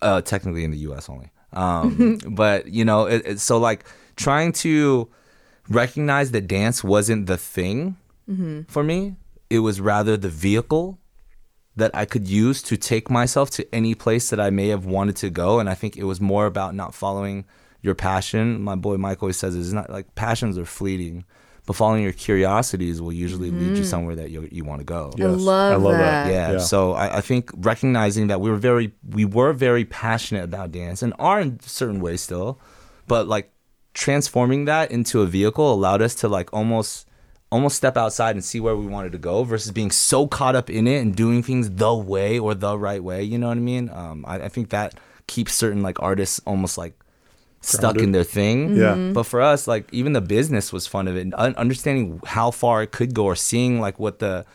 Uh, 0.03 0.21
technically 0.21 0.63
in 0.63 0.69
the 0.69 0.77
U.S. 0.89 1.09
only. 1.09 1.31
Um, 1.53 2.19
but 2.29 2.67
you 2.67 2.85
know, 2.85 3.05
it, 3.05 3.25
it, 3.25 3.39
so 3.39 3.57
like 3.57 3.85
trying 4.15 4.51
to 4.53 5.09
recognize 5.69 6.31
that 6.31 6.47
dance 6.47 6.83
wasn't 6.83 7.27
the 7.27 7.37
thing 7.37 7.97
mm-hmm. 8.29 8.63
for 8.63 8.83
me. 8.83 9.15
It 9.49 9.59
was 9.59 9.79
rather 9.79 10.17
the 10.17 10.29
vehicle 10.29 10.99
that 11.75 11.91
I 11.93 12.05
could 12.05 12.27
use 12.27 12.61
to 12.63 12.77
take 12.77 13.09
myself 13.09 13.49
to 13.51 13.75
any 13.75 13.95
place 13.95 14.29
that 14.29 14.39
I 14.39 14.49
may 14.49 14.67
have 14.67 14.85
wanted 14.85 15.15
to 15.17 15.29
go. 15.29 15.59
And 15.59 15.69
I 15.69 15.73
think 15.73 15.97
it 15.97 16.03
was 16.03 16.21
more 16.21 16.45
about 16.45 16.75
not 16.75 16.93
following 16.93 17.45
your 17.81 17.95
passion. 17.95 18.61
My 18.61 18.75
boy 18.75 18.97
Mike 18.97 19.21
always 19.21 19.37
says 19.37 19.55
it's 19.55 19.71
not 19.71 19.89
like 19.89 20.13
passions 20.15 20.57
are 20.57 20.65
fleeting, 20.65 21.25
but 21.65 21.75
following 21.75 22.03
your 22.03 22.13
curiosities 22.13 23.01
will 23.01 23.11
usually 23.11 23.49
lead 23.49 23.61
you 23.61 23.73
mm-hmm. 23.73 23.83
somewhere 23.83 24.15
that 24.15 24.29
you 24.29 24.47
you 24.51 24.63
want 24.63 24.79
to 24.79 24.85
go. 24.85 25.11
I 25.19 25.25
love, 25.25 25.73
I 25.73 25.75
love 25.75 25.93
that. 25.93 26.25
that. 26.25 26.31
Yeah. 26.31 26.51
Yeah. 26.53 26.57
So 26.59 26.93
I, 26.93 27.17
I 27.17 27.21
think 27.21 27.51
recognizing 27.55 28.27
that 28.27 28.39
we 28.39 28.49
were 28.49 28.57
very 28.57 28.91
we 29.09 29.25
were 29.25 29.53
very 29.53 29.85
passionate 29.85 30.43
about 30.43 30.71
dance 30.71 31.01
and 31.01 31.13
are 31.19 31.41
in 31.41 31.59
certain 31.61 32.01
ways 32.01 32.21
still, 32.21 32.59
but 33.07 33.27
like 33.27 33.52
transforming 33.93 34.65
that 34.65 34.91
into 34.91 35.21
a 35.21 35.25
vehicle 35.25 35.71
allowed 35.73 36.01
us 36.01 36.15
to 36.15 36.27
like 36.27 36.51
almost 36.53 37.07
almost 37.51 37.75
step 37.77 37.95
outside 37.97 38.35
and 38.35 38.43
see 38.43 38.59
where 38.59 38.75
we 38.75 38.87
wanted 38.87 39.11
to 39.11 39.17
go 39.19 39.43
versus 39.43 39.71
being 39.71 39.91
so 39.91 40.25
caught 40.27 40.55
up 40.55 40.71
in 40.71 40.87
it 40.87 40.99
and 40.99 41.15
doing 41.15 41.43
things 41.43 41.69
the 41.69 41.93
way 41.93 42.39
or 42.39 42.55
the 42.55 42.75
right 42.75 43.03
way. 43.03 43.21
You 43.21 43.37
know 43.37 43.49
what 43.49 43.57
I 43.57 43.61
mean? 43.61 43.89
Um, 43.93 44.25
I, 44.27 44.35
I 44.45 44.49
think 44.49 44.69
that 44.69 44.95
keeps 45.27 45.53
certain 45.53 45.83
like 45.83 46.01
artists 46.01 46.41
almost 46.47 46.79
like 46.79 46.95
stuck 47.61 47.97
in 47.97 48.11
their 48.11 48.23
thing. 48.23 48.75
Yeah. 48.75 48.93
Mm-hmm. 48.93 49.11
Mhm. 49.11 49.13
But 49.13 49.23
for 49.23 49.39
us, 49.39 49.67
like 49.67 49.87
even 49.93 50.13
the 50.13 50.21
business 50.21 50.73
was 50.73 50.87
fun 50.87 51.07
of 51.07 51.15
it, 51.15 51.21
and 51.21 51.35
un- 51.37 51.55
understanding 51.55 52.19
how 52.25 52.49
far 52.49 52.81
it 52.81 52.91
could 52.91 53.13
go, 53.13 53.25
or 53.25 53.35
seeing 53.35 53.79
like 53.79 53.99
what 53.99 54.17
the, 54.17 54.45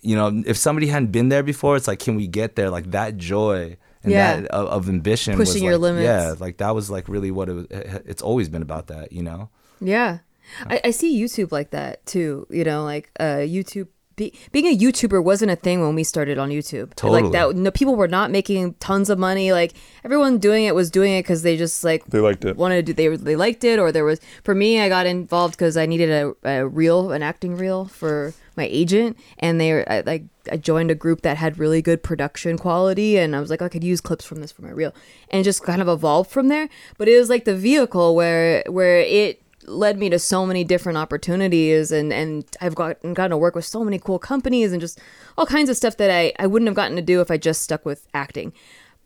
you 0.00 0.16
know, 0.16 0.42
if 0.46 0.56
somebody 0.56 0.86
hadn't 0.86 1.12
been 1.12 1.28
there 1.28 1.42
before, 1.42 1.76
it's 1.76 1.86
like, 1.86 1.98
can 1.98 2.16
we 2.16 2.26
get 2.26 2.56
there? 2.56 2.70
Like 2.70 2.90
that 2.92 3.18
joy 3.18 3.76
and 4.02 4.12
Yeah. 4.12 4.40
that 4.40 4.50
of, 4.50 4.68
of 4.68 4.88
ambition, 4.88 5.38
was, 5.38 5.48
Pushing 5.50 5.64
your 5.64 5.74
like- 5.78 5.82
limits. 5.92 6.04
Yeah, 6.04 6.34
like 6.38 6.56
that 6.58 6.74
was 6.74 6.90
like 6.90 7.08
really 7.08 7.30
what 7.30 7.48
it 7.48 7.52
was. 7.54 7.66
It's 7.70 8.22
always 8.22 8.48
been 8.48 8.62
about 8.62 8.86
that, 8.88 9.12
you 9.12 9.22
know. 9.22 9.48
Yeah. 9.80 10.18
I, 10.66 10.80
I 10.84 10.90
see 10.90 11.20
YouTube 11.22 11.52
like 11.52 11.70
that 11.70 12.04
too. 12.04 12.46
You 12.50 12.64
know, 12.64 12.84
like 12.84 13.10
uh, 13.18 13.36
YouTube. 13.46 13.88
Be, 14.16 14.32
being 14.52 14.66
a 14.66 14.76
YouTuber 14.76 15.22
wasn't 15.22 15.50
a 15.50 15.56
thing 15.56 15.80
when 15.80 15.94
we 15.94 16.04
started 16.04 16.38
on 16.38 16.50
YouTube. 16.50 16.94
Totally. 16.94 17.22
Like 17.22 17.32
that, 17.32 17.56
no, 17.56 17.70
people 17.70 17.96
were 17.96 18.08
not 18.08 18.30
making 18.30 18.74
tons 18.74 19.08
of 19.10 19.18
money. 19.18 19.52
Like 19.52 19.74
everyone 20.04 20.38
doing 20.38 20.64
it 20.64 20.74
was 20.74 20.90
doing 20.90 21.12
it 21.14 21.22
because 21.22 21.42
they 21.42 21.56
just 21.56 21.82
like 21.84 22.04
They 22.06 22.18
liked 22.20 22.44
it. 22.44 22.56
wanted 22.56 22.86
to 22.86 22.92
do. 22.92 22.94
They 22.94 23.16
they 23.16 23.36
liked 23.36 23.64
it, 23.64 23.78
or 23.78 23.92
there 23.92 24.04
was. 24.04 24.20
For 24.44 24.54
me, 24.54 24.80
I 24.80 24.88
got 24.88 25.06
involved 25.06 25.54
because 25.54 25.76
I 25.76 25.86
needed 25.86 26.10
a, 26.10 26.34
a 26.48 26.68
reel, 26.68 27.12
an 27.12 27.22
acting 27.22 27.56
reel 27.56 27.86
for 27.86 28.34
my 28.56 28.64
agent, 28.66 29.16
and 29.38 29.60
they 29.60 29.84
I, 29.86 30.00
like 30.00 30.24
I 30.50 30.56
joined 30.58 30.90
a 30.90 30.94
group 30.94 31.22
that 31.22 31.38
had 31.38 31.58
really 31.58 31.80
good 31.80 32.02
production 32.02 32.58
quality, 32.58 33.16
and 33.18 33.34
I 33.34 33.40
was 33.40 33.48
like, 33.48 33.62
oh, 33.62 33.66
I 33.66 33.68
could 33.70 33.84
use 33.84 34.00
clips 34.00 34.24
from 34.24 34.40
this 34.40 34.52
for 34.52 34.62
my 34.62 34.70
reel, 34.70 34.92
and 35.30 35.40
it 35.40 35.44
just 35.44 35.62
kind 35.62 35.80
of 35.80 35.88
evolved 35.88 36.30
from 36.30 36.48
there. 36.48 36.68
But 36.98 37.08
it 37.08 37.18
was 37.18 37.30
like 37.30 37.44
the 37.44 37.56
vehicle 37.56 38.14
where 38.14 38.62
where 38.68 38.98
it 38.98 39.40
led 39.66 39.98
me 39.98 40.10
to 40.10 40.18
so 40.18 40.44
many 40.44 40.64
different 40.64 40.98
opportunities 40.98 41.92
and 41.92 42.12
and 42.12 42.44
I've 42.60 42.74
gotten 42.74 43.14
gotten 43.14 43.30
to 43.30 43.36
work 43.36 43.54
with 43.54 43.64
so 43.64 43.84
many 43.84 43.98
cool 43.98 44.18
companies 44.18 44.72
and 44.72 44.80
just 44.80 44.98
all 45.36 45.46
kinds 45.46 45.70
of 45.70 45.76
stuff 45.76 45.96
that 45.98 46.10
I, 46.10 46.32
I 46.38 46.46
wouldn't 46.46 46.68
have 46.68 46.76
gotten 46.76 46.96
to 46.96 47.02
do 47.02 47.20
if 47.20 47.30
I 47.30 47.36
just 47.36 47.62
stuck 47.62 47.84
with 47.84 48.06
acting. 48.12 48.52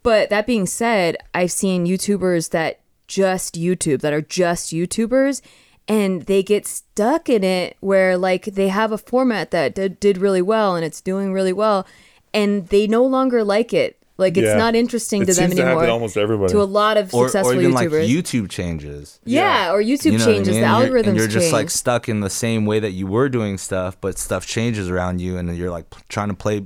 But 0.03 0.31
that 0.31 0.47
being 0.47 0.67
said, 0.67 1.17
I've 1.35 1.53
seen 1.53 1.87
YouTubers 1.87 2.51
that 2.51 2.81
just 3.09 3.55
YouTube, 3.55 4.01
that 4.03 4.13
are 4.13 4.21
just 4.21 4.73
YouTubers, 4.73 5.43
and 5.89 6.23
they 6.23 6.43
get 6.43 6.67
stuck 6.67 7.29
in 7.29 7.45
it 7.45 7.77
where 7.81 8.17
like 8.17 8.45
they 8.45 8.69
have 8.69 8.93
a 8.93 8.99
format 8.99 9.51
that 9.51 9.75
did, 9.75 10.01
did 10.01 10.19
really 10.19 10.43
well 10.43 10.77
and 10.77 10.85
it's 10.85 11.01
doing 11.01 11.33
really 11.33 11.53
well, 11.53 11.87
and 12.33 12.69
they 12.69 12.87
no 12.87 13.05
longer 13.05 13.43
like 13.43 13.73
it. 13.73 14.01
Like 14.19 14.37
it's 14.39 14.47
Yeah. 14.47 14.57
not 14.57 14.75
interesting 14.75 15.23
It 15.23 15.27
to 15.27 15.35
them 15.35 15.51
seems 15.51 15.55
to 15.57 15.63
happen 15.63 15.69
anymore. 15.73 15.87
to 15.87 15.93
almost 15.93 16.17
everybody. 16.17 16.53
To 16.53 16.63
a 16.63 16.65
lot 16.65 16.97
of 16.97 17.13
Or, 17.15 17.29
successful 17.29 17.53
or 17.53 17.61
even 17.61 17.73
YouTubers. 17.73 18.01
like 18.01 18.09
YouTube 18.09 18.49
changes. 18.49 19.21
yeah, 19.25 19.71
or 19.73 19.83
YouTube 19.83 20.05
You 20.07 20.13
know 20.13 20.19
what 20.19 20.23
I 20.29 20.33
changes, 20.33 20.49
mean? 20.55 20.61
the 20.63 20.67
And 20.69 20.89
you're- 20.89 21.01
and 21.03 21.17
you're 21.19 21.27
just 21.27 21.45
change. 21.47 21.53
like 21.53 21.71
stuck 21.71 22.09
in 22.09 22.21
the 22.21 22.31
same 22.31 22.65
way 22.65 22.81
that 22.81 22.93
you 22.93 23.07
were 23.07 23.29
doing 23.29 23.59
stuff, 23.59 23.97
but 24.01 24.19
stuff 24.19 24.47
changes 24.47 24.89
around 24.89 25.21
you, 25.21 25.37
and 25.37 25.55
you're 25.57 25.71
like 25.71 25.91
p- 25.91 25.99
trying 26.09 26.29
to 26.29 26.35
play 26.35 26.65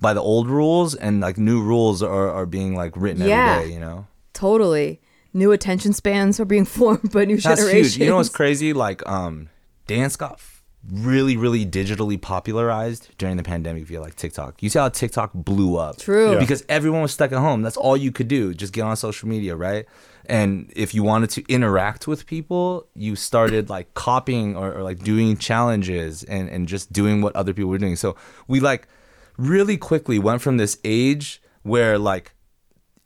by 0.00 0.14
the 0.14 0.20
old 0.22 0.48
rules, 0.48 0.94
and 0.94 1.20
like 1.20 1.36
new 1.36 1.60
rules 1.62 2.00
are, 2.02 2.30
are 2.30 2.46
being 2.46 2.76
like 2.76 2.92
written 2.96 3.26
Yeah. 3.26 3.54
every 3.56 3.68
day. 3.68 3.74
You 3.74 3.80
know, 3.80 4.06
Totally. 4.32 5.00
New 5.32 5.50
attention 5.50 5.92
spans 5.94 6.38
are 6.38 6.44
being 6.44 6.64
formed 6.78 7.10
by 7.10 7.24
new 7.24 7.38
that's 7.40 7.60
generations. 7.60 7.94
huge. 7.96 8.04
You 8.04 8.10
know 8.10 8.16
what's 8.18 8.28
crazy? 8.28 8.72
Like, 8.72 9.04
um, 9.08 9.48
dance 9.88 10.14
got 10.14 10.34
f- 10.34 10.53
really, 10.90 11.36
really 11.36 11.64
digitally 11.64 12.20
popularized 12.20 13.08
during 13.18 13.36
the 13.36 13.42
pandemic 13.42 13.86
via 13.86 14.00
like 14.00 14.16
TikTok. 14.16 14.62
You 14.62 14.68
see 14.68 14.78
how 14.78 14.88
TikTok 14.88 15.30
blew 15.32 15.76
up? 15.76 15.98
True. 15.98 16.32
Yeah. 16.32 16.38
Because 16.38 16.64
everyone 16.68 17.02
was 17.02 17.12
stuck 17.12 17.32
at 17.32 17.38
home. 17.38 17.62
That's 17.62 17.76
all 17.76 17.96
you 17.96 18.12
could 18.12 18.28
do. 18.28 18.54
Just 18.54 18.72
get 18.72 18.82
on 18.82 18.96
social 18.96 19.28
media, 19.28 19.56
right? 19.56 19.86
And 20.26 20.72
if 20.74 20.94
you 20.94 21.02
wanted 21.02 21.30
to 21.30 21.44
interact 21.48 22.06
with 22.06 22.26
people, 22.26 22.88
you 22.94 23.16
started 23.16 23.68
like 23.68 23.92
copying 23.94 24.56
or, 24.56 24.72
or 24.72 24.82
like 24.82 25.02
doing 25.02 25.36
challenges 25.36 26.22
and, 26.24 26.48
and 26.48 26.66
just 26.66 26.92
doing 26.92 27.20
what 27.20 27.34
other 27.36 27.52
people 27.52 27.70
were 27.70 27.78
doing. 27.78 27.96
So 27.96 28.16
we 28.48 28.60
like 28.60 28.88
really 29.36 29.76
quickly 29.76 30.18
went 30.18 30.40
from 30.40 30.56
this 30.56 30.78
age 30.84 31.42
where 31.62 31.98
like 31.98 32.32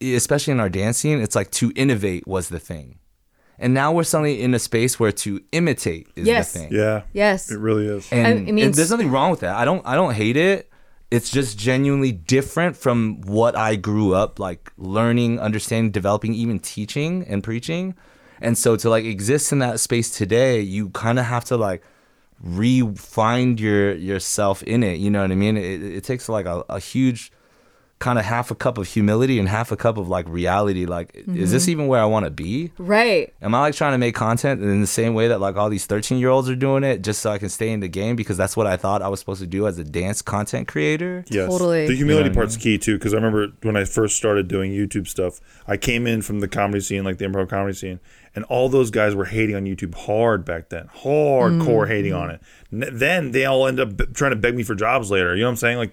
especially 0.01 0.53
in 0.53 0.61
our 0.61 0.69
dancing, 0.69 1.21
it's 1.21 1.35
like 1.35 1.51
to 1.53 1.73
innovate 1.75 2.27
was 2.27 2.49
the 2.49 2.61
thing. 2.61 2.99
And 3.59 3.75
now 3.75 3.91
we're 3.93 4.05
suddenly 4.05 4.41
in 4.41 4.55
a 4.55 4.59
space 4.59 5.01
where 5.01 5.11
to 5.13 5.41
imitate 5.53 6.09
is 6.15 6.27
Yes. 6.27 6.53
the 6.53 6.59
thing. 6.61 6.69
Yeah. 6.73 7.03
Yes. 7.13 7.51
It 7.51 7.59
really 7.59 7.87
is. 7.87 8.09
And 8.13 8.27
I- 8.27 8.31
I 8.31 8.35
mean, 8.35 8.59
and 8.67 8.75
there's 8.75 8.91
nothing 8.91 9.11
wrong 9.11 9.31
with 9.31 9.41
that. 9.41 9.57
I 9.57 9.65
don't 9.65 9.83
I 9.85 9.95
don't 9.97 10.15
hate 10.15 10.37
it. 10.37 10.71
It's 11.11 11.31
just 11.31 11.59
genuinely 11.59 12.13
different 12.13 12.77
from 12.77 13.21
what 13.23 13.57
I 13.57 13.77
grew 13.77 14.15
up 14.15 14.39
like 14.39 14.71
learning, 14.77 15.41
understanding, 15.41 15.91
developing, 15.91 16.35
even 16.35 16.59
teaching 16.61 17.25
and 17.27 17.43
preaching. 17.43 17.95
And 18.41 18.57
so 18.57 18.77
to 18.77 18.89
like 18.91 19.05
exist 19.05 19.51
in 19.53 19.59
that 19.61 19.81
space 19.81 20.11
today, 20.11 20.61
you 20.61 20.91
kind 20.91 21.19
of 21.19 21.25
have 21.25 21.45
to 21.47 21.57
like 21.57 21.83
re-find 22.41 23.59
your 23.59 23.95
yourself 23.95 24.63
in 24.63 24.83
it. 24.83 24.99
You 24.99 25.11
know 25.11 25.23
what 25.23 25.33
I 25.33 25.35
mean? 25.35 25.57
It, 25.57 25.83
it 25.83 26.05
takes 26.05 26.29
like 26.29 26.47
a, 26.47 26.65
a 26.69 26.79
huge 26.79 27.33
kind 28.01 28.17
of 28.19 28.25
half 28.25 28.51
a 28.53 28.55
cup 28.55 28.79
of 28.79 28.87
humility 28.87 29.41
and 29.41 29.49
half 29.49 29.73
a 29.73 29.77
cup 29.77 29.97
of 29.97 30.09
like 30.09 30.29
reality. 30.29 30.87
Like, 30.87 31.15
is 31.17 31.25
Mm-hmm. 31.27 31.45
this 31.51 31.69
even 31.69 31.89
where 31.89 32.01
I 32.01 32.05
want 32.05 32.27
to 32.27 32.31
be? 32.31 32.71
right. 32.79 33.33
Am 33.43 33.55
I 33.55 33.61
like 33.61 33.75
trying 33.75 33.93
to 33.93 33.99
make 33.99 34.15
content 34.15 34.63
in 34.63 34.81
the 34.81 34.87
same 34.87 35.15
way 35.15 35.27
that 35.29 35.41
like 35.41 35.57
all 35.57 35.69
these 35.69 35.85
13 35.87 36.19
year 36.19 36.29
olds 36.29 36.49
are 36.49 36.55
doing 36.55 36.85
it 36.85 37.03
just 37.03 37.21
so 37.21 37.31
I 37.33 37.39
can 37.39 37.49
stay 37.49 37.71
in 37.71 37.81
the 37.81 37.89
game 37.89 38.15
because 38.15 38.37
that's 38.37 38.57
what 38.57 38.67
I 38.69 38.77
thought 38.77 39.03
I 39.03 39.09
was 39.09 39.19
supposed 39.19 39.41
to 39.41 39.47
do 39.49 39.67
as 39.67 39.79
a 39.79 39.85
dance 39.85 40.23
content 40.23 40.69
creator? 40.69 41.25
Yes. 41.29 41.49
Totally. 41.51 41.87
The 41.89 41.95
humility 41.97 41.99
You 41.99 42.05
know 42.07 42.17
what 42.23 42.31
I 42.31 42.35
part's 42.35 42.57
key 42.57 42.79
too, 42.79 42.99
because 42.99 43.13
I 43.15 43.17
remember 43.17 43.49
when 43.63 43.77
I 43.77 43.83
first 43.85 44.17
started 44.17 44.47
doing 44.47 44.71
YouTube 44.71 45.09
stuff, 45.09 45.41
I 45.67 45.77
came 45.77 46.07
in 46.07 46.23
from 46.23 46.39
the 46.41 46.49
comedy 46.49 46.81
scene, 46.81 47.03
like 47.05 47.19
the 47.19 47.25
improv 47.25 47.49
comedy 47.49 47.75
scene, 47.75 47.99
and 48.39 48.45
all 48.45 48.69
those 48.69 48.93
guys 48.93 49.17
were 49.17 49.25
hating 49.25 49.57
on 49.57 49.65
YouTube 49.65 49.97
hard 49.97 50.45
back 50.45 50.69
then, 50.69 50.89
hardcore 51.03 51.87
Mm. 51.87 51.89
hating 51.89 52.13
on 52.13 52.31
it. 52.31 52.41
Then 52.71 53.33
they 53.33 53.45
all 53.45 53.67
end 53.67 53.81
up 53.81 54.15
trying 54.15 54.31
to 54.31 54.37
beg 54.37 54.55
me 54.55 54.63
for 54.63 54.77
jobs 54.77 55.11
later. 55.11 55.35
You 55.35 55.41
know 55.43 55.49
what 55.49 55.53
I'm 55.53 55.57
saying? 55.57 55.79
Like 55.79 55.93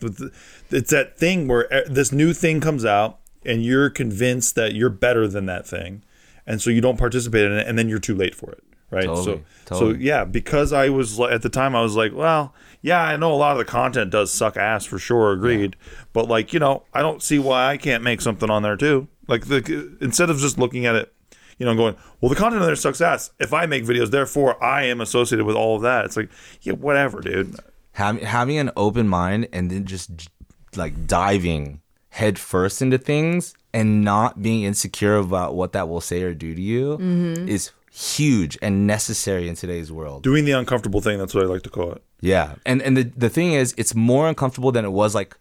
it's 0.70 0.92
that 0.92 1.18
thing 1.18 1.48
where 1.48 1.74
uh, 1.74 1.82
this 1.90 2.12
new 2.12 2.34
thing 2.34 2.62
comes 2.62 2.86
out, 2.86 3.18
and 3.44 3.66
you're 3.66 3.90
convinced 3.90 4.54
that 4.56 4.76
you're 4.76 4.92
better 4.92 5.28
than 5.28 5.48
that 5.48 5.66
thing, 5.68 6.04
and 6.46 6.62
so 6.62 6.70
you 6.70 6.82
don't 6.82 6.98
participate 7.00 7.46
in 7.46 7.54
it, 7.54 7.68
and 7.68 7.80
then 7.80 7.90
you're 7.90 7.98
too 7.98 8.16
late 8.16 8.36
for 8.36 8.52
it. 8.52 8.64
Right. 8.92 9.06
Totally, 9.06 9.44
so, 9.68 9.76
so 9.80 9.90
yeah, 9.90 10.24
because 10.26 10.72
I 10.72 10.90
was 10.90 11.20
at 11.20 11.42
the 11.42 11.50
time, 11.50 11.76
I 11.76 11.82
was 11.82 11.96
like, 11.96 12.14
well, 12.14 12.54
yeah, 12.84 13.02
I 13.02 13.18
know 13.18 13.34
a 13.34 13.36
lot 13.36 13.54
of 13.54 13.58
the 13.58 13.66
content 13.66 14.12
does 14.12 14.32
suck 14.32 14.56
ass 14.58 14.86
for 14.86 15.00
sure, 15.00 15.32
agreed. 15.32 15.76
But 16.14 16.28
like, 16.30 16.54
you 16.54 16.60
know, 16.60 16.84
I 16.94 17.02
don't 17.02 17.24
see 17.24 17.40
why 17.40 17.72
I 17.72 17.78
can't 17.78 18.04
make 18.04 18.22
something 18.22 18.50
on 18.50 18.62
there 18.62 18.78
too. 18.78 19.08
Like, 19.28 19.48
the 19.48 19.98
instead 20.02 20.30
of 20.30 20.38
just 20.38 20.60
looking 20.60 20.86
at 20.86 20.94
it, 20.94 21.12
you 21.58 21.66
know, 21.66 21.72
and 21.72 21.78
going, 21.78 21.96
well, 22.22 22.30
the 22.30 22.36
content 22.36 22.62
on 22.62 22.68
there 22.68 22.76
sucks 22.76 23.02
ass. 23.02 23.32
If 23.40 23.54
I 23.54 23.66
make 23.66 23.84
videos, 23.86 24.12
therefore 24.12 24.62
I 24.64 24.84
am 24.84 25.02
associated 25.02 25.46
with 25.46 25.56
all 25.56 25.76
of 25.78 25.82
that. 25.84 26.06
It's 26.06 26.18
like, 26.18 26.30
yeah, 26.62 26.74
whatever, 26.74 27.22
dude. 27.22 27.56
Having 27.94 28.26
having 28.26 28.58
an 28.58 28.72
open 28.76 29.08
mind 29.08 29.48
and 29.54 29.72
then 29.72 29.86
just 29.86 30.30
like 30.76 31.08
diving 31.08 31.82
head 32.10 32.38
first 32.40 32.82
into 32.82 32.98
things 32.98 33.54
and 33.74 34.04
not 34.04 34.42
being 34.42 34.64
insecure 34.64 35.16
about 35.18 35.56
what 35.56 35.72
that 35.74 35.88
will 35.88 36.02
say 36.02 36.22
or 36.24 36.34
do 36.34 36.54
to 36.56 36.62
you 36.62 36.98
Mm-hmm. 36.98 37.48
is 37.48 37.72
huge 37.92 38.58
and 38.62 38.86
necessary 38.86 39.48
in 39.48 39.56
today's 39.56 39.90
world. 39.92 40.24
Doing 40.24 40.44
the 40.44 40.52
uncomfortable 40.52 41.00
thing. 41.02 41.18
That's 41.18 41.34
what 41.34 41.44
I 41.44 41.48
like 41.48 41.62
to 41.64 41.70
call 41.70 41.94
it. 41.94 42.04
Yeah. 42.20 42.56
And 42.66 42.82
and 42.82 42.98
the 42.98 43.04
the 43.16 43.30
thing 43.30 43.54
is 43.54 43.74
it's 43.78 43.96
more 43.96 44.28
uncomfortable 44.28 44.72
than 44.74 44.84
it 44.84 44.92
was 44.92 45.16
like 45.16 45.38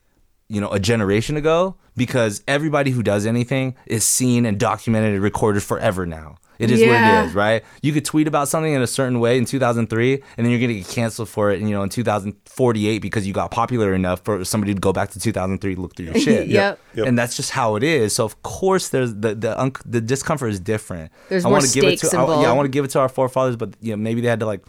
you 0.49 0.61
know 0.61 0.69
a 0.71 0.79
generation 0.81 1.37
ago 1.37 1.77
because 1.97 2.43
everybody 2.49 2.91
who 2.91 3.03
does 3.03 3.25
anything 3.27 3.75
is 3.87 4.05
seen 4.05 4.45
and 4.47 4.59
documented 4.61 5.15
and 5.15 5.23
recorded 5.23 5.63
forever 5.63 6.07
now. 6.07 6.37
It 6.57 6.71
is 6.71 6.81
what 6.83 6.91
it 7.25 7.27
is, 7.27 7.35
right? 7.35 7.65
You 7.83 7.93
could 7.93 8.05
tweet 8.05 8.29
about 8.29 8.47
something 8.47 8.73
in 8.73 8.81
a 8.81 8.87
certain 8.87 9.19
way 9.19 9.39
in 9.39 9.45
2003 9.45 10.13
and 10.15 10.23
then 10.37 10.51
you're 10.53 10.61
going 10.61 10.69
to 10.69 10.75
get 10.77 10.87
canceled 10.87 11.29
for 11.29 11.51
it, 11.51 11.61
you 11.61 11.71
know, 11.71 11.83
in 11.83 11.89
2048 11.89 13.01
because 13.01 13.27
you 13.27 13.33
got 13.33 13.51
popular 13.51 13.93
enough 13.93 14.21
for 14.25 14.45
somebody 14.45 14.73
to 14.73 14.81
go 14.81 14.93
back 14.93 15.11
to 15.11 15.21
2003 15.21 15.75
to 15.75 15.81
look 15.81 15.97
through 15.97 16.07
your 16.07 16.15
shit. 16.21 16.47
Yep. 16.49 16.79
Yep. 16.95 17.07
And 17.07 17.19
that's 17.19 17.35
just 17.37 17.51
how 17.51 17.75
it 17.75 17.83
is. 17.83 18.15
So 18.15 18.25
of 18.25 18.43
course 18.43 18.91
there's 18.91 19.15
the 19.15 19.35
the 19.35 19.61
un- 19.61 19.73
the 19.85 20.01
discomfort 20.01 20.51
is 20.51 20.61
different. 20.61 21.11
There's 21.29 21.45
I 21.45 21.49
more 21.49 21.59
wanna 21.59 21.69
give 21.73 21.85
it 21.85 21.99
stakes 21.99 22.13
to 22.13 22.19
I- 22.19 22.43
yeah, 22.43 22.51
I 22.51 22.53
want 22.53 22.67
to 22.67 22.71
give 22.71 22.85
it 22.85 22.93
to 22.93 23.01
our 23.01 23.09
forefathers, 23.09 23.57
but 23.57 23.75
you 23.81 23.91
know, 23.93 23.97
maybe 23.97 24.21
they 24.21 24.29
had 24.29 24.41
to 24.41 24.47
like 24.47 24.65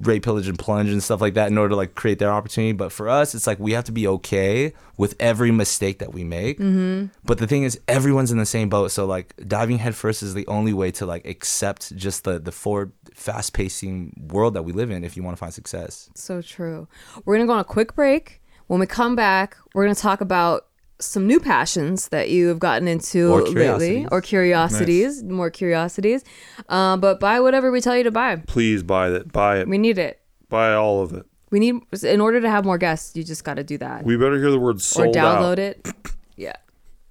rape, 0.00 0.22
pillage, 0.22 0.48
and 0.48 0.58
plunge 0.58 0.90
and 0.90 1.02
stuff 1.02 1.20
like 1.20 1.34
that 1.34 1.48
in 1.48 1.58
order 1.58 1.70
to 1.70 1.76
like 1.76 1.94
create 1.94 2.18
their 2.18 2.30
opportunity. 2.30 2.72
But 2.72 2.92
for 2.92 3.08
us, 3.08 3.34
it's 3.34 3.46
like 3.46 3.58
we 3.58 3.72
have 3.72 3.84
to 3.84 3.92
be 3.92 4.06
okay 4.06 4.72
with 4.96 5.14
every 5.20 5.50
mistake 5.50 5.98
that 5.98 6.12
we 6.12 6.24
make. 6.24 6.58
Mm-hmm. 6.58 7.06
But 7.24 7.38
the 7.38 7.46
thing 7.46 7.62
is, 7.62 7.78
everyone's 7.88 8.32
in 8.32 8.38
the 8.38 8.46
same 8.46 8.68
boat. 8.68 8.90
So 8.90 9.06
like 9.06 9.34
diving 9.46 9.78
headfirst 9.78 10.22
is 10.22 10.34
the 10.34 10.46
only 10.46 10.72
way 10.72 10.90
to 10.92 11.06
like 11.06 11.26
accept 11.26 11.94
just 11.96 12.24
the 12.24 12.38
the 12.38 12.52
forward, 12.52 12.92
fast 13.14 13.52
pacing 13.52 14.28
world 14.30 14.54
that 14.54 14.62
we 14.62 14.72
live 14.72 14.90
in 14.90 15.04
if 15.04 15.16
you 15.16 15.22
want 15.22 15.36
to 15.36 15.40
find 15.40 15.52
success. 15.52 16.10
So 16.14 16.42
true. 16.42 16.88
We're 17.24 17.36
going 17.36 17.46
to 17.46 17.50
go 17.50 17.54
on 17.54 17.60
a 17.60 17.64
quick 17.64 17.94
break. 17.94 18.40
When 18.66 18.78
we 18.78 18.86
come 18.86 19.16
back, 19.16 19.56
we're 19.74 19.84
going 19.84 19.94
to 19.94 20.00
talk 20.00 20.20
about 20.20 20.66
some 21.00 21.26
new 21.26 21.40
passions 21.40 22.08
that 22.08 22.28
you 22.30 22.48
have 22.48 22.58
gotten 22.58 22.86
into 22.86 23.32
Or 23.32 23.40
lately 23.42 23.52
curiosities. 23.52 24.08
or 24.12 24.20
curiosities, 24.20 25.22
more 25.24 25.50
curiosities. 25.50 26.22
Uh, 26.68 26.96
but 26.96 27.18
buy 27.20 27.40
whatever 27.40 27.70
we 27.70 27.80
tell 27.80 27.96
you 27.96 28.04
to 28.04 28.10
buy. 28.10 28.36
Please 28.36 28.82
buy 28.82 29.10
that. 29.10 29.32
Buy 29.32 29.58
it. 29.60 29.68
We 29.68 29.78
need 29.78 29.98
it. 29.98 30.20
buy 30.48 30.74
all 30.74 31.02
of 31.02 31.12
it. 31.12 31.26
We 31.50 31.58
need, 31.58 31.76
in 32.04 32.20
order 32.20 32.40
to 32.40 32.48
have 32.48 32.64
more 32.64 32.78
guests, 32.78 33.16
you 33.16 33.24
just 33.24 33.42
got 33.44 33.54
to 33.54 33.64
do 33.64 33.76
that. 33.78 34.04
We 34.04 34.16
better 34.16 34.38
hear 34.38 34.50
the 34.52 34.58
word 34.60 34.80
sold 34.80 35.08
or 35.16 35.20
download 35.20 35.52
out. 35.52 35.58
it. 35.58 35.88
Yeah. 36.36 36.54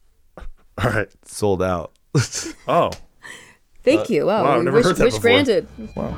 All 0.37 0.89
right. 0.91 1.09
Sold 1.25 1.61
out. 1.61 1.91
Oh. 2.67 2.89
Thank 3.83 4.09
you. 4.09 4.25
Wow. 4.25 4.43
wow, 4.43 4.57
I've 4.57 4.63
never 4.63 4.77
wish, 4.77 4.85
heard 4.85 4.95
that 4.97 5.03
wish 5.03 5.13
before. 5.15 5.21
granted. 5.21 5.67
Wow. 5.95 6.17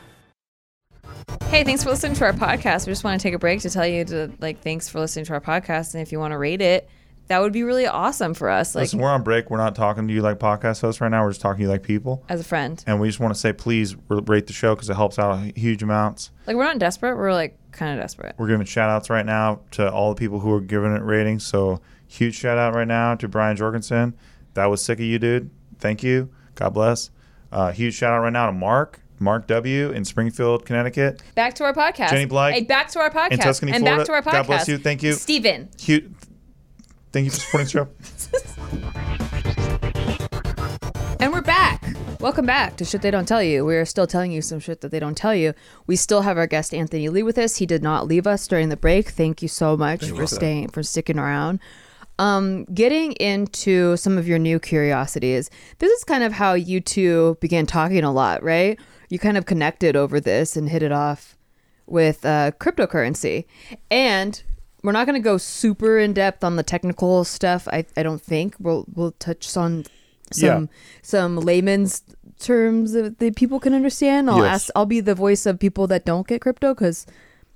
Hey, 1.45 1.63
thanks 1.63 1.83
for 1.83 1.89
listening 1.89 2.13
to 2.15 2.25
our 2.25 2.33
podcast. 2.33 2.87
We 2.87 2.91
just 2.91 3.03
want 3.03 3.19
to 3.19 3.23
take 3.27 3.33
a 3.33 3.39
break 3.39 3.61
to 3.61 3.69
tell 3.69 3.85
you 3.85 4.05
to 4.05 4.31
like 4.39 4.61
thanks 4.61 4.87
for 4.89 4.99
listening 4.99 5.25
to 5.25 5.33
our 5.33 5.41
podcast, 5.41 5.93
and 5.93 6.01
if 6.01 6.11
you 6.11 6.19
want 6.19 6.31
to 6.31 6.37
rate 6.37 6.61
it, 6.61 6.89
that 7.27 7.41
would 7.41 7.51
be 7.53 7.63
really 7.63 7.85
awesome 7.87 8.33
for 8.33 8.49
us. 8.49 8.73
Like 8.73 8.83
Listen, 8.83 8.99
we're 8.99 9.09
on 9.09 9.23
break. 9.23 9.49
We're 9.49 9.57
not 9.57 9.75
talking 9.75 10.07
to 10.07 10.13
you 10.13 10.21
like 10.21 10.39
podcast 10.39 10.81
hosts 10.81 11.01
right 11.01 11.09
now. 11.09 11.23
We're 11.23 11.31
just 11.31 11.41
talking 11.41 11.57
to 11.59 11.63
you 11.63 11.69
like 11.69 11.83
people. 11.83 12.23
as 12.29 12.39
a 12.39 12.43
friend. 12.43 12.81
And 12.87 12.99
we 12.99 13.07
just 13.09 13.19
want 13.19 13.33
to 13.33 13.39
say, 13.39 13.51
please 13.53 13.95
r- 14.09 14.21
rate 14.27 14.47
the 14.47 14.53
show 14.53 14.75
because 14.75 14.89
it 14.89 14.95
helps 14.95 15.19
out 15.19 15.57
huge 15.57 15.83
amounts. 15.83 16.31
Like 16.47 16.55
we're 16.55 16.63
not 16.63 16.79
desperate. 16.79 17.15
We're 17.17 17.33
like 17.33 17.57
kind 17.71 17.97
of 17.97 18.01
desperate. 18.03 18.35
We're 18.37 18.47
giving 18.47 18.65
shout 18.65 18.89
outs 18.89 19.09
right 19.09 19.25
now 19.25 19.61
to 19.71 19.91
all 19.91 20.13
the 20.13 20.19
people 20.19 20.39
who 20.39 20.51
are 20.53 20.61
giving 20.61 20.93
it 20.95 21.03
ratings. 21.03 21.45
So, 21.45 21.81
huge 22.07 22.35
shout 22.35 22.57
out 22.57 22.73
right 22.75 22.87
now 22.87 23.15
to 23.15 23.27
Brian 23.27 23.55
Jorgensen. 23.57 24.13
That 24.53 24.65
was 24.65 24.81
sick 24.81 24.99
of 24.99 25.05
you, 25.05 25.19
dude. 25.19 25.49
Thank 25.79 26.03
you. 26.03 26.29
God 26.55 26.69
bless. 26.73 27.11
Uh, 27.51 27.71
huge 27.71 27.93
shout 27.95 28.13
out 28.13 28.19
right 28.21 28.31
now 28.33 28.45
to 28.45 28.51
Mark, 28.53 29.00
Mark 29.21 29.47
W. 29.47 29.91
in 29.91 30.03
Springfield, 30.03 30.65
Connecticut. 30.65 31.21
Back 31.35 31.53
to 31.55 31.63
our 31.63 31.73
podcast. 31.73 32.09
Jenny 32.09 32.25
Blythe 32.25 32.55
Hey, 32.55 32.63
back 32.63 32.89
to 32.89 32.99
our 32.99 33.11
podcast. 33.11 33.31
in 33.31 33.39
Tuscany, 33.39 33.71
and 33.71 33.83
Florida. 33.83 33.99
back 33.99 34.07
to 34.07 34.13
our 34.13 34.21
podcast. 34.21 34.33
God 34.33 34.47
bless 34.47 34.67
you. 34.67 34.77
Thank 34.79 35.03
you. 35.03 35.13
Steven. 35.13 35.69
Huge. 35.79 36.11
Thank 37.13 37.25
you 37.25 37.31
for 37.31 37.39
supporting 37.39 37.65
the 37.65 37.71
show. 37.71 37.87
And 41.19 41.31
we're 41.31 41.41
back. 41.41 41.83
Welcome 42.19 42.47
back 42.47 42.77
to 42.77 42.85
Shit 42.85 43.03
They 43.03 43.11
Don't 43.11 43.27
Tell 43.27 43.43
You. 43.43 43.63
We're 43.63 43.85
still 43.85 44.07
telling 44.07 44.31
you 44.31 44.41
some 44.41 44.59
shit 44.59 44.81
that 44.81 44.89
they 44.89 44.99
don't 44.99 45.15
tell 45.15 45.35
you. 45.35 45.53
We 45.85 45.95
still 45.95 46.23
have 46.23 46.35
our 46.35 46.47
guest 46.47 46.73
Anthony 46.73 47.09
Lee 47.09 47.21
with 47.21 47.37
us. 47.37 47.57
He 47.57 47.67
did 47.67 47.83
not 47.83 48.07
leave 48.07 48.25
us 48.25 48.47
during 48.47 48.69
the 48.69 48.75
break. 48.77 49.09
Thank 49.09 49.43
you 49.43 49.47
so 49.47 49.77
much 49.77 50.09
for 50.09 50.25
staying 50.25 50.69
for 50.69 50.81
sticking 50.81 51.19
around. 51.19 51.59
Um, 52.21 52.65
getting 52.65 53.13
into 53.13 53.97
some 53.97 54.17
of 54.17 54.27
your 54.27 54.37
new 54.37 54.59
curiosities. 54.59 55.49
This 55.79 55.91
is 55.91 56.03
kind 56.03 56.23
of 56.23 56.33
how 56.33 56.53
you 56.53 56.79
two 56.79 57.37
began 57.41 57.65
talking 57.65 58.03
a 58.03 58.11
lot, 58.11 58.43
right? 58.43 58.79
You 59.09 59.17
kind 59.17 59.37
of 59.37 59.45
connected 59.47 59.95
over 59.95 60.19
this 60.19 60.55
and 60.55 60.69
hit 60.69 60.83
it 60.83 60.91
off 60.91 61.35
with 61.87 62.23
uh, 62.25 62.51
cryptocurrency. 62.59 63.45
And 63.89 64.41
we're 64.83 64.91
not 64.91 65.07
going 65.07 65.19
to 65.19 65.23
go 65.23 65.37
super 65.37 65.97
in 65.97 66.13
depth 66.13 66.43
on 66.43 66.57
the 66.57 66.63
technical 66.63 67.23
stuff. 67.23 67.67
I, 67.71 67.85
I 67.97 68.03
don't 68.03 68.21
think 68.21 68.55
we'll 68.59 68.85
we'll 68.93 69.13
touch 69.13 69.57
on 69.57 69.85
some 70.31 70.69
some 71.01 71.37
layman's 71.37 72.03
terms 72.39 72.93
that 72.93 73.17
the 73.19 73.31
people 73.31 73.59
can 73.59 73.73
understand. 73.73 74.29
I'll 74.29 74.37
Yes. 74.43 74.53
ask. 74.55 74.69
I'll 74.75 74.85
be 74.85 74.99
the 75.01 75.15
voice 75.15 75.45
of 75.47 75.59
people 75.59 75.87
that 75.87 76.05
don't 76.05 76.27
get 76.27 76.41
crypto 76.41 76.73
because 76.75 77.05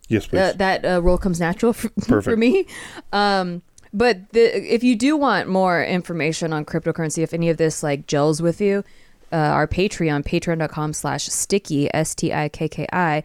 Yes, 0.07 0.25
please. 0.27 0.37
that 0.37 0.57
that 0.57 0.85
uh, 0.85 1.01
role 1.03 1.17
comes 1.19 1.39
natural 1.39 1.73
for, 2.07 2.21
for 2.21 2.35
me. 2.35 2.65
Um, 3.13 3.61
But 3.95 4.29
the, 4.33 4.73
if 4.73 4.83
you 4.83 4.97
do 4.97 5.15
want 5.15 5.47
more 5.47 5.81
information 5.81 6.51
on 6.51 6.65
cryptocurrency, 6.65 7.23
if 7.23 7.33
any 7.33 7.49
of 7.49 7.55
this 7.55 7.81
like 7.81 8.07
gels 8.07 8.41
with 8.41 8.59
you, 8.59 8.83
uh, 9.31 9.37
our 9.37 9.67
Patreon, 9.67 10.25
patreon.com 10.25 10.91
slash 10.91 11.27
sticky, 11.27 11.91
S 11.93 12.13
T 12.13 12.33
I 12.33 12.49
K 12.49 12.67
K 12.67 12.85
I, 12.91 13.23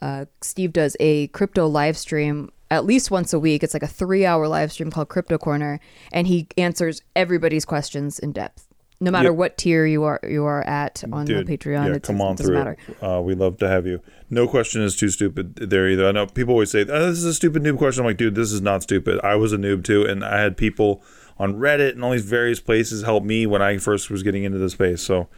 uh, 0.00 0.26
Steve 0.40 0.72
does 0.72 0.96
a 1.00 1.26
crypto 1.28 1.66
live 1.66 1.96
stream 1.98 2.52
at 2.70 2.84
least 2.84 3.10
once 3.10 3.32
a 3.32 3.40
week. 3.40 3.64
It's 3.64 3.74
like 3.74 3.82
a 3.82 3.88
three 3.88 4.24
hour 4.24 4.46
live 4.46 4.70
stream 4.70 4.92
called 4.92 5.08
Crypto 5.08 5.38
Corner, 5.38 5.80
and 6.12 6.28
he 6.28 6.46
answers 6.56 7.02
everybody's 7.16 7.64
questions 7.64 8.20
in 8.20 8.30
depth. 8.30 8.71
No 9.02 9.10
matter 9.10 9.28
Yep. 9.30 9.36
what 9.36 9.58
tier 9.58 9.84
you 9.84 10.04
are 10.04 10.20
you 10.28 10.44
are 10.44 10.62
at 10.62 11.02
on 11.12 11.26
Dude, 11.26 11.46
the 11.46 11.58
Patreon, 11.58 11.88
yeah, 11.88 11.94
it, 11.96 12.02
come 12.04 12.20
it 12.20 12.24
on 12.24 12.36
doesn't 12.36 12.46
through. 12.46 12.56
matter. 12.56 12.76
Uh, 13.02 13.20
we'd 13.20 13.38
love 13.38 13.58
to 13.58 13.68
have 13.68 13.86
you. 13.86 14.00
No 14.30 14.46
question 14.48 14.80
is 14.82 14.96
too 14.96 15.08
stupid 15.08 15.56
there 15.56 15.88
either. 15.88 16.06
I 16.06 16.12
know 16.12 16.26
people 16.26 16.52
always 16.52 16.70
say, 16.70 16.82
oh, 16.88 17.08
"This 17.10 17.18
is 17.18 17.24
a 17.24 17.34
stupid 17.34 17.62
noob 17.62 17.78
question." 17.78 18.02
I'm 18.02 18.06
like, 18.06 18.16
dude, 18.16 18.34
this 18.34 18.52
is 18.52 18.60
not 18.62 18.82
stupid. 18.82 19.18
I 19.22 19.34
was 19.34 19.52
a 19.52 19.56
noob 19.58 19.84
too, 19.84 20.04
and 20.04 20.24
I 20.24 20.40
had 20.40 20.56
people 20.56 21.02
on 21.38 21.54
Reddit 21.54 21.92
and 21.92 22.04
all 22.04 22.12
these 22.12 22.24
various 22.24 22.60
places 22.60 23.02
help 23.02 23.24
me 23.24 23.46
when 23.46 23.60
I 23.60 23.76
first 23.78 24.10
was 24.10 24.22
getting 24.22 24.44
into 24.44 24.58
the 24.58 24.70
space. 24.70 25.02
So, 25.02 25.28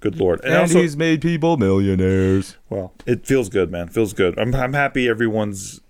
good 0.00 0.18
lord. 0.18 0.40
And, 0.40 0.52
And 0.52 0.62
also, 0.62 0.80
he's 0.80 0.96
made 0.96 1.20
people 1.22 1.56
millionaires. 1.56 2.56
well, 2.68 2.92
it 3.06 3.24
feels 3.26 3.48
good, 3.48 3.70
man. 3.70 3.88
Feels 3.88 4.12
good. 4.12 4.38
I'm 4.38 4.54
I'm 4.54 4.72
happy 4.72 5.08
everyone's 5.08 5.80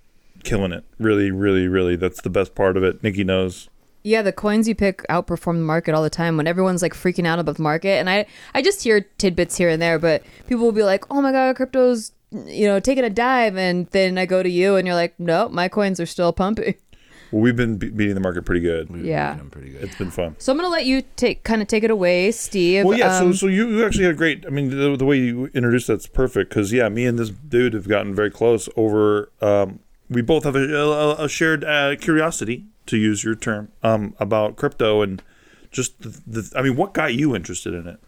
killing 0.45 0.73
it. 0.73 0.85
Really, 0.99 1.31
really, 1.31 1.67
really. 1.69 1.97
That's 1.97 2.21
the 2.21 2.31
best 2.31 2.55
part 2.55 2.77
of 2.77 2.85
it. 2.85 3.03
Nikki 3.03 3.25
knows. 3.25 3.69
Yeah, 4.07 4.23
the 4.23 4.33
coins 4.33 4.69
you 4.69 4.77
pick 4.77 5.05
outperform 5.11 5.55
the 5.55 5.65
market 5.65 5.93
all 5.93 6.03
the 6.05 6.09
time 6.09 6.37
when 6.37 6.47
everyone's 6.47 6.81
like 6.81 6.95
freaking 6.95 7.27
out 7.27 7.41
about 7.41 7.57
the 7.57 7.63
market. 7.63 7.99
And 7.99 8.09
I, 8.09 8.27
I 8.55 8.63
just 8.63 8.85
hear 8.85 9.01
tidbits 9.01 9.57
here 9.57 9.69
and 9.69 9.83
there, 9.83 9.99
but 9.99 10.23
people 10.47 10.65
will 10.65 10.71
be 10.71 10.85
like, 10.85 11.05
oh 11.11 11.21
my 11.21 11.33
God, 11.33 11.57
crypto's, 11.57 12.13
you 12.31 12.69
know, 12.69 12.79
taking 12.79 13.03
a 13.03 13.11
dive. 13.11 13.57
And 13.57 13.89
then 13.89 14.17
I 14.17 14.25
go 14.25 14.45
to 14.45 14.49
you 14.49 14.77
and 14.77 14.87
you're 14.87 14.95
like, 14.95 15.19
no, 15.19 15.49
my 15.49 15.67
coins 15.67 15.99
are 15.99 16.07
still 16.07 16.33
pumping. 16.33 16.77
Well, 17.33 17.43
we've 17.43 17.57
been 17.57 17.77
be- 17.77 17.91
beating 17.91 18.15
the 18.15 18.21
market 18.21 18.45
pretty 18.45 18.61
good. 18.61 18.89
Yeah. 19.03 19.37
I'm 19.41 19.51
pretty 19.51 19.71
good. 19.71 19.83
It's 19.83 19.97
been 19.97 20.13
fun. 20.13 20.37
So 20.39 20.53
I'm 20.53 20.59
going 20.59 20.69
to 20.69 20.73
let 20.73 20.87
you 20.87 21.03
take 21.17 21.43
kind 21.43 21.61
of 21.61 21.67
take 21.67 21.83
it 21.83 21.91
away, 21.91 22.31
Steve. 22.31 22.85
Well, 22.85 22.97
yeah. 22.97 23.19
Um, 23.19 23.33
so, 23.33 23.39
so 23.39 23.47
you, 23.49 23.69
you 23.69 23.85
actually 23.85 24.05
had 24.05 24.15
a 24.15 24.17
great. 24.17 24.47
I 24.47 24.51
mean, 24.51 24.71
the, 24.71 24.97
the 24.97 25.05
way 25.05 25.19
you 25.19 25.47
introduced 25.47 25.89
that's 25.89 26.07
perfect 26.07 26.51
because 26.51 26.73
yeah, 26.73 26.89
me 26.89 27.05
and 27.05 27.19
this 27.19 27.31
dude 27.31 27.75
have 27.75 27.89
gotten 27.89 28.15
very 28.15 28.31
close 28.31 28.69
over. 28.77 29.33
Um, 29.43 29.81
we 30.09 30.23
both 30.23 30.45
have 30.45 30.55
a, 30.55 30.73
a, 30.73 31.25
a 31.25 31.29
shared 31.29 31.65
uh, 31.65 31.97
curiosity, 31.97 32.67
to 32.87 32.97
use 32.97 33.24
your 33.24 33.34
term, 33.34 33.70
um, 33.82 34.14
about 34.18 34.57
crypto 34.57 35.03
and 35.03 35.22
just 35.70 36.01
the, 36.01 36.20
the. 36.26 36.53
I 36.57 36.62
mean, 36.62 36.76
what 36.76 36.93
got 36.95 37.14
you 37.14 37.34
interested 37.34 37.74
in 37.74 37.87
it? 37.87 37.99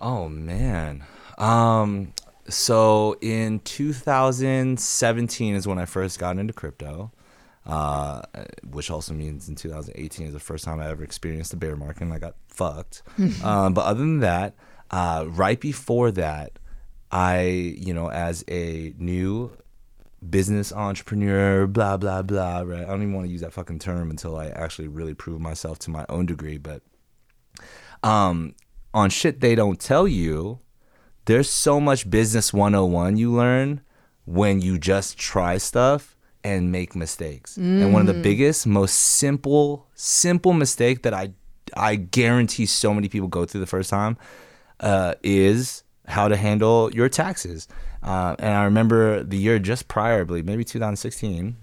Oh 0.00 0.28
man. 0.28 1.04
Um 1.38 2.12
so 2.48 3.16
in 3.20 3.60
2017 3.60 5.54
is 5.54 5.66
when 5.66 5.78
I 5.78 5.86
first 5.86 6.18
got 6.18 6.38
into 6.38 6.52
crypto. 6.52 7.10
Uh, 7.66 8.20
which 8.72 8.90
also 8.90 9.14
means 9.14 9.48
in 9.48 9.54
2018 9.54 10.26
is 10.26 10.34
the 10.34 10.38
first 10.38 10.66
time 10.66 10.80
I 10.80 10.90
ever 10.90 11.02
experienced 11.02 11.54
a 11.54 11.56
bear 11.56 11.76
market 11.76 12.02
and 12.02 12.12
I 12.12 12.18
got 12.18 12.34
fucked. 12.46 13.02
um, 13.42 13.72
but 13.72 13.86
other 13.86 14.00
than 14.00 14.20
that, 14.20 14.54
uh, 14.90 15.24
right 15.28 15.58
before 15.58 16.10
that, 16.10 16.58
I, 17.10 17.42
you 17.78 17.94
know, 17.94 18.10
as 18.10 18.44
a 18.48 18.92
new 18.98 19.50
business 20.30 20.72
entrepreneur, 20.72 21.66
blah, 21.66 21.96
blah, 21.96 22.22
blah, 22.22 22.60
right? 22.60 22.82
I 22.82 22.86
don't 22.86 23.02
even 23.02 23.14
want 23.14 23.26
to 23.26 23.32
use 23.32 23.40
that 23.40 23.52
fucking 23.52 23.78
term 23.78 24.10
until 24.10 24.36
I 24.36 24.48
actually 24.48 24.88
really 24.88 25.14
prove 25.14 25.40
myself 25.40 25.78
to 25.80 25.90
my 25.90 26.04
own 26.08 26.26
degree. 26.26 26.58
But 26.58 26.82
um, 28.02 28.54
on 28.92 29.10
shit 29.10 29.40
they 29.40 29.54
don't 29.54 29.80
tell 29.80 30.06
you, 30.08 30.60
there's 31.26 31.48
so 31.48 31.80
much 31.80 32.08
business 32.10 32.52
101 32.52 33.16
you 33.16 33.32
learn 33.32 33.80
when 34.24 34.60
you 34.60 34.78
just 34.78 35.18
try 35.18 35.58
stuff 35.58 36.16
and 36.42 36.70
make 36.70 36.94
mistakes. 36.94 37.56
And 37.82 37.92
one 37.92 38.06
of 38.06 38.14
the 38.14 38.20
biggest, 38.22 38.66
most 38.66 38.94
simple, 38.94 39.88
simple 39.94 40.52
mistake 40.52 41.02
that 41.02 41.14
I 41.14 41.32
I 41.76 41.96
guarantee 41.96 42.66
so 42.66 42.92
many 42.94 43.08
people 43.08 43.28
go 43.28 43.46
through 43.46 43.60
the 43.60 43.66
first 43.66 43.90
time 43.90 44.16
uh, 44.80 45.14
is 45.22 45.82
how 46.06 46.28
to 46.28 46.36
handle 46.36 46.90
your 46.92 47.08
taxes. 47.08 47.66
Uh, 48.04 48.36
and 48.38 48.54
I 48.54 48.64
remember 48.64 49.22
the 49.22 49.38
year 49.38 49.58
just 49.58 49.88
prior, 49.88 50.20
I 50.20 50.24
believe, 50.24 50.44
maybe 50.44 50.62
2016. 50.62 51.56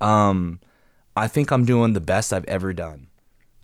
Um, 0.00 0.60
I 1.16 1.26
think 1.26 1.50
I'm 1.50 1.64
doing 1.64 1.92
the 1.92 2.00
best 2.00 2.32
I've 2.32 2.44
ever 2.44 2.72
done. 2.72 3.08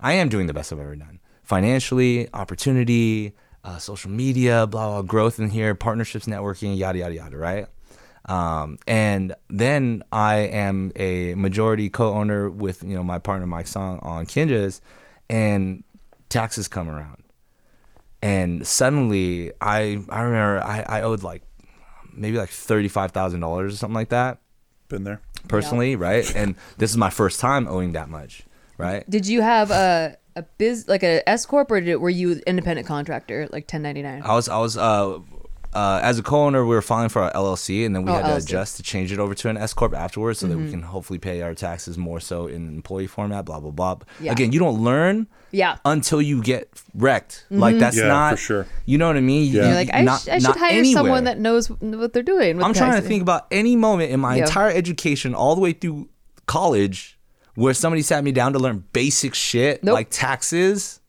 I 0.00 0.14
am 0.14 0.28
doing 0.28 0.48
the 0.48 0.54
best 0.54 0.72
I've 0.72 0.80
ever 0.80 0.96
done. 0.96 1.20
Financially, 1.42 2.28
opportunity, 2.34 3.34
uh, 3.62 3.78
social 3.78 4.10
media, 4.10 4.66
blah, 4.66 4.88
blah, 4.88 5.02
growth 5.02 5.38
in 5.38 5.50
here, 5.50 5.74
partnerships, 5.74 6.26
networking, 6.26 6.76
yada, 6.76 6.98
yada, 6.98 7.14
yada, 7.14 7.36
right? 7.36 7.66
Um, 8.24 8.78
and 8.86 9.34
then 9.48 10.02
I 10.10 10.36
am 10.36 10.92
a 10.96 11.34
majority 11.34 11.88
co-owner 11.88 12.50
with, 12.50 12.82
you 12.82 12.94
know, 12.94 13.04
my 13.04 13.18
partner 13.18 13.46
Mike 13.46 13.66
Song 13.66 13.98
on 14.02 14.26
Kinjaz 14.26 14.80
and 15.28 15.84
taxes 16.28 16.68
come 16.68 16.88
around. 16.88 17.21
And 18.22 18.64
suddenly 18.66 19.52
I, 19.60 19.98
I 20.08 20.22
remember 20.22 20.62
I, 20.62 20.84
I 20.88 21.02
owed 21.02 21.22
like 21.22 21.42
maybe 22.12 22.38
like 22.38 22.50
$35,000 22.50 23.42
or 23.44 23.70
something 23.70 23.94
like 23.94 24.10
that 24.10 24.38
Been 24.88 25.04
there. 25.04 25.20
personally, 25.48 25.96
right? 25.96 26.30
And 26.36 26.54
this 26.78 26.90
is 26.90 26.96
my 26.96 27.10
first 27.10 27.40
time 27.40 27.66
owing 27.66 27.92
that 27.92 28.08
much, 28.08 28.44
right? 28.78 29.08
did 29.10 29.26
you 29.26 29.40
have 29.42 29.70
a, 29.70 30.16
a 30.36 30.42
biz, 30.58 30.86
like 30.88 31.02
a 31.02 31.28
S 31.28 31.44
Corp 31.46 31.70
or 31.70 31.80
did, 31.80 31.96
were 31.96 32.10
you 32.10 32.40
independent 32.46 32.86
contractor, 32.86 33.48
like 33.50 33.64
1099? 33.64 34.22
I 34.22 34.34
was 34.34 34.48
I 34.48 34.58
was 34.58 34.76
uh, 34.76 35.18
uh, 35.74 36.00
as 36.02 36.18
a 36.18 36.22
co-owner, 36.22 36.64
we 36.66 36.74
were 36.74 36.82
filing 36.82 37.08
for 37.08 37.22
our 37.22 37.32
LLC, 37.32 37.86
and 37.86 37.94
then 37.94 38.04
we 38.04 38.10
Oh, 38.10 38.14
had 38.14 38.22
to 38.26 38.28
LLC. 38.32 38.44
adjust 38.44 38.76
to 38.76 38.82
change 38.82 39.10
it 39.12 39.18
over 39.18 39.34
to 39.34 39.48
an 39.48 39.56
S 39.56 39.72
corp 39.72 39.94
afterwards, 39.94 40.40
so 40.40 40.46
that 40.46 40.54
Mm-hmm. 40.54 40.64
we 40.64 40.70
can 40.70 40.82
hopefully 40.82 41.18
pay 41.18 41.40
our 41.42 41.54
taxes 41.54 41.96
more 41.96 42.20
so 42.20 42.46
in 42.46 42.68
employee 42.68 43.06
format. 43.06 43.44
Blah 43.46 43.60
blah 43.60 43.70
blah. 43.70 43.96
Yeah. 44.20 44.32
Again, 44.32 44.52
you 44.52 44.58
don't 44.58 44.82
learn 44.84 45.26
Yeah. 45.50 45.76
until 45.84 46.20
you 46.20 46.42
get 46.42 46.68
wrecked. 46.94 47.46
Like 47.50 47.78
that's 47.78 47.96
Yeah, 47.96 48.08
not 48.08 48.32
for 48.32 48.36
sure. 48.36 48.66
You 48.84 48.98
know 48.98 49.06
what 49.06 49.16
I 49.16 49.20
mean? 49.20 49.50
Yeah. 49.52 49.66
You're 49.66 49.74
like, 49.74 49.90
I, 49.94 50.02
not, 50.02 50.20
sh- 50.20 50.28
I 50.28 50.38
should 50.38 50.56
hire 50.56 50.70
anywhere. 50.72 50.92
someone 50.92 51.24
that 51.24 51.38
knows 51.38 51.68
what 51.70 52.12
they're 52.12 52.22
doing. 52.22 52.56
with 52.58 52.66
I'm 52.66 52.74
trying 52.74 53.00
to 53.00 53.06
think 53.08 53.22
about 53.22 53.46
any 53.50 53.74
moment 53.76 54.10
in 54.10 54.20
my 54.20 54.36
Yeah. 54.36 54.44
entire 54.44 54.70
education, 54.70 55.34
all 55.34 55.54
the 55.54 55.60
way 55.62 55.72
through 55.72 56.08
college, 56.46 57.18
where 57.54 57.72
somebody 57.74 58.02
sat 58.02 58.24
me 58.24 58.32
down 58.32 58.52
to 58.52 58.58
learn 58.58 58.84
basic 58.92 59.34
shit 59.34 59.82
Nope. 59.84 59.94
like 59.94 60.08
taxes 60.10 61.00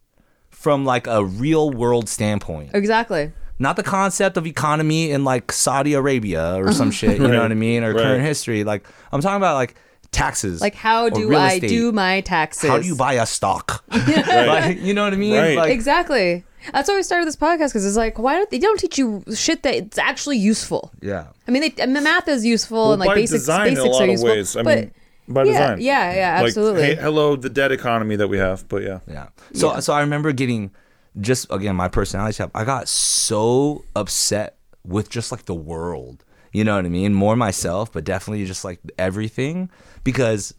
from 0.50 0.86
like 0.86 1.08
a 1.08 1.24
real 1.26 1.70
world 1.72 2.08
standpoint. 2.08 2.72
Exactly. 2.74 3.32
Not 3.60 3.76
the 3.76 3.84
concept 3.84 4.36
of 4.38 4.46
economy 4.48 5.12
in 5.12 5.24
like 5.24 5.52
Saudi 5.52 5.94
Arabia 5.94 6.56
or 6.56 6.72
some 6.72 6.90
uh-huh. 6.90 6.92
shit, 6.92 7.20
you 7.22 7.28
know 7.28 7.42
what 7.42 7.52
I 7.52 7.56
mean, 7.56 7.84
or 7.84 7.94
Right. 7.94 8.02
current 8.04 8.24
history. 8.24 8.64
Like 8.64 8.86
I'm 9.12 9.22
talking 9.22 9.38
about 9.38 9.56
like 9.56 9.76
taxes. 10.12 10.62
Like, 10.62 10.76
how 10.76 11.10
do 11.10 11.34
I 11.36 11.54
estate. 11.54 11.68
do 11.70 11.92
my 11.92 12.22
taxes? 12.22 12.70
How 12.70 12.78
do 12.80 12.88
you 12.88 12.96
buy 12.96 13.14
a 13.14 13.26
stock? 13.26 13.84
Like, 13.92 14.80
you 14.80 14.94
know 14.94 15.04
what 15.04 15.14
I 15.14 15.18
mean? 15.18 15.36
Right. 15.36 15.58
Like, 15.58 15.72
Exactly. 15.72 16.44
That's 16.72 16.88
why 16.88 16.96
we 16.96 17.04
started 17.04 17.28
this 17.28 17.36
podcast 17.36 17.70
because 17.70 17.86
it's 17.86 17.98
like, 17.98 18.18
why 18.18 18.36
don't 18.36 18.50
they, 18.50 18.58
they 18.58 18.66
don't 18.66 18.80
teach 18.80 18.98
you 18.98 19.24
shit 19.36 19.64
that 19.64 19.74
it's 19.76 19.98
actually 19.98 20.38
useful? 20.38 20.92
yeah. 21.02 21.28
I 21.48 21.52
mean, 21.52 21.62
they, 21.76 21.84
I 21.84 21.88
mean, 21.88 22.04
math 22.04 22.28
is 22.30 22.46
useful 22.46 22.78
Well, 22.78 22.92
and 22.94 23.00
like 23.02 23.08
by 23.08 23.16
basics, 23.16 23.42
design 23.42 23.74
basics 23.76 23.86
a 23.86 23.90
lot 23.90 24.02
are 24.02 24.04
of 24.06 24.10
useful. 24.12 24.30
ways. 24.30 24.56
I 24.56 24.64
but 24.64 24.78
mean, 24.78 24.92
by 25.28 25.44
yeah, 25.44 25.52
design. 25.52 25.82
yeah, 25.82 26.14
yeah, 26.14 26.36
Like, 26.38 26.46
absolutely. 26.48 26.82
hey, 26.84 26.96
hello, 26.96 27.36
the 27.36 27.50
dead 27.50 27.72
economy 27.74 28.16
that 28.16 28.30
we 28.30 28.38
have. 28.38 28.68
But 28.70 28.84
yeah. 28.84 29.00
Yeah. 29.08 29.28
So 29.54 29.80
so 29.82 29.92
I 29.94 30.00
remember 30.02 30.32
getting 30.32 30.72
just 31.20 31.48
again 31.52 31.76
my 31.76 31.88
personality 31.88 32.38
type. 32.38 32.52
I 32.56 32.64
got 32.64 32.88
so 32.88 33.86
upset 33.96 34.58
with 34.86 35.10
just 35.10 35.32
like 35.32 35.46
the 35.46 35.56
world. 35.56 36.24
You 36.52 36.64
know 36.64 36.76
what 36.76 36.86
I 36.86 36.90
mean? 36.90 37.14
More 37.14 37.36
myself, 37.36 37.92
but 37.92 38.04
definitely 38.04 38.46
just 38.46 38.64
like 38.64 38.80
everything 38.98 39.70
because 40.04 40.54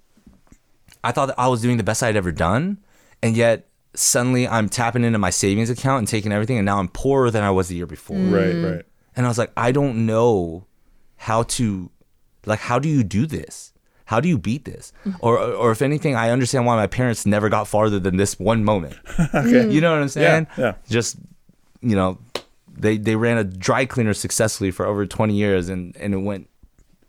I 1.04 1.12
thought 1.12 1.26
that 1.26 1.38
I 1.38 1.48
was 1.48 1.62
doing 1.62 1.76
the 1.76 1.84
best 1.84 2.02
I'd 2.02 2.16
ever 2.16 2.32
done, 2.32 2.78
and 3.22 3.36
yet 3.36 3.68
suddenly 3.94 4.48
I'm 4.48 4.68
tapping 4.68 5.04
into 5.04 5.18
my 5.18 5.30
savings 5.30 5.70
account 5.70 5.98
and 6.00 6.08
taking 6.08 6.32
everything, 6.32 6.56
and 6.56 6.66
now 6.66 6.78
I'm 6.78 6.88
poorer 6.88 7.30
than 7.30 7.44
I 7.44 7.50
was 7.50 7.68
the 7.68 7.76
year 7.76 7.86
before. 7.86 8.16
Right, 8.16 8.54
right. 8.54 8.82
And 9.14 9.26
I 9.26 9.28
was 9.28 9.38
like, 9.38 9.52
I 9.56 9.70
don't 9.70 10.06
know 10.06 10.66
how 11.16 11.44
to, 11.44 11.90
like, 12.46 12.58
how 12.58 12.78
do 12.78 12.88
you 12.88 13.04
do 13.04 13.26
this? 13.26 13.73
How 14.06 14.20
do 14.20 14.28
you 14.28 14.36
beat 14.38 14.64
this? 14.66 14.92
Or, 15.20 15.38
or 15.38 15.70
if 15.72 15.80
anything, 15.80 16.14
I 16.14 16.30
understand 16.30 16.66
why 16.66 16.76
my 16.76 16.86
parents 16.86 17.24
never 17.24 17.48
got 17.48 17.66
farther 17.68 17.98
than 17.98 18.16
this 18.18 18.38
one 18.38 18.64
moment. 18.64 18.96
Okay. 19.34 19.70
You 19.70 19.80
know 19.80 19.92
what 19.92 20.02
I'm 20.02 20.08
saying? 20.08 20.46
yeah. 20.58 20.64
yeah. 20.64 20.74
Just, 20.88 21.16
you 21.80 21.96
know, 21.96 22.18
they 22.76 22.96
they 22.98 23.16
ran 23.16 23.38
a 23.38 23.44
dry 23.44 23.86
cleaner 23.86 24.12
successfully 24.14 24.70
for 24.70 24.84
over 24.86 25.06
20 25.06 25.34
years, 25.34 25.68
and 25.68 25.96
and 25.96 26.12
it 26.12 26.18
went 26.18 26.48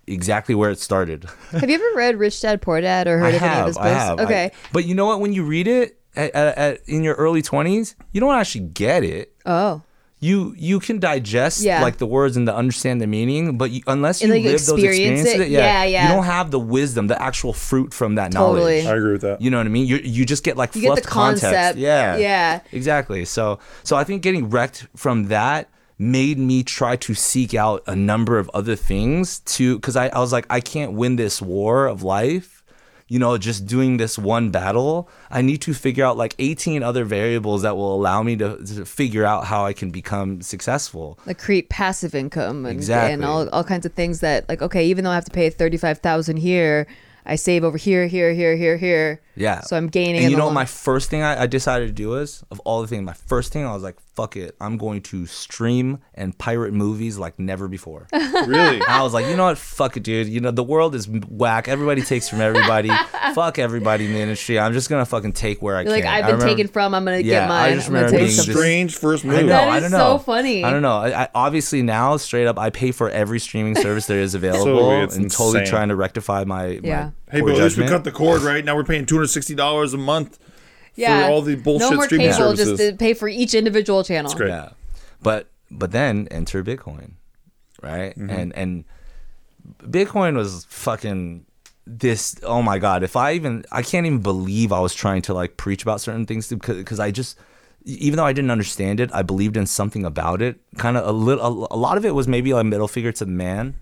exactly 0.07 0.53
where 0.55 0.69
it 0.69 0.79
started. 0.79 1.25
have 1.51 1.67
you 1.69 1.75
ever 1.75 1.97
read 1.97 2.17
Rich 2.17 2.39
Dad 2.41 2.61
Poor 2.61 2.79
Dad 2.81 3.07
or 3.07 3.17
heard 3.17 3.33
I 3.33 3.37
of 3.37 3.41
any 3.41 3.45
of 3.45 3.51
have, 3.57 3.67
his 3.67 3.75
books? 3.77 3.85
I 3.87 3.89
have. 3.89 4.19
I- 4.19 4.23
Okay. 4.23 4.51
but 4.71 4.85
you 4.85 4.93
know 4.95 5.05
what? 5.07 5.19
When 5.19 5.33
you 5.33 5.43
read 5.43 5.67
it 5.67 5.99
at, 6.15 6.33
at, 6.35 6.57
at, 6.57 6.79
in 6.87 7.03
your 7.03 7.15
early 7.15 7.41
20s, 7.41 7.95
you 8.13 8.21
don't 8.21 8.35
actually 8.35 8.65
get 8.65 9.03
it. 9.03 9.33
oh. 9.45 9.81
You 10.27 10.37
you 10.69 10.77
can 10.79 10.97
digest 10.99 11.57
Yeah. 11.61 11.81
like 11.87 11.97
the 12.03 12.05
words 12.17 12.33
and 12.37 12.45
to 12.47 12.55
understand 12.63 12.99
the 13.03 13.07
meaning, 13.17 13.57
but 13.57 13.69
you, 13.71 13.81
unless 13.87 14.21
you 14.21 14.25
And, 14.25 14.33
like, 14.33 14.43
live 14.51 14.65
those 14.65 14.69
experiences, 14.83 15.33
it. 15.45 15.49
yeah, 15.49 15.59
Yeah, 15.59 15.83
yeah. 15.83 16.03
you 16.03 16.13
don't 16.15 16.25
have 16.25 16.47
the 16.51 16.59
wisdom, 16.77 17.07
the 17.07 17.19
actual 17.29 17.53
fruit 17.53 17.93
from 17.93 18.15
that 18.15 18.31
Totally. 18.31 18.81
knowledge. 18.83 18.85
I 18.85 18.95
agree 18.99 19.11
with 19.13 19.21
that. 19.27 19.41
You 19.41 19.49
know 19.51 19.57
what 19.57 19.67
I 19.71 19.73
mean? 19.77 19.85
You 19.91 19.97
you 20.17 20.23
just 20.25 20.43
get 20.43 20.55
like 20.57 20.75
You 20.75 20.81
get 20.81 20.87
fluffed 20.89 21.03
the 21.03 21.09
context. 21.09 21.43
concept. 21.43 21.77
Yeah, 21.79 22.17
Yeah. 22.17 22.59
exactly. 22.71 23.25
So 23.25 23.59
so 23.83 23.95
I 23.95 24.03
think 24.03 24.21
getting 24.21 24.49
wrecked 24.49 24.87
from 24.95 25.27
that 25.27 25.69
made 25.97 26.37
me 26.37 26.61
try 26.63 26.95
to 26.97 27.13
seek 27.13 27.53
out 27.53 27.81
a 27.87 27.95
number 27.95 28.37
of 28.37 28.49
other 28.53 28.75
things 28.75 29.39
to 29.55 29.75
because 29.77 29.95
I, 29.95 30.07
I 30.09 30.19
was 30.19 30.33
like 30.33 30.45
I 30.49 30.59
can't 30.59 30.91
win 30.93 31.15
this 31.15 31.41
war 31.41 31.85
of 31.87 32.03
life 32.03 32.54
you 33.07 33.19
know, 33.19 33.37
just 33.37 33.67
doing 33.67 33.97
this 33.97 34.17
one 34.17 34.49
battle. 34.49 35.07
I 35.29 35.41
need 35.43 35.61
to 35.61 35.73
figure 35.75 36.03
out 36.03 36.17
like 36.17 36.33
18 36.39 36.81
other 36.81 37.03
variables 37.05 37.61
that 37.61 37.77
will 37.77 37.93
allow 37.93 38.23
me 38.23 38.35
to, 38.37 38.57
to 38.57 38.83
figure 38.85 39.23
out 39.23 39.45
how 39.45 39.63
I 39.65 39.73
can 39.73 39.91
become 39.91 40.41
successful. 40.41 41.19
like 41.27 41.37
create 41.37 41.69
passive 41.69 42.15
income 42.15 42.65
and, 42.65 42.75
Exactly. 42.75 43.13
and 43.13 43.23
all, 43.23 43.47
all 43.49 43.63
kinds 43.63 43.85
of 43.85 43.93
things 43.93 44.21
that 44.21 44.49
like 44.49 44.61
okay 44.61 44.85
even 44.87 45.03
though 45.03 45.11
i 45.11 45.15
have 45.15 45.25
to 45.25 45.31
pay 45.31 45.49
35000 45.49 46.37
here 46.37 46.87
i 47.25 47.35
save 47.35 47.63
over 47.63 47.77
here 47.77 48.07
here 48.07 48.33
here 48.33 48.55
here 48.55 48.77
here 48.77 49.21
Yeah. 49.35 49.61
so 49.61 49.75
i'm 49.77 49.87
gaining 49.87 50.21
And 50.23 50.31
you 50.31 50.37
know, 50.37 50.43
what 50.45 50.47
long- 50.49 50.53
my 50.55 50.65
first 50.65 51.09
thing 51.09 51.21
I, 51.21 51.43
I 51.43 51.47
decided 51.47 51.87
to 51.87 51.93
do 51.93 52.15
is 52.15 52.43
of 52.51 52.59
all 52.61 52.81
the 52.81 52.87
things, 52.87 53.03
my 53.03 53.13
first 53.13 53.51
thing 53.51 53.65
I 53.65 53.73
was 53.73 53.83
like, 53.83 53.97
fuck 54.15 54.37
it, 54.37 54.55
I'm 54.61 54.77
going 54.77 55.01
to 55.11 55.25
stream 55.25 55.99
and 56.13 56.37
pirate 56.37 56.73
movies 56.73 57.17
like 57.17 57.37
never 57.37 57.67
before. 57.67 58.07
Really? 58.45 58.81
I 58.81 59.01
was 59.01 59.13
like, 59.13 59.25
you 59.27 59.35
know 59.35 59.45
what? 59.45 59.57
Fuck 59.57 59.97
it, 59.97 60.03
dude. 60.03 60.27
You 60.27 60.39
know, 60.39 60.51
the 60.51 60.63
world 60.63 60.93
is 60.93 61.07
whack. 61.07 61.67
Everybody 61.67 62.01
takes 62.01 62.29
from 62.29 62.41
everybody. 62.41 62.89
Fuck 63.33 63.57
everybody 63.59 64.05
in 64.05 64.13
the 64.13 64.19
industry. 64.19 64.59
I'm 64.59 64.71
just 64.73 64.89
gonna 64.89 65.05
fucking 65.05 65.33
take 65.33 65.61
where 65.61 65.75
I 65.77 65.81
You're 65.81 65.91
like 65.91 66.05
i've 66.05 66.25
been 66.25 66.35
remember- 66.35 66.45
taken 66.55 66.67
from 66.67 66.93
i'm 66.93 67.03
gonna 67.05 67.17
Yeah, 67.17 67.23
get 67.23 67.43
I 67.43 67.47
mine 67.47 67.75
just 67.75 67.87
i'm 67.87 67.93
gonna 67.93 68.05
remember 68.05 68.19
being 68.25 68.31
something 68.31 68.53
just- 68.53 68.59
Strange 68.65 68.95
first 68.97 69.25
I 69.25 69.41
know. 69.41 69.47
That 69.47 69.69
I 69.69 69.79
don't 69.79 69.89
so 69.91 69.97
know. 69.97 70.17
funny. 70.19 70.63
I 70.63 70.69
don't 70.71 70.81
know. 70.81 70.97
I, 70.97 71.23
I, 71.23 71.27
obviously 71.35 71.81
now, 71.81 72.15
straight 72.17 72.45
up, 72.47 72.57
I 72.59 72.69
pay 72.69 72.91
for 72.91 73.09
every 73.09 73.39
streaming 73.39 73.75
service 73.75 74.05
there 74.05 74.19
is 74.21 74.35
available, 74.39 75.01
it's 75.03 75.15
and 75.17 75.29
totally 75.31 75.65
trying 75.65 75.89
to 75.89 75.95
rectify 75.95 76.43
my. 76.45 76.79
Yeah. 76.83 77.05
My 77.05 77.11
Hey, 77.31 77.39
poor 77.39 77.49
but 77.49 77.57
at 77.57 77.63
least 77.63 77.77
we 77.77 77.87
cut 77.87 78.03
the 78.03 78.11
cord, 78.11 78.41
right? 78.41 78.63
Now 78.63 78.75
we're 78.75 78.83
paying 78.83 79.05
two 79.05 79.15
hundred 79.15 79.27
sixty 79.27 79.55
dollars 79.55 79.93
a 79.93 79.97
month 79.97 80.39
yeah 80.95 81.27
for 81.27 81.33
all 81.33 81.41
the 81.41 81.55
bullshit 81.55 81.89
no 81.89 81.95
more 81.95 82.05
streaming 82.05 82.27
cable 82.27 82.37
services. 82.37 82.79
just 82.79 82.91
to 82.91 82.97
pay 82.97 83.13
for 83.13 83.27
each 83.27 83.53
individual 83.53 84.03
channel 84.03 84.29
That's 84.29 84.37
great. 84.37 84.49
Yeah, 84.49 84.69
but 85.21 85.49
but 85.69 85.91
then 85.91 86.27
enter 86.31 86.63
Bitcoin, 86.63 87.13
right? 87.81 88.17
Mm-hmm. 88.17 88.29
And 88.29 88.55
and 88.55 88.85
Bitcoin 89.81 90.35
was 90.35 90.65
fucking 90.69 91.45
this. 91.85 92.35
Oh 92.43 92.61
my 92.61 92.79
god! 92.79 93.03
If 93.03 93.15
I 93.15 93.33
even 93.33 93.65
I 93.71 93.81
can't 93.81 94.05
even 94.05 94.21
believe 94.21 94.71
I 94.71 94.79
was 94.79 94.93
trying 94.93 95.21
to 95.23 95.33
like 95.33 95.57
preach 95.57 95.83
about 95.83 96.01
certain 96.01 96.25
things 96.25 96.47
because 96.47 96.99
I 96.99 97.11
just. 97.11 97.37
Even 97.87 98.17
though 98.17 98.25
I 98.25 98.33
didn't 98.33 98.49
understand 98.49 98.99
it, 98.99 99.13
I 99.13 99.21
believed 99.21 99.55
in 99.55 99.67
something 99.67 100.05
about 100.05 100.41
it. 100.41 100.59
Kind 100.75 100.97
of 100.97 101.07
a 101.07 101.11
little, 101.11 101.65
a, 101.65 101.75
a 101.75 101.77
lot 101.77 101.97
of 101.97 102.05
it 102.05 102.15
was 102.15 102.27
maybe 102.27 102.51
like 102.51 102.65
middle 102.65 102.87
figure 102.87 103.11
to 103.11 103.25
the 103.25 103.29
man, 103.29 103.75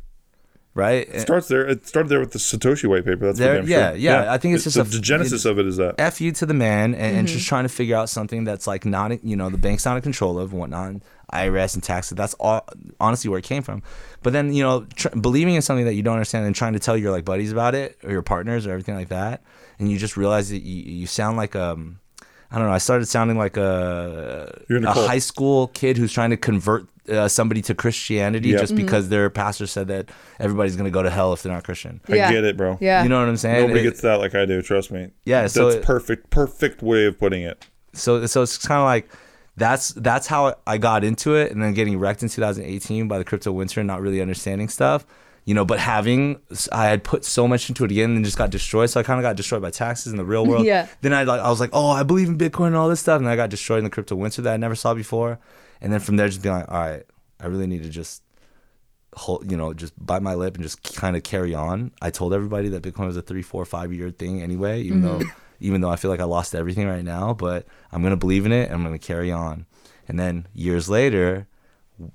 right? 0.76 1.08
It 1.12 1.22
starts 1.22 1.48
there. 1.48 1.66
It 1.68 1.88
started 1.88 2.10
there 2.10 2.20
with 2.20 2.32
the 2.32 2.40
Satoshi 2.40 2.90
white 2.90 3.06
paper. 3.06 3.26
That's 3.28 3.40
There- 3.40 3.56
for 3.56 3.62
damn 3.62 3.70
yeah, 3.70 3.90
sure. 3.92 3.98
yeah, 3.98 4.34
I 4.34 4.38
think 4.38 4.56
it's 4.56 4.64
The- 4.64 4.70
just 4.72 4.92
the, 4.92 4.98
a- 4.98 5.00
the 5.00 5.04
genesis 5.06 5.46
of 5.46 5.60
it 5.60 5.66
is 5.68 5.78
that. 5.78 5.96
F 6.00 6.20
you 6.22 6.32
to 6.34 6.46
the 6.46 6.54
man 6.54 6.94
and, 6.94 7.18
and 7.18 7.28
Mm-hmm. 7.28 7.36
just 7.36 7.48
trying 7.48 7.64
to 7.64 7.70
figure 7.70 7.96
out 7.96 8.10
something 8.10 8.44
that's 8.44 8.66
like 8.68 8.86
not, 8.86 9.24
you 9.24 9.36
know, 9.36 9.50
the 9.50 9.58
bank's 9.58 9.86
not 9.86 9.96
in 9.98 10.02
control 10.02 10.40
of 10.40 10.52
and 10.52 10.60
whatnot, 10.60 10.88
and 10.90 11.04
IRS 11.32 11.74
and 11.74 11.84
taxes. 11.84 12.16
That's 12.16 12.34
all, 12.36 12.68
honestly 13.00 13.30
where 13.30 13.40
it 13.40 13.46
came 13.46 13.64
from. 13.64 13.82
But 14.22 14.34
then, 14.34 14.54
you 14.54 14.62
know, 14.64 14.86
tr- 14.96 15.10
believing 15.20 15.56
in 15.56 15.62
something 15.62 15.86
that 15.86 15.94
you 15.96 16.04
don't 16.04 16.14
understand 16.14 16.46
and 16.46 16.56
trying 16.56 16.74
to 16.74 16.80
tell 16.80 16.96
your 16.98 17.12
like 17.12 17.26
buddies 17.26 17.52
about 17.52 17.74
it 17.76 17.98
or 18.04 18.12
your 18.12 18.22
partners 18.22 18.68
or 18.68 18.72
everything 18.72 18.96
like 18.96 19.10
that, 19.10 19.42
and 19.80 19.92
you 19.92 19.98
just 19.98 20.16
realize 20.18 20.50
that 20.50 20.62
you, 20.62 20.84
you 21.02 21.08
sound 21.08 21.38
like 21.38 21.56
um, 21.56 22.00
I 22.52 22.58
don't 22.60 22.68
know. 22.68 22.74
I 22.74 22.78
started 22.78 23.08
sounding 23.08 23.38
like 23.38 23.58
a, 23.58 24.54
a 24.70 24.76
a 24.76 24.92
high 24.94 25.18
school 25.20 25.68
kid 25.70 25.98
who's 25.98 26.12
trying 26.14 26.30
to 26.30 26.38
convert 26.38 26.88
uh, 27.10 27.28
somebody 27.28 27.62
to 27.64 27.76
Christianity 27.76 28.50
Yep. 28.50 28.60
just 28.62 28.74
Mm-hmm. 28.74 28.84
because 28.86 29.10
their 29.10 29.30
pastor 29.30 29.68
said 29.68 29.88
that 29.90 30.10
everybody's 30.40 30.76
going 30.76 30.86
to 30.86 30.92
go 30.92 31.04
to 31.04 31.10
hell 31.10 31.34
if 31.34 31.44
they're 31.44 31.52
not 31.54 31.64
Christian. 31.64 32.00
I 32.10 32.16
Yeah. 32.16 32.32
get 32.32 32.44
it, 32.46 32.56
bro. 32.58 32.78
yeah 32.82 33.04
You 33.04 33.10
know 33.10 33.20
what 33.20 33.28
I'm 33.28 33.38
saying? 33.38 33.62
Nobody 33.68 33.82
It- 33.82 33.84
gets 33.84 34.02
that 34.02 34.20
like 34.20 34.36
I 34.36 34.46
do. 34.46 34.62
Trust 34.62 34.92
me. 34.92 35.10
Yeah, 35.26 35.48
so 35.48 35.66
that's 35.66 35.76
it- 35.78 35.84
perfect. 35.84 36.30
Perfect 36.30 36.82
way 36.82 37.06
of 37.06 37.20
putting 37.20 37.44
it. 37.44 37.66
so 37.94 38.26
so 38.26 38.42
it's 38.42 38.58
kind 38.58 38.80
of 38.80 38.86
like 38.86 39.10
that's 39.56 39.90
that's 39.90 40.28
how 40.28 40.56
I 40.66 40.78
got 40.80 41.04
into 41.04 41.36
it, 41.36 41.52
and 41.52 41.62
then 41.62 41.74
getting 41.74 42.00
wrecked 42.00 42.24
in 42.24 42.30
2018 42.30 43.08
by 43.08 43.18
the 43.20 43.24
crypto 43.24 43.52
winter 43.52 43.82
and 43.82 43.88
not 43.88 44.02
really 44.02 44.20
understanding 44.20 44.68
stuff, 44.68 45.06
you 45.46 45.54
know. 45.54 45.64
But 45.64 45.78
having 45.78 46.38
I 46.72 46.86
had 46.86 47.04
put 47.04 47.24
so 47.24 47.48
much 47.48 47.70
into 47.70 47.84
it 47.86 47.92
again 47.92 48.16
and 48.16 48.26
just 48.26 48.36
got 48.38 48.50
destroyed, 48.50 48.90
so 48.90 49.00
I 49.00 49.04
kind 49.04 49.20
of 49.20 49.24
got 49.24 49.36
destroyed 49.36 49.62
by 49.62 49.70
taxes 49.70 50.12
in 50.12 50.18
the 50.18 50.26
real 50.26 50.44
world. 50.46 50.66
Yeah. 50.74 50.88
Then 51.02 51.14
I 51.14 51.22
like 51.24 51.40
I 51.40 51.50
was 51.52 51.60
like, 51.60 51.70
oh, 51.72 51.90
I 51.92 52.02
believe 52.02 52.30
in 52.30 52.38
Bitcoin 52.38 52.68
and 52.68 52.76
all 52.76 52.90
this 52.90 53.02
stuff, 53.02 53.20
and 53.20 53.30
I 53.30 53.36
got 53.36 53.52
destroyed 53.52 53.78
in 53.80 53.84
the 53.84 53.92
crypto 53.92 54.16
winter 54.16 54.42
that 54.42 54.54
I 54.54 54.58
never 54.58 54.74
saw 54.74 54.96
before, 54.96 55.38
and 55.84 55.92
then 55.92 56.00
from 56.00 56.16
there 56.16 56.28
just 56.28 56.42
being 56.42 56.56
like, 56.56 56.72
all 56.72 56.80
right, 56.80 57.04
I 57.40 57.48
really 57.48 57.68
need 57.68 57.84
to 57.84 57.90
just 57.90 58.24
hold, 59.16 59.52
you 59.52 59.58
know, 59.58 59.74
just 59.74 59.94
bite 60.04 60.24
my 60.24 60.34
lip 60.34 60.56
and 60.56 60.64
just 60.64 60.96
kind 60.96 61.16
of 61.16 61.24
carry 61.24 61.54
on. 61.54 61.92
I 62.02 62.10
told 62.10 62.34
everybody 62.34 62.70
that 62.70 62.82
Bitcoin 62.82 63.06
was 63.06 63.18
a 63.18 63.22
three, 63.22 63.42
four, 63.42 63.66
five 63.66 63.94
year 63.94 64.10
thing 64.10 64.42
anyway, 64.42 64.82
even 64.82 65.02
though 65.02 65.20
mm-hmm. 65.20 65.30
even 65.60 65.82
though 65.82 65.90
I 65.90 65.98
feel 65.98 66.10
like 66.10 66.22
I 66.22 66.26
lost 66.26 66.56
everything 66.56 66.88
right 66.88 67.04
now, 67.04 67.34
but 67.34 67.68
I'm 67.92 68.02
gonna 68.02 68.16
believe 68.16 68.46
in 68.46 68.54
it 68.54 68.66
and 68.66 68.76
I'm 68.76 68.84
gonna 68.84 68.98
carry 68.98 69.30
on. 69.30 69.66
And 70.08 70.18
then 70.18 70.48
years 70.54 70.90
later, 70.90 71.48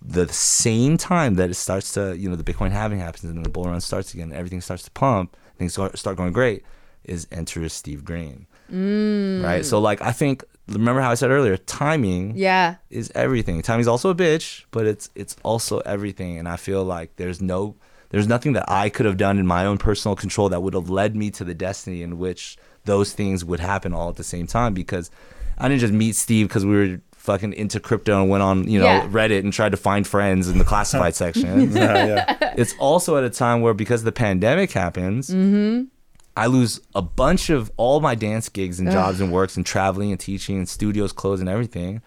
the 0.02 0.28
same 0.28 0.96
time 0.96 1.34
that 1.34 1.50
it 1.50 1.54
starts 1.54 1.92
to, 1.92 2.16
you 2.16 2.28
know, 2.28 2.36
the 2.36 2.44
Bitcoin 2.44 2.70
halving 2.70 3.00
happens 3.00 3.24
and 3.24 3.44
the 3.44 3.50
bull 3.50 3.64
run 3.64 3.80
starts 3.82 4.14
again, 4.14 4.32
everything 4.32 4.62
starts 4.62 4.82
to 4.84 4.90
pump, 4.90 5.36
things 5.58 5.74
start 5.74 5.98
start 5.98 6.16
going 6.16 6.32
great, 6.32 6.64
is 7.04 7.28
enter 7.30 7.68
Steve 7.68 8.02
Greene. 8.02 8.46
Mm. 8.72 9.44
Right? 9.44 9.64
So 9.64 9.78
like 9.78 10.00
I 10.00 10.12
think 10.12 10.42
remember 10.68 11.00
how 11.00 11.10
I 11.10 11.14
said 11.14 11.30
earlier, 11.30 11.56
timing 11.56 12.36
yeah 12.36 12.76
is 12.90 13.10
everything. 13.14 13.62
Timing's 13.62 13.88
also 13.88 14.10
a 14.10 14.14
bitch, 14.14 14.64
but 14.70 14.86
it's 14.86 15.10
it's 15.14 15.36
also 15.42 15.78
everything. 15.80 16.38
And 16.38 16.48
I 16.48 16.56
feel 16.56 16.84
like 16.84 17.16
there's 17.16 17.40
no 17.40 17.76
there's 18.10 18.26
nothing 18.28 18.54
that 18.54 18.64
I 18.70 18.88
could 18.88 19.06
have 19.06 19.16
done 19.16 19.38
in 19.38 19.46
my 19.46 19.66
own 19.66 19.78
personal 19.78 20.16
control 20.16 20.48
that 20.48 20.62
would 20.62 20.74
have 20.74 20.88
led 20.88 21.14
me 21.16 21.30
to 21.32 21.44
the 21.44 21.54
destiny 21.54 22.02
in 22.02 22.18
which 22.18 22.56
those 22.84 23.12
things 23.12 23.44
would 23.44 23.60
happen 23.60 23.92
all 23.92 24.08
at 24.08 24.16
the 24.16 24.24
same 24.24 24.46
time 24.46 24.72
because 24.74 25.10
I 25.58 25.68
didn't 25.68 25.80
just 25.80 25.92
meet 25.92 26.14
Steve 26.16 26.48
because 26.48 26.64
we 26.64 26.74
were 26.76 27.00
fucking 27.12 27.52
into 27.52 27.80
crypto 27.80 28.22
and 28.22 28.30
went 28.30 28.42
on, 28.42 28.66
you 28.66 28.78
know, 28.78 28.86
Yeah. 28.86 29.06
Reddit 29.08 29.40
and 29.40 29.52
tried 29.52 29.72
to 29.72 29.76
find 29.76 30.06
friends 30.06 30.48
in 30.48 30.56
the 30.56 30.64
classified 30.64 31.14
section. 31.22 31.70
Yeah, 31.76 32.06
yeah. 32.06 32.54
It's 32.56 32.74
also 32.78 33.18
at 33.18 33.24
a 33.24 33.30
time 33.30 33.60
where 33.60 33.74
because 33.74 34.04
the 34.04 34.12
pandemic 34.12 34.70
happens, 34.72 35.28
mm-hmm. 35.28 35.84
I 36.38 36.46
lose 36.46 36.80
a 36.94 37.02
bunch 37.02 37.50
of 37.50 37.70
all 37.76 38.00
my 38.00 38.14
dance 38.14 38.48
gigs 38.48 38.78
and 38.78 38.90
jobs 38.90 39.20
and 39.20 39.32
works 39.32 39.56
and 39.56 39.66
traveling 39.66 40.12
and 40.12 40.20
teaching 40.20 40.56
and 40.56 40.68
studios 40.68 41.12
closed 41.12 41.40
and 41.40 41.48
everything. 41.48 42.00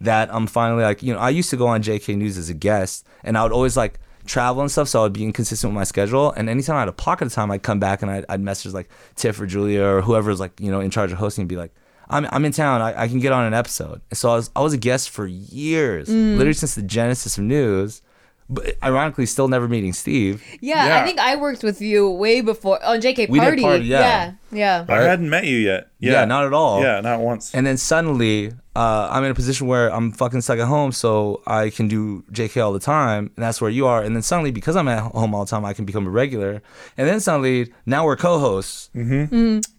That 0.00 0.32
I'm 0.34 0.46
finally 0.46 0.82
like, 0.82 1.02
you 1.02 1.14
know, 1.14 1.20
I 1.20 1.30
used 1.30 1.50
to 1.50 1.56
go 1.56 1.66
on 1.66 1.82
JK 1.82 2.16
News 2.16 2.36
as 2.36 2.50
a 2.50 2.54
guest 2.54 3.06
and 3.22 3.38
I 3.38 3.42
would 3.42 3.52
always 3.52 3.76
like 3.76 4.00
travel 4.26 4.62
and 4.62 4.70
stuff, 4.70 4.88
so 4.88 5.00
I 5.00 5.02
would 5.04 5.12
be 5.12 5.24
inconsistent 5.24 5.70
with 5.70 5.76
my 5.76 5.84
schedule. 5.84 6.32
And 6.32 6.48
anytime 6.48 6.76
I 6.76 6.80
had 6.80 6.88
a 6.88 6.92
pocket 6.92 7.26
of 7.26 7.32
time, 7.32 7.50
I'd 7.50 7.62
come 7.62 7.78
back 7.78 8.02
and 8.02 8.10
I'd, 8.10 8.24
I'd 8.28 8.40
message 8.40 8.72
like 8.72 8.88
Tiff 9.16 9.40
or 9.40 9.46
Julia 9.46 9.82
or 9.82 10.02
whoever's 10.02 10.40
like, 10.40 10.58
you 10.60 10.70
know, 10.70 10.80
in 10.80 10.90
charge 10.90 11.12
of 11.12 11.18
hosting 11.18 11.42
and 11.42 11.48
be 11.48 11.56
like, 11.56 11.74
I'm, 12.08 12.26
I'm 12.30 12.44
in 12.44 12.52
town. 12.52 12.80
I, 12.80 13.02
I 13.02 13.08
can 13.08 13.20
get 13.20 13.32
on 13.32 13.44
an 13.44 13.54
episode. 13.54 14.00
And 14.10 14.18
so 14.18 14.30
I 14.30 14.36
was, 14.36 14.50
I 14.56 14.60
was 14.60 14.72
a 14.72 14.78
guest 14.78 15.10
for 15.10 15.26
years, 15.26 16.08
mm. 16.08 16.32
literally 16.36 16.54
since 16.54 16.74
the 16.74 16.82
genesis 16.82 17.38
of 17.38 17.44
news. 17.44 18.02
But 18.48 18.76
ironically, 18.82 19.24
still 19.26 19.48
never 19.48 19.66
meeting 19.68 19.92
Steve. 19.94 20.42
yeah, 20.60 20.86
Yeah. 20.86 21.00
i 21.02 21.06
think 21.06 21.18
i 21.18 21.34
worked 21.36 21.62
with 21.62 21.80
you 21.80 22.10
way 22.10 22.42
before 22.42 22.76
on 22.84 23.00
jk 23.00 23.28
We 23.30 23.38
did 23.40 23.46
party, 23.46 23.62
party, 23.62 23.84
yeah. 23.86 24.32
yeah 24.52 24.84
I 24.88 25.00
hadn't 25.00 25.30
met 25.30 25.44
you 25.44 25.56
yet. 25.56 25.88
Yeah, 25.98 26.12
Yeah, 26.12 26.24
not 26.26 26.44
at 26.44 26.52
all. 26.52 26.82
Yeah, 26.82 27.00
not 27.00 27.20
once. 27.20 27.54
And 27.54 27.66
then 27.66 27.76
suddenly, 27.78 28.52
uh, 28.76 29.08
I'm 29.10 29.24
in 29.24 29.30
a 29.30 29.34
position 29.34 29.66
where 29.66 29.88
I'm 29.90 30.12
fucking 30.12 30.42
stuck 30.42 30.58
at 30.58 30.68
home, 30.68 30.92
so 30.92 31.40
I 31.46 31.70
can 31.70 31.88
do 31.88 32.22
JK 32.32 32.62
all 32.62 32.72
the 32.74 32.80
time, 32.80 33.30
and 33.34 33.42
that's 33.44 33.60
where 33.62 33.70
you 33.70 33.86
are. 33.86 34.02
And 34.02 34.14
then 34.14 34.22
suddenly, 34.22 34.50
because 34.50 34.76
I'm 34.76 34.88
at 34.88 35.00
home 35.12 35.34
all 35.34 35.44
the 35.46 35.50
time, 35.50 35.64
I 35.64 35.72
can 35.72 35.84
become 35.86 36.06
a 36.06 36.10
regular. 36.10 36.60
And 36.98 37.08
then 37.08 37.20
suddenly, 37.20 37.72
now 37.86 38.04
we're 38.04 38.16
co-hosts. 38.16 38.90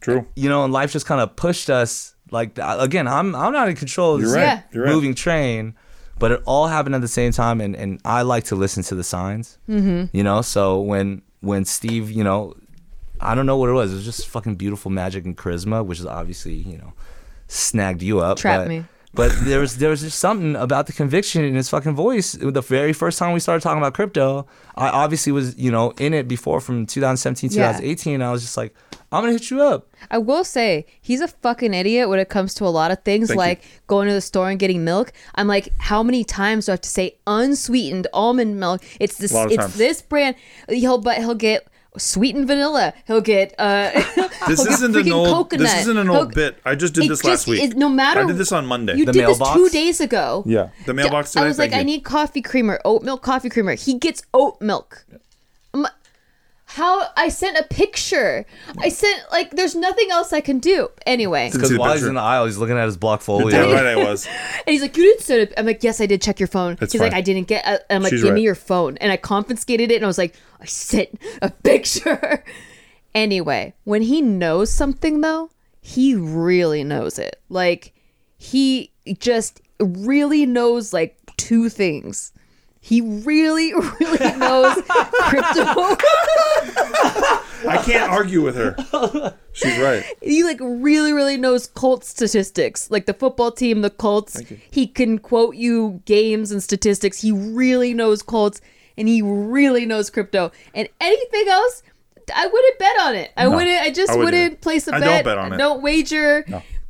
True. 0.01 0.28
You 0.36 0.49
know, 0.49 0.63
and 0.63 0.74
life 0.74 0.91
just 0.91 1.05
kind 1.05 1.22
of 1.22 1.36
pushed 1.36 1.70
us. 1.70 2.16
Like 2.32 2.57
again, 2.57 3.07
I'm 3.07 3.36
I'm 3.36 3.53
not 3.53 3.70
in 3.70 3.76
control 3.76 4.16
of 4.16 4.22
You're 4.22 4.30
this 4.30 4.36
right. 4.38 4.43
Yeah. 4.43 4.61
You're 4.74 4.84
right. 4.86 4.93
moving 4.93 5.13
train, 5.13 5.76
but 6.20 6.32
it 6.32 6.41
all 6.45 6.68
happened 6.68 6.95
at 6.95 7.01
the 7.01 7.07
same 7.07 7.32
time, 7.32 7.61
and 7.61 7.76
and 7.76 7.99
I 8.05 8.22
like 8.22 8.45
to 8.45 8.55
listen 8.55 8.84
to 8.84 8.95
the 8.95 9.03
signs. 9.03 9.57
Mm-hmm. 9.70 10.16
You 10.16 10.24
know, 10.24 10.41
so 10.41 10.80
when 10.80 11.22
when 11.41 11.66
Steve, 11.66 12.09
you 12.11 12.24
know, 12.24 12.55
I 13.20 13.36
don't 13.36 13.45
know 13.45 13.57
what 13.57 13.70
it 13.70 13.74
was. 13.74 13.91
It 13.91 13.95
was 13.95 14.05
just 14.05 14.28
fucking 14.28 14.55
beautiful 14.55 14.91
magic 14.91 15.26
and 15.26 15.38
charisma, 15.38 15.86
which 15.86 15.99
is 15.99 16.05
obviously 16.05 16.53
you 16.53 16.78
know 16.78 16.93
snagged 17.47 18.01
you 18.01 18.20
up. 18.20 18.38
Trapped 18.38 18.66
but, 18.66 18.70
me. 18.70 18.86
But 19.13 19.32
there 19.43 19.61
was 19.61 19.78
there 19.78 19.89
was 19.89 20.01
just 20.01 20.20
something 20.20 20.55
about 20.57 20.88
the 20.88 20.93
conviction 20.93 21.43
in 21.43 21.55
his 21.55 21.70
fucking 21.70 21.95
voice. 21.95 22.34
The 22.34 22.61
very 22.61 22.91
first 22.91 23.18
time 23.18 23.34
we 23.34 23.39
started 23.39 23.61
talking 23.61 23.78
about 23.78 23.93
crypto, 23.93 24.45
I 24.76 24.89
obviously 24.89 25.32
was 25.32 25.57
you 25.57 25.72
know 25.72 25.91
in 25.91 26.13
it 26.13 26.28
before 26.28 26.59
from 26.59 26.86
2017 26.86 27.51
Yeah. 27.51 27.72
2018. 27.72 28.22
I 28.22 28.32
was 28.32 28.41
just 28.41 28.57
like, 28.57 28.76
I'm 29.16 29.24
gonna 29.24 29.34
hit 29.34 29.49
you 29.49 29.61
up. 29.61 29.88
I 30.11 30.18
will 30.18 30.43
say 30.43 30.86
he's 31.01 31.22
a 31.22 31.28
fucking 31.28 31.74
idiot 31.74 32.09
when 32.09 32.20
it 32.20 32.30
comes 32.30 32.53
to 32.55 32.66
a 32.66 32.70
lot 32.70 32.91
of 32.91 33.03
things, 33.03 33.30
Thank 33.30 33.38
like 33.39 33.61
going 33.88 34.07
to 34.07 34.13
the 34.13 34.22
store 34.22 34.49
and 34.49 34.59
getting 34.59 34.84
milk. 34.84 35.11
I'm 35.36 35.47
like, 35.47 35.70
how 35.80 36.03
many 36.03 36.24
times 36.24 36.66
do 36.68 36.72
I 36.72 36.74
have 36.74 36.82
to 36.82 36.89
say 36.89 37.18
unsweetened 37.26 38.07
almond 38.13 38.59
milk? 38.59 38.82
It's 38.99 39.18
this, 39.18 39.34
it's 39.34 39.55
times. 39.55 39.76
this 39.78 40.01
brand. 40.01 40.36
He'll 40.70 40.97
but 40.99 41.18
he'll 41.18 41.34
get 41.36 41.68
sweetened 41.97 42.45
vanilla. 42.47 42.93
He'll 43.07 43.22
get 43.22 43.55
uh. 43.57 43.91
This 44.47 44.61
he'll 44.63 44.74
isn't 44.74 44.95
an 44.95 45.11
old. 45.11 45.28
Coconut. 45.30 45.66
This 45.66 45.82
isn't 45.82 45.97
an 45.97 46.05
He'll- 46.07 46.18
old 46.18 46.36
bit. 46.36 46.57
I 46.66 46.76
just 46.76 46.93
did 46.93 47.03
this 47.03 47.20
just- 47.22 47.24
last 47.24 47.47
week. 47.47 47.63
it- 47.63 47.78
no 47.78 47.89
matter 47.89 48.20
I 48.22 48.26
did 48.28 48.38
this 48.38 48.51
on 48.51 48.66
Monday. 48.68 48.95
You 48.95 49.05
The 49.05 49.13
did 49.13 49.28
this 49.28 49.39
two 49.53 49.70
days 49.70 50.01
ago. 50.01 50.43
yeah, 50.45 50.70
the 50.86 50.93
mailbox 50.93 51.32
today. 51.32 51.45
I 51.45 51.47
was 51.47 51.57
like, 51.57 51.74
I 51.74 51.80
you. 51.80 51.86
need 51.86 52.03
coffee 52.03 52.41
creamer, 52.43 52.80
oat 52.86 53.01
milk 53.01 53.24
coffee 53.24 53.49
creamer. 53.49 53.74
He 53.74 53.97
gets 53.97 54.22
oat 54.36 54.61
milk. 54.61 55.05
I'm- 56.76 56.86
how 56.86 57.07
I 57.15 57.30
sent 57.30 57.57
a 57.57 57.63
picture. 57.63 58.45
I 58.80 58.89
sent 58.89 59.21
like 59.32 59.51
there's 59.51 59.76
nothing 59.76 60.11
else 60.11 60.34
I 60.34 60.41
can 60.41 60.59
do. 60.59 60.89
Anyway. 61.05 61.49
Because 61.51 61.69
see 61.69 61.76
the 61.76 61.80
while 61.80 61.93
he's 61.93 62.03
in 62.03 62.15
the 62.15 62.21
aisle, 62.21 62.45
he's 62.45 62.57
looking 62.57 62.78
at 62.78 62.86
his 62.86 62.97
blockfolio. 62.97 63.49
Damn 63.49 63.71
right 63.71 63.86
I 63.86 63.95
was. 64.09 64.26
And 64.28 64.73
he's 64.73 64.82
like, 64.82 64.95
"You 64.97 65.03
didn't 65.03 65.21
send 65.21 65.41
it." 65.41 65.53
I'm 65.57 65.65
like, 65.65 65.84
"Yes, 65.84 66.01
I 66.01 66.05
did. 66.05 66.21
Check 66.21 66.39
your 66.39 66.47
phone." 66.47 66.78
It's 66.82 66.91
he's 66.93 67.01
like, 67.01 67.13
"I 67.13 67.21
didn't 67.21 67.47
get." 67.47 67.65
it." 67.67 67.86
I'm 67.89 68.03
like, 68.03 68.11
She's 68.11 68.21
"Give 68.21 68.32
right. 68.32 68.36
me 68.36 68.41
your 68.41 68.55
phone," 68.55 68.97
and 68.97 69.11
I 69.11 69.17
confiscated 69.17 69.91
it, 69.91 69.95
and 69.95 70.03
I 70.03 70.07
was 70.07 70.17
like, 70.17 70.36
"I 70.59 70.65
sent 70.65 71.19
a 71.41 71.49
picture." 71.49 72.43
Anyway, 73.13 73.73
when 73.86 74.01
he 74.01 74.21
knows 74.21 74.69
something 74.69 75.21
though, 75.21 75.49
he 75.80 76.15
really 76.15 76.84
knows 76.84 77.17
it. 77.17 77.41
Like 77.47 77.93
he 78.38 78.91
just 79.19 79.61
really 79.80 80.45
knows 80.45 80.91
like 80.91 81.17
two 81.38 81.69
things. 81.69 82.34
He 82.86 83.01
really, 83.01 83.73
really 83.73 84.38
knows 84.38 84.75
crypto. 84.86 85.97
I 87.67 87.81
can't 87.83 88.11
argue 88.11 88.43
with 88.43 88.55
her. 88.55 89.33
She's 89.53 89.79
right. 89.79 90.05
he 90.21 90.43
like 90.43 90.59
really, 90.61 91.11
really 91.11 91.36
knows 91.36 91.65
cult 91.65 92.03
statistics. 92.03 92.91
Like 92.91 93.07
the 93.07 93.15
football 93.15 93.51
team, 93.51 93.81
the 93.81 93.89
Colts. 93.89 94.39
He 94.69 94.86
can 94.86 95.17
quote 95.17 95.55
you 95.55 96.03
games 96.05 96.51
and 96.51 96.61
statistics. 96.61 97.23
He 97.23 97.31
really 97.31 97.95
knows 97.95 98.21
Colts 98.21 98.61
and 98.95 99.07
he 99.07 99.19
really 99.23 99.88
knows 99.88 100.11
crypto. 100.11 100.51
And 100.75 100.88
anything 101.01 101.47
else, 101.47 101.81
I 102.36 102.45
wouldn't 102.45 102.77
bet 102.77 102.99
on 103.01 103.15
it. 103.15 103.31
I 103.36 103.47
wouldn't. 103.47 103.81
I 103.81 103.89
just 103.89 104.11
I 104.11 104.15
wouldn't 104.15 104.33
wouldn't 104.36 104.61
place 104.61 104.88
a 104.88 104.93
I 104.93 104.99
don't 104.99 105.09
bet. 105.09 105.25
bet 105.25 105.38
on 105.39 105.53
it. 105.53 105.57
Don't 105.57 105.81
wager. 105.81 106.45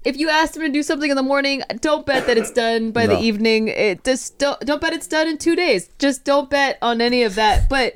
If 0.06 0.18
you 0.18 0.30
asked 0.30 0.56
him 0.56 0.62
to 0.62 0.70
do 0.70 0.84
something 0.84 1.10
in 1.10 1.16
the 1.16 1.24
morning, 1.24 1.64
don't 1.82 2.06
bet 2.06 2.28
that 2.28 2.38
it's 2.38 2.52
done 2.52 2.92
by 2.92 3.08
the 3.08 3.20
evening. 3.20 3.68
It 3.70 4.04
just 4.04 4.38
don't 4.38 4.60
don't 4.62 4.80
bet 4.80 4.94
it's 4.94 5.08
done 5.08 5.28
in 5.28 5.38
two 5.38 5.56
days. 5.56 5.90
Just 6.00 6.24
don't 6.24 6.50
bet 6.50 6.78
on 6.82 7.02
any 7.02 7.24
of 7.24 7.36
that. 7.36 7.68
But 7.70 7.96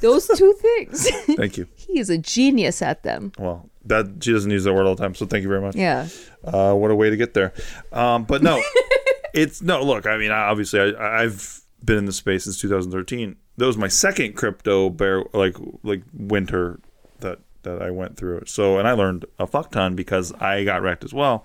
those 0.00 0.26
two 0.26 0.54
things, 0.54 1.08
Thank 1.36 1.58
you. 1.58 1.68
he 1.76 1.98
is 1.98 2.08
a 2.08 2.18
genius 2.18 2.80
at 2.82 3.02
them. 3.02 3.32
Well, 3.38 3.68
that 3.84 4.06
she 4.22 4.32
doesn't 4.32 4.50
use 4.50 4.64
that 4.64 4.72
word 4.72 4.86
all 4.86 4.94
the 4.94 5.02
time, 5.02 5.14
so 5.14 5.26
thank 5.26 5.42
you 5.42 5.48
very 5.48 5.60
much. 5.60 5.76
Yeah. 5.76 6.08
Uh, 6.44 6.72
what 6.74 6.90
a 6.90 6.94
way 6.94 7.10
to 7.10 7.16
get 7.16 7.34
there. 7.34 7.52
Um, 7.92 8.24
but 8.24 8.42
no, 8.42 8.62
it's 9.34 9.60
no. 9.60 9.82
Look, 9.82 10.06
I 10.06 10.16
mean, 10.16 10.30
obviously, 10.30 10.80
I, 10.80 11.22
I've 11.24 11.60
been 11.84 11.98
in 11.98 12.04
the 12.06 12.12
space 12.12 12.44
since 12.44 12.60
2013. 12.60 13.36
That 13.56 13.66
was 13.66 13.76
my 13.76 13.88
second 13.88 14.34
crypto 14.34 14.88
bear 14.88 15.24
like 15.34 15.56
like 15.82 16.02
winter 16.12 16.80
that 17.20 17.40
that 17.76 17.82
I 17.82 17.90
went 17.90 18.16
through. 18.16 18.42
So, 18.46 18.78
and 18.78 18.86
I 18.86 18.92
learned 18.92 19.24
a 19.38 19.46
fuck 19.46 19.70
ton 19.70 19.94
because 19.94 20.32
I 20.34 20.64
got 20.64 20.82
wrecked 20.82 21.04
as 21.04 21.14
well. 21.14 21.44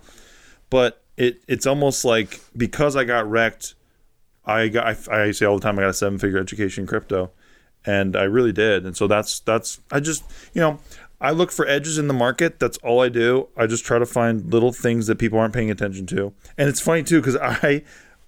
But 0.69 1.03
it 1.17 1.43
it's 1.47 1.67
almost 1.67 2.05
like 2.05 2.41
because 2.55 2.95
I 2.95 3.03
got 3.03 3.29
wrecked, 3.29 3.75
I 4.45 4.67
got 4.67 5.09
I, 5.09 5.23
I 5.25 5.31
say 5.31 5.45
all 5.45 5.55
the 5.57 5.61
time 5.61 5.77
I 5.77 5.83
got 5.83 5.89
a 5.89 5.93
seven 5.93 6.17
figure 6.17 6.39
education 6.39 6.83
in 6.83 6.87
crypto, 6.87 7.31
and 7.85 8.15
I 8.15 8.23
really 8.23 8.51
did. 8.51 8.85
And 8.85 8.97
so 8.97 9.07
that's 9.07 9.39
that's 9.41 9.79
I 9.91 9.99
just 9.99 10.23
you 10.53 10.61
know 10.61 10.79
I 11.21 11.31
look 11.31 11.51
for 11.51 11.67
edges 11.67 11.97
in 11.97 12.07
the 12.07 12.13
market. 12.13 12.59
That's 12.59 12.77
all 12.79 13.01
I 13.01 13.09
do. 13.09 13.47
I 13.55 13.67
just 13.67 13.85
try 13.85 13.99
to 13.99 14.05
find 14.05 14.51
little 14.51 14.73
things 14.73 15.07
that 15.07 15.17
people 15.17 15.39
aren't 15.39 15.53
paying 15.53 15.71
attention 15.71 16.05
to. 16.07 16.33
And 16.57 16.67
it's 16.67 16.81
funny 16.81 17.03
too 17.03 17.21
because 17.21 17.37
I 17.37 17.83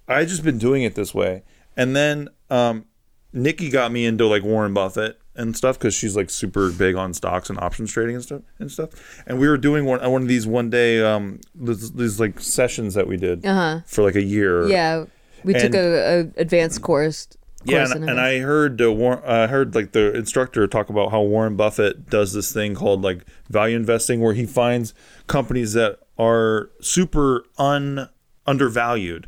I 0.08 0.24
just 0.24 0.44
been 0.44 0.58
doing 0.58 0.82
it 0.82 0.94
this 0.94 1.14
way. 1.14 1.42
And 1.76 1.94
then 1.94 2.28
um, 2.48 2.86
Nikki 3.32 3.68
got 3.68 3.92
me 3.92 4.06
into 4.06 4.26
like 4.26 4.42
Warren 4.42 4.72
Buffett 4.72 5.20
and 5.36 5.56
stuff 5.56 5.78
because 5.78 5.94
she's 5.94 6.16
like 6.16 6.30
super 6.30 6.70
big 6.70 6.94
on 6.96 7.12
stocks 7.14 7.50
and 7.50 7.58
options 7.60 7.92
trading 7.92 8.14
and 8.16 8.24
stuff 8.24 8.42
and 8.58 8.70
stuff. 8.70 8.90
And 9.26 9.38
we 9.38 9.48
were 9.48 9.58
doing 9.58 9.84
one 9.84 10.00
one 10.10 10.22
of 10.22 10.28
these 10.28 10.46
one 10.46 10.70
day 10.70 11.02
um 11.02 11.40
these, 11.54 11.92
these 11.92 12.18
like 12.20 12.40
sessions 12.40 12.94
that 12.94 13.06
we 13.06 13.16
did 13.16 13.44
Uh-huh. 13.46 13.80
for 13.86 14.02
like 14.02 14.16
a 14.16 14.22
year. 14.22 14.66
Yeah, 14.68 15.04
we 15.44 15.52
took 15.52 15.64
And- 15.64 15.74
a, 15.74 16.20
a 16.36 16.40
advanced 16.40 16.82
course. 16.82 17.28
Yeah, 17.64 17.78
course 17.78 17.92
and, 17.96 18.10
and. 18.10 18.20
I 18.20 18.38
heard 18.38 18.80
uh, 18.80 18.92
War- 18.92 19.22
uh, 19.26 19.48
heard 19.48 19.74
like 19.74 19.90
the 19.90 20.14
instructor 20.14 20.66
talk 20.68 20.88
about 20.88 21.10
how 21.10 21.20
Warren 21.22 21.56
Buffett 21.56 22.08
does 22.08 22.32
this 22.32 22.52
thing 22.52 22.76
called 22.76 23.02
like 23.02 23.24
value 23.50 23.74
investing, 23.76 24.20
where 24.20 24.34
he 24.34 24.46
finds 24.46 24.94
companies 25.26 25.72
that 25.72 25.98
are 26.16 26.70
super 26.80 27.44
un 27.58 28.08
undervalued, 28.46 29.26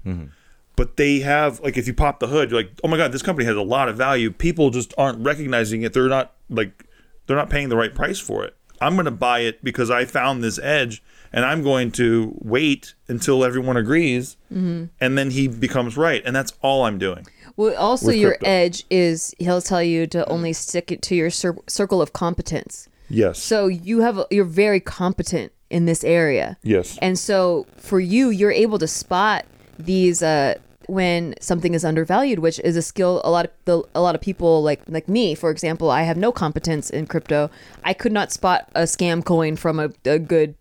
but 0.79 0.97
they 0.97 1.19
have 1.19 1.59
like 1.59 1.77
if 1.77 1.89
you 1.89 1.93
pop 1.93 2.21
the 2.21 2.29
hood, 2.29 2.53
you're 2.53 2.61
like, 2.61 2.71
oh 2.85 2.89
my 2.89 2.97
god, 2.97 3.11
this 3.11 3.21
company 3.21 3.45
has 3.45 3.57
a 3.57 3.63
lot 3.63 3.89
of 3.89 3.97
value. 3.97 4.31
People 4.31 4.71
just 4.71 4.95
aren't 4.97 5.19
recognizing 5.19 5.83
it. 5.83 5.93
They're 5.93 6.09
not 6.09 6.35
like 6.49 6.87
they're 7.27 7.37
not 7.37 7.51
paying 7.51 7.69
the 7.69 7.77
right 7.77 7.93
price 7.93 8.21
for 8.21 8.45
it. 8.45 8.55
I'm 8.81 8.95
going 8.95 9.07
to 9.07 9.11
buy 9.11 9.41
it 9.41 9.65
because 9.65 9.91
I 9.91 10.05
found 10.05 10.45
this 10.45 10.57
edge, 10.61 11.03
and 11.33 11.45
I'm 11.45 11.65
going 11.65 11.91
to 11.93 12.33
wait 12.39 12.95
until 13.09 13.45
everyone 13.45 13.77
agrees, 13.77 14.37
and 14.51 14.89
then 15.01 15.33
he 15.33 15.49
becomes 15.49 15.97
right, 15.97 16.23
and 16.25 16.35
that's 16.35 16.53
all 16.63 16.85
I'm 16.85 16.97
doing. 16.97 17.27
Well, 17.57 17.77
also 17.77 18.13
your 18.13 18.31
crypto. 18.35 18.47
edge 18.47 18.85
is 18.89 19.35
he'll 19.41 19.61
tell 19.61 19.83
you 19.83 20.07
to 20.07 20.25
only 20.29 20.53
stick 20.53 20.93
it 20.93 21.03
to 21.03 21.17
your 21.17 21.31
cir- 21.31 21.59
circle 21.67 22.01
of 22.01 22.13
competence. 22.13 22.89
Yes. 23.11 23.43
So 23.43 23.67
you 23.67 23.99
have 24.03 24.25
you're 24.31 24.45
very 24.45 24.79
competent 24.79 25.51
in 25.71 25.87
this 25.87 26.05
area. 26.05 26.57
Yes. 26.63 26.97
And 27.03 27.19
so 27.19 27.67
for 27.79 27.99
you, 27.99 28.31
you're 28.31 28.53
able 28.53 28.79
to 28.79 28.87
spot 28.87 29.45
these 29.77 30.23
uh, 30.23 30.55
when 30.89 31.35
something 31.39 31.75
is 31.75 31.85
undervalued, 31.85 32.39
which 32.39 32.59
is 32.61 32.77
a 32.77 32.83
skill 32.83 33.21
a 33.23 33.31
lot 33.31 33.45
of 33.45 33.51
the, 33.67 33.83
a 33.95 34.01
lot 34.01 34.15
of 34.15 34.21
people 34.21 34.63
like 34.63 34.81
like 34.89 35.09
me, 35.09 35.35
for 35.35 35.51
example, 35.51 35.91
I 35.91 36.03
have 36.03 36.17
no 36.17 36.33
competence 36.33 36.91
in 36.91 37.07
crypto. 37.07 37.51
I 37.85 37.93
could 37.93 38.13
not 38.13 38.33
spot 38.33 38.69
a 38.75 38.83
scam 38.83 39.25
coin 39.25 39.57
from 39.57 39.79
a, 39.79 39.91
a 40.05 40.19
good 40.19 40.55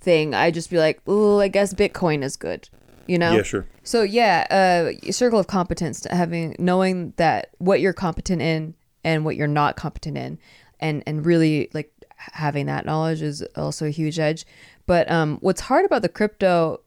thing. 0.00 0.34
I'd 0.34 0.54
just 0.54 0.70
be 0.70 0.78
like, 0.78 1.00
oh, 1.06 1.38
I 1.38 1.48
guess 1.48 1.74
Bitcoin 1.74 2.24
is 2.24 2.36
good. 2.36 2.68
You 3.06 3.18
know? 3.18 3.36
Yeah, 3.36 3.42
sure. 3.42 3.66
So 3.82 4.02
yeah, 4.02 4.46
uh, 4.50 5.12
circle 5.12 5.38
of 5.38 5.46
competence, 5.46 6.06
having 6.10 6.56
knowing 6.58 7.12
that 7.16 7.50
what 7.58 7.80
you're 7.80 7.92
competent 7.92 8.40
in 8.40 8.74
and 9.04 9.26
what 9.26 9.36
you're 9.36 9.46
not 9.46 9.76
competent 9.76 10.16
in, 10.16 10.38
and 10.80 11.02
and 11.06 11.26
really 11.26 11.68
like 11.74 11.92
having 12.16 12.64
that 12.66 12.86
knowledge 12.86 13.20
is 13.20 13.42
also 13.54 13.86
a 13.86 13.90
huge 13.90 14.18
edge. 14.18 14.46
But 14.86 15.10
um, 15.10 15.38
what's 15.40 15.62
hard 15.62 15.84
about 15.84 16.02
the 16.02 16.08
crypto 16.08 16.80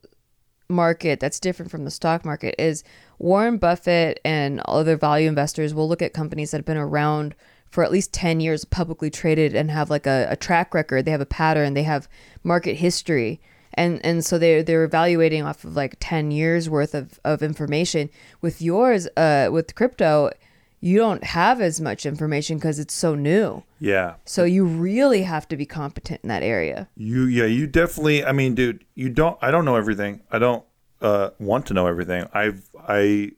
market 0.70 1.20
that's 1.20 1.40
different 1.40 1.72
from 1.72 1.86
the 1.86 1.92
stock 1.92 2.26
market 2.26 2.56
is 2.60 2.84
Warren 3.20 3.58
Buffett 3.58 4.20
and 4.26 4.62
other 4.66 4.98
value 4.98 5.28
investors 5.28 5.74
will 5.74 5.88
look 5.88 6.02
at 6.02 6.14
companies 6.14 6.52
that 6.52 6.58
have 6.58 6.66
been 6.66 6.78
around 6.78 7.36
for 7.70 7.84
at 7.84 7.92
least 7.92 8.14
10 8.14 8.40
years 8.40 8.66
publicly 8.66 9.10
traded 9.10 9.56
and 9.56 9.72
have 9.72 9.90
like 9.90 10.08
a, 10.08 10.28
a 10.30 10.36
track 10.36 10.74
record. 10.74 11.06
They 11.06 11.12
have 11.12 11.22
a 11.22 11.26
pattern. 11.26 11.74
They 11.74 11.84
have 11.84 12.08
market 12.44 12.76
history. 12.76 13.40
And 13.74 14.04
and 14.04 14.26
so 14.26 14.40
they're 14.40 14.64
they're 14.64 14.84
evaluating 14.84 15.44
off 15.44 15.64
of 15.64 15.76
like 15.76 15.98
10 16.00 16.32
years 16.32 16.70
worth 16.70 16.96
of, 16.96 17.20
of 17.24 17.44
information. 17.44 18.10
With 18.42 18.62
yours 18.62 19.08
uh 19.16 19.50
with 19.52 19.76
crypto 19.76 20.32
you 20.80 20.98
don't 21.00 21.24
have 21.24 21.60
as 21.60 21.82
much 21.82 22.06
information 22.06 22.58
because 22.58 22.78
it's 22.80 22.94
so 22.94 23.16
new 23.16 23.64
Yeah. 23.80 24.16
so 24.26 24.44
you 24.44 24.64
really 24.66 25.24
have 25.24 25.48
to 25.50 25.58
be 25.58 25.66
competent 25.66 26.20
in 26.24 26.30
that 26.30 26.44
area 26.44 26.88
You 26.96 27.24
yeah, 27.26 27.46
you 27.46 27.66
definitely 27.68 28.24
I 28.24 28.32
mean, 28.32 28.54
dude, 28.56 28.86
you 28.96 29.10
don't 29.10 29.38
I 29.42 29.50
don't 29.52 29.66
know 29.66 29.76
everything. 29.76 30.22
I 30.32 30.40
don't 30.40 30.64
uh 31.02 31.30
want 31.40 31.66
to 31.68 31.74
know 31.74 31.88
everything. 31.88 32.28
I've 32.34 32.70
I 32.88 33.32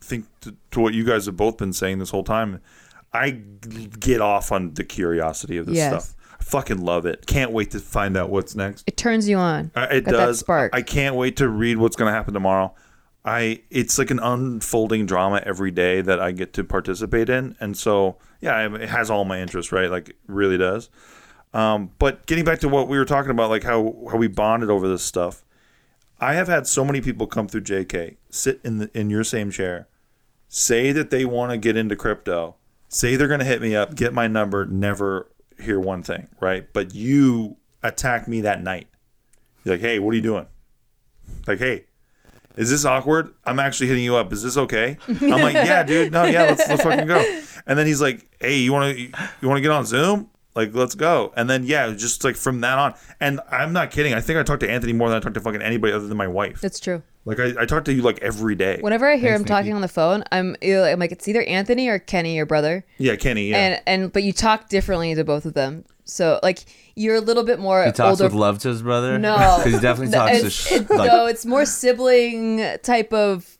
think 0.00 0.26
to, 0.42 0.54
to 0.72 0.80
what 0.80 0.94
you 0.94 1.04
guys 1.04 1.26
have 1.26 1.36
both 1.36 1.56
been 1.56 1.72
saying 1.72 1.98
this 1.98 2.10
whole 2.10 2.24
time, 2.24 2.60
I 3.12 3.30
get 3.98 4.20
off 4.20 4.52
on 4.52 4.74
the 4.74 4.84
curiosity 4.84 5.56
of 5.56 5.66
this 5.66 5.76
Yes. 5.76 5.90
stuff. 6.04 6.16
I 6.38 6.44
fucking 6.44 6.78
love 6.84 7.06
it. 7.06 7.26
Can't 7.26 7.50
wait 7.52 7.70
to 7.72 7.78
find 7.80 8.16
out 8.16 8.28
what's 8.30 8.54
next. 8.54 8.84
it 8.86 8.96
turns 8.98 9.28
you 9.28 9.36
on 9.38 9.70
Uh, 9.74 9.86
it 9.90 10.04
Got 10.04 10.12
does. 10.12 10.38
spark 10.40 10.74
I 10.74 10.82
can't 10.82 11.16
wait 11.16 11.36
to 11.38 11.48
read 11.48 11.78
what's 11.78 11.96
going 11.96 12.10
to 12.10 12.14
happen 12.14 12.34
tomorrow. 12.34 12.74
I 13.26 13.62
it's 13.70 13.98
like 13.98 14.12
an 14.12 14.20
unfolding 14.20 15.04
drama 15.04 15.42
every 15.44 15.72
day 15.72 16.00
that 16.00 16.20
I 16.20 16.30
get 16.30 16.52
to 16.54 16.64
participate 16.64 17.28
in, 17.28 17.56
and 17.58 17.76
so 17.76 18.18
yeah, 18.40 18.72
it 18.76 18.88
has 18.88 19.10
all 19.10 19.24
my 19.24 19.40
interest, 19.40 19.72
right? 19.72 19.90
Like 19.90 20.10
it 20.10 20.16
really 20.28 20.56
does. 20.56 20.88
Um, 21.52 21.90
but 21.98 22.26
getting 22.26 22.44
back 22.44 22.60
to 22.60 22.68
what 22.68 22.86
we 22.86 22.96
were 22.96 23.04
talking 23.04 23.32
about, 23.32 23.50
like 23.50 23.64
how 23.64 23.96
how 24.10 24.16
we 24.16 24.28
bonded 24.28 24.70
over 24.70 24.86
this 24.86 25.02
stuff, 25.02 25.44
I 26.20 26.34
have 26.34 26.46
had 26.46 26.68
so 26.68 26.84
many 26.84 27.00
people 27.00 27.26
come 27.26 27.48
through 27.48 27.62
JK, 27.62 28.16
sit 28.30 28.60
in 28.62 28.78
the 28.78 28.90
in 28.96 29.10
your 29.10 29.24
same 29.24 29.50
chair, 29.50 29.88
say 30.48 30.92
that 30.92 31.10
they 31.10 31.24
want 31.24 31.50
to 31.50 31.58
get 31.58 31.76
into 31.76 31.96
crypto, 31.96 32.54
say 32.88 33.16
they're 33.16 33.26
going 33.26 33.40
to 33.40 33.46
hit 33.46 33.60
me 33.60 33.74
up, 33.74 33.96
get 33.96 34.14
my 34.14 34.28
number, 34.28 34.64
never 34.66 35.28
hear 35.58 35.80
one 35.80 36.04
thing, 36.04 36.28
right? 36.40 36.72
But 36.72 36.94
you 36.94 37.56
attack 37.82 38.28
me 38.28 38.40
that 38.42 38.62
night. 38.62 38.86
You're 39.64 39.74
like, 39.74 39.80
hey, 39.80 39.98
what 39.98 40.12
are 40.12 40.16
you 40.16 40.22
doing? 40.22 40.46
Like, 41.46 41.58
hey, 41.58 41.86
is 42.56 42.70
this 42.70 42.84
awkward? 42.84 43.34
I'm 43.44 43.58
actually 43.58 43.88
hitting 43.88 44.04
you 44.04 44.16
up. 44.16 44.32
Is 44.32 44.42
this 44.42 44.56
okay? 44.56 44.96
I'm 45.08 45.30
like, 45.30 45.54
yeah, 45.54 45.82
dude. 45.82 46.12
No, 46.12 46.24
yeah, 46.24 46.42
let's 46.44 46.68
let's 46.68 46.82
fucking 46.82 47.06
go. 47.06 47.42
And 47.66 47.78
then 47.78 47.86
he's 47.86 48.00
like, 48.00 48.26
hey, 48.40 48.58
you 48.58 48.72
want 48.72 48.96
to 48.96 49.02
you 49.02 49.48
want 49.48 49.58
to 49.58 49.62
get 49.62 49.70
on 49.70 49.84
Zoom? 49.84 50.30
Like, 50.54 50.74
let's 50.74 50.94
go. 50.94 51.34
And 51.36 51.50
then 51.50 51.64
yeah, 51.64 51.92
just 51.92 52.24
like 52.24 52.34
from 52.34 52.62
that 52.62 52.78
on. 52.78 52.94
And 53.20 53.40
I'm 53.50 53.74
not 53.74 53.90
kidding. 53.90 54.14
I 54.14 54.22
think 54.22 54.38
I 54.38 54.42
talk 54.42 54.60
to 54.60 54.70
Anthony 54.70 54.94
more 54.94 55.08
than 55.10 55.18
I 55.18 55.20
talk 55.20 55.34
to 55.34 55.40
fucking 55.40 55.60
anybody 55.60 55.92
other 55.92 56.06
than 56.08 56.16
my 56.16 56.28
wife. 56.28 56.62
that's 56.62 56.80
true 56.80 57.02
Like 57.26 57.38
I, 57.38 57.52
I 57.60 57.66
talk 57.66 57.84
to 57.84 57.92
you 57.92 58.00
like 58.00 58.20
every 58.22 58.54
day. 58.54 58.78
Whenever 58.80 59.06
I 59.06 59.16
hear 59.16 59.34
him 59.34 59.44
talking 59.44 59.74
on 59.74 59.82
the 59.82 59.88
phone, 59.88 60.24
I'm 60.32 60.56
I'm 60.62 60.98
like 60.98 61.12
it's 61.12 61.28
either 61.28 61.42
Anthony 61.42 61.88
or 61.88 61.98
Kenny, 61.98 62.36
your 62.36 62.46
brother, 62.46 62.86
yeah, 62.96 63.16
Kenny. 63.16 63.50
Yeah. 63.50 63.56
and 63.58 63.82
and 63.86 64.12
but 64.12 64.22
you 64.22 64.32
talk 64.32 64.70
differently 64.70 65.14
to 65.14 65.24
both 65.24 65.44
of 65.44 65.52
them. 65.52 65.84
So 66.06 66.40
like 66.42 66.60
you're 66.94 67.16
a 67.16 67.20
little 67.20 67.42
bit 67.44 67.58
more 67.58 67.84
He 67.84 67.92
talks 67.92 68.20
older. 68.20 68.24
with 68.24 68.32
love 68.32 68.58
to 68.60 68.68
his 68.68 68.80
brother. 68.82 69.18
No, 69.18 69.60
he 69.64 69.72
definitely 69.72 70.12
talks 70.12 70.30
to 70.32 70.36
it's- 70.38 70.52
sh- 70.52 70.72
it- 70.72 70.90
like 70.90 71.10
no, 71.12 71.26
it's 71.26 71.44
more 71.44 71.66
sibling 71.66 72.64
type 72.82 73.12
of. 73.12 73.58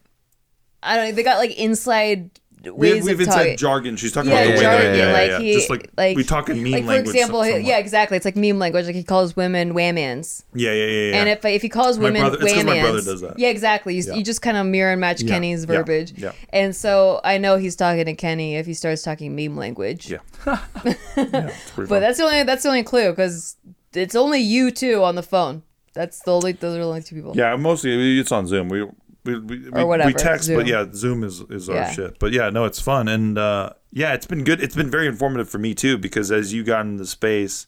I 0.82 0.94
don't 0.96 1.06
know. 1.10 1.12
They 1.12 1.22
got 1.24 1.38
like 1.38 1.56
inside 1.58 2.30
ways 2.64 3.04
we 3.04 3.12
of 3.12 3.20
even 3.20 3.30
said 3.32 3.58
jargon. 3.58 3.96
She's 3.96 4.10
talking 4.12 4.30
yeah, 4.30 4.38
about 4.40 4.46
the 4.48 4.54
way 4.56 4.60
jargon, 4.62 4.92
that, 4.92 4.98
yeah, 4.98 5.12
like 5.12 5.30
yeah, 5.30 5.38
he, 5.38 5.52
just 5.52 5.70
like, 5.70 5.90
like 5.96 6.16
we 6.16 6.24
talk 6.24 6.48
in 6.48 6.62
meme 6.62 6.72
like 6.72 6.82
for 6.82 6.88
language. 6.88 7.14
example, 7.14 7.42
somewhat. 7.44 7.64
yeah, 7.64 7.78
exactly. 7.78 8.16
It's 8.16 8.24
like 8.24 8.34
meme 8.36 8.58
language. 8.58 8.86
Like 8.86 8.94
he 8.94 9.04
calls 9.04 9.36
women 9.36 9.72
whammans. 9.74 10.42
yeah, 10.54 10.72
yeah, 10.72 10.86
yeah, 10.86 11.10
yeah. 11.10 11.16
And 11.16 11.28
if 11.28 11.44
if 11.44 11.62
he 11.62 11.68
calls 11.68 11.98
My 11.98 12.04
women 12.04 12.22
brother- 12.22 12.38
it's 12.42 12.52
'cause 12.54 12.64
my 12.64 12.80
brother 12.80 13.02
does 13.02 13.20
that. 13.20 13.38
yeah, 13.38 13.48
exactly. 13.48 13.94
You, 13.96 14.02
Yeah. 14.06 14.14
you 14.14 14.24
just 14.24 14.42
kind 14.42 14.56
of 14.56 14.66
mirror 14.66 14.90
and 14.92 15.00
match 15.00 15.22
Yeah, 15.22 15.28
Kenny's 15.34 15.64
verbiage. 15.64 16.12
yeah. 16.16 16.32
And 16.50 16.74
so 16.74 17.20
I 17.24 17.38
know 17.38 17.56
he's 17.56 17.76
talking 17.76 18.04
to 18.06 18.14
Kenny 18.14 18.56
if 18.56 18.66
he 18.66 18.74
starts 18.74 19.02
talking 19.02 19.36
meme 19.36 19.56
language. 19.56 20.10
yeah, 20.10 20.18
yeah, 20.46 21.50
But 21.76 21.88
fun. 21.88 22.00
that's 22.00 22.18
the 22.18 22.24
only 22.24 22.42
that's 22.42 22.62
the 22.62 22.68
only 22.68 22.82
clue 22.82 23.10
because 23.10 23.56
it's 23.94 24.14
only 24.14 24.40
you 24.40 24.70
two 24.70 25.02
on 25.04 25.14
the 25.14 25.22
phone. 25.22 25.62
That's 25.94 26.20
the 26.20 26.32
only 26.32 26.52
those 26.52 26.76
are 26.76 26.80
the 26.80 26.84
only 26.86 27.02
two 27.02 27.14
people. 27.16 27.32
Yeah, 27.36 27.56
mostly 27.56 28.18
it's 28.18 28.32
on 28.32 28.46
Zoom. 28.46 28.68
We 28.68 28.86
we 29.26 29.38
we, 29.38 29.70
we, 29.70 29.84
whatever, 29.84 30.08
we 30.08 30.14
text, 30.14 30.44
Zoom. 30.46 30.56
but 30.58 30.66
yeah, 30.66 30.86
Zoom 30.92 31.24
is 31.24 31.40
is 31.50 31.68
our 31.68 31.76
Yeah. 31.76 31.90
shit. 31.92 32.18
But 32.18 32.32
yeah, 32.32 32.50
no, 32.50 32.64
it's 32.64 32.80
fun 32.80 33.08
and 33.08 33.36
uh, 33.36 33.70
yeah, 33.92 34.14
it's 34.14 34.26
been 34.26 34.44
good. 34.44 34.60
It's 34.62 34.74
been 34.76 34.90
very 34.90 35.06
informative 35.06 35.48
for 35.48 35.58
me 35.58 35.74
too 35.74 35.98
because 35.98 36.30
as 36.32 36.52
you 36.52 36.64
got 36.64 36.86
into 36.86 36.98
the 36.98 37.06
space, 37.06 37.66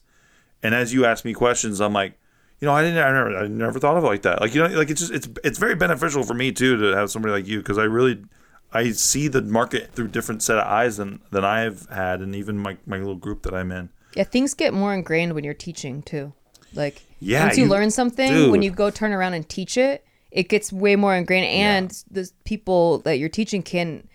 and 0.63 0.73
as 0.73 0.93
you 0.93 1.05
ask 1.05 1.23
me 1.25 1.33
questions, 1.33 1.79
I'm 1.81 1.93
like, 1.93 2.13
you 2.59 2.65
know, 2.65 2.73
I 2.73 2.81
didn't, 2.83 2.97
I 3.03 3.11
never, 3.11 3.37
I 3.37 3.47
never 3.47 3.79
thought 3.79 3.97
of 3.97 4.03
it 4.03 4.07
like 4.07 4.21
that. 4.23 4.41
Like 4.41 4.53
you 4.55 4.61
know, 4.61 4.75
like 4.77 4.89
it's 4.89 5.01
just 5.01 5.13
it's 5.13 5.29
it's 5.43 5.57
very 5.59 5.75
beneficial 5.75 6.23
for 6.23 6.33
me 6.33 6.51
too 6.51 6.77
to 6.77 6.95
have 6.97 7.11
somebody 7.11 7.33
like 7.33 7.47
you 7.47 7.59
because 7.59 7.77
I 7.77 7.83
really. 7.83 8.23
I 8.71 8.91
see 8.91 9.27
the 9.27 9.41
market 9.41 9.93
through 9.93 10.09
different 10.09 10.43
set 10.43 10.59
of 10.59 10.63
eyes 10.67 10.97
than, 10.97 11.21
than 11.31 11.43
I've 11.43 11.87
had, 11.89 12.21
and 12.21 12.35
even 12.35 12.55
my, 12.59 12.77
my 12.85 12.97
little 12.99 13.15
group 13.15 13.41
that 13.41 13.53
I'm 13.55 13.71
in. 13.71 13.89
Yeah, 14.15 14.25
things 14.25 14.53
get 14.53 14.75
more 14.75 14.93
ingrained 14.93 15.33
when 15.33 15.43
you're 15.43 15.55
teaching 15.55 16.03
too. 16.03 16.33
Like 16.75 17.01
Yeah, 17.19 17.45
once 17.45 17.57
you, 17.57 17.63
you- 17.63 17.69
learn 17.71 17.89
something, 17.89 18.51
when 18.51 18.61
you 18.61 18.69
go 18.69 18.91
turn 18.91 19.11
around 19.11 19.33
and 19.33 19.49
teach 19.49 19.75
it, 19.75 20.05
it 20.31 20.49
gets 20.49 20.71
way 20.71 20.95
more 20.95 21.15
ingrained, 21.15 21.45
and 21.47 22.03
the 22.11 22.29
people 22.45 22.99
that 22.99 23.17
you're 23.19 23.29
teaching 23.29 23.63
can 23.63 24.07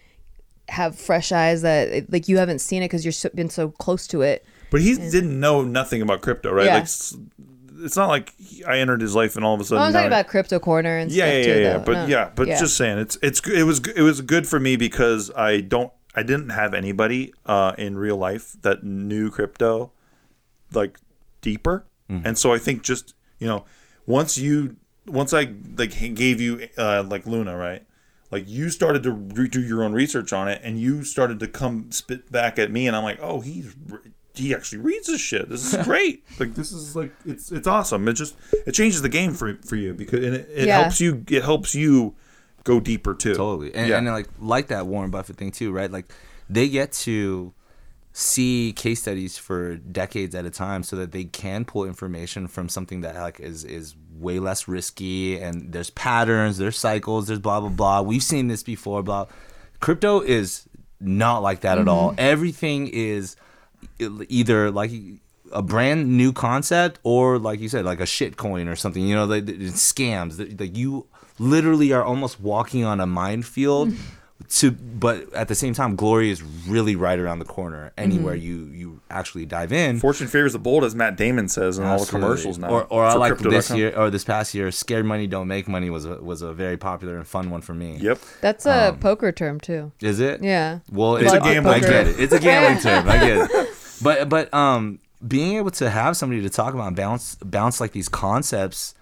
have 0.68 0.96
fresh 0.98 1.30
eyes 1.32 1.62
that 1.62 2.10
like 2.12 2.28
you 2.28 2.38
haven't 2.38 2.60
seen 2.60 2.82
it 2.82 2.86
because 2.86 3.04
you've 3.04 3.14
so- 3.14 3.30
been 3.34 3.50
so 3.50 3.68
close 3.70 4.06
to 4.08 4.22
it. 4.22 4.44
But 4.70 4.80
he 4.80 4.94
didn't 4.96 5.38
know 5.38 5.62
nothing 5.62 6.02
about 6.02 6.20
crypto, 6.22 6.52
right? 6.52 6.66
Yeah. 6.66 6.74
Like, 6.76 6.88
it's 7.84 7.96
not 7.96 8.08
like 8.08 8.32
I 8.66 8.78
entered 8.78 9.00
his 9.00 9.14
life 9.14 9.36
and 9.36 9.44
all 9.44 9.54
of 9.54 9.60
a 9.60 9.64
sudden. 9.64 9.82
I'm 9.84 9.92
talking 9.92 10.08
now- 10.10 10.18
about 10.18 10.28
crypto 10.28 10.58
corner 10.58 10.96
and 10.96 11.10
yeah, 11.10 11.24
stuff 11.24 11.34
yeah, 11.34 11.42
too. 11.42 11.50
yeah, 11.50 11.56
yeah. 11.56 11.72
though. 11.78 11.84
But 11.84 11.92
No. 11.92 12.06
yeah, 12.06 12.30
but 12.34 12.48
just 12.48 12.76
saying, 12.76 12.98
it's 12.98 13.18
it's 13.22 13.40
g- 13.40 13.54
it 13.58 13.64
was 13.64 13.80
it 13.94 14.02
was 14.02 14.20
good 14.20 14.46
for 14.48 14.58
me 14.58 14.76
because 14.76 15.30
I 15.36 15.60
don't 15.60 15.92
I 16.14 16.22
didn't 16.22 16.50
have 16.50 16.72
anybody 16.74 17.34
uh, 17.44 17.72
in 17.76 17.98
real 17.98 18.16
life 18.16 18.56
that 18.62 18.84
knew 18.84 19.30
crypto 19.30 19.90
like 20.72 20.98
deeper, 21.40 21.84
and 22.08 22.38
so 22.38 22.52
I 22.54 22.58
think 22.58 22.82
just 22.82 23.14
you 23.38 23.46
know 23.46 23.64
once 24.06 24.38
you 24.38 24.76
once 25.06 25.32
I 25.32 25.52
like 25.76 26.14
gave 26.14 26.40
you 26.40 26.68
uh, 26.78 27.04
like 27.06 27.26
Luna 27.26 27.56
right. 27.56 27.84
Like 28.30 28.48
you 28.48 28.70
started 28.70 29.02
to 29.04 29.12
re- 29.12 29.48
do 29.48 29.60
your 29.62 29.84
own 29.84 29.92
research 29.92 30.32
on 30.32 30.48
it, 30.48 30.60
and 30.64 30.78
you 30.78 31.04
started 31.04 31.38
to 31.40 31.46
come 31.46 31.92
spit 31.92 32.32
back 32.32 32.58
at 32.58 32.70
me, 32.72 32.86
and 32.88 32.96
I'm 32.96 33.04
like, 33.04 33.18
"Oh, 33.22 33.40
he's 33.40 33.76
he 34.34 34.52
actually 34.52 34.78
reads 34.78 35.06
this 35.06 35.20
shit. 35.20 35.48
This 35.48 35.72
is 35.72 35.84
great. 35.86 36.24
like 36.40 36.54
this 36.54 36.72
is 36.72 36.96
like 36.96 37.12
it's 37.24 37.52
it's 37.52 37.68
awesome. 37.68 38.08
It 38.08 38.14
just 38.14 38.34
it 38.66 38.72
changes 38.72 39.02
the 39.02 39.08
game 39.08 39.34
for 39.34 39.54
for 39.64 39.76
you 39.76 39.94
because 39.94 40.24
and 40.24 40.34
it, 40.34 40.48
it 40.52 40.66
Yeah. 40.66 40.80
helps 40.80 41.00
you 41.00 41.24
it 41.30 41.44
helps 41.44 41.74
you 41.74 42.14
go 42.64 42.80
deeper 42.80 43.14
too. 43.14 43.34
Totally. 43.34 43.72
And, 43.74 43.88
Yeah. 43.88 43.98
and 43.98 44.06
like 44.08 44.28
like 44.40 44.66
that 44.68 44.86
Warren 44.86 45.10
Buffett 45.10 45.36
thing 45.36 45.52
too, 45.52 45.70
right? 45.70 45.90
Like 45.92 46.06
they 46.50 46.68
get 46.68 46.90
to 46.92 47.52
see 48.12 48.72
case 48.74 49.02
studies 49.02 49.36
for 49.36 49.76
decades 49.76 50.34
at 50.34 50.44
a 50.46 50.50
time 50.50 50.82
so 50.82 50.96
that 50.96 51.12
they 51.12 51.24
can 51.24 51.64
pull 51.64 51.84
information 51.84 52.46
from 52.48 52.68
something 52.68 53.00
that 53.02 53.14
like 53.16 53.38
is 53.38 53.64
is 53.64 53.94
way 54.24 54.40
less 54.40 54.66
risky 54.66 55.38
and 55.38 55.72
there's 55.72 55.90
patterns, 55.90 56.58
there's 56.58 56.78
cycles, 56.78 57.28
there's 57.28 57.38
blah 57.38 57.60
blah 57.60 57.68
blah. 57.68 58.02
We've 58.02 58.22
seen 58.22 58.48
this 58.48 58.64
before, 58.64 59.02
blah. 59.02 59.26
Crypto 59.78 60.20
is 60.20 60.68
not 61.00 61.42
like 61.42 61.60
that 61.60 61.78
at 61.78 61.86
all. 61.86 62.10
Mm-hmm. 62.10 62.20
Everything 62.20 62.88
is 62.88 63.36
either 64.00 64.70
like 64.70 64.90
a 65.52 65.62
brand 65.62 66.16
new 66.16 66.32
concept 66.32 66.98
or 67.02 67.38
like 67.38 67.60
you 67.60 67.68
said 67.68 67.84
like 67.84 68.00
a 68.00 68.06
shit 68.06 68.36
coin 68.36 68.66
or 68.66 68.74
something 68.74 69.06
you 69.06 69.14
know 69.14 69.24
like 69.24 69.48
it's 69.48 69.92
scams 69.92 70.36
that 70.38 70.58
like 70.58 70.76
you 70.76 71.06
literally 71.38 71.92
are 71.92 72.02
almost 72.02 72.40
walking 72.40 72.84
on 72.84 73.00
a 73.00 73.06
minefield 73.06 73.92
to 74.48 74.70
but 74.72 75.32
at 75.32 75.48
the 75.48 75.54
same 75.54 75.72
time 75.74 75.94
glory 75.96 76.28
is 76.28 76.42
really 76.68 76.96
right 76.96 77.18
around 77.18 77.38
the 77.38 77.44
corner 77.44 77.92
anywhere 77.96 78.34
you 78.34 78.66
you 78.66 79.00
actually 79.08 79.46
dive 79.46 79.72
in 79.72 80.00
Fortune 80.00 80.26
favors 80.26 80.52
the 80.52 80.58
bold, 80.58 80.82
as 80.84 80.94
Matt 80.94 81.16
Damon 81.16 81.48
says 81.48 81.78
in 81.78 81.84
all 81.84 82.00
the 82.00 82.06
commercials 82.10 82.58
now. 82.58 82.68
Or, 82.68 82.82
or 82.84 83.04
I 83.04 83.12
for 83.12 83.18
like 83.20 83.38
this 83.38 83.70
year 83.70 83.96
or 83.96 84.10
this 84.10 84.24
past 84.24 84.52
year, 84.52 84.70
"Scared 84.72 85.06
Money 85.06 85.26
Don't 85.28 85.46
Make 85.46 85.68
Money" 85.68 85.88
was 85.88 86.04
a, 86.04 86.16
was 86.20 86.42
a 86.42 86.52
very 86.52 86.76
popular 86.76 87.16
and 87.16 87.26
fun 87.26 87.48
one 87.50 87.60
for 87.60 87.74
me. 87.74 87.96
Yep. 87.98 88.18
That's 88.40 88.66
a 88.66 88.88
Um, 88.88 88.98
poker 88.98 89.30
term 89.30 89.60
too. 89.60 89.92
Is 90.00 90.18
it? 90.18 90.42
Yeah. 90.42 90.80
Well, 90.90 91.16
It's 91.16 91.32
a 91.32 91.38
gambling 91.40 91.76
I, 91.76 91.80
get 91.80 91.88
term. 91.88 92.08
it. 92.08 92.20
It's 92.20 92.32
a 92.32 92.40
gambling 92.40 92.82
term. 92.82 93.08
I 93.08 93.18
get 93.18 93.50
it. 93.50 93.68
But 94.02 94.28
but 94.28 94.52
um, 94.52 94.98
being 95.26 95.56
able 95.58 95.70
to 95.72 95.88
have 95.90 96.16
somebody 96.16 96.42
to 96.42 96.50
talk 96.50 96.74
about 96.74 96.88
and 96.88 96.96
bounce 96.96 97.36
bounce 97.36 97.80
like 97.80 97.92
these 97.92 98.08
concepts 98.08 98.94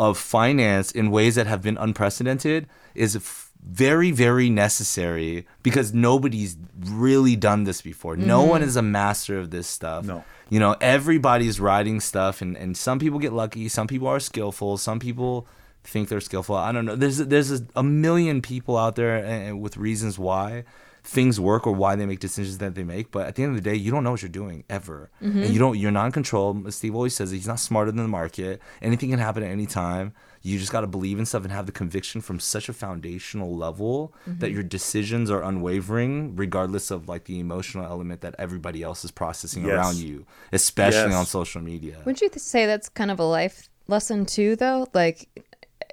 of 0.00 0.18
finance 0.18 0.90
in 0.90 1.10
ways 1.12 1.36
that 1.36 1.46
have 1.46 1.62
been 1.62 1.76
unprecedented 1.78 2.66
is 2.94 3.14
f- 3.16 3.49
very 3.62 4.10
very 4.10 4.50
necessary 4.50 5.46
because 5.62 5.92
nobody's 5.92 6.56
really 6.78 7.36
done 7.36 7.64
this 7.64 7.82
before. 7.82 8.16
No 8.16 8.40
mm-hmm. 8.40 8.50
one 8.50 8.62
is 8.62 8.76
a 8.76 8.82
master 8.82 9.38
of 9.38 9.50
this 9.50 9.66
stuff. 9.66 10.06
No. 10.06 10.24
You 10.48 10.58
know, 10.58 10.76
everybody's 10.80 11.60
writing 11.60 12.00
stuff, 12.00 12.42
and, 12.42 12.56
and 12.56 12.76
some 12.76 12.98
people 12.98 13.20
get 13.20 13.32
lucky. 13.32 13.68
Some 13.68 13.86
people 13.86 14.08
are 14.08 14.18
skillful. 14.18 14.78
Some 14.78 14.98
people 14.98 15.46
think 15.84 16.08
they're 16.08 16.20
skillful. 16.20 16.56
I 16.56 16.72
don't 16.72 16.84
know. 16.84 16.96
There's 16.96 17.18
there's 17.18 17.52
a, 17.52 17.66
a 17.76 17.82
million 17.82 18.42
people 18.42 18.76
out 18.76 18.96
there 18.96 19.16
and, 19.16 19.48
and 19.48 19.60
with 19.60 19.76
reasons 19.76 20.18
why 20.18 20.64
things 21.02 21.40
work 21.40 21.66
or 21.66 21.72
why 21.72 21.96
they 21.96 22.04
make 22.04 22.20
decisions 22.20 22.58
that 22.58 22.74
they 22.74 22.84
make. 22.84 23.10
But 23.10 23.26
at 23.26 23.34
the 23.34 23.42
end 23.42 23.56
of 23.56 23.62
the 23.62 23.70
day, 23.70 23.76
you 23.76 23.90
don't 23.90 24.04
know 24.04 24.10
what 24.10 24.22
you're 24.22 24.28
doing 24.28 24.64
ever, 24.68 25.10
mm-hmm. 25.22 25.42
and 25.42 25.52
you 25.52 25.58
don't. 25.58 25.78
You're 25.78 25.90
not 25.90 26.06
in 26.06 26.12
control. 26.12 26.70
Steve 26.70 26.94
always 26.94 27.14
says 27.14 27.30
he's 27.30 27.46
not 27.46 27.60
smarter 27.60 27.90
than 27.90 28.02
the 28.02 28.08
market. 28.08 28.60
Anything 28.82 29.10
can 29.10 29.18
happen 29.18 29.42
at 29.42 29.50
any 29.50 29.66
time. 29.66 30.12
You 30.42 30.58
just 30.58 30.72
got 30.72 30.80
to 30.80 30.86
believe 30.86 31.18
in 31.18 31.26
stuff 31.26 31.42
and 31.42 31.52
have 31.52 31.66
the 31.66 31.72
conviction 31.72 32.20
from 32.22 32.40
such 32.40 32.68
a 32.68 32.72
foundational 32.72 33.54
level 33.54 34.14
that 34.26 34.46
mm-hmm. 34.46 34.54
your 34.54 34.62
decisions 34.62 35.30
are 35.30 35.42
unwavering, 35.42 36.34
regardless 36.34 36.90
of 36.90 37.08
like 37.08 37.24
the 37.24 37.38
emotional 37.38 37.84
element 37.84 38.22
that 38.22 38.34
everybody 38.38 38.82
else 38.82 39.04
is 39.04 39.10
processing 39.10 39.64
Yes. 39.66 39.72
around 39.72 39.96
you, 39.96 40.24
especially 40.52 41.10
Yes. 41.10 41.14
on 41.14 41.26
social 41.26 41.60
media. 41.60 41.96
Wouldn't 41.98 42.22
you 42.22 42.30
th- 42.30 42.40
say 42.40 42.64
that's 42.64 42.88
kind 42.88 43.10
of 43.10 43.18
a 43.18 43.24
life 43.24 43.68
lesson 43.86 44.24
too, 44.24 44.56
though? 44.56 44.86
Like, 44.94 45.28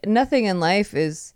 nothing 0.06 0.45
in 0.45 0.60
life 0.62 0.93
is 0.93 1.34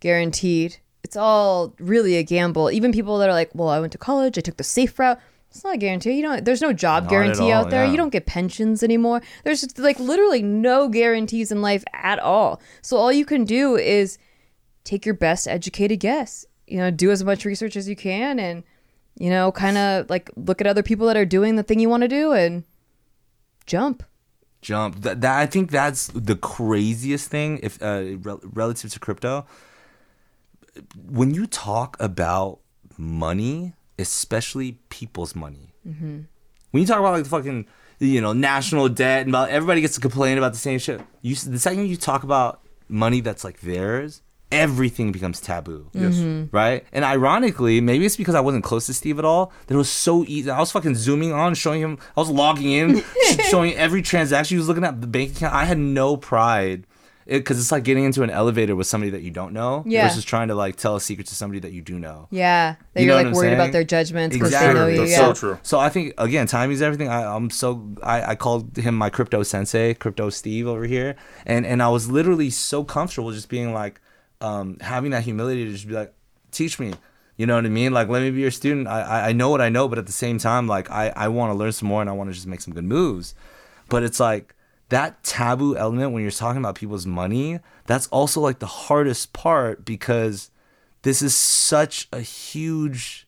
guaranteed. 0.00 0.76
It's 1.02 1.16
all 1.16 1.74
really 1.78 2.16
a 2.16 2.22
gamble. 2.22 2.70
Even 2.70 2.92
people 2.92 3.18
that 3.18 3.28
are 3.28 3.32
like, 3.32 3.50
"Well, 3.54 3.68
I 3.68 3.80
went 3.80 3.92
to 3.92 3.98
college. 3.98 4.38
I 4.38 4.40
took 4.40 4.56
the 4.56 4.64
safe 4.64 4.98
route." 4.98 5.18
It's 5.54 5.64
not 5.64 5.74
a 5.74 5.78
guarantee. 5.78 6.12
You 6.12 6.22
know, 6.22 6.40
there's 6.40 6.62
no 6.62 6.72
job 6.72 7.04
Not 7.04 7.10
guarantee 7.10 7.52
all, 7.52 7.64
out 7.64 7.70
there. 7.70 7.84
yeah. 7.84 7.90
You 7.90 7.96
don't 7.98 8.08
get 8.08 8.24
pensions 8.24 8.82
anymore. 8.82 9.20
There's 9.44 9.60
just, 9.60 9.78
like 9.78 10.00
literally 10.00 10.42
no 10.42 10.88
guarantees 10.88 11.52
in 11.52 11.60
life 11.60 11.84
at 11.92 12.18
all. 12.18 12.60
So 12.80 12.96
all 12.96 13.12
you 13.12 13.26
can 13.26 13.44
do 13.44 13.76
is 13.76 14.16
take 14.84 15.04
your 15.04 15.14
best 15.14 15.46
educated 15.46 16.00
guess. 16.00 16.46
You 16.66 16.78
know, 16.78 16.90
do 16.90 17.10
as 17.10 17.22
much 17.22 17.44
research 17.44 17.76
as 17.76 17.86
you 17.86 17.94
can, 17.94 18.38
and 18.38 18.62
you 19.18 19.28
know, 19.28 19.52
kind 19.52 19.76
of 19.76 20.08
like 20.08 20.30
look 20.36 20.62
at 20.62 20.66
other 20.66 20.82
people 20.82 21.06
that 21.08 21.18
are 21.18 21.26
doing 21.26 21.56
the 21.56 21.62
thing 21.62 21.78
you 21.80 21.90
want 21.90 22.00
to 22.02 22.08
do 22.08 22.32
and 22.32 22.64
jump. 23.66 24.02
jump. 24.62 25.02
That, 25.02 25.20
that 25.20 25.38
I 25.38 25.44
think 25.44 25.70
that's 25.70 26.06
the 26.14 26.34
craziest 26.36 27.28
thing 27.28 27.60
if 27.62 27.82
uh, 27.82 28.16
rel- 28.22 28.40
relative 28.42 28.90
to 28.92 28.98
crypto. 28.98 29.44
When 31.06 31.34
you 31.34 31.46
talk 31.46 31.98
about 32.00 32.60
money, 32.96 33.74
especially 34.02 34.72
people's 34.90 35.34
money, 35.34 35.74
mm-hmm. 35.86 36.20
when 36.70 36.80
you 36.80 36.86
talk 36.86 36.98
about 36.98 37.12
like 37.12 37.24
the 37.24 37.30
fucking 37.30 37.66
you 37.98 38.20
know 38.20 38.32
national 38.32 38.88
debt 38.88 39.22
and 39.22 39.30
about 39.30 39.50
everybody 39.50 39.80
gets 39.80 39.94
to 39.94 40.00
complain 40.00 40.36
about 40.36 40.52
the 40.52 40.58
same 40.58 40.78
shit. 40.78 41.00
You 41.22 41.34
the 41.36 41.58
second 41.58 41.86
you 41.86 41.96
talk 41.96 42.22
about 42.22 42.60
money 42.88 43.20
that's 43.20 43.44
like 43.44 43.60
theirs, 43.60 44.22
everything 44.52 45.10
becomes 45.10 45.40
taboo. 45.40 45.88
Yes. 45.92 46.16
Mm-hmm. 46.16 46.54
Right? 46.54 46.84
And 46.92 47.04
ironically, 47.04 47.80
maybe 47.80 48.06
it's 48.06 48.16
because 48.16 48.34
I 48.34 48.40
wasn't 48.40 48.64
close 48.64 48.86
to 48.86 48.94
Steve 48.94 49.18
at 49.18 49.24
all. 49.24 49.52
That 49.66 49.74
it 49.74 49.78
was 49.78 49.90
so 49.90 50.24
easy. 50.26 50.50
I 50.50 50.60
was 50.60 50.70
fucking 50.70 50.94
zooming 50.94 51.32
on, 51.32 51.54
showing 51.54 51.80
him. 51.80 51.98
I 52.16 52.20
was 52.20 52.30
logging 52.30 52.70
in, 52.70 53.02
showing 53.48 53.74
every 53.74 54.02
transaction. 54.02 54.56
He 54.56 54.58
was 54.58 54.68
looking 54.68 54.84
at 54.84 55.00
the 55.00 55.06
bank 55.06 55.36
account. 55.36 55.54
I 55.54 55.64
had 55.64 55.78
no 55.78 56.16
pride. 56.16 56.86
Because 57.26 57.58
it's 57.60 57.70
like 57.70 57.84
getting 57.84 58.04
into 58.04 58.22
an 58.22 58.30
elevator 58.30 58.74
with 58.74 58.86
somebody 58.86 59.10
that 59.10 59.22
you 59.22 59.30
don't 59.30 59.52
know 59.52 59.84
Yeah. 59.86 60.08
versus 60.08 60.24
trying 60.24 60.48
to 60.48 60.54
like 60.54 60.76
tell 60.76 60.96
a 60.96 61.00
secret 61.00 61.26
to 61.28 61.34
somebody 61.34 61.60
that 61.60 61.72
you 61.72 61.80
do 61.82 61.98
know. 61.98 62.26
Yeah, 62.30 62.76
that 62.94 63.00
You 63.00 63.06
you're 63.06 63.12
know 63.14 63.16
like 63.16 63.24
what 63.26 63.30
I'm 63.30 63.36
worried 63.36 63.54
about 63.54 63.72
their 63.72 63.84
judgments 63.84 64.34
because 64.34 64.48
Exactly. 64.48 64.72
they 64.74 64.78
know 64.80 64.86
you. 64.88 64.98
That's 65.00 65.10
yeah. 65.12 65.16
so 65.18 65.32
true. 65.34 65.58
So 65.62 65.78
I 65.78 65.88
think 65.88 66.14
again, 66.18 66.46
timing's 66.46 66.82
everything. 66.82 67.08
I, 67.08 67.24
I'm 67.34 67.50
so 67.50 67.86
I, 68.02 68.30
I 68.32 68.34
called 68.34 68.76
him 68.76 68.94
my 68.96 69.10
crypto 69.10 69.42
sensei, 69.42 69.94
crypto 69.94 70.30
Steve 70.30 70.66
over 70.66 70.84
here, 70.84 71.16
and 71.46 71.64
and 71.64 71.82
I 71.82 71.88
was 71.88 72.10
literally 72.10 72.50
so 72.50 72.82
comfortable 72.84 73.30
just 73.32 73.48
being 73.48 73.72
like, 73.72 74.00
um, 74.40 74.76
having 74.80 75.10
that 75.12 75.22
humility 75.22 75.64
to 75.66 75.70
just 75.72 75.86
be 75.86 75.94
like, 75.94 76.12
teach 76.50 76.78
me. 76.80 76.94
You 77.36 77.46
know 77.46 77.54
what 77.56 77.64
I 77.64 77.70
mean? 77.70 77.92
Like, 77.92 78.08
let 78.08 78.22
me 78.22 78.30
be 78.30 78.40
your 78.40 78.50
student. 78.50 78.86
I 78.88 79.00
I, 79.02 79.28
I 79.28 79.32
know 79.32 79.48
what 79.48 79.60
I 79.60 79.68
know, 79.68 79.88
but 79.88 79.98
at 79.98 80.06
the 80.06 80.12
same 80.12 80.38
time, 80.38 80.66
like, 80.66 80.90
I 80.90 81.12
I 81.16 81.28
want 81.28 81.50
to 81.50 81.54
learn 81.54 81.72
some 81.72 81.88
more 81.88 82.00
and 82.00 82.10
I 82.10 82.12
want 82.12 82.28
to 82.30 82.34
just 82.34 82.46
make 82.46 82.60
some 82.60 82.74
good 82.74 82.84
moves. 82.84 83.34
But 83.88 84.02
it's 84.02 84.20
like 84.20 84.54
that 84.92 85.24
taboo 85.24 85.74
element 85.74 86.12
when 86.12 86.20
you're 86.20 86.30
talking 86.30 86.60
about 86.60 86.74
people's 86.74 87.06
money. 87.06 87.58
That's 87.86 88.08
also 88.08 88.42
like 88.42 88.58
the 88.58 88.66
hardest 88.66 89.32
part 89.32 89.86
because 89.86 90.50
this 91.00 91.22
is 91.22 91.34
such 91.34 92.08
a 92.12 92.20
huge 92.20 93.26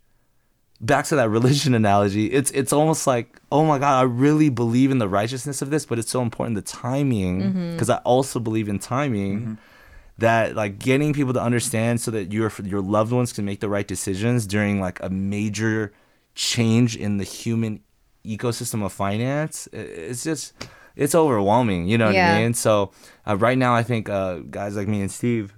back 0.79 1.07
to 1.07 1.17
that 1.17 1.31
religion 1.39 1.75
analogy, 1.75 2.27
it's 2.27 2.51
it's 2.51 2.73
almost 2.73 3.07
like, 3.07 3.41
oh 3.51 3.65
my 3.65 3.79
god, 3.79 3.99
I 3.99 4.03
really 4.03 4.51
believe 4.51 4.91
in 4.91 4.99
the 4.99 5.09
righteousness 5.09 5.63
of 5.63 5.71
this, 5.71 5.87
but 5.87 5.99
it's 5.99 6.11
so 6.11 6.21
important 6.21 6.57
the 6.57 6.63
timing 6.63 7.41
mm-hmm. 7.41 7.73
because 7.73 7.89
I 7.89 7.97
also 7.99 8.39
believe 8.39 8.69
in 8.69 8.79
timing. 8.79 9.41
Mm-hmm. 9.41 9.55
That 10.19 10.55
like 10.55 10.79
getting 10.79 11.13
people 11.13 11.33
to 11.33 11.43
understand 11.43 12.01
so 12.01 12.13
that 12.13 12.33
your 12.33 12.53
your 12.63 12.81
loved 12.83 13.11
ones 13.11 13.33
can 13.33 13.45
make 13.45 13.59
the 13.59 13.69
right 13.69 13.89
decisions 13.89 14.47
during 14.47 14.81
like 14.81 15.03
a 15.03 15.11
major 15.11 15.93
change 16.37 16.95
in 16.95 17.17
the 17.17 17.25
human 17.25 17.81
ecosystem 18.25 18.85
of 18.85 18.93
finance. 18.93 19.67
It's 19.73 20.23
just 20.23 20.53
it's 20.97 21.15
overwhelming. 21.15 21.89
You 21.89 21.99
know 21.99 22.07
what 22.07 22.15
Yeah. 22.15 22.35
I 22.35 22.43
mean? 22.43 22.55
So 22.55 22.93
uh, 23.27 23.37
right 23.37 23.59
now, 23.59 23.75
I 23.75 23.83
think 23.83 24.09
uh, 24.09 24.39
guys 24.51 24.77
like 24.77 24.89
me 24.89 25.01
and 25.01 25.11
Steve, 25.11 25.53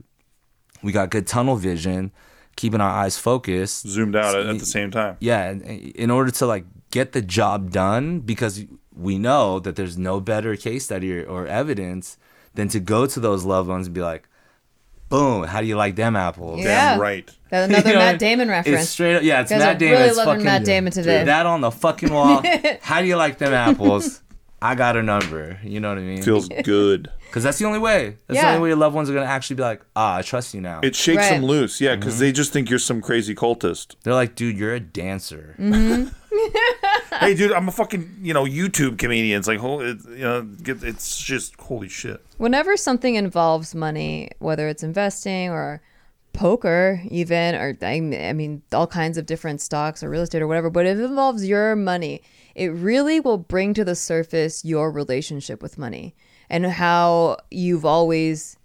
we 0.82 0.92
got 0.92 1.10
good 1.10 1.26
tunnel 1.26 1.56
vision, 1.56 2.12
keeping 2.56 2.80
our 2.80 2.90
eyes 2.90 3.18
focused 3.18 3.86
Zoomed 3.86 4.16
out 4.16 4.34
at, 4.34 4.46
at 4.46 4.58
the 4.58 4.66
same 4.66 4.90
time. 4.90 5.16
yeah 5.20 5.44
and- 5.50 5.62
and 5.62 5.80
in 5.96 6.10
order 6.10 6.30
to 6.30 6.46
like 6.46 6.64
get 6.90 7.12
the 7.12 7.20
job 7.22 7.70
done 7.70 8.20
because 8.20 8.64
we 8.94 9.18
know 9.18 9.58
that 9.60 9.76
there's 9.76 9.98
no 9.98 10.20
better 10.20 10.56
case 10.56 10.84
study 10.86 11.18
or, 11.20 11.24
or 11.26 11.46
evidence 11.46 12.16
than 12.54 12.68
to 12.68 12.80
go 12.80 13.04
to 13.06 13.20
those 13.20 13.44
loved 13.44 13.68
ones 13.68 13.86
and 13.88 13.94
be 13.94 14.00
like 14.00 14.26
boom 15.10 15.44
how 15.44 15.60
do 15.60 15.66
you 15.66 15.76
like 15.76 15.96
them 15.96 16.16
apples 16.16 16.60
Yeah. 16.60 16.92
Damn 16.92 17.00
right. 17.00 17.30
That's 17.50 17.68
another 17.70 17.88
You 17.90 17.94
know, 17.94 18.00
Matt 18.00 18.18
Damon 18.18 18.48
it's 18.48 18.66
reference. 18.66 18.88
straight 18.88 19.16
up 19.16 19.22
yeah 19.22 19.40
it's 19.42 19.50
Guys 19.50 19.58
Matt 19.60 19.76
are 19.76 19.78
Damon 19.78 19.92
really 19.98 20.08
it's 20.08 20.16
loving 20.16 20.32
fucking, 20.32 20.44
Matt 20.44 20.64
Damon 20.64 20.92
today. 20.92 21.18
Dude, 21.18 21.28
that 21.28 21.44
on 21.46 21.60
the 21.60 21.70
fucking 21.70 22.12
wall 22.12 22.42
how 22.80 23.00
do 23.02 23.06
you 23.06 23.16
like 23.16 23.36
them 23.38 23.52
apples 23.52 24.22
I 24.62 24.74
got 24.74 24.96
a 24.96 25.02
number 25.02 25.58
you 25.62 25.80
know 25.80 25.90
what 25.90 25.98
I 25.98 26.02
mean 26.02 26.22
Feels 26.22 26.48
good. 26.64 27.10
because 27.26 27.42
that's 27.44 27.58
the 27.58 27.66
only 27.66 27.78
way 27.78 28.16
that's 28.26 28.40
the 28.40 28.46
only 28.48 28.60
way 28.60 28.68
your 28.70 28.76
loved 28.78 28.94
ones 28.96 29.10
are 29.10 29.14
gonna 29.14 29.26
actually 29.26 29.56
be 29.56 29.62
like 29.62 29.82
ah 29.94 30.16
I 30.16 30.22
trust 30.22 30.54
you 30.54 30.60
now 30.60 30.80
It 30.82 30.96
shakes 30.96 31.18
Right. 31.18 31.30
them 31.30 31.44
loose. 31.44 31.80
Yeah, 31.80 31.94
because 31.96 32.14
Mm-hmm. 32.14 32.20
they 32.20 32.32
just 32.32 32.52
think 32.52 32.70
you're 32.70 32.78
some 32.78 33.00
crazy 33.02 33.34
cultist. 33.34 33.96
they're 34.02 34.14
like 34.14 34.34
dude 34.34 34.56
you're 34.58 34.74
a 34.74 34.80
dancer 34.80 35.54
Mm. 35.58 36.12
hey, 37.20 37.32
dude, 37.34 37.52
I'm 37.52 37.66
a 37.66 37.72
fucking 37.72 38.18
you 38.20 38.34
know 38.34 38.44
YouTube 38.44 38.98
comedian. 38.98 39.38
It's 39.38 39.48
like, 39.48 39.58
holy, 39.58 39.86
it, 39.92 39.98
you 40.10 40.18
know, 40.18 40.42
get, 40.42 40.82
it's 40.84 41.16
just 41.18 41.58
holy 41.58 41.88
shit. 41.88 42.20
Whenever 42.36 42.76
something 42.76 43.14
involves 43.14 43.74
money, 43.74 44.30
whether 44.38 44.68
it's 44.68 44.82
investing 44.82 45.48
or 45.48 45.80
poker, 46.34 47.00
even, 47.10 47.54
or 47.54 47.76
I 47.80 47.94
I 48.28 48.32
mean, 48.34 48.60
all 48.72 48.86
kinds 48.86 49.16
of 49.16 49.24
different 49.24 49.60
stocks 49.62 50.02
or 50.02 50.10
real 50.10 50.20
estate 50.22 50.42
or 50.42 50.46
whatever, 50.46 50.68
but 50.68 50.84
if 50.84 50.98
it 50.98 51.04
involves 51.04 51.46
your 51.46 51.74
money, 51.74 52.20
it 52.56 52.68
really 52.68 53.20
will 53.20 53.36
bring 53.36 53.74
to 53.74 53.84
the 53.84 53.94
surface 53.94 54.64
your 54.64 54.90
relationship 54.90 55.62
with 55.62 55.76
money 55.76 56.16
and 56.48 56.64
how 56.64 57.36
you've 57.50 57.84
always 57.84 58.56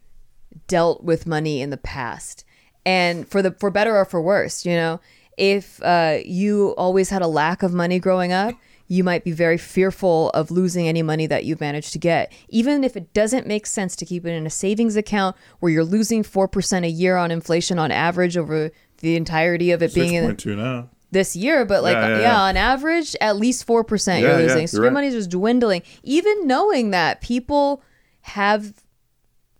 dealt 0.68 1.04
with 1.04 1.28
money 1.28 1.62
in 1.62 1.70
the 1.70 1.78
past 1.78 2.46
and 2.86 3.28
for 3.28 3.42
the 3.42 3.52
for 3.52 3.70
better 3.70 3.96
or 3.96 4.06
for 4.06 4.22
worse 4.22 4.66
you 4.66 4.74
know 4.74 5.00
if 5.38 5.82
uh, 5.84 6.20
you 6.26 6.70
always 6.78 7.10
had 7.10 7.22
a 7.22 7.28
lack 7.28 7.64
of 7.64 7.74
money 7.74 8.00
growing 8.00 8.32
up 8.32 8.56
you 8.88 9.04
might 9.04 9.24
be 9.24 9.32
very 9.32 9.58
fearful 9.58 10.30
of 10.32 10.52
losing 10.52 10.88
any 10.88 11.02
money 11.02 11.26
that 11.26 11.46
you've 11.46 11.62
managed 11.62 11.94
to 11.94 12.00
get 12.00 12.32
even 12.50 12.84
if 12.84 12.98
it 12.98 13.14
doesn't 13.14 13.48
make 13.48 13.66
sense 13.66 13.96
to 13.96 14.06
keep 14.06 14.26
it 14.26 14.32
in 14.32 14.46
a 14.46 14.50
savings 14.50 14.96
account 14.96 15.36
where 15.60 15.72
you're 15.72 15.86
losing 15.86 16.24
4% 16.24 16.86
a 16.86 16.90
year 16.90 17.16
on 17.16 17.32
inflation 17.32 17.80
on 17.80 17.92
average 17.92 18.36
over 18.36 18.72
the 18.98 19.16
entirety 19.16 19.72
of 19.72 19.82
it 19.82 19.94
being 19.94 20.14
in 20.14 20.36
two 20.36 20.56
now. 20.56 20.90
This 21.12 21.36
year, 21.36 21.66
but 21.66 21.84
like 21.84 21.96
Yeah, 21.96 22.08
yeah, 22.10 22.22
yeah, 22.22 22.42
on 22.42 22.58
average, 22.58 23.16
at 23.22 23.36
least 23.36 23.66
four 23.66 23.84
percent 23.84 24.22
you're 24.22 24.38
losing. 24.38 24.68
your 24.72 24.88
right. 24.88 24.94
money's 24.94 25.14
just 25.14 25.30
dwindling. 25.30 25.84
Even 26.04 26.48
knowing 26.48 26.92
that 26.92 27.22
people 27.22 27.84
have 28.22 28.74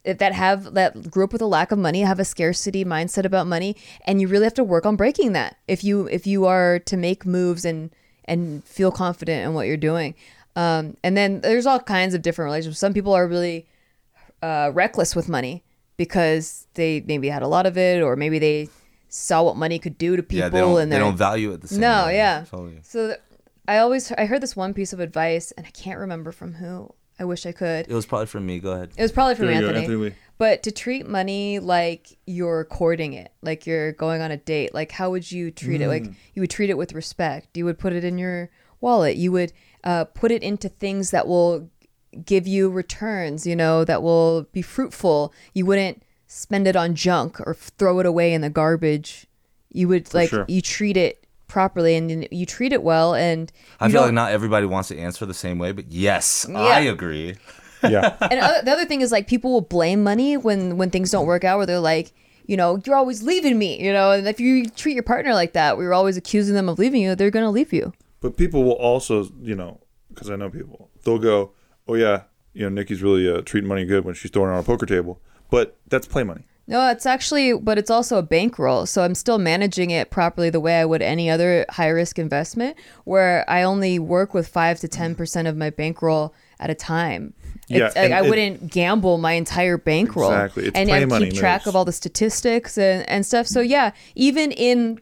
that 0.04 0.34
have 0.34 0.74
that 0.74 1.12
grew 1.12 1.26
up 1.26 1.34
with 1.34 1.42
a 1.42 1.46
lack 1.46 1.72
of 1.72 1.78
money 1.78 2.02
have 2.02 2.20
a 2.20 2.26
scarcity 2.26 2.84
mindset 2.84 3.24
about 3.24 3.46
money 3.46 3.76
and 4.06 4.20
you 4.20 4.28
really 4.28 4.44
have 4.44 4.54
to 4.54 4.64
work 4.64 4.86
on 4.86 4.96
breaking 4.96 5.34
that 5.34 5.58
if 5.68 5.84
you 5.84 6.08
if 6.08 6.26
you 6.26 6.46
are 6.46 6.80
to 6.80 6.98
make 6.98 7.26
moves 7.26 7.66
and 7.66 7.92
and 8.26 8.64
feel 8.64 8.92
confident 8.92 9.46
in 9.46 9.54
what 9.54 9.68
you're 9.68 9.78
doing 9.78 10.16
um, 10.56 10.98
and 11.04 11.16
then 11.16 11.40
there's 11.42 11.66
all 11.66 11.80
kinds 11.80 12.14
of 12.14 12.22
different 12.24 12.48
relationships 12.48 12.80
some 12.80 12.94
people 12.94 13.14
are 13.14 13.28
really 13.28 13.68
uh, 14.42 14.72
reckless 14.74 15.16
with 15.16 15.30
money 15.30 15.64
because 15.98 16.68
they 16.74 17.04
maybe 17.06 17.30
had 17.30 17.44
a 17.44 17.48
lot 17.48 17.68
of 17.68 17.78
it 17.78 18.02
or 18.02 18.16
maybe 18.16 18.40
they 18.40 18.70
saw 19.14 19.44
what 19.44 19.58
money 19.58 19.78
could 19.78 19.98
do 19.98 20.16
to 20.16 20.24
people 20.24 20.40
yeah 20.46 20.50
they 20.50 20.60
don't, 20.62 20.80
and 20.82 20.92
they 20.92 20.98
don't 20.98 21.18
value 21.18 21.52
it 21.52 21.60
the 21.62 21.68
same 21.68 21.82
no, 21.82 22.06
way. 22.06 22.16
yeah. 22.16 22.46
Totally. 22.50 22.80
So 22.82 23.08
th- 23.08 23.20
I 23.68 23.78
always 23.80 24.12
I 24.14 24.26
heard 24.26 24.42
this 24.42 24.56
one 24.56 24.74
piece 24.74 24.94
of 24.94 25.00
advice, 25.02 25.52
and 25.52 25.66
I 25.68 25.70
can't 25.70 26.00
remember 26.00 26.32
from 26.32 26.54
who. 26.54 26.94
I 27.20 27.26
wish 27.26 27.46
I 27.46 27.52
could. 27.52 27.88
it 27.88 27.94
was 27.94 28.08
probably 28.08 28.26
from 28.26 28.48
me 28.48 28.58
go 28.60 28.72
ahead 28.72 28.90
It 28.98 29.02
was 29.04 29.12
probably 29.12 29.36
from 29.36 29.46
There 29.48 29.56
you 29.56 29.62
go, 29.62 29.68
Anthony. 29.68 29.86
Anthony 29.94 30.16
But 30.40 30.64
to 30.64 30.72
treat 30.72 31.06
money 31.08 31.60
like 31.60 32.18
you're 32.26 32.66
courting 32.66 33.14
it, 33.14 33.32
like 33.44 33.68
you're 33.68 33.92
going 33.92 34.22
on 34.24 34.32
a 34.32 34.38
date, 34.38 34.74
like 34.74 34.92
how 34.92 35.12
would 35.12 35.32
you 35.32 35.52
treat 35.52 35.82
it? 35.82 35.88
Like 35.88 36.04
Mm. 36.04 36.16
you 36.34 36.42
would 36.42 36.50
treat 36.50 36.72
it 36.72 36.78
with 36.80 36.94
respect. 36.94 37.56
You 37.56 37.66
would 37.66 37.78
put 37.78 37.94
it 37.94 38.04
in 38.04 38.18
your 38.18 38.50
wallet. 38.80 39.18
You 39.18 39.32
would 39.34 39.54
uh, 39.84 40.06
put 40.06 40.32
it 40.32 40.42
into 40.42 40.68
things 40.68 41.12
that 41.12 41.28
will 41.28 41.70
give 42.26 42.48
you 42.48 42.72
returns. 42.72 43.46
You 43.46 43.56
know 43.56 43.86
that 43.86 44.02
will 44.02 44.48
be 44.52 44.64
fruitful. 44.64 45.32
You 45.54 45.68
wouldn't 45.68 46.02
spend 46.34 46.66
it 46.68 46.76
on 46.78 46.96
junk 46.96 47.40
or 47.42 47.54
throw 47.54 48.00
it 48.00 48.06
away 48.06 48.34
in 48.34 48.40
the 48.42 48.50
garbage. 48.50 49.28
You 49.72 49.88
would 49.90 50.14
like 50.14 50.30
sure. 50.30 50.46
you 50.48 50.62
treat 50.62 50.96
it 50.98 51.26
properly 51.48 51.96
and 51.96 52.10
you- 52.10 52.28
you 52.32 52.46
treat 52.46 52.72
it 52.72 52.82
well 52.82 53.14
and 53.14 53.52
I 53.82 53.90
feel 53.90 54.02
like 54.02 54.08
don't- 54.08 54.16
not 54.16 54.32
everybody 54.32 54.66
wants 54.66 54.88
to 54.90 54.98
answer 54.98 55.26
the 55.26 55.34
same 55.34 55.58
way, 55.60 55.74
but 55.74 55.92
yes, 55.92 56.48
I 56.50 56.82
agree. 56.82 57.36
Yeah. 57.84 58.16
and 58.22 58.40
other, 58.40 58.62
the 58.64 58.72
other 58.72 58.86
thing 58.86 59.02
is 59.02 59.12
like 59.12 59.26
people 59.28 59.52
will 59.52 59.62
blame 59.62 60.04
money 60.04 60.38
when 60.38 60.78
when 60.78 60.92
things 60.92 61.10
don't 61.10 61.26
work 61.26 61.44
out 61.44 61.58
where 61.58 61.66
they're 61.66 61.80
like 61.80 62.14
you 62.46 62.56
know 62.56 62.80
you're 62.86 62.96
always 62.96 63.24
leaving 63.24 63.58
me 63.58 63.84
you 63.84 63.92
know 63.92 64.12
and 64.12 64.28
if 64.28 64.40
you 64.40 64.70
treat 64.70 64.94
your 64.94 65.02
partner 65.02 65.34
like 65.34 65.54
that 65.54 65.78
where 65.78 65.86
you're 65.88 65.94
always 65.96 66.16
accusing 66.16 66.54
them 66.54 66.70
of 66.70 66.78
leaving 66.78 67.02
you 67.02 67.16
they're 67.16 67.32
gonna 67.32 67.50
leave 67.50 67.74
you 67.74 67.92
But 68.20 68.38
people 68.38 68.64
will 68.64 68.74
also, 68.90 69.30
you 69.42 69.56
know, 69.56 69.80
because 70.10 70.30
I 70.30 70.36
know 70.36 70.48
people, 70.52 70.92
they'll 71.04 71.18
go, 71.18 71.54
"Oh 71.88 71.96
yeah, 71.96 72.26
you 72.54 72.62
know, 72.62 72.70
Nikki's 72.70 73.02
really 73.02 73.28
uh, 73.28 73.42
treating 73.42 73.68
money 73.68 73.84
good 73.84 74.06
when 74.06 74.14
she's 74.14 74.30
throwing 74.30 74.52
it 74.52 74.54
on 74.54 74.60
a 74.60 74.64
poker 74.64 74.86
table." 74.86 75.20
But 75.52 75.78
that's 75.88 76.08
play 76.08 76.24
money. 76.24 76.46
no 76.68 76.90
it's 76.90 77.06
actually 77.06 77.54
but 77.54 77.78
it's 77.78 77.90
also 77.92 78.18
a 78.18 78.24
bankroll 78.24 78.86
so 78.86 79.04
i'm 79.04 79.16
still 79.16 79.38
managing 79.38 79.90
it 79.92 80.10
properly 80.10 80.50
the 80.50 80.60
way 80.60 80.80
i 80.80 80.86
would 80.86 81.02
any 81.02 81.30
other 81.30 81.66
high 81.70 81.90
risk 81.90 82.18
investment 82.18 82.78
where 83.04 83.44
i 83.50 83.62
only 83.64 84.00
work 84.00 84.34
with 84.34 84.48
5 84.48 84.80
to 84.80 84.88
10% 84.88 85.50
of 85.50 85.58
my 85.58 85.70
bankroll 85.70 86.34
at 86.60 86.70
a 86.70 86.76
time 86.76 87.34
Yeah, 87.68 87.88
it's, 87.88 87.96
like, 87.96 88.12
I 88.12 88.24
it- 88.26 88.30
wouldn't 88.30 88.72
gamble 88.72 89.18
my 89.18 89.34
entire 89.34 89.78
bankroll. 89.78 90.32
Exactly. 90.32 90.64
It's 90.68 90.78
and 90.78 90.88
play 90.90 91.02
I 91.02 91.06
money 91.06 91.30
keep 91.32 91.40
track 91.40 91.62
moves. 91.62 91.68
of 91.68 91.76
all 91.76 91.86
the 91.86 91.92
statistics 92.04 92.78
and, 92.78 93.08
and 93.10 93.26
stuff. 93.26 93.48
So 93.48 93.60
yeah, 93.62 93.92
even 94.16 94.52
in 94.52 95.00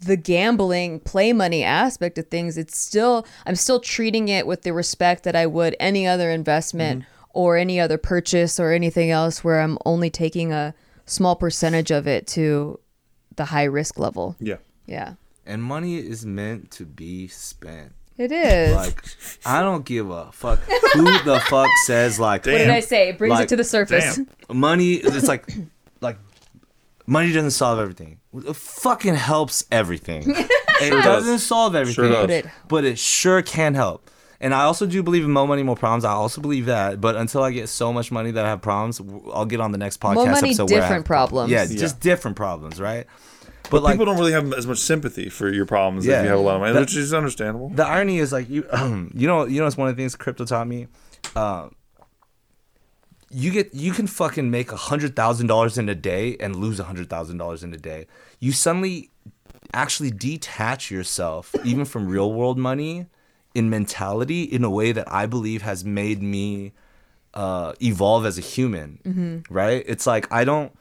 the 0.00 0.16
gambling 0.16 1.00
play 1.00 1.32
money 1.32 1.62
aspect 1.64 2.18
of 2.18 2.26
things, 2.28 2.56
it's 2.58 2.76
still 2.78 3.26
I'm 3.46 3.54
still 3.56 3.80
treating 3.80 4.28
it 4.28 4.46
with 4.46 4.62
the 4.62 4.72
respect 4.72 5.24
that 5.24 5.34
I 5.36 5.46
would 5.46 5.74
any 5.80 6.06
other 6.06 6.30
investment 6.30 7.02
Mm-hmm. 7.02 7.19
Or 7.32 7.56
any 7.56 7.78
other 7.80 7.98
purchase 7.98 8.58
or 8.60 8.72
anything 8.72 9.10
else 9.10 9.42
where 9.44 9.60
I'm 9.60 9.78
only 9.86 10.10
taking 10.10 10.52
a 10.52 10.74
small 11.06 11.36
percentage 11.36 11.90
of 11.90 12.06
it 12.06 12.26
to 12.28 12.78
the 13.36 13.46
high 13.46 13.64
risk 13.64 13.98
level. 13.98 14.36
Yeah. 14.40 14.56
Yeah. 14.86 15.14
And 15.46 15.62
money 15.62 15.96
is 15.96 16.26
meant 16.26 16.70
to 16.72 16.84
be 16.84 17.28
spent. 17.28 17.92
It 18.16 18.32
is. 18.32 18.74
Like, 18.74 19.02
I 19.46 19.62
don't 19.62 19.84
give 19.86 20.10
a 20.10 20.30
fuck 20.32 20.58
who 20.92 21.04
the 21.22 21.40
fuck 21.48 21.68
says 21.86 22.20
like 22.20 22.44
what 22.44 22.58
did 22.58 22.68
I 22.68 22.80
say? 22.80 23.08
It 23.08 23.18
brings 23.18 23.30
Like, 23.30 23.44
it 23.44 23.48
to 23.50 23.56
the 23.56 23.64
surface. 23.64 24.16
damn. 24.48 24.58
money. 24.58 24.94
It's 24.94 25.26
like 25.26 25.50
like 26.02 26.18
money 27.06 27.32
doesn't 27.32 27.52
solve 27.52 27.78
everything. 27.78 28.18
It 28.34 28.54
fucking 28.56 29.14
helps 29.14 29.64
everything. 29.72 30.24
it 30.28 31.02
doesn't 31.02 31.38
solve 31.38 31.74
everything, 31.74 32.10
does. 32.12 32.20
But 32.26 32.30
it- 32.30 32.46
but 32.68 32.84
it 32.84 32.98
sure 32.98 33.40
can 33.42 33.74
help. 33.74 34.10
And 34.42 34.54
I 34.54 34.62
also 34.62 34.86
do 34.86 35.02
believe 35.02 35.24
in 35.24 35.30
more 35.32 35.46
money, 35.46 35.62
more 35.62 35.76
problems. 35.76 36.04
I 36.04 36.12
also 36.12 36.40
believe 36.40 36.66
that. 36.66 37.00
But 37.00 37.16
until 37.16 37.42
I 37.42 37.50
get 37.50 37.68
so 37.68 37.92
much 37.92 38.10
money 38.10 38.30
that 38.30 38.44
I 38.44 38.48
have 38.48 38.62
problems, 38.62 39.00
I'll 39.34 39.44
get 39.44 39.60
on 39.60 39.72
the 39.72 39.78
next 39.78 40.00
podcast 40.00 40.14
More 40.14 40.26
money, 40.26 40.48
episode. 40.50 40.70
where 40.70 40.78
I 40.78 40.84
different 40.84 41.00
have- 41.02 41.04
problems. 41.06 41.50
Yeah, 41.50 41.64
Yeah. 41.68 41.78
just 41.78 42.00
different 42.00 42.36
problems, 42.38 42.80
right? 42.80 43.06
But, 43.64 43.70
But 43.70 43.82
like 43.82 43.92
people 43.94 44.06
don't 44.06 44.16
really 44.16 44.32
have 44.32 44.52
as 44.54 44.66
much 44.66 44.78
sympathy 44.78 45.28
for 45.28 45.52
your 45.52 45.66
problems 45.66 46.06
Yeah. 46.06 46.20
if 46.20 46.24
you 46.24 46.30
have 46.30 46.38
a 46.38 46.42
lot 46.42 46.54
of 46.56 46.60
money, 46.62 46.72
That- 46.72 46.80
which 46.80 46.96
is 46.96 47.12
understandable. 47.12 47.68
the 47.68 47.86
irony 47.86 48.18
is 48.18 48.32
like 48.32 48.48
you 48.48 48.64
you 49.14 49.28
know 49.28 49.44
you 49.44 49.60
know 49.60 49.66
it's 49.66 49.76
one 49.76 49.88
of 49.88 49.94
the 49.96 50.00
things 50.02 50.16
crypto 50.16 50.44
taught 50.46 50.66
me 50.66 50.88
uh, 51.36 51.68
you 53.30 53.50
get 53.50 53.72
you 53.74 53.92
can 53.92 54.06
fucking 54.06 54.50
make 54.50 54.72
a 54.72 54.76
hundred 54.76 55.14
thousand 55.14 55.46
dollars 55.46 55.78
in 55.78 55.88
a 55.88 55.94
day 55.94 56.36
and 56.40 56.56
lose 56.56 56.80
a 56.80 56.84
hundred 56.84 57.08
thousand 57.08 57.36
dollars 57.38 57.62
in 57.62 57.72
a 57.72 57.76
day 57.76 58.06
you 58.40 58.50
suddenly 58.52 59.10
actually 59.72 60.10
detach 60.10 60.90
yourself 60.90 61.54
even 61.64 61.84
from 61.84 62.08
real 62.08 62.32
world 62.32 62.58
money 62.58 63.06
in 63.54 63.68
mentality 63.70 64.42
in 64.42 64.62
a 64.64 64.70
way 64.70 64.92
that 64.92 65.10
i 65.12 65.26
believe 65.26 65.62
has 65.62 65.84
made 65.84 66.22
me 66.22 66.72
uh, 67.34 67.72
evolve 67.80 68.26
as 68.26 68.36
a 68.38 68.40
human 68.40 68.98
right? 69.50 69.84
It's 69.86 70.06
like 70.06 70.30
i 70.32 70.44
don't 70.44 70.72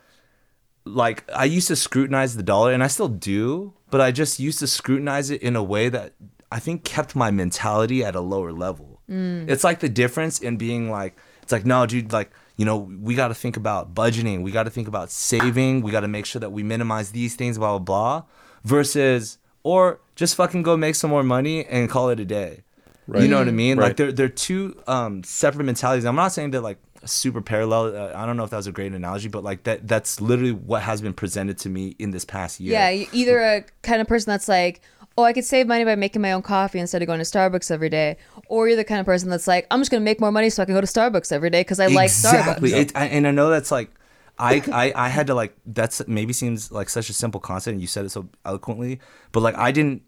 like 0.86 1.24
I 1.34 1.46
used 1.46 1.68
to 1.68 1.76
scrutinize 1.76 2.36
the 2.36 2.42
dollar 2.44 2.72
and 2.74 2.84
I 2.84 2.88
still 2.88 3.10
do, 3.10 3.74
but 3.92 4.02
I 4.02 4.12
just 4.12 4.40
used 4.40 4.58
to 4.60 4.66
scrutinize 4.68 5.30
it 5.30 5.42
in 5.44 5.56
a 5.56 5.62
way 5.64 5.90
that 5.90 6.14
I 6.52 6.60
think 6.60 6.84
kept 6.84 7.16
my 7.16 7.30
mentality 7.30 8.04
at 8.04 8.16
a 8.16 8.22
lower 8.22 8.52
level. 8.52 9.02
It's 9.08 9.64
like 9.64 9.80
the 9.82 9.90
difference 9.90 10.40
in 10.40 10.58
being 10.58 10.90
like 10.90 11.16
it's 11.44 11.52
like 11.52 11.66
no 11.66 11.86
dude 11.86 12.12
like 12.12 12.32
you 12.58 12.66
know 12.66 12.78
we 12.78 13.14
got 13.16 13.28
to 13.28 13.36
think 13.36 13.56
about 13.58 13.94
budgeting, 13.94 14.42
we 14.42 14.52
got 14.52 14.64
to 14.64 14.70
think 14.72 14.88
about 14.88 15.12
saving, 15.12 15.82
we 15.82 15.92
got 15.92 16.02
to 16.02 16.08
make 16.08 16.26
sure 16.26 16.40
that 16.40 16.52
we 16.52 16.64
minimize 16.64 17.12
these 17.12 17.36
things 17.36 17.58
blah 17.60 17.78
blah 17.78 17.80
blah 17.80 18.24
versus 18.64 19.38
or 19.64 20.00
just 20.20 20.36
fucking 20.36 20.64
go 20.64 20.76
make 20.76 20.96
some 20.96 21.10
more 21.10 21.24
money 21.24 21.66
and 21.66 21.90
call 21.90 22.10
it 22.10 22.20
a 22.20 22.26
day. 22.26 22.64
Right. 23.08 23.24
You 23.24 23.30
know 23.30 23.40
what 23.40 23.48
I 23.48 23.52
mean? 23.52 23.78
Right. 23.78 23.88
Like 23.88 23.98
they're 23.98 24.12
they're 24.12 24.30
two 24.30 24.80
um, 24.86 25.24
separate 25.24 25.64
mentalities. 25.64 26.06
I'm 26.06 26.16
not 26.16 26.34
saying 26.34 26.52
they're 26.52 26.62
like 26.62 26.78
super 27.06 27.42
parallel. 27.42 27.96
Uh, 27.96 28.12
I 28.14 28.26
don't 28.26 28.36
know 28.36 28.44
if 28.44 28.50
that 28.50 28.58
was 28.58 28.68
a 28.68 28.74
great 28.74 28.94
analogy, 28.94 29.30
but 29.30 29.44
like 29.44 29.64
that 29.64 29.88
that's 29.88 30.20
literally 30.20 30.52
what 30.52 30.84
has 30.84 31.02
been 31.02 31.14
presented 31.14 31.58
to 31.60 31.70
me 31.70 31.96
in 31.98 32.12
this 32.12 32.26
past 32.26 32.60
year. 32.60 32.74
Yeah, 32.74 33.06
either 33.14 33.40
a 33.40 33.64
kind 33.82 34.02
of 34.02 34.08
person 34.08 34.30
that's 34.30 34.50
like, 34.50 34.82
oh, 35.18 35.24
I 35.24 35.32
could 35.32 35.46
save 35.46 35.66
money 35.66 35.86
by 35.86 35.96
making 35.96 36.22
my 36.22 36.34
own 36.34 36.42
coffee 36.42 36.80
instead 36.80 37.02
of 37.02 37.08
going 37.08 37.20
to 37.20 37.26
Starbucks 37.26 37.72
every 37.72 37.90
day, 37.90 38.18
or 38.48 38.68
you're 38.68 38.76
the 38.76 38.84
kind 38.84 39.00
of 39.00 39.06
person 39.06 39.30
that's 39.30 39.48
like, 39.48 39.66
I'm 39.72 39.80
just 39.80 39.90
gonna 39.90 40.02
make 40.02 40.20
more 40.20 40.34
money 40.34 40.50
so 40.50 40.62
I 40.62 40.66
can 40.66 40.76
go 40.76 40.82
to 40.82 40.88
Starbucks 40.88 41.32
every 41.32 41.50
day 41.50 41.62
because 41.62 41.80
I 41.80 41.88
like 41.88 42.10
exactly. 42.10 42.72
Starbucks. 42.72 42.82
It, 42.82 42.92
I, 42.96 43.06
and 43.06 43.26
I 43.26 43.32
know 43.32 43.50
that's 43.50 43.72
like, 43.72 43.90
I, 44.38 44.62
I 44.72 45.06
I 45.06 45.10
had 45.10 45.28
to 45.28 45.34
like 45.34 45.56
that's 45.66 46.06
maybe 46.08 46.32
seems 46.32 46.72
like 46.72 46.90
such 46.90 47.10
a 47.10 47.14
simple 47.14 47.42
concept, 47.42 47.74
and 47.74 47.82
you 47.82 47.88
said 47.88 48.06
it 48.06 48.10
so 48.10 48.30
eloquently, 48.46 49.00
but 49.32 49.42
like 49.42 49.56
I 49.58 49.72
didn't 49.72 50.04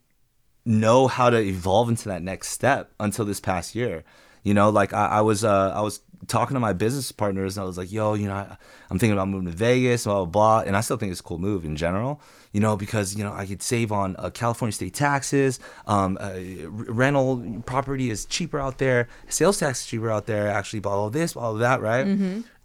know 0.66 1.08
how 1.08 1.30
to 1.30 1.38
evolve 1.38 1.90
into 1.90 2.10
that 2.10 2.22
next 2.22 2.50
step 2.50 2.92
until 3.00 3.26
this 3.26 3.40
past 3.40 3.76
year. 3.76 4.04
You 4.44 4.54
know, 4.54 4.70
like 4.70 4.94
I, 4.94 5.06
I 5.08 5.22
was 5.22 5.44
uh, 5.44 5.72
I 5.76 5.82
was 5.82 6.00
talking 6.28 6.56
to 6.56 6.60
my 6.60 6.74
business 6.74 7.12
partners, 7.12 7.58
and 7.58 7.64
I 7.64 7.68
was 7.68 7.78
like, 7.78 7.92
"Yo, 7.92 8.16
you 8.16 8.28
know, 8.28 8.34
I, 8.34 8.58
I'm 8.90 8.98
thinking 8.98 9.14
about 9.14 9.28
moving 9.28 9.52
to 9.52 9.56
Vegas, 9.56 10.06
blah 10.06 10.26
blah 10.26 10.26
blah," 10.26 10.60
and 10.62 10.76
I 10.76 10.82
still 10.82 10.98
think 10.98 11.12
it's 11.12 11.20
a 11.20 11.24
cool 11.24 11.38
move 11.38 11.64
in 11.64 11.76
general. 11.76 12.20
You 12.52 12.60
know, 12.60 12.76
because 12.76 13.16
you 13.16 13.24
know 13.24 13.34
I 13.34 13.46
could 13.46 13.62
save 13.62 13.92
on 13.92 14.16
uh, 14.18 14.32
California 14.32 14.72
state 14.74 14.96
taxes. 14.96 15.60
Um, 15.86 16.18
uh, 16.20 16.24
r- 16.34 16.70
rental 16.70 17.62
property 17.68 18.10
is 18.10 18.26
cheaper 18.26 18.60
out 18.60 18.80
there. 18.80 19.08
Sales 19.30 19.60
tax 19.60 19.82
is 19.82 19.86
cheaper 19.86 20.10
out 20.10 20.26
there. 20.26 20.48
Actually, 20.48 20.80
blah 20.80 20.96
blah 20.96 21.10
this, 21.10 21.34
blah 21.34 21.52
blah 21.52 21.60
that, 21.60 21.80
right? 21.82 22.08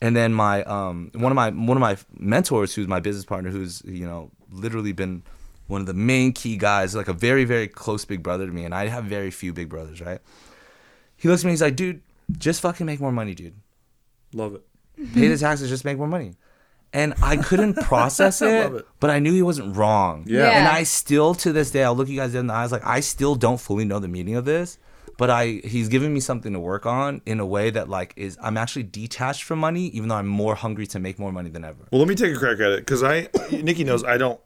And 0.01 0.17
then 0.17 0.33
my 0.33 0.63
um 0.63 1.11
one 1.15 1.31
of 1.31 1.37
my 1.37 1.51
one 1.51 1.77
of 1.77 1.83
my 1.83 1.99
mentors, 2.19 2.75
who's 2.75 2.89
my 2.89 3.01
business 3.01 3.27
partner, 3.27 3.51
who's 3.51 3.83
you 3.85 4.07
know 4.07 4.31
literally 4.51 4.93
been 4.93 5.23
one 5.67 5.81
of 5.81 5.87
the 5.87 5.95
main 5.95 6.33
key 6.33 6.57
guys, 6.57 6.95
like 6.95 7.09
a 7.09 7.13
very 7.13 7.45
very 7.45 7.69
close 7.69 8.05
big 8.05 8.23
brother 8.23 8.47
to 8.47 8.53
me, 8.53 8.65
and 8.65 8.75
I 8.75 8.89
have 8.89 9.05
very 9.05 9.31
few 9.31 9.53
big 9.53 9.69
brothers, 9.69 10.01
right? 10.01 10.21
He 11.17 11.29
looks 11.29 11.43
at 11.43 11.47
me, 11.47 11.53
he's 11.53 11.63
like, 11.63 11.77
dude, 11.77 12.03
just 12.39 12.61
fucking 12.61 12.87
make 12.87 13.01
more 13.01 13.13
money, 13.13 13.35
dude. 13.35 13.55
Love 14.33 14.55
it. 14.55 14.63
Pay 15.15 15.29
the 15.29 15.39
taxes, 15.39 15.69
just 15.69 15.85
make 15.85 15.97
more 15.99 16.07
money. 16.09 16.35
And 16.93 17.15
I 17.23 17.37
couldn't 17.37 17.75
process 17.83 18.41
it, 18.43 18.65
Love 18.65 18.75
it. 18.77 18.87
but 19.01 19.11
I 19.11 19.19
knew 19.19 19.33
he 19.33 19.43
wasn't 19.43 19.77
wrong. 19.77 20.25
Yeah. 20.27 20.41
Yeah. 20.41 20.51
And 20.59 20.69
I 20.69 20.83
still, 20.85 21.35
to 21.37 21.53
this 21.53 21.71
day, 21.71 21.85
I'll 21.85 21.95
look 21.97 22.09
you 22.09 22.17
guys 22.17 22.35
in 22.35 22.47
the 22.47 22.55
eyes, 22.55 22.73
like 22.73 22.85
I 22.85 23.01
still 23.01 23.35
don't 23.35 23.61
fully 23.61 23.85
know 23.85 23.99
the 23.99 24.09
meaning 24.09 24.37
of 24.37 24.45
this, 24.45 24.79
but 25.19 25.31
I 25.31 25.61
he's 25.65 25.89
giving 25.89 26.13
me 26.13 26.21
something 26.21 26.53
to 26.53 26.61
work 26.61 26.85
on 26.87 27.23
in 27.27 27.41
a 27.41 27.47
way 27.47 27.71
that 27.71 27.89
like 27.89 28.13
is 28.17 28.37
I'm 28.43 28.57
actually 28.57 28.85
detached 28.85 29.43
from 29.45 29.59
money, 29.59 29.87
even 29.89 30.09
though 30.09 30.17
I'm 30.17 30.27
more 30.27 30.55
hungry 30.55 30.87
to 30.89 30.99
make 30.99 31.19
more 31.19 31.33
money 31.33 31.49
than 31.51 31.65
ever. 31.65 31.87
Well, 31.91 31.99
let 32.01 32.09
me 32.09 32.15
take 32.15 32.35
a 32.35 32.39
crack 32.39 32.61
at 32.61 32.71
it 32.73 32.81
because 32.81 33.03
I, 33.03 33.29
Nikki 33.51 33.85
knows 33.85 34.05
I 34.05 34.17
don't 34.19 34.41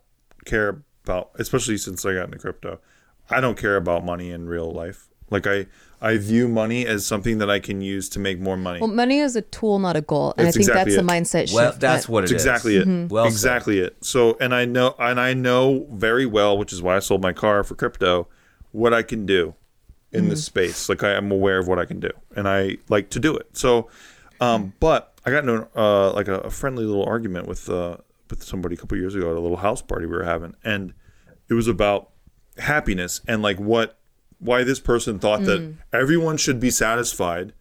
care 0.44 0.82
about, 1.04 1.30
especially 1.38 1.76
since 1.78 2.04
I 2.04 2.14
got 2.14 2.26
into 2.26 2.38
crypto. 2.38 2.80
I 3.28 3.40
don't 3.40 3.56
care 3.56 3.76
about 3.76 4.04
money 4.04 4.30
in 4.30 4.48
real 4.48 4.70
life. 4.70 5.06
Like 5.30 5.46
I, 5.46 5.66
I 6.00 6.16
view 6.18 6.48
money 6.48 6.86
as 6.86 7.06
something 7.06 7.38
that 7.38 7.48
I 7.48 7.60
can 7.60 7.80
use 7.80 8.08
to 8.10 8.18
make 8.18 8.40
more 8.40 8.56
money. 8.56 8.80
well, 8.80 8.90
money 8.90 9.20
is 9.20 9.36
a 9.36 9.42
tool, 9.42 9.78
not 9.78 9.94
a 9.96 10.00
goal, 10.00 10.34
and 10.36 10.46
That's 10.46 10.56
I 10.56 10.58
think 10.58 10.68
exactly 10.68 10.94
that's 10.96 11.06
the 11.06 11.14
it. 11.14 11.22
mindset 11.22 11.40
shift. 11.42 11.54
Well, 11.54 11.72
that's 11.78 12.06
that- 12.06 12.12
what 12.12 12.24
it 12.24 12.30
That's 12.30 12.32
is. 12.32 12.46
exactly 12.46 12.76
it. 12.76 13.10
Well 13.12 13.24
said. 13.26 13.32
exactly 13.32 13.78
it. 13.78 13.96
So, 14.04 14.36
and 14.40 14.52
I 14.52 14.64
know, 14.64 14.96
and 14.98 15.20
I 15.20 15.34
know 15.34 15.86
very 15.92 16.26
well, 16.26 16.58
which 16.58 16.72
is 16.72 16.82
why 16.82 16.96
I 16.96 16.98
sold 16.98 17.22
my 17.22 17.32
car 17.32 17.62
for 17.62 17.76
crypto, 17.76 18.26
what 18.72 18.92
I 18.92 19.02
can 19.02 19.24
do 19.26 19.54
in 20.12 20.28
this 20.28 20.44
space. 20.44 20.88
Like 20.88 21.04
I 21.04 21.12
am 21.12 21.30
aware 21.30 21.58
of 21.58 21.68
what 21.68 21.78
I 21.78 21.84
can 21.84 22.00
do, 22.00 22.10
and 22.34 22.48
I 22.48 22.78
like 22.88 23.10
to 23.10 23.20
do 23.20 23.36
it. 23.36 23.56
So, 23.56 23.88
um, 24.40 24.72
but 24.80 25.12
I 25.24 25.30
got 25.30 25.44
into 25.48 25.68
uh, 25.76 26.12
like 26.12 26.26
a, 26.26 26.38
a 26.40 26.50
friendly 26.50 26.84
little 26.84 27.04
argument 27.04 27.46
with 27.46 27.68
uh, 27.70 27.98
with 28.30 28.42
somebody 28.42 28.74
a 28.74 28.78
couple 28.78 28.96
years 28.96 29.14
ago 29.14 29.30
at 29.30 29.36
a 29.36 29.40
little 29.40 29.58
house 29.58 29.82
party 29.82 30.06
we 30.06 30.16
were 30.16 30.24
having, 30.24 30.54
and 30.64 30.94
it 31.48 31.54
was 31.54 31.68
about 31.68 32.10
happiness 32.58 33.20
and 33.26 33.42
like 33.42 33.58
what 33.58 33.98
why 34.38 34.64
this 34.64 34.80
person 34.80 35.18
thought 35.18 35.44
that 35.44 35.60
mm. 35.60 35.76
everyone 35.92 36.36
should 36.36 36.58
be 36.58 36.70
satisfied 36.70 37.52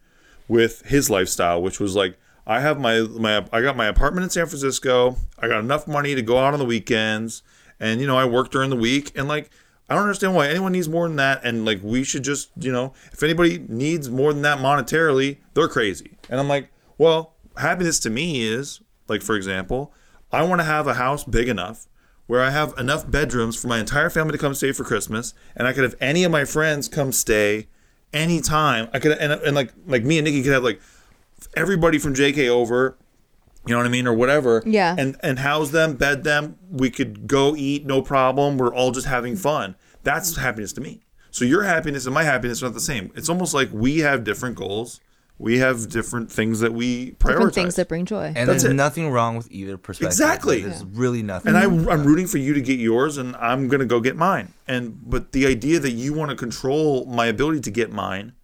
with 0.48 0.82
his 0.86 1.08
lifestyle, 1.08 1.62
which 1.62 1.78
was 1.78 1.94
like 1.94 2.18
I 2.46 2.60
have 2.60 2.80
my 2.80 3.00
my 3.00 3.46
I 3.52 3.60
got 3.60 3.76
my 3.76 3.86
apartment 3.86 4.24
in 4.24 4.30
San 4.30 4.46
Francisco. 4.46 5.16
I 5.38 5.46
got 5.46 5.60
enough 5.60 5.86
money 5.86 6.14
to 6.14 6.22
go 6.22 6.38
out 6.38 6.52
on 6.52 6.58
the 6.58 6.64
weekends, 6.64 7.42
and 7.78 8.00
you 8.00 8.06
know 8.06 8.16
I 8.16 8.24
work 8.24 8.50
during 8.50 8.70
the 8.70 8.76
week, 8.76 9.12
and 9.14 9.28
like 9.28 9.50
I 9.88 9.94
don't 9.94 10.02
understand 10.02 10.34
why 10.34 10.48
anyone 10.48 10.72
needs 10.72 10.88
more 10.88 11.06
than 11.06 11.16
that, 11.16 11.42
and 11.44 11.64
like 11.64 11.80
we 11.82 12.02
should 12.02 12.24
just 12.24 12.50
you 12.56 12.72
know 12.72 12.92
if 13.12 13.22
anybody 13.22 13.64
needs 13.68 14.10
more 14.10 14.32
than 14.32 14.42
that 14.42 14.58
monetarily, 14.58 15.38
they're 15.54 15.68
crazy. 15.68 16.16
And 16.28 16.40
I'm 16.40 16.48
like, 16.48 16.70
well, 16.98 17.34
happiness 17.56 18.00
to 18.00 18.10
me 18.10 18.42
is 18.42 18.80
like 19.06 19.22
for 19.22 19.36
example, 19.36 19.92
I 20.32 20.42
want 20.42 20.60
to 20.60 20.64
have 20.64 20.86
a 20.86 20.94
house 20.94 21.24
big 21.24 21.48
enough 21.48 21.86
where 22.26 22.42
I 22.42 22.50
have 22.50 22.74
enough 22.78 23.10
bedrooms 23.10 23.60
for 23.60 23.66
my 23.66 23.78
entire 23.80 24.08
family 24.08 24.32
to 24.32 24.38
come 24.38 24.54
stay 24.54 24.70
for 24.70 24.84
Christmas, 24.84 25.34
and 25.56 25.66
I 25.66 25.72
could 25.72 25.82
have 25.82 25.96
any 26.00 26.22
of 26.22 26.30
my 26.30 26.44
friends 26.44 26.86
come 26.86 27.10
stay 27.10 27.66
anytime. 28.12 28.88
I 28.92 28.98
could 29.00 29.18
and, 29.18 29.32
and 29.32 29.56
like 29.56 29.72
like 29.86 30.04
me 30.04 30.18
and 30.18 30.24
Nikki 30.24 30.42
could 30.42 30.52
have 30.52 30.64
like 30.64 30.80
everybody 31.56 31.98
from 31.98 32.14
JK 32.14 32.48
over, 32.48 32.96
you 33.66 33.72
know 33.72 33.78
what 33.78 33.86
I 33.86 33.90
mean, 33.90 34.06
or 34.06 34.14
whatever. 34.14 34.62
Yeah. 34.64 34.94
And 34.96 35.16
and 35.22 35.40
house 35.40 35.70
them, 35.70 35.96
bed 35.96 36.24
them. 36.24 36.56
We 36.70 36.90
could 36.90 37.26
go 37.26 37.56
eat, 37.56 37.84
no 37.84 38.02
problem. 38.02 38.58
We're 38.58 38.74
all 38.74 38.92
just 38.92 39.06
having 39.06 39.36
fun. 39.36 39.74
That's 40.02 40.36
happiness 40.36 40.72
to 40.74 40.80
me. 40.80 41.00
So 41.30 41.44
your 41.44 41.64
happiness 41.64 42.06
and 42.06 42.14
my 42.14 42.24
happiness 42.24 42.62
are 42.62 42.66
not 42.66 42.74
the 42.74 42.80
same. 42.80 43.12
It's 43.14 43.28
almost 43.28 43.54
like 43.54 43.70
we 43.72 43.98
have 43.98 44.24
different 44.24 44.56
goals. 44.56 45.00
We 45.40 45.58
have 45.60 45.88
different 45.88 46.30
things 46.30 46.60
that 46.60 46.74
we 46.74 47.12
prioritize. 47.12 47.26
different 47.28 47.54
things 47.54 47.76
that 47.76 47.88
bring 47.88 48.04
joy. 48.04 48.26
And 48.26 48.36
That's 48.36 48.62
there's 48.62 48.64
it. 48.64 48.74
nothing 48.74 49.10
wrong 49.10 49.38
with 49.38 49.50
either 49.50 49.78
perspective. 49.78 50.08
Exactly. 50.08 50.60
There's 50.60 50.84
really 50.84 51.22
nothing. 51.22 51.54
and 51.54 51.56
I, 51.56 51.62
I'm 51.64 52.04
rooting 52.04 52.26
for 52.26 52.36
you 52.36 52.52
to 52.52 52.60
get 52.60 52.78
yours, 52.78 53.16
and 53.16 53.34
I'm 53.36 53.68
gonna 53.68 53.86
go 53.86 54.00
get 54.00 54.16
mine. 54.16 54.52
And 54.68 55.00
but 55.08 55.32
the 55.32 55.46
idea 55.46 55.80
that 55.80 55.92
you 55.92 56.12
want 56.12 56.30
to 56.30 56.36
control 56.36 57.06
my 57.06 57.24
ability 57.24 57.60
to 57.62 57.70
get 57.70 57.90
mine, 57.90 58.34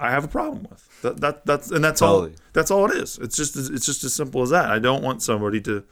I 0.00 0.10
have 0.10 0.24
a 0.24 0.28
problem 0.28 0.66
with. 0.70 1.02
That, 1.02 1.20
that 1.20 1.44
that's 1.44 1.70
and 1.70 1.84
that's 1.84 2.00
all. 2.00 2.30
That's 2.54 2.70
all 2.70 2.90
it 2.90 2.96
is. 2.96 3.18
It's 3.18 3.36
just 3.36 3.54
it's 3.56 3.84
just 3.84 4.02
as 4.02 4.14
simple 4.14 4.40
as 4.40 4.48
that. 4.48 4.70
I 4.70 4.78
don't 4.78 5.02
want 5.02 5.22
somebody 5.22 5.60
to 5.60 5.84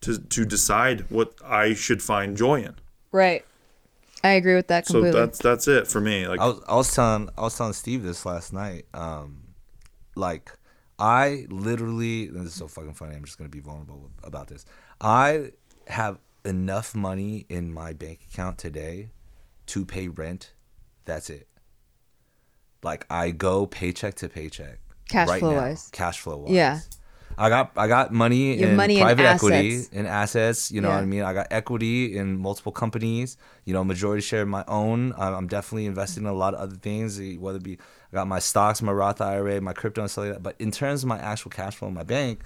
to 0.00 0.18
to 0.18 0.44
decide 0.46 1.10
what 1.10 1.34
I 1.44 1.74
should 1.74 2.02
find 2.02 2.34
joy 2.34 2.62
in. 2.62 2.76
right. 3.12 3.44
I 4.24 4.30
agree 4.30 4.56
with 4.56 4.66
that 4.66 4.84
completely. 4.84 5.12
So 5.12 5.18
completely. 5.18 5.26
that's 5.26 5.66
that's 5.66 5.68
it 5.68 5.86
for 5.86 6.00
me. 6.00 6.26
Like 6.26 6.40
I 6.40 6.46
was 6.46 6.60
I 6.66 6.74
was 6.76 6.94
telling 6.94 7.28
I 7.36 7.42
was 7.42 7.56
telling 7.56 7.72
Steve 7.74 8.02
this 8.02 8.26
last 8.26 8.52
night. 8.52 8.86
Um, 8.92 9.42
like 10.18 10.52
I 10.98 11.46
literally 11.48 12.26
this 12.26 12.44
is 12.46 12.54
so 12.54 12.68
fucking 12.68 12.94
funny. 12.94 13.14
I'm 13.14 13.24
just 13.24 13.38
gonna 13.38 13.48
be 13.48 13.60
vulnerable 13.60 14.10
about 14.24 14.48
this. 14.48 14.64
I 15.00 15.52
have 15.86 16.18
enough 16.44 16.94
money 16.94 17.46
in 17.48 17.72
my 17.72 17.92
bank 17.92 18.20
account 18.32 18.58
today 18.58 19.10
to 19.66 19.84
pay 19.84 20.08
rent. 20.08 20.52
That's 21.04 21.30
it. 21.30 21.48
Like 22.82 23.06
I 23.10 23.30
go 23.30 23.66
paycheck 23.66 24.14
to 24.16 24.28
paycheck. 24.28 24.78
Cash 25.08 25.28
right 25.28 25.40
flow 25.40 25.52
now, 25.52 25.56
wise. 25.62 25.88
Cash 25.92 26.20
flow 26.20 26.38
wise. 26.38 26.52
Yeah. 26.52 26.80
I 27.36 27.48
got 27.48 27.70
I 27.76 27.86
got 27.86 28.12
money 28.12 28.54
You 28.54 28.60
have 28.62 28.70
in 28.70 28.76
money 28.76 29.00
private 29.00 29.24
equity 29.24 29.76
assets. 29.76 29.88
in 29.92 30.06
assets. 30.06 30.72
You 30.72 30.80
know 30.80 30.88
Yeah. 30.88 30.96
what 30.96 31.02
I 31.02 31.06
mean. 31.06 31.22
I 31.22 31.32
got 31.34 31.46
equity 31.50 32.16
in 32.16 32.36
multiple 32.38 32.72
companies. 32.72 33.36
You 33.64 33.72
know, 33.74 33.84
majority 33.84 34.22
share 34.22 34.42
of 34.42 34.48
my 34.48 34.64
own. 34.66 35.12
I'm 35.16 35.46
definitely 35.46 35.86
investing 35.86 36.24
in 36.24 36.28
a 36.28 36.32
lot 36.34 36.54
of 36.54 36.60
other 36.60 36.76
things. 36.76 37.20
Whether 37.38 37.58
it 37.58 37.62
be 37.62 37.78
I 38.12 38.16
got 38.16 38.26
my 38.26 38.38
stocks, 38.38 38.80
my 38.82 38.92
Roth 38.92 39.20
IRA, 39.20 39.60
my 39.60 39.72
crypto 39.72 40.02
and 40.02 40.10
stuff 40.10 40.24
like 40.24 40.32
that. 40.34 40.42
But 40.42 40.56
in 40.58 40.70
terms 40.70 41.02
of 41.02 41.08
my 41.08 41.18
actual 41.18 41.50
cash 41.50 41.76
flow 41.76 41.88
in 41.88 41.94
my 41.94 42.04
bank, 42.04 42.40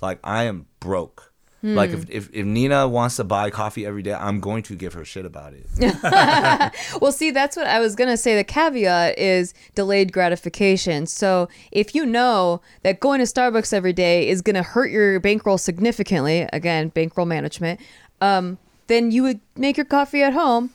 like 0.00 0.18
I 0.22 0.44
am 0.44 0.66
broke. 0.80 1.32
Like 1.60 1.90
Hmm. 1.90 1.96
if, 1.96 2.10
if 2.10 2.30
if 2.32 2.46
Nina 2.46 2.86
wants 2.86 3.16
to 3.16 3.24
buy 3.24 3.50
coffee 3.50 3.84
every 3.84 4.02
day, 4.02 4.14
I'm 4.14 4.38
going 4.38 4.62
to 4.62 4.76
give 4.76 4.92
her 4.92 5.04
shit 5.04 5.26
about 5.26 5.54
it. 5.54 5.66
Well, 7.00 7.10
see, 7.10 7.32
that's 7.32 7.56
what 7.56 7.66
I 7.66 7.80
was 7.80 7.96
going 7.96 8.10
to 8.10 8.16
say. 8.16 8.36
The 8.36 8.44
caveat 8.44 9.18
is 9.18 9.54
delayed 9.74 10.12
gratification. 10.12 11.06
So 11.06 11.48
if 11.72 11.96
you 11.96 12.06
know 12.06 12.60
that 12.84 13.00
going 13.00 13.18
to 13.18 13.24
Starbucks 13.26 13.72
every 13.72 13.92
day 13.92 14.28
is 14.28 14.40
going 14.40 14.54
to 14.54 14.62
hurt 14.62 14.92
your 14.92 15.18
bankroll 15.18 15.58
significantly, 15.58 16.48
again, 16.52 16.90
bankroll 16.90 17.26
management, 17.26 17.80
um, 18.20 18.58
then 18.86 19.10
you 19.10 19.24
would 19.24 19.40
make 19.56 19.76
your 19.76 19.86
coffee 19.86 20.22
at 20.22 20.32
home, 20.34 20.70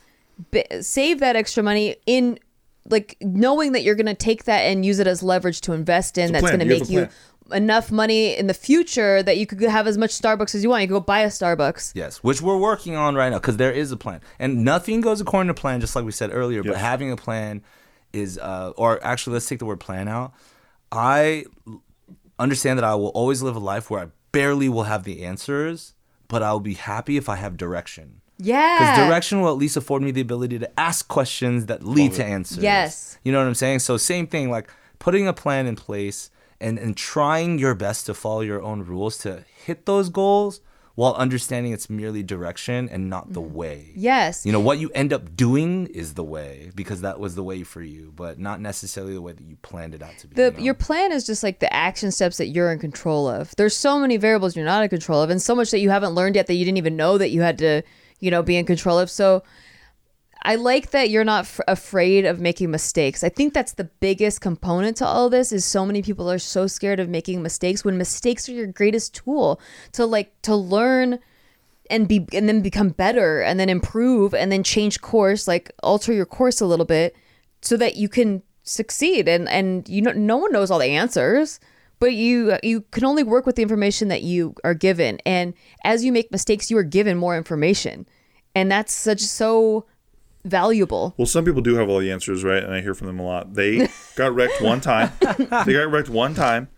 b- 0.50 0.64
save 0.82 1.18
that 1.20 1.34
extra 1.34 1.62
money 1.62 1.96
in 2.04 2.38
like 2.90 3.16
knowing 3.20 3.72
that 3.72 3.82
you're 3.82 3.94
going 3.94 4.06
to 4.06 4.14
take 4.14 4.44
that 4.44 4.60
and 4.60 4.84
use 4.84 4.98
it 4.98 5.06
as 5.06 5.22
leverage 5.22 5.60
to 5.62 5.72
invest 5.72 6.18
in 6.18 6.30
a 6.30 6.32
that's 6.32 6.46
going 6.46 6.58
to 6.58 6.66
make 6.66 6.90
you 6.90 7.08
enough 7.52 7.90
money 7.90 8.36
in 8.36 8.46
the 8.46 8.54
future 8.54 9.22
that 9.22 9.36
you 9.36 9.46
could 9.46 9.60
have 9.62 9.86
as 9.86 9.98
much 9.98 10.10
Starbucks 10.10 10.54
as 10.54 10.62
you 10.62 10.70
want. 10.70 10.82
You 10.82 10.88
could 10.88 10.94
go 10.94 11.00
buy 11.00 11.20
a 11.20 11.28
Starbucks. 11.28 11.92
Yes, 11.94 12.18
which 12.18 12.40
we're 12.40 12.58
working 12.58 12.96
on 12.96 13.14
right 13.14 13.30
now 13.30 13.38
because 13.38 13.56
there 13.56 13.72
is 13.72 13.92
a 13.92 13.96
plan, 13.96 14.20
and 14.38 14.64
nothing 14.64 15.00
goes 15.00 15.20
according 15.20 15.48
to 15.48 15.54
plan, 15.54 15.80
just 15.80 15.96
like 15.96 16.04
we 16.04 16.12
said 16.12 16.30
earlier. 16.32 16.62
But 16.62 16.76
having 16.76 17.10
a 17.10 17.16
plan 17.16 17.62
is, 18.12 18.38
uh, 18.38 18.72
or 18.76 19.04
actually, 19.04 19.34
let's 19.34 19.48
take 19.48 19.58
the 19.58 19.66
word 19.66 19.80
plan 19.80 20.08
out. 20.08 20.32
I 20.92 21.44
understand 22.38 22.78
that 22.78 22.84
I 22.84 22.94
will 22.94 23.08
always 23.08 23.42
live 23.42 23.56
a 23.56 23.60
life 23.60 23.90
where 23.90 24.04
I 24.04 24.06
barely 24.32 24.68
will 24.68 24.84
have 24.84 25.04
the 25.04 25.24
answers, 25.24 25.94
but 26.28 26.42
I'll 26.42 26.60
be 26.60 26.74
happy 26.74 27.16
if 27.16 27.28
I 27.28 27.36
have 27.36 27.56
direction. 27.56 28.20
Yeah. 28.38 28.78
Because 28.78 29.08
direction 29.08 29.40
will 29.40 29.50
at 29.50 29.56
least 29.56 29.76
afford 29.76 30.02
me 30.02 30.10
the 30.10 30.20
ability 30.20 30.58
to 30.58 30.80
ask 30.80 31.06
questions 31.08 31.66
that 31.66 31.84
lead 31.84 32.12
to 32.14 32.24
answers. 32.24 32.62
Yes. 32.62 33.18
You 33.22 33.32
know 33.32 33.38
what 33.38 33.46
I'm 33.46 33.54
saying? 33.54 33.80
So 33.80 33.96
same 33.96 34.26
thing, 34.26 34.50
like 34.50 34.68
putting 34.98 35.28
a 35.28 35.32
plan 35.32 35.66
in 35.66 35.76
place 35.76 36.30
and, 36.60 36.78
and 36.78 36.96
trying 36.96 37.58
your 37.58 37.74
best 37.74 38.06
to 38.06 38.14
follow 38.14 38.40
your 38.40 38.62
own 38.62 38.82
rules 38.84 39.18
to 39.18 39.44
hit 39.64 39.86
those 39.86 40.08
goals 40.08 40.60
while 40.96 41.14
understanding 41.14 41.72
it's 41.72 41.90
merely 41.90 42.22
direction 42.22 42.88
and 42.88 43.10
not 43.10 43.32
the 43.32 43.40
Mm-hmm. 43.40 43.54
way. 43.54 43.92
Yes. 43.96 44.46
You 44.46 44.52
know, 44.52 44.60
what 44.60 44.78
you 44.78 44.90
end 44.94 45.12
up 45.12 45.34
doing 45.36 45.86
is 45.88 46.14
the 46.14 46.22
way 46.22 46.70
because 46.76 47.00
that 47.00 47.18
was 47.18 47.34
the 47.34 47.42
way 47.42 47.64
for 47.64 47.82
you, 47.82 48.12
but 48.14 48.38
not 48.38 48.60
necessarily 48.60 49.12
the 49.14 49.20
way 49.20 49.32
that 49.32 49.42
you 49.44 49.56
planned 49.56 49.94
it 49.96 50.02
out 50.02 50.16
to 50.18 50.28
be. 50.28 50.36
the 50.36 50.44
you 50.44 50.50
know? 50.52 50.58
your 50.60 50.74
plan 50.74 51.10
is 51.10 51.26
just 51.26 51.42
like 51.42 51.58
the 51.58 51.72
action 51.72 52.12
steps 52.12 52.36
that 52.36 52.46
you're 52.46 52.70
in 52.70 52.78
control 52.78 53.28
of. 53.28 53.52
There's 53.56 53.76
so 53.76 53.98
many 53.98 54.16
variables 54.18 54.54
you're 54.54 54.64
not 54.64 54.84
in 54.84 54.88
control 54.88 55.20
of, 55.20 55.30
and 55.30 55.42
so 55.42 55.54
much 55.56 55.72
that 55.72 55.80
you 55.80 55.90
haven't 55.90 56.14
learned 56.14 56.36
yet 56.36 56.46
that 56.46 56.54
you 56.54 56.64
didn't 56.64 56.78
even 56.78 56.96
know 56.96 57.18
that 57.18 57.30
you 57.30 57.42
had 57.42 57.58
to, 57.58 57.82
you 58.20 58.30
know, 58.30 58.42
be 58.42 58.56
in 58.56 58.66
control 58.66 58.98
of. 58.98 59.10
So, 59.10 59.42
I 60.46 60.56
like 60.56 60.90
that 60.90 61.08
you're 61.08 61.24
not 61.24 61.44
f- 61.44 61.60
afraid 61.66 62.26
of 62.26 62.38
making 62.38 62.70
mistakes. 62.70 63.24
I 63.24 63.30
think 63.30 63.54
that's 63.54 63.72
the 63.72 63.84
biggest 63.84 64.42
component 64.42 64.98
to 64.98 65.06
all 65.06 65.30
this. 65.30 65.52
Is 65.52 65.64
so 65.64 65.86
many 65.86 66.02
people 66.02 66.30
are 66.30 66.38
so 66.38 66.66
scared 66.66 67.00
of 67.00 67.08
making 67.08 67.42
mistakes 67.42 67.82
when 67.82 67.96
mistakes 67.96 68.48
are 68.48 68.52
your 68.52 68.66
greatest 68.66 69.14
tool 69.14 69.58
to 69.92 70.04
like 70.04 70.40
to 70.42 70.54
learn 70.54 71.18
and 71.90 72.08
be 72.08 72.26
and 72.32 72.48
then 72.48 72.60
become 72.60 72.90
better 72.90 73.40
and 73.40 73.58
then 73.58 73.68
improve 73.68 74.34
and 74.34 74.50
then 74.50 74.62
change 74.62 75.00
course 75.00 75.46
like 75.46 75.70
alter 75.82 76.12
your 76.12 76.26
course 76.26 76.60
a 76.60 76.66
little 76.66 76.86
bit 76.86 77.14
so 77.60 77.76
that 77.76 77.96
you 77.96 78.08
can 78.08 78.42
succeed 78.62 79.28
and 79.28 79.48
and 79.48 79.88
you 79.88 80.00
know 80.00 80.12
no 80.12 80.36
one 80.36 80.52
knows 80.52 80.70
all 80.70 80.78
the 80.78 80.86
answers 80.86 81.60
but 82.04 82.12
you 82.12 82.52
uh, 82.52 82.58
you 82.62 82.82
can 82.90 83.02
only 83.02 83.22
work 83.22 83.46
with 83.46 83.56
the 83.56 83.62
information 83.62 84.08
that 84.08 84.22
you 84.22 84.54
are 84.62 84.74
given 84.74 85.18
and 85.24 85.54
as 85.84 86.04
you 86.04 86.12
make 86.12 86.30
mistakes 86.30 86.70
you 86.70 86.76
are 86.76 86.82
given 86.82 87.16
more 87.16 87.34
information 87.34 88.06
and 88.54 88.70
that's 88.70 88.92
such 88.92 89.20
so 89.20 89.86
valuable 90.44 91.14
Well, 91.16 91.24
some 91.24 91.46
people 91.46 91.62
do 91.62 91.76
have 91.76 91.88
all 91.88 92.00
the 92.00 92.12
answers, 92.12 92.44
right? 92.44 92.62
And 92.62 92.74
I 92.74 92.82
hear 92.82 92.92
from 92.92 93.06
them 93.06 93.18
a 93.18 93.22
lot. 93.22 93.54
They 93.54 93.88
got 94.16 94.34
wrecked 94.34 94.60
one 94.60 94.82
time. 94.82 95.12
they 95.18 95.72
got 95.72 95.90
wrecked 95.90 96.10
one 96.10 96.34
time, 96.34 96.68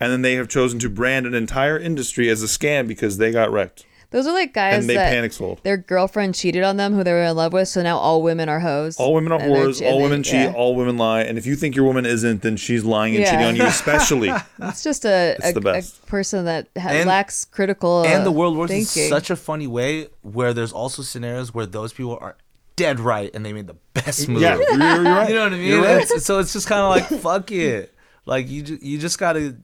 and 0.00 0.10
then 0.10 0.22
they 0.22 0.36
have 0.36 0.48
chosen 0.48 0.78
to 0.78 0.88
brand 0.88 1.26
an 1.26 1.34
entire 1.34 1.78
industry 1.78 2.30
as 2.30 2.42
a 2.42 2.46
scam 2.46 2.88
because 2.88 3.18
they 3.18 3.30
got 3.30 3.52
wrecked 3.52 3.84
those 4.10 4.26
are 4.26 4.32
like 4.32 4.52
guys 4.52 4.80
and 4.80 4.90
they 4.90 4.94
that 4.94 5.12
panic 5.12 5.32
sold. 5.32 5.60
their 5.62 5.76
girlfriend 5.76 6.34
cheated 6.34 6.62
on 6.64 6.76
them 6.76 6.94
who 6.94 7.02
they 7.04 7.12
were 7.12 7.22
in 7.22 7.36
love 7.36 7.52
with 7.52 7.68
so 7.68 7.82
now 7.82 7.96
all 7.96 8.22
women 8.22 8.48
are 8.48 8.60
hoes 8.60 8.96
All 8.98 9.14
women 9.14 9.32
are 9.32 9.40
And 9.40 9.52
whores. 9.52 9.80
All 9.80 9.88
and 9.88 9.98
they- 9.98 10.02
women 10.02 10.22
cheat. 10.22 10.34
yeah. 10.34 10.52
All 10.54 10.74
women 10.76 10.96
lie. 10.98 11.22
And 11.22 11.38
if 11.38 11.46
you 11.46 11.54
think 11.56 11.76
your 11.76 11.84
woman 11.84 12.04
isn't, 12.06 12.42
then 12.42 12.56
she's 12.56 12.84
lying 12.84 13.14
and 13.14 13.22
Yeah. 13.24 13.30
cheating 13.30 13.46
on 13.46 13.56
you, 13.56 13.64
especially. 13.64 14.30
it's 14.62 14.82
just 14.82 15.04
a, 15.04 15.36
It's 15.38 15.52
the 15.52 15.58
a, 15.58 15.70
a 15.70 15.72
best. 15.74 16.04
person 16.06 16.44
that 16.46 16.68
ha- 16.76 16.88
And- 16.90 17.08
lacks 17.08 17.44
critical 17.44 18.04
and 18.04 18.24
the 18.26 18.30
uh, 18.30 18.34
world 18.34 18.56
works 18.56 18.70
thinking. 18.72 19.04
in 19.04 19.08
such 19.10 19.30
a 19.30 19.36
funny 19.36 19.66
way 19.66 20.08
where 20.22 20.52
there's 20.52 20.72
also 20.72 21.02
scenarios 21.02 21.54
where 21.54 21.66
those 21.66 21.92
people 21.92 22.18
are 22.20 22.36
dead 22.76 22.98
right 23.00 23.30
and 23.34 23.44
they 23.46 23.52
made 23.52 23.66
the 23.66 23.76
best 23.94 24.28
move. 24.28 24.40
yeah, 24.42 24.54
you're, 24.56 24.70
you're 24.70 25.02
right. 25.04 25.28
You 25.28 25.34
know 25.36 25.44
what 25.44 25.52
I 25.52 25.56
mean? 25.56 25.80
Right. 25.80 26.02
It's- 26.02 26.24
so 26.24 26.38
it's 26.40 26.52
just 26.52 26.66
kind 26.66 26.80
of 26.80 26.90
like 26.90 27.20
fuck 27.22 27.50
it. 27.52 27.94
Like 28.26 28.48
you, 28.48 28.78
you 28.82 28.98
just 28.98 29.18
gotta 29.18 29.56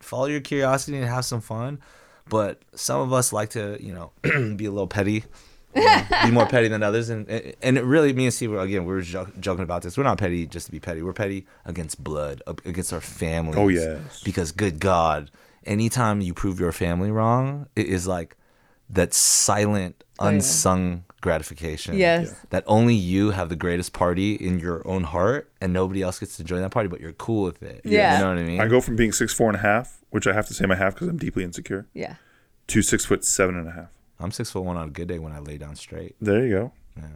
follow 0.00 0.26
your 0.26 0.40
curiosity 0.40 0.96
and 0.98 1.06
have 1.06 1.24
some 1.24 1.40
fun. 1.40 1.80
But 2.32 2.62
some 2.74 3.00
of 3.02 3.12
us 3.12 3.30
like 3.30 3.50
to, 3.50 3.76
you 3.78 3.92
know, 3.92 4.10
be 4.56 4.64
a 4.64 4.70
little 4.70 4.86
petty, 4.86 5.24
you 5.76 5.84
know, 5.84 6.02
be 6.24 6.30
more 6.30 6.46
petty 6.46 6.68
than 6.68 6.82
others, 6.82 7.10
and 7.10 7.28
and 7.62 7.76
it 7.76 7.84
really, 7.84 8.14
me 8.14 8.24
and 8.24 8.32
Steve, 8.32 8.54
again, 8.54 8.86
we 8.86 8.92
were 8.94 9.02
jo- 9.02 9.28
joking 9.38 9.64
about 9.64 9.82
this. 9.82 9.98
We're 9.98 10.04
not 10.04 10.16
petty 10.16 10.46
just 10.46 10.64
to 10.66 10.72
be 10.72 10.80
petty. 10.80 11.02
We're 11.02 11.12
petty 11.12 11.44
against 11.66 12.02
blood, 12.02 12.40
against 12.64 12.90
our 12.94 13.02
family. 13.02 13.58
Oh, 13.58 13.68
yes. 13.68 14.22
Because 14.22 14.50
good 14.50 14.80
God, 14.80 15.30
anytime 15.66 16.22
you 16.22 16.32
prove 16.32 16.58
your 16.58 16.72
family 16.72 17.10
wrong, 17.10 17.66
it 17.76 17.86
is 17.86 18.06
like 18.06 18.36
that 18.88 19.12
silent, 19.12 20.02
Oh, 20.18 20.28
yeah. 20.28 20.34
unsung 20.36 21.04
gratification. 21.22 21.96
Yes. 21.96 22.34
That 22.50 22.64
only 22.66 22.94
you 22.94 23.30
have 23.30 23.48
the 23.48 23.56
greatest 23.56 23.94
party 23.94 24.34
in 24.34 24.58
your 24.58 24.86
own 24.86 25.04
heart, 25.04 25.50
and 25.62 25.72
nobody 25.72 26.02
else 26.02 26.18
gets 26.18 26.36
to 26.36 26.44
join 26.44 26.60
that 26.60 26.70
party, 26.70 26.88
but 26.88 27.00
you're 27.00 27.12
cool 27.14 27.44
with 27.44 27.62
it. 27.62 27.80
Yeah. 27.84 28.18
You 28.18 28.24
know 28.24 28.28
what 28.28 28.38
I 28.38 28.44
mean? 28.44 28.60
I 28.60 28.68
go 28.68 28.82
from 28.82 28.96
being 28.96 29.12
six 29.12 29.32
four 29.32 29.48
and 29.48 29.56
a 29.56 29.60
half, 29.60 30.02
which 30.10 30.26
I 30.26 30.34
have 30.34 30.46
to 30.48 30.54
say 30.54 30.66
my 30.66 30.74
half 30.74 30.92
because 30.94 31.08
I'm 31.08 31.16
deeply 31.16 31.44
insecure, 31.44 31.86
yeah 31.94 32.16
to 32.68 32.82
six 32.82 33.04
foot 33.04 33.24
seven 33.24 33.56
and 33.56 33.68
a 33.68 33.72
half. 33.72 33.90
I'm 34.18 34.30
six 34.30 34.50
foot 34.50 34.62
one 34.62 34.76
on 34.76 34.88
a 34.88 34.90
good 34.90 35.08
day 35.08 35.18
when 35.18 35.32
I 35.32 35.40
lay 35.40 35.58
down 35.58 35.76
straight. 35.76 36.16
There 36.20 36.46
you 36.46 36.54
go. 36.54 36.72
Yeah. 36.96 37.08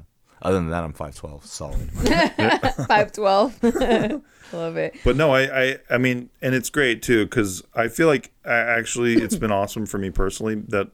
Other 0.42 0.57
than 0.57 0.68
that, 0.68 0.84
I'm 0.84 0.92
five 0.92 1.14
twelve, 1.14 1.46
solid. 1.46 1.90
Five 2.88 3.12
twelve. 3.12 3.59
Love 4.52 4.76
it. 4.76 4.96
But 5.02 5.16
no, 5.16 5.32
I, 5.32 5.62
I, 5.62 5.78
I 5.90 5.98
mean, 5.98 6.28
and 6.42 6.54
it's 6.54 6.68
great 6.68 7.02
too 7.02 7.24
because 7.24 7.62
I 7.74 7.88
feel 7.88 8.07
like 8.07 8.32
I, 8.44 8.54
actually 8.54 9.14
it's 9.14 9.36
been 9.36 9.50
awesome 9.50 9.86
for 9.86 9.96
me 9.96 10.11
personally 10.11 10.57
that 10.68 10.88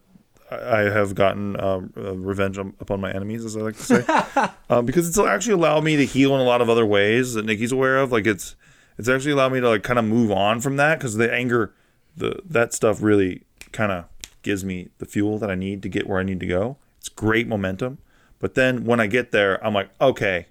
I 0.53 0.83
have 0.91 1.15
gotten 1.15 1.59
um, 1.61 1.93
uh, 1.97 2.17
revenge 2.17 2.59
upon 2.59 3.01
my 3.01 3.13
enemies, 3.13 3.45
as 3.45 3.57
I 3.57 3.61
like 3.61 3.77
to 3.77 3.83
say, 3.83 4.51
um, 4.71 4.87
because 4.87 5.09
it's 5.09 5.19
actually 5.19 5.55
allowed 5.55 5.85
me 5.85 5.97
to 5.97 6.07
heal 6.07 6.35
in 6.35 6.41
a 6.41 6.45
lot 6.45 6.61
of 6.61 6.69
other 6.69 6.87
ways 6.87 7.35
that 7.35 7.45
Nikki's 7.45 7.73
aware 7.73 7.99
of. 7.99 8.13
Like 8.13 8.27
it's, 8.27 8.55
it's 8.99 9.09
actually 9.09 9.33
allowed 9.33 9.53
me 9.53 9.61
to 9.61 9.69
like 9.69 9.83
kind 9.83 9.99
of 9.99 10.05
move 10.05 10.31
on 10.31 10.61
from 10.61 10.77
that 10.77 10.99
because 10.99 11.17
the 11.17 11.33
anger, 11.33 11.75
the 12.17 12.41
that 12.45 12.73
stuff 12.73 13.03
really 13.03 13.43
kind 13.73 13.93
of 13.93 14.05
gives 14.43 14.65
me 14.65 14.89
the 14.99 15.07
fuel 15.07 15.39
that 15.39 15.51
I 15.51 15.55
need 15.55 15.83
to 15.83 15.89
get 15.89 16.07
where 16.09 16.19
I 16.19 16.23
need 16.23 16.41
to 16.41 16.47
go. 16.47 16.77
It's 16.99 17.09
great 17.09 17.49
momentum, 17.49 17.99
but 18.39 18.55
then 18.55 18.85
when 18.85 19.01
I 19.01 19.07
get 19.07 19.33
there, 19.33 19.65
I'm 19.65 19.75
like, 19.75 19.91
okay, 20.01 20.47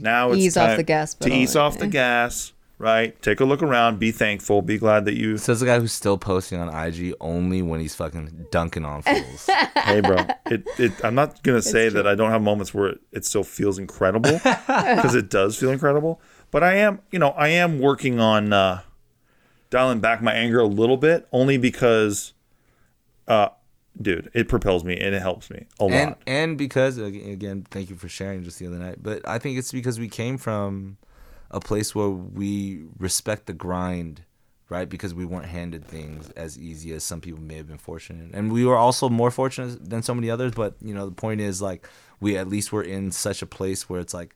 now 0.00 0.30
it's 0.30 0.38
Ease 0.38 0.56
off 0.56 0.68
time 0.68 0.76
the 0.76 0.82
gas 0.82 1.14
to 1.14 1.32
ease 1.32 1.56
off 1.56 1.78
the 1.78 1.86
gas, 1.86 2.52
right? 2.78 3.20
Take 3.22 3.40
a 3.40 3.44
look 3.44 3.62
around, 3.62 3.98
be 3.98 4.10
thankful, 4.12 4.62
be 4.62 4.78
glad 4.78 5.04
that 5.04 5.16
you. 5.16 5.36
Says 5.36 5.60
the 5.60 5.66
guy 5.66 5.78
who's 5.80 5.92
still 5.92 6.16
posting 6.16 6.60
on 6.60 6.68
IG 6.68 7.14
only 7.20 7.60
when 7.62 7.80
he's 7.80 7.94
fucking 7.94 8.46
dunking 8.50 8.84
on 8.84 9.02
fools. 9.02 9.50
hey, 9.76 10.00
bro, 10.00 10.24
it, 10.46 10.66
it. 10.78 10.92
I'm 11.04 11.14
not 11.14 11.42
gonna 11.42 11.62
say 11.62 11.88
that 11.88 12.06
I 12.06 12.14
don't 12.14 12.30
have 12.30 12.42
moments 12.42 12.72
where 12.72 12.88
it, 12.88 13.00
it 13.12 13.24
still 13.24 13.44
feels 13.44 13.78
incredible 13.78 14.32
because 14.42 15.14
it 15.14 15.28
does 15.28 15.58
feel 15.58 15.70
incredible. 15.70 16.20
But 16.50 16.62
I 16.62 16.76
am, 16.76 17.00
you 17.10 17.18
know, 17.18 17.30
I 17.30 17.48
am 17.48 17.78
working 17.80 18.20
on 18.20 18.52
uh, 18.52 18.80
dialing 19.70 20.00
back 20.00 20.22
my 20.22 20.32
anger 20.32 20.60
a 20.60 20.66
little 20.66 20.96
bit, 20.96 21.28
only 21.32 21.58
because, 21.58 22.32
uh, 23.26 23.48
dude, 24.00 24.30
it 24.32 24.48
propels 24.48 24.84
me 24.84 24.96
and 24.96 25.14
it 25.14 25.20
helps 25.20 25.50
me 25.50 25.66
a 25.78 25.84
and 25.84 26.10
lot. 26.10 26.18
and 26.26 26.56
because 26.56 26.96
again, 26.96 27.66
thank 27.70 27.90
you 27.90 27.96
for 27.96 28.08
sharing 28.08 28.44
just 28.44 28.58
the 28.58 28.66
other 28.66 28.78
night. 28.78 29.02
But 29.02 29.26
I 29.28 29.38
think 29.38 29.58
it's 29.58 29.72
because 29.72 29.98
we 29.98 30.08
came 30.08 30.38
from 30.38 30.96
a 31.50 31.60
place 31.60 31.94
where 31.94 32.08
we 32.10 32.84
respect 32.98 33.46
the 33.46 33.52
grind, 33.52 34.22
right? 34.68 34.88
Because 34.88 35.14
we 35.14 35.24
weren't 35.24 35.46
handed 35.46 35.84
things 35.84 36.30
as 36.30 36.58
easy 36.58 36.92
as 36.92 37.02
some 37.04 37.20
people 37.20 37.40
may 37.40 37.56
have 37.56 37.66
been 37.68 37.78
fortunate, 37.78 38.30
and 38.34 38.52
we 38.52 38.64
were 38.64 38.76
also 38.76 39.08
more 39.08 39.30
fortunate 39.30 39.88
than 39.88 40.02
so 40.02 40.14
many 40.14 40.30
others. 40.30 40.52
But 40.52 40.76
you 40.80 40.94
know, 40.94 41.06
the 41.06 41.12
point 41.12 41.40
is 41.40 41.62
like 41.62 41.86
we 42.20 42.36
at 42.36 42.48
least 42.48 42.72
were 42.72 42.82
in 42.82 43.10
such 43.12 43.42
a 43.42 43.46
place 43.46 43.88
where 43.88 44.00
it's 44.00 44.14
like. 44.14 44.34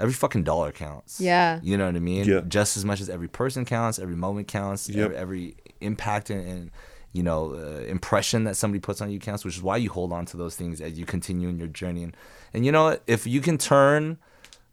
Every 0.00 0.14
fucking 0.14 0.44
dollar 0.44 0.70
counts. 0.70 1.20
Yeah. 1.20 1.58
You 1.60 1.76
know 1.76 1.86
what 1.86 1.96
I 1.96 1.98
mean? 1.98 2.24
Yeah. 2.24 2.42
Just 2.46 2.76
as 2.76 2.84
much 2.84 3.00
as 3.00 3.10
every 3.10 3.26
person 3.26 3.64
counts, 3.64 3.98
every 3.98 4.14
moment 4.14 4.46
counts, 4.46 4.88
Yep. 4.88 5.06
every, 5.06 5.16
every 5.16 5.56
impact 5.80 6.30
and, 6.30 6.46
and 6.48 6.70
you 7.12 7.24
know 7.24 7.52
uh, 7.54 7.80
impression 7.80 8.44
that 8.44 8.54
somebody 8.54 8.78
puts 8.78 9.00
on 9.00 9.10
you 9.10 9.18
counts, 9.18 9.44
which 9.44 9.56
is 9.56 9.60
why 9.60 9.76
you 9.76 9.90
hold 9.90 10.12
on 10.12 10.24
to 10.26 10.36
those 10.36 10.54
things 10.54 10.80
as 10.80 10.96
you 10.96 11.04
continue 11.04 11.48
in 11.48 11.58
your 11.58 11.66
journey. 11.66 12.04
And, 12.04 12.16
and 12.54 12.64
you 12.64 12.70
know? 12.70 12.96
If 13.08 13.26
you 13.26 13.40
can 13.40 13.58
turn 13.58 14.18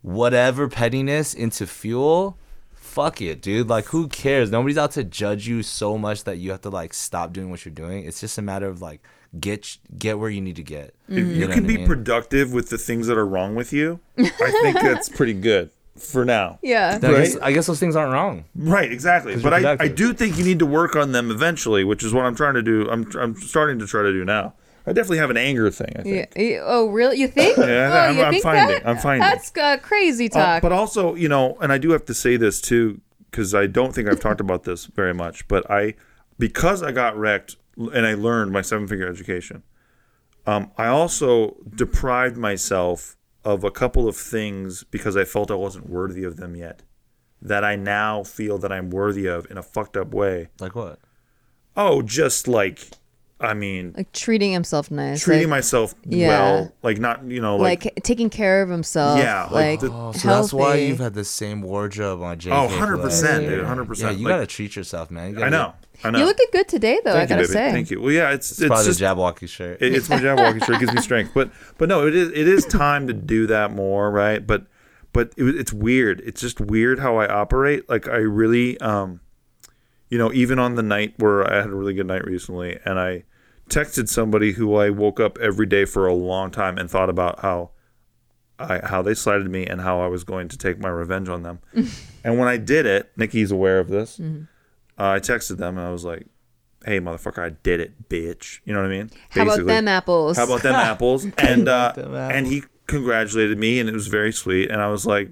whatever 0.05 0.67
pettiness 0.67 1.33
into 1.33 1.65
fuel, 1.65 2.37
fuck 2.73 3.21
it, 3.21 3.41
dude. 3.41 3.67
Like 3.67 3.85
who 3.85 4.07
cares? 4.07 4.51
Nobody's 4.51 4.77
out 4.77 4.91
to 4.91 5.03
judge 5.03 5.47
you 5.47 5.63
so 5.63 5.97
much 5.97 6.23
that 6.25 6.37
you 6.37 6.51
have 6.51 6.61
to 6.61 6.69
like 6.69 6.93
stop 6.93 7.33
doing 7.33 7.49
what 7.49 7.65
you're 7.65 7.73
doing. 7.73 8.05
It's 8.05 8.21
just 8.21 8.37
a 8.37 8.41
matter 8.41 8.67
of 8.67 8.81
like 8.81 9.01
get 9.39 9.77
get 9.97 10.19
where 10.19 10.29
you 10.29 10.41
need 10.41 10.55
to 10.57 10.63
get. 10.63 10.93
If 11.09 11.17
you 11.17 11.47
know 11.47 11.53
can 11.53 11.63
what 11.63 11.71
I 11.71 11.73
be 11.73 11.77
mean? 11.77 11.87
productive 11.87 12.53
with 12.53 12.69
the 12.69 12.77
things 12.77 13.07
that 13.07 13.17
are 13.17 13.25
wrong 13.25 13.55
with 13.55 13.73
you, 13.73 13.99
I 14.17 14.29
think 14.61 14.75
that's 14.81 15.09
pretty 15.09 15.33
good 15.33 15.71
for 15.97 16.23
now. 16.23 16.59
Yeah. 16.61 16.99
I 17.01 17.07
guess, 17.07 17.35
right? 17.35 17.43
I 17.43 17.51
guess 17.51 17.65
those 17.65 17.79
things 17.79 17.95
aren't 17.95 18.13
wrong. 18.13 18.45
Right, 18.53 18.91
Exactly. 18.91 19.37
But 19.41 19.53
I, 19.53 19.77
I 19.79 19.87
do 19.87 20.13
think 20.13 20.37
you 20.37 20.43
need 20.43 20.59
to 20.59 20.65
work 20.65 20.95
on 20.95 21.13
them 21.13 21.31
eventually, 21.31 21.83
which 21.83 22.03
is 22.03 22.13
what 22.13 22.25
I'm 22.25 22.35
trying 22.35 22.53
to 22.55 22.61
do. 22.61 22.87
I'm, 22.91 23.09
I'm 23.17 23.35
starting 23.37 23.79
to 23.79 23.87
try 23.87 24.03
to 24.03 24.11
do 24.11 24.23
now. 24.23 24.53
I 24.87 24.93
definitely 24.93 25.17
have 25.17 25.29
an 25.31 25.37
anger 25.37 25.69
thing, 25.71 25.93
I 25.97 26.01
think. 26.03 26.33
Yeah. 26.35 26.59
Oh, 26.63 26.87
really? 26.89 27.17
You 27.19 27.27
think? 27.27 27.57
Yeah, 27.57 27.89
oh, 27.91 27.97
I'm- 27.97 28.15
you 28.17 28.23
I'm 28.23 28.31
think 28.31 28.43
finding- 28.43 28.67
that? 28.79 28.87
I'm 28.87 28.97
finding. 28.97 29.21
That's 29.21 29.51
uh, 29.57 29.77
crazy 29.77 30.27
Uh, 30.31 30.35
talk. 30.39 30.61
but 30.61 30.71
also, 30.71 31.15
you 31.15 31.27
know, 31.29 31.57
and 31.61 31.71
I 31.73 31.77
do 31.77 31.89
have 31.91 32.05
to 32.05 32.13
say 32.13 32.37
this 32.37 32.61
too, 32.61 33.01
because 33.31 33.55
I 33.55 33.65
don't 33.67 33.93
think 33.95 34.07
I've 34.07 34.19
talked 34.19 34.41
about 34.41 34.63
this 34.63 34.85
very 34.85 35.13
much. 35.13 35.47
But 35.47 35.69
I, 35.71 35.95
because 36.37 36.83
I 36.83 36.91
got 36.91 37.17
wrecked 37.17 37.55
and 37.77 38.05
I 38.05 38.13
learned 38.13 38.51
my 38.51 38.61
seven 38.61 38.87
figure 38.87 39.07
education, 39.07 39.63
um, 40.45 40.71
I 40.77 40.87
also 40.87 41.57
deprived 41.75 42.37
myself 42.37 43.17
of 43.43 43.63
a 43.63 43.71
couple 43.71 44.07
of 44.07 44.15
things 44.15 44.83
because 44.83 45.17
I 45.17 45.23
felt 45.23 45.49
I 45.51 45.55
wasn't 45.55 45.89
worthy 45.89 46.23
of 46.23 46.37
them 46.37 46.55
yet. 46.55 46.83
That 47.41 47.63
I 47.63 47.75
now 47.75 48.23
feel 48.23 48.57
that 48.59 48.71
I'm 48.71 48.89
worthy 48.89 49.25
of 49.27 49.49
in 49.51 49.57
a 49.57 49.63
fucked 49.63 49.97
up 49.97 50.13
way. 50.13 50.49
Like 50.59 50.75
what? 50.75 50.99
Oh, 51.75 52.01
just 52.01 52.47
like, 52.47 52.87
I 53.37 53.53
mean, 53.53 53.93
like 53.97 54.13
treating 54.13 54.53
himself 54.53 54.89
nice. 54.89 55.21
treating 55.21 55.49
like, 55.49 55.57
myself 55.57 55.93
Yeah. 56.05 56.27
well, 56.29 56.73
like 56.83 56.99
not, 56.99 57.25
you 57.25 57.41
know, 57.41 57.57
like, 57.57 57.83
like, 57.83 58.03
taking 58.03 58.29
care 58.29 58.61
of 58.61 58.69
himself. 58.69 59.19
Yeah, 59.19 59.43
like 59.43 59.51
Like, 59.51 59.79
the- 59.81 59.91
Oh, 59.91 60.11
so 60.13 60.27
that's 60.29 60.53
why 60.53 60.75
you've 60.75 60.99
had 60.99 61.13
the 61.15 61.25
same 61.25 61.61
wardrobe 61.61 62.21
on 62.21 62.37
JK. 62.39 62.51
Oh, 62.53 62.67
100%, 62.69 63.41
dude, 63.49 63.59
100%. 63.65 63.99
Yeah, 63.99 64.11
you 64.11 64.23
Like- 64.25 64.31
gotta 64.35 64.47
treat 64.47 64.77
yourself, 64.77 65.11
man. 65.11 65.31
You 65.31 65.35
I 65.37 65.39
gotta 65.39 65.51
know, 65.51 65.73
I 66.05 66.11
know. 66.11 66.19
You 66.19 66.25
look 66.25 66.37
good 66.53 66.67
today, 66.69 67.01
though. 67.03 67.11
Thank 67.11 67.23
I 67.31 67.35
gotta 67.35 67.41
baby. 67.41 67.53
say. 67.53 67.71
Thank 67.73 67.91
you. 67.91 68.01
Well, 68.01 68.11
yeah, 68.13 68.31
it's 68.31 68.51
It's, 68.51 68.61
it's, 68.61 68.67
probably 68.67 68.85
just 68.85 68.99
the 68.99 69.05
Jabberwocky 69.05 69.49
shirt. 69.49 69.81
it- 69.81 69.93
it's 69.93 70.07
my 70.09 70.17
Jabberwocky 70.19 70.65
shirt. 70.65 70.75
It 70.77 70.79
gives 70.79 70.93
me 70.93 71.01
strength. 71.09 71.31
But 71.33 71.51
but 71.77 71.89
no, 71.89 72.07
it 72.07 72.15
is 72.15 72.29
it 72.29 72.47
is 72.47 72.65
time 72.65 73.05
to 73.07 73.13
do 73.13 73.47
that 73.47 73.73
more, 73.73 74.11
right? 74.11 74.45
But 74.47 74.63
but 75.11 75.33
it, 75.35 75.43
it's 75.57 75.73
weird. 75.73 76.21
It's 76.25 76.39
just 76.39 76.61
weird 76.61 76.99
how 76.99 77.17
I 77.17 77.27
operate. 77.27 77.89
Like 77.89 78.07
I 78.07 78.17
really, 78.17 78.79
um, 78.79 79.19
you 80.09 80.17
know, 80.17 80.31
even 80.33 80.59
on 80.59 80.75
the 80.75 80.83
night 80.83 81.13
where 81.17 81.51
I 81.51 81.57
had 81.57 81.67
a 81.67 81.75
really 81.75 81.93
good 81.93 82.07
night 82.07 82.25
recently, 82.25 82.79
and 82.85 82.99
I 82.99 83.23
texted 83.69 84.07
somebody 84.07 84.53
who 84.53 84.75
I 84.75 84.89
woke 84.89 85.19
up 85.19 85.37
every 85.39 85.65
day 85.65 85.85
for 85.85 86.07
a 86.07 86.13
long 86.13 86.51
time 86.51 86.77
and 86.77 86.89
thought 86.89 87.09
about 87.09 87.39
how 87.39 87.71
I 88.59 88.79
how 88.85 89.01
they 89.01 89.13
slighted 89.13 89.49
me 89.49 89.65
and 89.65 89.81
how 89.81 89.99
I 89.99 90.07
was 90.07 90.23
going 90.23 90.47
to 90.49 90.57
take 90.57 90.79
my 90.79 90.89
revenge 90.89 91.29
on 91.29 91.43
them. 91.43 91.59
and 92.23 92.39
when 92.39 92.47
I 92.47 92.57
did 92.57 92.85
it, 92.85 93.11
Nikki's 93.17 93.51
aware 93.51 93.79
of 93.79 93.89
this. 93.89 94.17
Mm-hmm. 94.17 94.43
Uh, 94.97 95.11
I 95.11 95.19
texted 95.19 95.57
them 95.57 95.77
and 95.77 95.85
I 95.85 95.91
was 95.91 96.05
like, 96.05 96.27
"Hey, 96.85 96.99
motherfucker, 96.99 97.43
I 97.43 97.49
did 97.49 97.79
it, 97.79 98.07
bitch." 98.07 98.59
You 98.63 98.73
know 98.73 98.81
what 98.81 98.91
I 98.91 98.97
mean? 98.97 99.11
How 99.29 99.43
about 99.43 99.65
them 99.65 99.87
apples? 99.87 100.37
How 100.37 100.45
about 100.45 100.61
them 100.61 100.75
apples? 100.75 101.25
And 101.37 101.67
uh, 101.67 101.93
them 101.95 102.13
and 102.13 102.47
he 102.47 102.63
congratulated 102.87 103.57
me, 103.57 103.79
and 103.79 103.89
it 103.89 103.93
was 103.93 104.07
very 104.07 104.31
sweet. 104.31 104.69
And 104.69 104.81
I 104.81 104.87
was 104.87 105.05
like, 105.05 105.31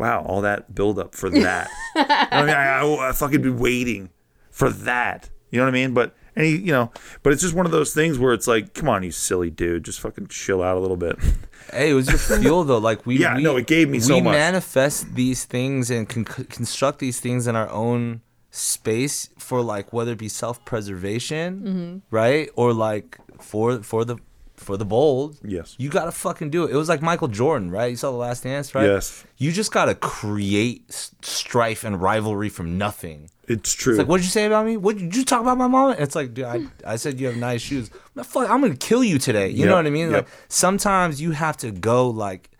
wow, 0.00 0.22
all 0.24 0.40
that 0.40 0.74
buildup 0.74 1.14
for 1.14 1.30
that. 1.30 1.68
you 1.94 2.02
know 2.02 2.06
I 2.10 2.40
mean? 2.46 2.50
I, 2.56 2.80
I, 2.80 3.08
I 3.10 3.12
fucking 3.12 3.42
be 3.42 3.50
waiting 3.50 4.10
for 4.50 4.70
that. 4.70 5.30
You 5.50 5.58
know 5.58 5.64
what 5.66 5.70
I 5.70 5.72
mean? 5.72 5.94
But 5.94 6.16
any, 6.36 6.50
you 6.50 6.72
know, 6.72 6.90
but 7.22 7.32
it's 7.32 7.42
just 7.42 7.54
one 7.54 7.66
of 7.66 7.72
those 7.72 7.92
things 7.92 8.18
where 8.18 8.32
it's 8.32 8.46
like, 8.46 8.72
come 8.74 8.88
on, 8.88 9.02
you 9.02 9.10
silly 9.10 9.50
dude, 9.50 9.84
just 9.84 10.00
fucking 10.00 10.28
chill 10.28 10.62
out 10.62 10.76
a 10.76 10.80
little 10.80 10.96
bit. 10.96 11.16
Hey, 11.72 11.90
it 11.90 11.94
was 11.94 12.08
your 12.08 12.18
fuel 12.18 12.64
though. 12.64 12.78
Like 12.78 13.06
we, 13.06 13.18
Yeah, 13.20 13.36
we 13.36 13.44
no, 13.44 13.56
it 13.56 13.68
gave 13.68 13.88
me 13.88 14.00
so 14.00 14.14
much. 14.20 14.24
we 14.24 14.30
manifest 14.38 15.14
these 15.14 15.44
things 15.44 15.88
and 15.88 16.08
con- 16.08 16.24
construct 16.24 16.98
these 16.98 17.20
things 17.20 17.46
in 17.46 17.54
our 17.54 17.68
own 17.68 18.22
space 18.50 19.28
for 19.38 19.60
like 19.62 19.92
whether 19.92 20.12
it 20.12 20.18
be 20.18 20.28
self 20.28 20.64
preservation, 20.64 21.60
Mm-hmm. 21.60 21.98
right, 22.16 22.48
or 22.56 22.72
like 22.72 23.18
for 23.40 23.82
for 23.84 24.04
the 24.04 24.16
for 24.60 24.76
the 24.76 24.84
bold. 24.84 25.38
Yes. 25.42 25.74
you 25.78 25.88
gotta 25.88 26.12
fucking 26.12 26.50
do 26.50 26.64
it. 26.64 26.70
It 26.70 26.76
was 26.76 26.88
like 26.88 27.02
Michael 27.02 27.28
Jordan, 27.28 27.70
right? 27.70 27.86
You 27.90 27.96
saw 27.96 28.10
the 28.10 28.16
Last 28.16 28.42
Dance, 28.42 28.74
right? 28.74 28.86
Yes. 28.86 29.24
You 29.38 29.52
just 29.52 29.72
gotta 29.72 29.94
create 29.94 30.92
strife 31.20 31.82
and 31.82 32.00
rivalry 32.00 32.48
from 32.48 32.76
nothing. 32.78 33.30
It's 33.48 33.72
true. 33.72 33.94
It's 33.94 33.98
like, 33.98 34.06
what 34.08 34.18
did 34.18 34.24
you 34.24 34.30
say 34.30 34.44
about 34.44 34.66
me? 34.66 34.76
What 34.76 34.98
did 34.98 35.16
you 35.16 35.24
talk 35.24 35.40
about 35.40 35.58
my 35.58 35.66
mom? 35.66 35.92
And 35.92 36.00
it's 36.00 36.14
like, 36.14 36.34
dude, 36.34 36.44
I, 36.44 36.66
I 36.86 36.96
said 36.96 37.18
you 37.18 37.26
have 37.26 37.36
nice 37.36 37.62
shoes. 37.62 37.90
Fuck, 38.22 38.48
I'm 38.48 38.60
gonna 38.60 38.76
kill 38.76 39.02
you 39.02 39.18
today. 39.18 39.48
You 39.48 39.66
know 39.66 39.74
what 39.74 39.86
I 39.86 39.90
mean? 39.90 40.10
yep. 40.10 40.26
Like 40.26 40.28
sometimes 40.48 41.20
you 41.20 41.32
have 41.32 41.56
to 41.58 41.70
go 41.72 42.08
like 42.10 42.50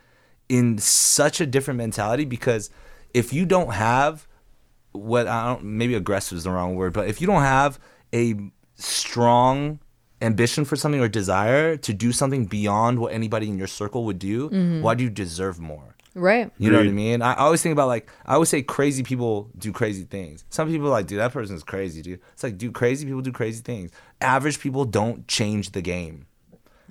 in 0.48 0.78
such 0.78 1.40
a 1.40 1.46
different 1.46 1.78
mentality 1.78 2.24
because 2.24 2.70
if 3.14 3.32
you 3.32 3.44
don't 3.46 3.74
have 3.74 4.26
what 4.92 5.28
I 5.28 5.46
don't 5.46 5.64
maybe 5.64 5.94
aggressive 5.94 6.38
is 6.38 6.44
the 6.44 6.50
wrong 6.50 6.74
word, 6.74 6.92
but 6.92 7.08
if 7.08 7.20
you 7.20 7.26
don't 7.26 7.42
have 7.42 7.78
a 8.12 8.34
strong 8.74 9.78
ambition 10.22 10.64
for 10.64 10.76
something 10.76 11.00
or 11.00 11.08
desire 11.08 11.76
to 11.76 11.92
do 11.92 12.12
something 12.12 12.46
beyond 12.46 12.98
what 12.98 13.12
anybody 13.12 13.48
in 13.48 13.58
your 13.58 13.66
circle 13.66 14.04
would 14.04 14.18
do, 14.18 14.50
mm-hmm. 14.50 14.82
why 14.82 14.94
do 14.94 15.04
you 15.04 15.10
deserve 15.10 15.58
more? 15.58 15.94
right. 16.14 16.50
You 16.58 16.70
know 16.70 16.78
what 16.78 16.86
I 16.86 16.92
mean? 16.92 17.22
I 17.22 17.32
I 17.32 17.44
always 17.44 17.62
think 17.62 17.72
about 17.72 17.88
like 17.88 18.10
I 18.26 18.34
always 18.34 18.48
say 18.48 18.62
crazy 18.62 19.02
people 19.02 19.50
do 19.56 19.72
crazy 19.72 20.04
things. 20.04 20.44
Some 20.50 20.68
people 20.68 20.88
are 20.88 20.90
like, 20.90 21.06
dude, 21.06 21.20
that 21.20 21.32
person's 21.32 21.62
crazy, 21.62 22.02
dude. 22.02 22.20
It's 22.32 22.42
like, 22.42 22.58
dude, 22.58 22.74
crazy 22.74 23.06
people 23.06 23.20
do 23.22 23.32
crazy 23.32 23.62
things. 23.62 23.90
Average 24.20 24.60
people 24.60 24.84
don't 24.84 25.26
change 25.28 25.70
the 25.72 25.82
game. 25.82 26.26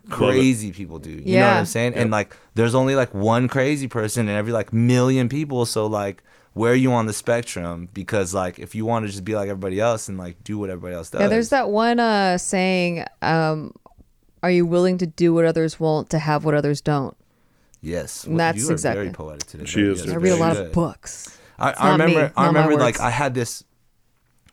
Crazy 0.10 0.72
people 0.72 0.98
do. 0.98 1.12
You 1.12 1.36
know 1.36 1.48
what 1.48 1.58
I'm 1.58 1.66
saying? 1.66 1.94
And 1.94 2.10
like 2.10 2.36
there's 2.56 2.74
only 2.74 2.96
like 2.96 3.14
one 3.14 3.48
crazy 3.48 3.88
person 3.88 4.28
in 4.28 4.36
every 4.36 4.52
like 4.52 4.74
million 4.74 5.30
people. 5.30 5.66
So 5.66 5.86
like 5.86 6.24
where 6.60 6.74
are 6.74 6.76
you 6.76 6.92
on 6.92 7.06
the 7.06 7.14
spectrum? 7.14 7.88
Because 7.94 8.34
like 8.34 8.60
if 8.60 8.76
you 8.76 8.86
want 8.86 9.06
to 9.06 9.12
just 9.12 9.24
be 9.24 9.34
like 9.34 9.48
everybody 9.48 9.80
else 9.80 10.10
and 10.10 10.18
like 10.18 10.44
do 10.44 10.58
what 10.58 10.70
everybody 10.70 10.94
else 10.94 11.10
does. 11.10 11.22
Yeah, 11.22 11.28
there's 11.28 11.50
that 11.50 11.70
one 11.70 12.02
uh, 12.02 12.38
saying, 12.38 13.06
um, 13.22 13.74
"Are 14.44 14.52
you 14.52 14.66
willing 14.66 14.98
to 14.98 15.08
do 15.08 15.34
what 15.34 15.46
others 15.46 15.80
won't 15.80 16.10
to 16.10 16.20
have 16.20 16.44
what 16.44 16.56
others 16.56 16.82
don't?" 16.82 17.16
Yes. 17.82 18.26
And 18.26 18.38
that's 18.38 18.58
you 18.58 18.68
are 18.68 18.74
exactly- 18.74 19.04
very 19.04 19.14
poetic 19.14 19.48
today. 19.48 19.64
She 19.64 19.84
is. 19.84 20.02
good. 20.02 20.12
I 20.12 20.18
read 20.18 20.34
a 20.34 20.36
lot 20.36 20.58
of 20.58 20.74
books. 20.74 21.38
I, 21.58 21.70
It's 21.70 21.80
I 21.80 21.96
not 21.96 22.00
me, 22.00 22.06
remember. 22.16 22.34
I 22.36 22.46
not 22.48 22.54
my 22.54 22.60
remember 22.66 22.84
like. 22.84 23.00
I 23.00 23.12
had 23.12 23.34
this 23.34 23.64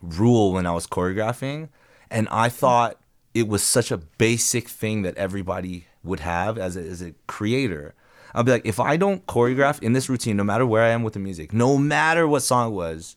rule 0.01 0.53
when 0.53 0.65
I 0.65 0.75
was 0.75 0.87
choreographing, 0.87 1.71
and 2.09 2.29
I 2.31 2.51
thought 2.51 3.01
it 3.35 3.49
was 3.49 3.65
such 3.65 3.91
a 3.91 3.97
basic 3.97 4.69
thing 4.69 5.03
that 5.03 5.17
everybody 5.17 5.89
would 6.05 6.21
have 6.21 6.57
as 6.57 6.77
a, 6.77 6.81
as 6.81 7.03
a 7.03 7.15
creator. 7.27 7.97
I'll 8.37 8.45
be 8.45 8.53
like, 8.53 8.67
if 8.67 8.79
I 8.79 8.97
don't 8.97 9.27
choreograph 9.27 9.83
in 9.83 9.95
this 9.95 10.09
routine, 10.09 10.37
no 10.37 10.45
matter 10.45 10.65
where 10.67 10.83
I 10.83 10.91
am 10.91 11.03
with 11.03 11.15
the 11.15 11.19
music, 11.21 11.53
no 11.53 11.77
matter 11.79 12.29
what 12.29 12.43
song 12.43 12.69
it 12.71 12.75
was, 12.75 13.17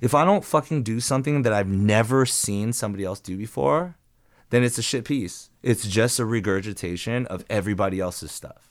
if 0.00 0.12
I 0.14 0.24
don't 0.24 0.44
fucking 0.44 0.82
do 0.82 1.00
something 1.00 1.42
that 1.42 1.52
I've 1.54 1.68
never 1.68 2.26
seen 2.26 2.72
somebody 2.74 3.04
else 3.04 3.20
do 3.20 3.36
before, 3.36 3.96
then 4.50 4.62
it's 4.64 4.76
a 4.76 4.82
shit 4.82 5.04
piece. 5.04 5.48
It's 5.62 5.86
just 5.86 6.18
a 6.18 6.24
regurgitation 6.26 7.26
of 7.28 7.44
everybody 7.48 8.00
else's 8.00 8.32
stuff. 8.32 8.70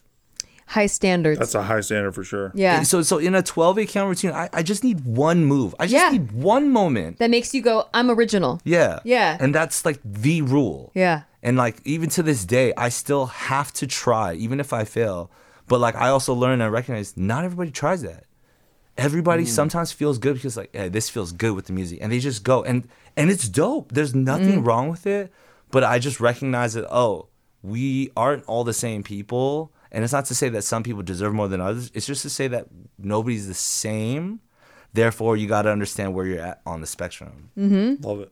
High 0.68 0.88
standards. 0.88 1.38
That's 1.40 1.54
a 1.56 1.64
high 1.64 1.82
standard 1.82 2.14
for 2.16 2.24
sure. 2.24 2.52
yeah. 2.56 2.82
So 2.84 3.04
so 3.04 3.20
in 3.20 3.36
a 3.36 3.44
12 3.44 3.80
8 3.80 3.90
count 3.90 4.10
routine, 4.10 4.32
I, 4.32 4.50
I 4.52 4.64
just 4.64 4.84
need 4.84 5.06
one 5.06 5.46
move. 5.46 5.76
I 5.80 5.86
just 5.86 5.94
Yeah. 5.94 6.10
need 6.10 6.32
one 6.32 6.72
moment. 6.72 7.20
that 7.20 7.30
makes 7.30 7.54
you 7.54 7.62
go, 7.62 7.88
"I'm 7.94 8.10
original." 8.10 8.60
Yeah. 8.64 9.00
Yeah. 9.04 9.38
And 9.40 9.54
that's 9.54 9.86
like 9.86 10.00
the 10.04 10.42
rule. 10.42 10.92
Yeah. 10.96 11.24
And 11.44 11.56
like 11.56 11.78
even 11.86 12.10
to 12.10 12.24
this 12.24 12.46
day, 12.46 12.74
I 12.76 12.90
still 12.90 13.28
have 13.28 13.72
to 13.74 13.86
try, 13.86 14.34
even 14.34 14.60
if 14.60 14.74
I 14.74 14.86
fail. 14.86 15.30
But 15.68 15.80
like 15.80 15.96
I 15.96 16.10
also 16.10 16.34
learn 16.34 16.62
and 16.62 16.72
recognize 16.72 17.16
not 17.18 17.44
everybody 17.44 17.72
tries 17.72 18.02
that. 18.04 18.26
Everybody 18.98 19.44
Mm. 19.44 19.48
sometimes 19.48 19.92
feels 19.92 20.18
good 20.20 20.36
because 20.36 20.56
like, 20.56 20.70
hey, 20.74 20.88
this 20.90 21.10
feels 21.10 21.32
good 21.34 21.54
with 21.56 21.66
the 21.66 21.74
music. 21.74 22.00
And 22.02 22.12
they 22.12 22.20
just 22.20 22.44
go. 22.44 22.64
And 22.64 22.88
and 23.18 23.30
it's 23.30 23.50
dope. 23.50 23.92
There's 23.92 24.16
nothing 24.16 24.62
Mm. 24.64 24.68
wrong 24.68 24.90
with 24.90 25.06
it. 25.08 25.32
But 25.72 25.84
I 25.84 26.00
just 26.00 26.20
recognize 26.20 26.74
that, 26.76 26.86
oh, 26.94 27.28
we 27.62 28.12
aren't 28.16 28.44
all 28.46 28.64
the 28.64 28.74
same 28.74 29.04
people. 29.04 29.72
And 29.92 30.04
it's 30.04 30.14
not 30.14 30.26
to 30.26 30.36
say 30.36 30.50
that 30.50 30.64
some 30.64 30.84
people 30.84 31.02
deserve 31.04 31.34
more 31.34 31.48
than 31.48 31.60
others. 31.62 31.90
It's 31.94 32.06
just 32.06 32.22
to 32.24 32.30
say 32.30 32.48
that 32.50 32.68
nobody's 33.00 33.48
the 33.48 33.54
same. 33.54 34.40
Therefore, 34.94 35.36
you 35.36 35.48
got 35.48 35.64
to 35.64 35.72
understand 35.72 36.14
where 36.14 36.26
you're 36.26 36.40
at 36.42 36.62
on 36.66 36.80
the 36.82 36.88
spectrum. 36.88 37.50
Mhm. 37.58 38.04
Love 38.06 38.20
it. 38.22 38.32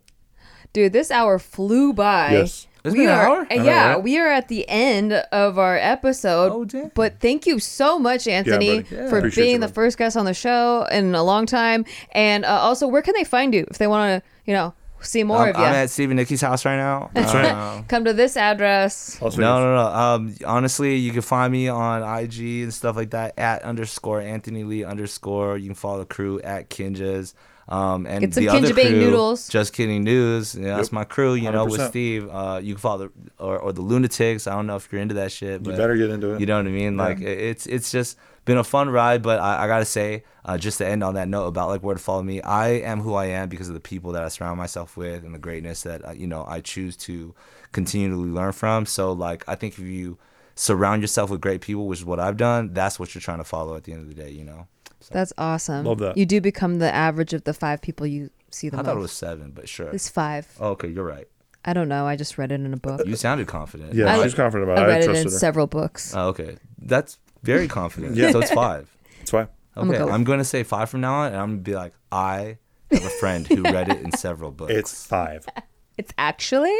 Dude, 0.71 0.93
this 0.93 1.11
hour 1.11 1.39
flew 1.39 1.93
by. 1.93 2.31
Yes. 2.33 2.67
It's 2.83 2.93
we 2.93 2.99
been 2.99 3.09
an 3.09 3.15
are, 3.15 3.25
hour? 3.25 3.47
I 3.49 3.57
know, 3.57 3.63
yeah, 3.63 3.89
right? 3.93 4.03
we 4.03 4.17
are 4.19 4.27
at 4.27 4.49
the 4.49 4.67
end 4.67 5.13
of 5.13 5.57
our 5.57 5.77
episode. 5.77 6.51
Oh, 6.51 6.65
damn. 6.65 6.91
But 6.93 7.19
thank 7.19 7.45
you 7.45 7.59
so 7.59 7.97
much, 7.97 8.27
Anthony, 8.27 8.81
buddy. 8.81 8.95
Yeah. 8.95 9.09
for 9.09 9.19
Appreciate 9.19 9.43
being 9.43 9.53
you, 9.55 9.67
the 9.67 9.67
first 9.69 9.97
guest 9.97 10.17
on 10.17 10.25
the 10.25 10.33
show 10.33 10.85
in 10.91 11.15
a 11.15 11.23
long 11.23 11.45
time. 11.45 11.85
And 12.11 12.43
uh, 12.43 12.49
also, 12.49 12.87
where 12.87 13.01
can 13.01 13.13
they 13.17 13.23
find 13.23 13.53
you 13.53 13.65
if 13.69 13.77
they 13.77 13.87
want 13.87 14.21
to, 14.21 14.29
you 14.45 14.53
know, 14.53 14.73
see 14.99 15.23
more 15.23 15.43
I'm, 15.43 15.49
of 15.51 15.57
you? 15.57 15.63
I'm 15.63 15.75
at 15.75 15.89
Stephen 15.91 16.17
Nikki's 16.17 16.41
house 16.41 16.65
right 16.65 16.75
now. 16.75 17.09
That's 17.13 17.33
right. 17.33 17.45
Uh, 17.45 17.83
Come 17.87 18.03
to 18.03 18.11
this 18.13 18.35
address. 18.35 19.21
Also, 19.21 19.39
No, 19.39 19.59
no, 19.59 19.75
no. 19.75 19.87
Um, 19.87 20.35
honestly, 20.45 20.97
you 20.97 21.11
can 21.13 21.21
find 21.21 21.53
me 21.53 21.69
on 21.69 22.01
IG 22.01 22.63
and 22.63 22.73
stuff 22.73 22.97
like 22.97 23.11
that 23.11 23.39
at 23.39 23.61
underscore 23.63 24.19
Anthony 24.19 24.65
Lee 24.65 24.83
underscore. 24.83 25.57
You 25.57 25.67
can 25.67 25.75
follow 25.75 25.99
the 25.99 26.05
crew 26.05 26.41
at 26.41 26.69
Kinjaz. 26.69 27.33
Um, 27.69 28.05
and 28.05 28.19
Get 28.21 28.33
some 28.33 28.43
the 28.43 28.49
other 28.49 28.67
Kinjabang 28.73 28.87
crew, 28.89 28.99
noodles. 28.99 29.47
Just 29.47 29.71
kidding 29.73 30.03
news. 30.03 30.53
Yeah, 30.53 30.75
that's 30.75 30.91
my 30.91 31.05
crew. 31.05 31.33
You 31.33 31.49
know, 31.51 31.63
with 31.65 31.79
Steve. 31.89 32.29
Uh, 32.29 32.59
you 32.61 32.73
can 32.73 32.81
follow 32.81 33.07
the 33.07 33.11
or, 33.43 33.57
or 33.57 33.71
the 33.71 33.81
Lunatics. 33.81 34.47
I 34.47 34.55
don't 34.55 34.67
know 34.67 34.75
if 34.75 34.89
you're 34.91 35.01
into 35.01 35.15
that 35.15 35.31
shit. 35.31 35.63
But 35.63 35.71
You 35.71 35.77
better 35.77 35.95
get 35.95 36.09
into 36.09 36.33
it. 36.33 36.39
You 36.41 36.45
know 36.45 36.57
what 36.57 36.65
I 36.67 36.69
mean? 36.71 36.97
Like 36.97 37.19
it- 37.21 37.39
it's 37.39 37.65
it's 37.65 37.89
just 37.91 38.17
been 38.45 38.57
a 38.57 38.63
fun 38.65 38.89
ride. 38.89 39.21
But 39.21 39.39
I, 39.39 39.63
I 39.63 39.67
gotta 39.67 39.85
say, 39.85 40.23
uh, 40.43 40.57
just 40.57 40.77
to 40.79 40.85
end 40.87 41.03
on 41.05 41.13
that 41.15 41.29
note 41.29 41.47
about 41.47 41.69
like 41.69 41.81
where 41.83 41.95
to 41.95 42.01
follow 42.01 42.21
me, 42.21 42.41
I 42.41 42.69
am 42.69 42.99
who 42.99 43.13
I 43.13 43.27
am 43.27 43.47
because 43.47 43.69
of 43.69 43.73
the 43.75 43.79
people 43.79 44.11
that 44.11 44.23
I 44.23 44.27
surround 44.27 44.57
myself 44.57 44.97
with 44.97 45.23
and 45.23 45.33
the 45.33 45.39
greatness 45.39 45.83
that 45.83 46.05
uh, 46.05 46.11
you 46.11 46.27
know 46.27 46.43
I 46.45 46.59
choose 46.59 46.97
to 46.97 47.33
continually 47.71 48.29
learn 48.29 48.51
from. 48.51 48.85
So 48.85 49.13
like 49.13 49.43
I 49.47 49.55
think 49.55 49.73
if 49.75 49.79
you 49.79 50.17
surround 50.55 51.01
yourself 51.01 51.29
with 51.29 51.39
great 51.39 51.61
people, 51.61 51.87
which 51.87 51.99
is 51.99 52.05
what 52.05 52.19
I've 52.19 52.37
done, 52.37 52.73
that's 52.73 52.99
what 52.99 53.15
you're 53.15 53.21
trying 53.21 53.39
to 53.39 53.43
follow 53.45 53.75
at 53.77 53.85
the 53.85 53.93
end 53.93 54.01
of 54.01 54.09
the 54.13 54.21
day. 54.21 54.31
You 54.31 54.43
know. 54.43 54.67
That's 55.11 55.33
awesome. 55.37 55.85
Love 55.85 55.99
that. 55.99 56.17
You 56.17 56.25
do 56.25 56.39
become 56.41 56.79
the 56.79 56.93
average 56.93 57.33
of 57.33 57.43
the 57.43 57.53
five 57.53 57.81
people 57.81 58.05
you 58.07 58.29
see 58.51 58.69
the 58.69 58.77
I 58.77 58.79
most. 58.79 58.85
thought 58.87 58.97
it 58.97 59.01
was 59.01 59.11
seven, 59.11 59.51
but 59.51 59.67
sure. 59.69 59.89
It's 59.89 60.09
five. 60.09 60.47
Oh, 60.59 60.69
okay, 60.71 60.87
you're 60.89 61.05
right. 61.05 61.27
I 61.65 61.73
don't 61.73 61.87
know. 61.87 62.05
I 62.05 62.15
just 62.15 62.37
read 62.37 62.51
it 62.51 62.55
in 62.55 62.73
a 62.73 62.77
book. 62.77 63.01
You 63.07 63.15
sounded 63.15 63.47
confident. 63.47 63.93
Yeah, 63.93 64.17
I- 64.17 64.23
she's 64.23 64.33
confident 64.33 64.69
about 64.69 64.83
I 64.83 64.85
it. 64.85 64.87
read 64.87 65.09
I 65.09 65.13
it 65.13 65.17
in 65.17 65.23
her. 65.23 65.29
several 65.29 65.67
books. 65.67 66.13
Oh, 66.15 66.27
okay, 66.29 66.57
that's 66.79 67.19
very 67.43 67.67
confident. 67.67 68.15
Yeah. 68.15 68.31
So 68.31 68.39
it's 68.39 68.51
five. 68.51 68.89
That's 69.19 69.31
why. 69.31 69.47
I'm 69.75 69.89
Okay, 69.89 69.97
go 69.99 70.09
I'm 70.09 70.23
going 70.25 70.39
to 70.39 70.43
say 70.45 70.63
five 70.63 70.89
from 70.89 70.99
now 71.01 71.13
on, 71.15 71.27
and 71.27 71.35
I'm 71.37 71.47
going 71.49 71.57
to 71.63 71.71
be 71.71 71.75
like, 71.75 71.93
I 72.11 72.57
have 72.91 73.05
a 73.05 73.09
friend 73.09 73.47
who 73.47 73.63
read 73.63 73.87
it 73.89 74.01
in 74.01 74.11
several 74.11 74.51
books. 74.51 74.71
It's 74.73 75.05
five. 75.05 75.45
It's 75.97 76.11
actually 76.17 76.75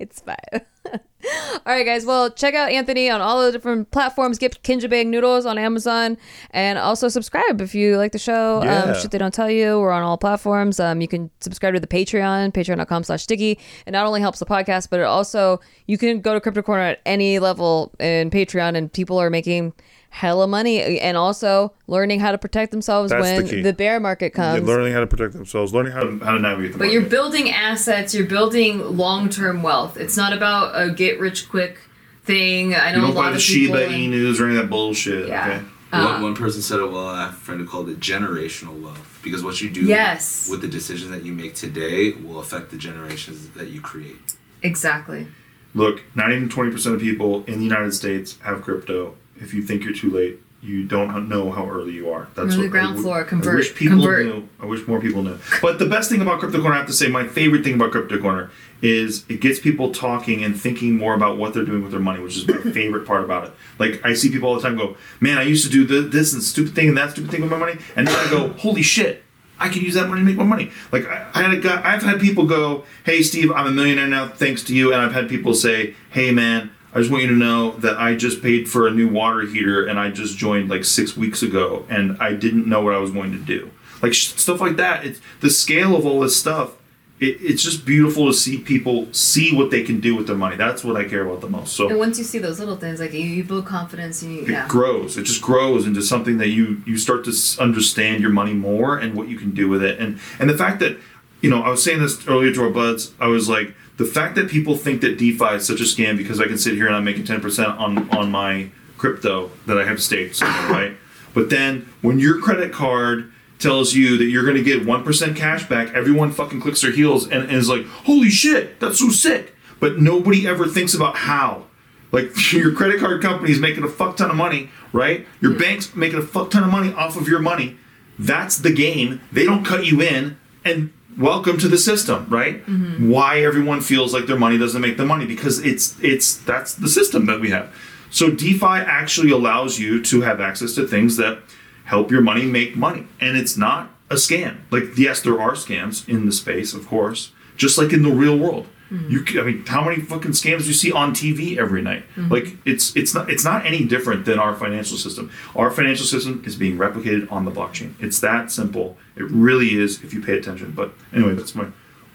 it's 0.00 0.20
fine. 0.20 0.62
all 0.92 1.60
right, 1.66 1.84
guys. 1.84 2.06
Well, 2.06 2.30
check 2.30 2.54
out 2.54 2.70
Anthony 2.70 3.10
on 3.10 3.20
all 3.20 3.44
the 3.44 3.52
different 3.52 3.90
platforms. 3.90 4.38
Get 4.38 4.62
Kinjabang 4.62 5.08
Noodles 5.08 5.44
on 5.44 5.58
Amazon, 5.58 6.16
and 6.52 6.78
also 6.78 7.08
subscribe 7.08 7.60
if 7.60 7.74
you 7.74 7.98
like 7.98 8.12
the 8.12 8.18
show. 8.18 8.62
Yeah. 8.64 8.84
Um, 8.84 8.94
shit 8.94 9.10
they 9.10 9.18
don't 9.18 9.34
tell 9.34 9.50
you. 9.50 9.78
We're 9.78 9.92
on 9.92 10.02
all 10.02 10.16
platforms. 10.16 10.80
Um, 10.80 11.00
you 11.02 11.08
can 11.08 11.30
subscribe 11.40 11.74
to 11.74 11.80
the 11.80 11.86
Patreon, 11.86 12.52
patreon.com/slash 12.52 13.22
Sticky. 13.22 13.58
It 13.86 13.90
not 13.90 14.06
only 14.06 14.22
helps 14.22 14.38
the 14.38 14.46
podcast, 14.46 14.88
but 14.90 15.00
it 15.00 15.04
also 15.04 15.60
you 15.86 15.98
can 15.98 16.20
go 16.20 16.32
to 16.32 16.40
Crypto 16.40 16.62
Corner 16.62 16.82
at 16.82 17.00
any 17.04 17.38
level 17.38 17.92
in 18.00 18.30
Patreon, 18.30 18.74
and 18.74 18.90
people 18.90 19.18
are 19.18 19.30
making 19.30 19.74
hella 20.12 20.46
money 20.46 20.98
and 21.00 21.16
also 21.16 21.72
learning 21.86 22.20
how 22.20 22.32
to 22.32 22.38
protect 22.38 22.70
themselves 22.72 23.10
That's 23.10 23.22
when 23.22 23.44
the 23.44 23.48
key. 23.50 23.62
the 23.62 23.72
bear 23.72 24.00
market 24.00 24.32
Yeah, 24.36 24.54
comes. 24.56 24.66
learning 24.66 24.92
how 24.92 25.00
to 25.00 25.06
protect 25.06 25.32
themselves, 25.32 25.72
learning 25.72 25.92
how 25.92 26.02
to, 26.02 26.18
how 26.18 26.32
to 26.32 26.38
navigate 26.40 26.72
the 26.72 26.78
But 26.78 26.90
you're 26.90 27.02
building 27.02 27.50
assets, 27.50 28.14
you're 28.14 28.26
building 28.26 28.96
long 28.96 29.28
term 29.28 29.62
wealth. 29.62 29.96
It's 29.96 30.16
not 30.16 30.32
about 30.32 30.72
a 30.74 30.90
get 30.92 31.20
rich 31.20 31.48
quick 31.48 31.78
thing. 32.24 32.74
I 32.74 32.90
know 32.92 32.98
You 32.98 33.06
don't 33.06 33.14
lot 33.14 33.22
buy 33.22 33.28
of 33.30 33.34
the 33.36 33.40
people. 33.54 33.76
Shiba 33.78 33.92
Inus 33.94 34.40
or 34.40 34.46
any 34.46 34.56
of 34.56 34.62
that 34.62 34.68
bullshit. 34.70 35.28
Yeah. 35.28 35.46
Okay. 35.46 35.66
Uh-huh. 35.92 36.12
one, 36.12 36.22
one 36.22 36.34
person 36.36 36.62
said 36.62 36.78
it 36.78 36.90
well. 36.90 37.08
I 37.08 37.22
have 37.24 37.30
a 37.32 37.36
friend 37.36 37.60
who 37.60 37.66
called 37.66 37.88
it 37.88 37.98
generational 37.98 38.80
wealth 38.80 39.18
because 39.24 39.42
what 39.42 39.60
you 39.60 39.68
do 39.70 39.80
Yes. 39.86 40.48
with 40.48 40.60
the 40.60 40.68
decisions 40.68 41.10
that 41.10 41.24
you 41.24 41.32
make 41.32 41.54
today 41.56 42.12
will 42.12 42.38
affect 42.38 42.70
the 42.70 42.76
generations 42.76 43.48
that 43.50 43.70
you 43.70 43.80
create. 43.80 44.34
Exactly. 44.62 45.26
Look, 45.74 46.02
90 46.14 46.48
to 46.48 46.56
20% 46.56 46.94
of 46.94 47.00
people 47.00 47.42
in 47.46 47.58
the 47.58 47.64
United 47.64 47.92
States 47.94 48.38
have 48.42 48.62
crypto. 48.62 49.16
If 49.40 49.54
you 49.54 49.62
think 49.62 49.84
you're 49.84 49.94
too 49.94 50.10
late, 50.10 50.40
you 50.62 50.84
don't 50.84 51.28
know 51.28 51.50
how 51.50 51.68
early 51.68 51.92
you 51.92 52.10
are. 52.10 52.28
That's 52.34 52.56
what 52.56 52.70
ground 52.70 52.98
I 52.98 53.02
floor, 53.02 53.26
I 53.30 53.54
wish 53.54 53.74
people 53.74 53.96
convert. 53.96 54.26
knew. 54.26 54.48
I 54.60 54.66
wish 54.66 54.86
more 54.86 55.00
people 55.00 55.22
knew. 55.22 55.38
But 55.62 55.78
the 55.78 55.86
best 55.86 56.10
thing 56.10 56.20
about 56.20 56.40
Crypto 56.40 56.60
Corner, 56.60 56.74
I 56.74 56.78
have 56.78 56.86
to 56.88 56.92
say, 56.92 57.08
my 57.08 57.26
favorite 57.26 57.64
thing 57.64 57.74
about 57.74 57.92
Crypto 57.92 58.20
Corner 58.20 58.50
is 58.82 59.24
it 59.28 59.40
gets 59.40 59.58
people 59.58 59.92
talking 59.92 60.44
and 60.44 60.58
thinking 60.58 60.96
more 60.96 61.14
about 61.14 61.38
what 61.38 61.54
they're 61.54 61.64
doing 61.64 61.82
with 61.82 61.92
their 61.92 62.00
money, 62.00 62.22
which 62.22 62.36
is 62.36 62.46
my 62.46 62.58
favorite 62.72 63.06
part 63.06 63.24
about 63.24 63.46
it. 63.46 63.52
Like 63.78 64.04
I 64.04 64.12
see 64.12 64.30
people 64.30 64.50
all 64.50 64.54
the 64.56 64.60
time 64.62 64.76
go, 64.76 64.96
"Man, 65.18 65.38
I 65.38 65.42
used 65.42 65.64
to 65.64 65.70
do 65.70 65.86
th- 65.86 66.12
this 66.12 66.34
and 66.34 66.42
stupid 66.42 66.74
thing 66.74 66.88
and 66.88 66.98
that 66.98 67.12
stupid 67.12 67.30
thing 67.30 67.40
with 67.40 67.50
my 67.50 67.58
money," 67.58 67.78
and 67.96 68.06
then 68.06 68.14
I 68.14 68.30
go, 68.30 68.48
"Holy 68.58 68.82
shit!" 68.82 69.22
I 69.58 69.68
can 69.68 69.82
use 69.82 69.92
that 69.94 70.08
money 70.08 70.22
to 70.22 70.24
make 70.24 70.36
more 70.36 70.46
money. 70.46 70.70
Like 70.92 71.06
I, 71.06 71.26
I 71.34 71.42
had 71.42 71.52
a 71.52 71.60
guy, 71.60 71.80
I've 71.84 72.02
had 72.02 72.20
people 72.20 72.46
go, 72.46 72.84
"Hey, 73.04 73.22
Steve, 73.22 73.50
I'm 73.50 73.66
a 73.66 73.70
millionaire 73.70 74.06
now, 74.06 74.28
thanks 74.28 74.62
to 74.64 74.74
you," 74.74 74.92
and 74.92 75.00
I've 75.00 75.12
had 75.12 75.28
people 75.28 75.54
say, 75.54 75.94
"Hey, 76.10 76.32
man." 76.32 76.70
I 76.92 76.98
just 76.98 77.10
want 77.10 77.22
you 77.22 77.28
to 77.28 77.36
know 77.36 77.72
that 77.78 77.98
I 77.98 78.16
just 78.16 78.42
paid 78.42 78.68
for 78.68 78.88
a 78.88 78.90
new 78.90 79.08
water 79.08 79.42
heater 79.42 79.86
and 79.86 79.98
I 79.98 80.10
just 80.10 80.36
joined 80.36 80.68
like 80.68 80.84
six 80.84 81.16
weeks 81.16 81.42
ago 81.42 81.86
and 81.88 82.16
I 82.20 82.32
didn't 82.32 82.66
know 82.66 82.82
what 82.82 82.94
I 82.94 82.98
was 82.98 83.10
going 83.10 83.30
to 83.32 83.38
do. 83.38 83.70
Like 84.02 84.14
stuff 84.14 84.60
like 84.60 84.76
that. 84.76 85.04
It's 85.04 85.20
the 85.40 85.50
scale 85.50 85.94
of 85.96 86.04
all 86.04 86.20
this 86.20 86.38
stuff. 86.38 86.72
It, 87.20 87.36
it's 87.40 87.62
just 87.62 87.84
beautiful 87.84 88.26
to 88.26 88.32
see 88.32 88.58
people 88.58 89.12
see 89.12 89.54
what 89.54 89.70
they 89.70 89.82
can 89.82 90.00
do 90.00 90.16
with 90.16 90.26
their 90.26 90.36
money. 90.36 90.56
That's 90.56 90.82
what 90.82 90.96
I 90.96 91.04
care 91.04 91.24
about 91.24 91.42
the 91.42 91.50
most. 91.50 91.74
So 91.76 91.88
And 91.88 91.98
once 91.98 92.18
you 92.18 92.24
see 92.24 92.38
those 92.38 92.58
little 92.58 92.76
things, 92.76 92.98
like 92.98 93.12
you, 93.12 93.20
you 93.20 93.44
build 93.44 93.66
confidence, 93.66 94.22
you, 94.22 94.42
it 94.42 94.48
yeah. 94.48 94.66
grows. 94.66 95.18
It 95.18 95.24
just 95.24 95.42
grows 95.42 95.86
into 95.86 96.02
something 96.02 96.38
that 96.38 96.48
you 96.48 96.82
you 96.86 96.96
start 96.96 97.24
to 97.26 97.32
understand 97.60 98.22
your 98.22 98.30
money 98.30 98.54
more 98.54 98.96
and 98.96 99.14
what 99.14 99.28
you 99.28 99.36
can 99.36 99.50
do 99.50 99.68
with 99.68 99.82
it. 99.82 100.00
And 100.00 100.18
and 100.38 100.48
the 100.48 100.56
fact 100.56 100.80
that 100.80 100.96
you 101.42 101.50
know 101.50 101.62
I 101.62 101.68
was 101.68 101.84
saying 101.84 102.00
this 102.00 102.26
earlier 102.26 102.52
to 102.54 102.64
our 102.64 102.70
buds. 102.70 103.12
I 103.20 103.26
was 103.26 103.50
like 103.50 103.74
the 104.00 104.06
fact 104.06 104.34
that 104.36 104.48
people 104.48 104.78
think 104.78 105.02
that 105.02 105.18
DeFi 105.18 105.56
is 105.56 105.66
such 105.66 105.78
a 105.80 105.84
scam 105.84 106.16
because 106.16 106.40
I 106.40 106.46
can 106.46 106.56
sit 106.56 106.72
here 106.72 106.86
and 106.86 106.96
I'm 106.96 107.04
making 107.04 107.24
ten 107.24 107.38
percent 107.42 107.68
on 107.68 108.08
on 108.16 108.30
my 108.30 108.70
crypto 108.96 109.50
that 109.66 109.78
I 109.78 109.84
have 109.84 110.02
staked 110.02 110.40
right? 110.42 110.96
But 111.34 111.50
then 111.50 111.86
when 112.00 112.18
your 112.18 112.40
credit 112.40 112.72
card 112.72 113.30
tells 113.58 113.92
you 113.92 114.16
that 114.16 114.24
you're 114.24 114.44
going 114.44 114.56
to 114.56 114.62
get 114.62 114.86
1% 114.86 115.36
cash 115.36 115.68
back, 115.68 115.92
everyone 115.92 116.32
fucking 116.32 116.62
clicks 116.62 116.80
their 116.80 116.92
heels 116.92 117.24
and, 117.24 117.42
and 117.42 117.52
is 117.52 117.68
like, 117.68 117.84
holy 117.84 118.30
shit, 118.30 118.80
that's 118.80 118.98
so 118.98 119.10
sick. 119.10 119.54
But 119.80 119.98
nobody 119.98 120.48
ever 120.48 120.66
thinks 120.66 120.94
about 120.94 121.16
how. 121.16 121.66
Like 122.10 122.30
your 122.52 122.72
credit 122.74 123.00
card 123.00 123.20
company 123.20 123.52
is 123.52 123.60
making 123.60 123.84
a 123.84 123.88
fuck 123.88 124.16
ton 124.16 124.30
of 124.30 124.36
money, 124.36 124.70
right? 124.94 125.26
Your 125.42 125.52
bank's 125.58 125.94
making 125.94 126.18
a 126.18 126.22
fuck 126.22 126.50
ton 126.50 126.64
of 126.64 126.70
money 126.70 126.90
off 126.94 127.16
of 127.16 127.28
your 127.28 127.38
money. 127.38 127.76
That's 128.18 128.56
the 128.56 128.72
game. 128.72 129.20
They 129.30 129.44
don't 129.44 129.62
cut 129.62 129.84
you 129.84 130.00
in, 130.00 130.39
and 130.64 130.92
welcome 131.18 131.58
to 131.58 131.68
the 131.68 131.78
system, 131.78 132.26
right? 132.28 132.64
Mm-hmm. 132.66 133.10
Why 133.10 133.42
everyone 133.42 133.80
feels 133.80 134.14
like 134.14 134.26
their 134.26 134.38
money 134.38 134.58
doesn't 134.58 134.80
make 134.80 134.96
the 134.96 135.04
money 135.04 135.26
because 135.26 135.58
it's 135.64 135.98
it's 136.02 136.36
that's 136.36 136.74
the 136.74 136.88
system 136.88 137.26
that 137.26 137.40
we 137.40 137.50
have. 137.50 137.74
So 138.10 138.30
DeFi 138.30 138.66
actually 138.66 139.30
allows 139.30 139.78
you 139.78 140.02
to 140.04 140.22
have 140.22 140.40
access 140.40 140.74
to 140.74 140.86
things 140.86 141.16
that 141.16 141.38
help 141.84 142.10
your 142.10 142.22
money 142.22 142.44
make 142.44 142.76
money, 142.76 143.06
and 143.20 143.36
it's 143.36 143.56
not 143.56 143.90
a 144.10 144.14
scam. 144.14 144.58
Like 144.70 144.96
yes, 144.96 145.20
there 145.20 145.40
are 145.40 145.52
scams 145.52 146.08
in 146.08 146.26
the 146.26 146.32
space, 146.32 146.74
of 146.74 146.86
course, 146.86 147.32
just 147.56 147.78
like 147.78 147.92
in 147.92 148.02
the 148.02 148.10
real 148.10 148.36
world. 148.36 148.66
You, 148.90 149.24
c- 149.24 149.38
I 149.38 149.42
mean, 149.44 149.64
how 149.66 149.84
many 149.84 150.00
fucking 150.02 150.32
scams 150.32 150.62
do 150.62 150.66
you 150.68 150.72
see 150.74 150.90
on 150.90 151.12
TV 151.14 151.56
every 151.56 151.80
night? 151.80 152.04
Like 152.16 152.56
it's 152.64 152.94
it's 152.96 153.14
not 153.14 153.30
it's 153.30 153.44
not 153.44 153.64
any 153.64 153.84
different 153.84 154.24
than 154.24 154.38
our 154.40 154.54
financial 154.56 154.96
system. 154.98 155.30
Our 155.54 155.70
financial 155.70 156.06
system 156.06 156.42
is 156.44 156.56
being 156.56 156.76
replicated 156.76 157.30
on 157.30 157.44
the 157.44 157.52
blockchain. 157.52 157.94
It's 158.00 158.18
that 158.20 158.50
simple. 158.50 158.98
It 159.16 159.24
really 159.30 159.76
is 159.76 160.02
if 160.02 160.12
you 160.12 160.20
pay 160.20 160.36
attention. 160.38 160.72
But 160.72 160.92
anyway, 161.14 161.34
that's 161.34 161.54
my 161.54 161.66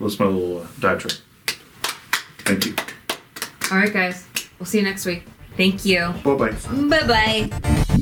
that's 0.01 0.19
my 0.19 0.25
little 0.25 0.63
uh, 0.63 0.67
diatribe. 0.81 1.13
Thank 2.39 2.65
you. 2.65 2.75
All 3.71 3.77
right, 3.77 3.91
guys. 3.93 4.27
We'll 4.59 4.65
see 4.67 4.79
you 4.79 4.83
next 4.83 5.05
week. 5.05 5.23
Thank 5.57 5.85
you. 5.85 6.13
Bye 6.23 6.35
bye. 6.35 6.51
Bye 6.89 7.07
bye. 7.07 8.01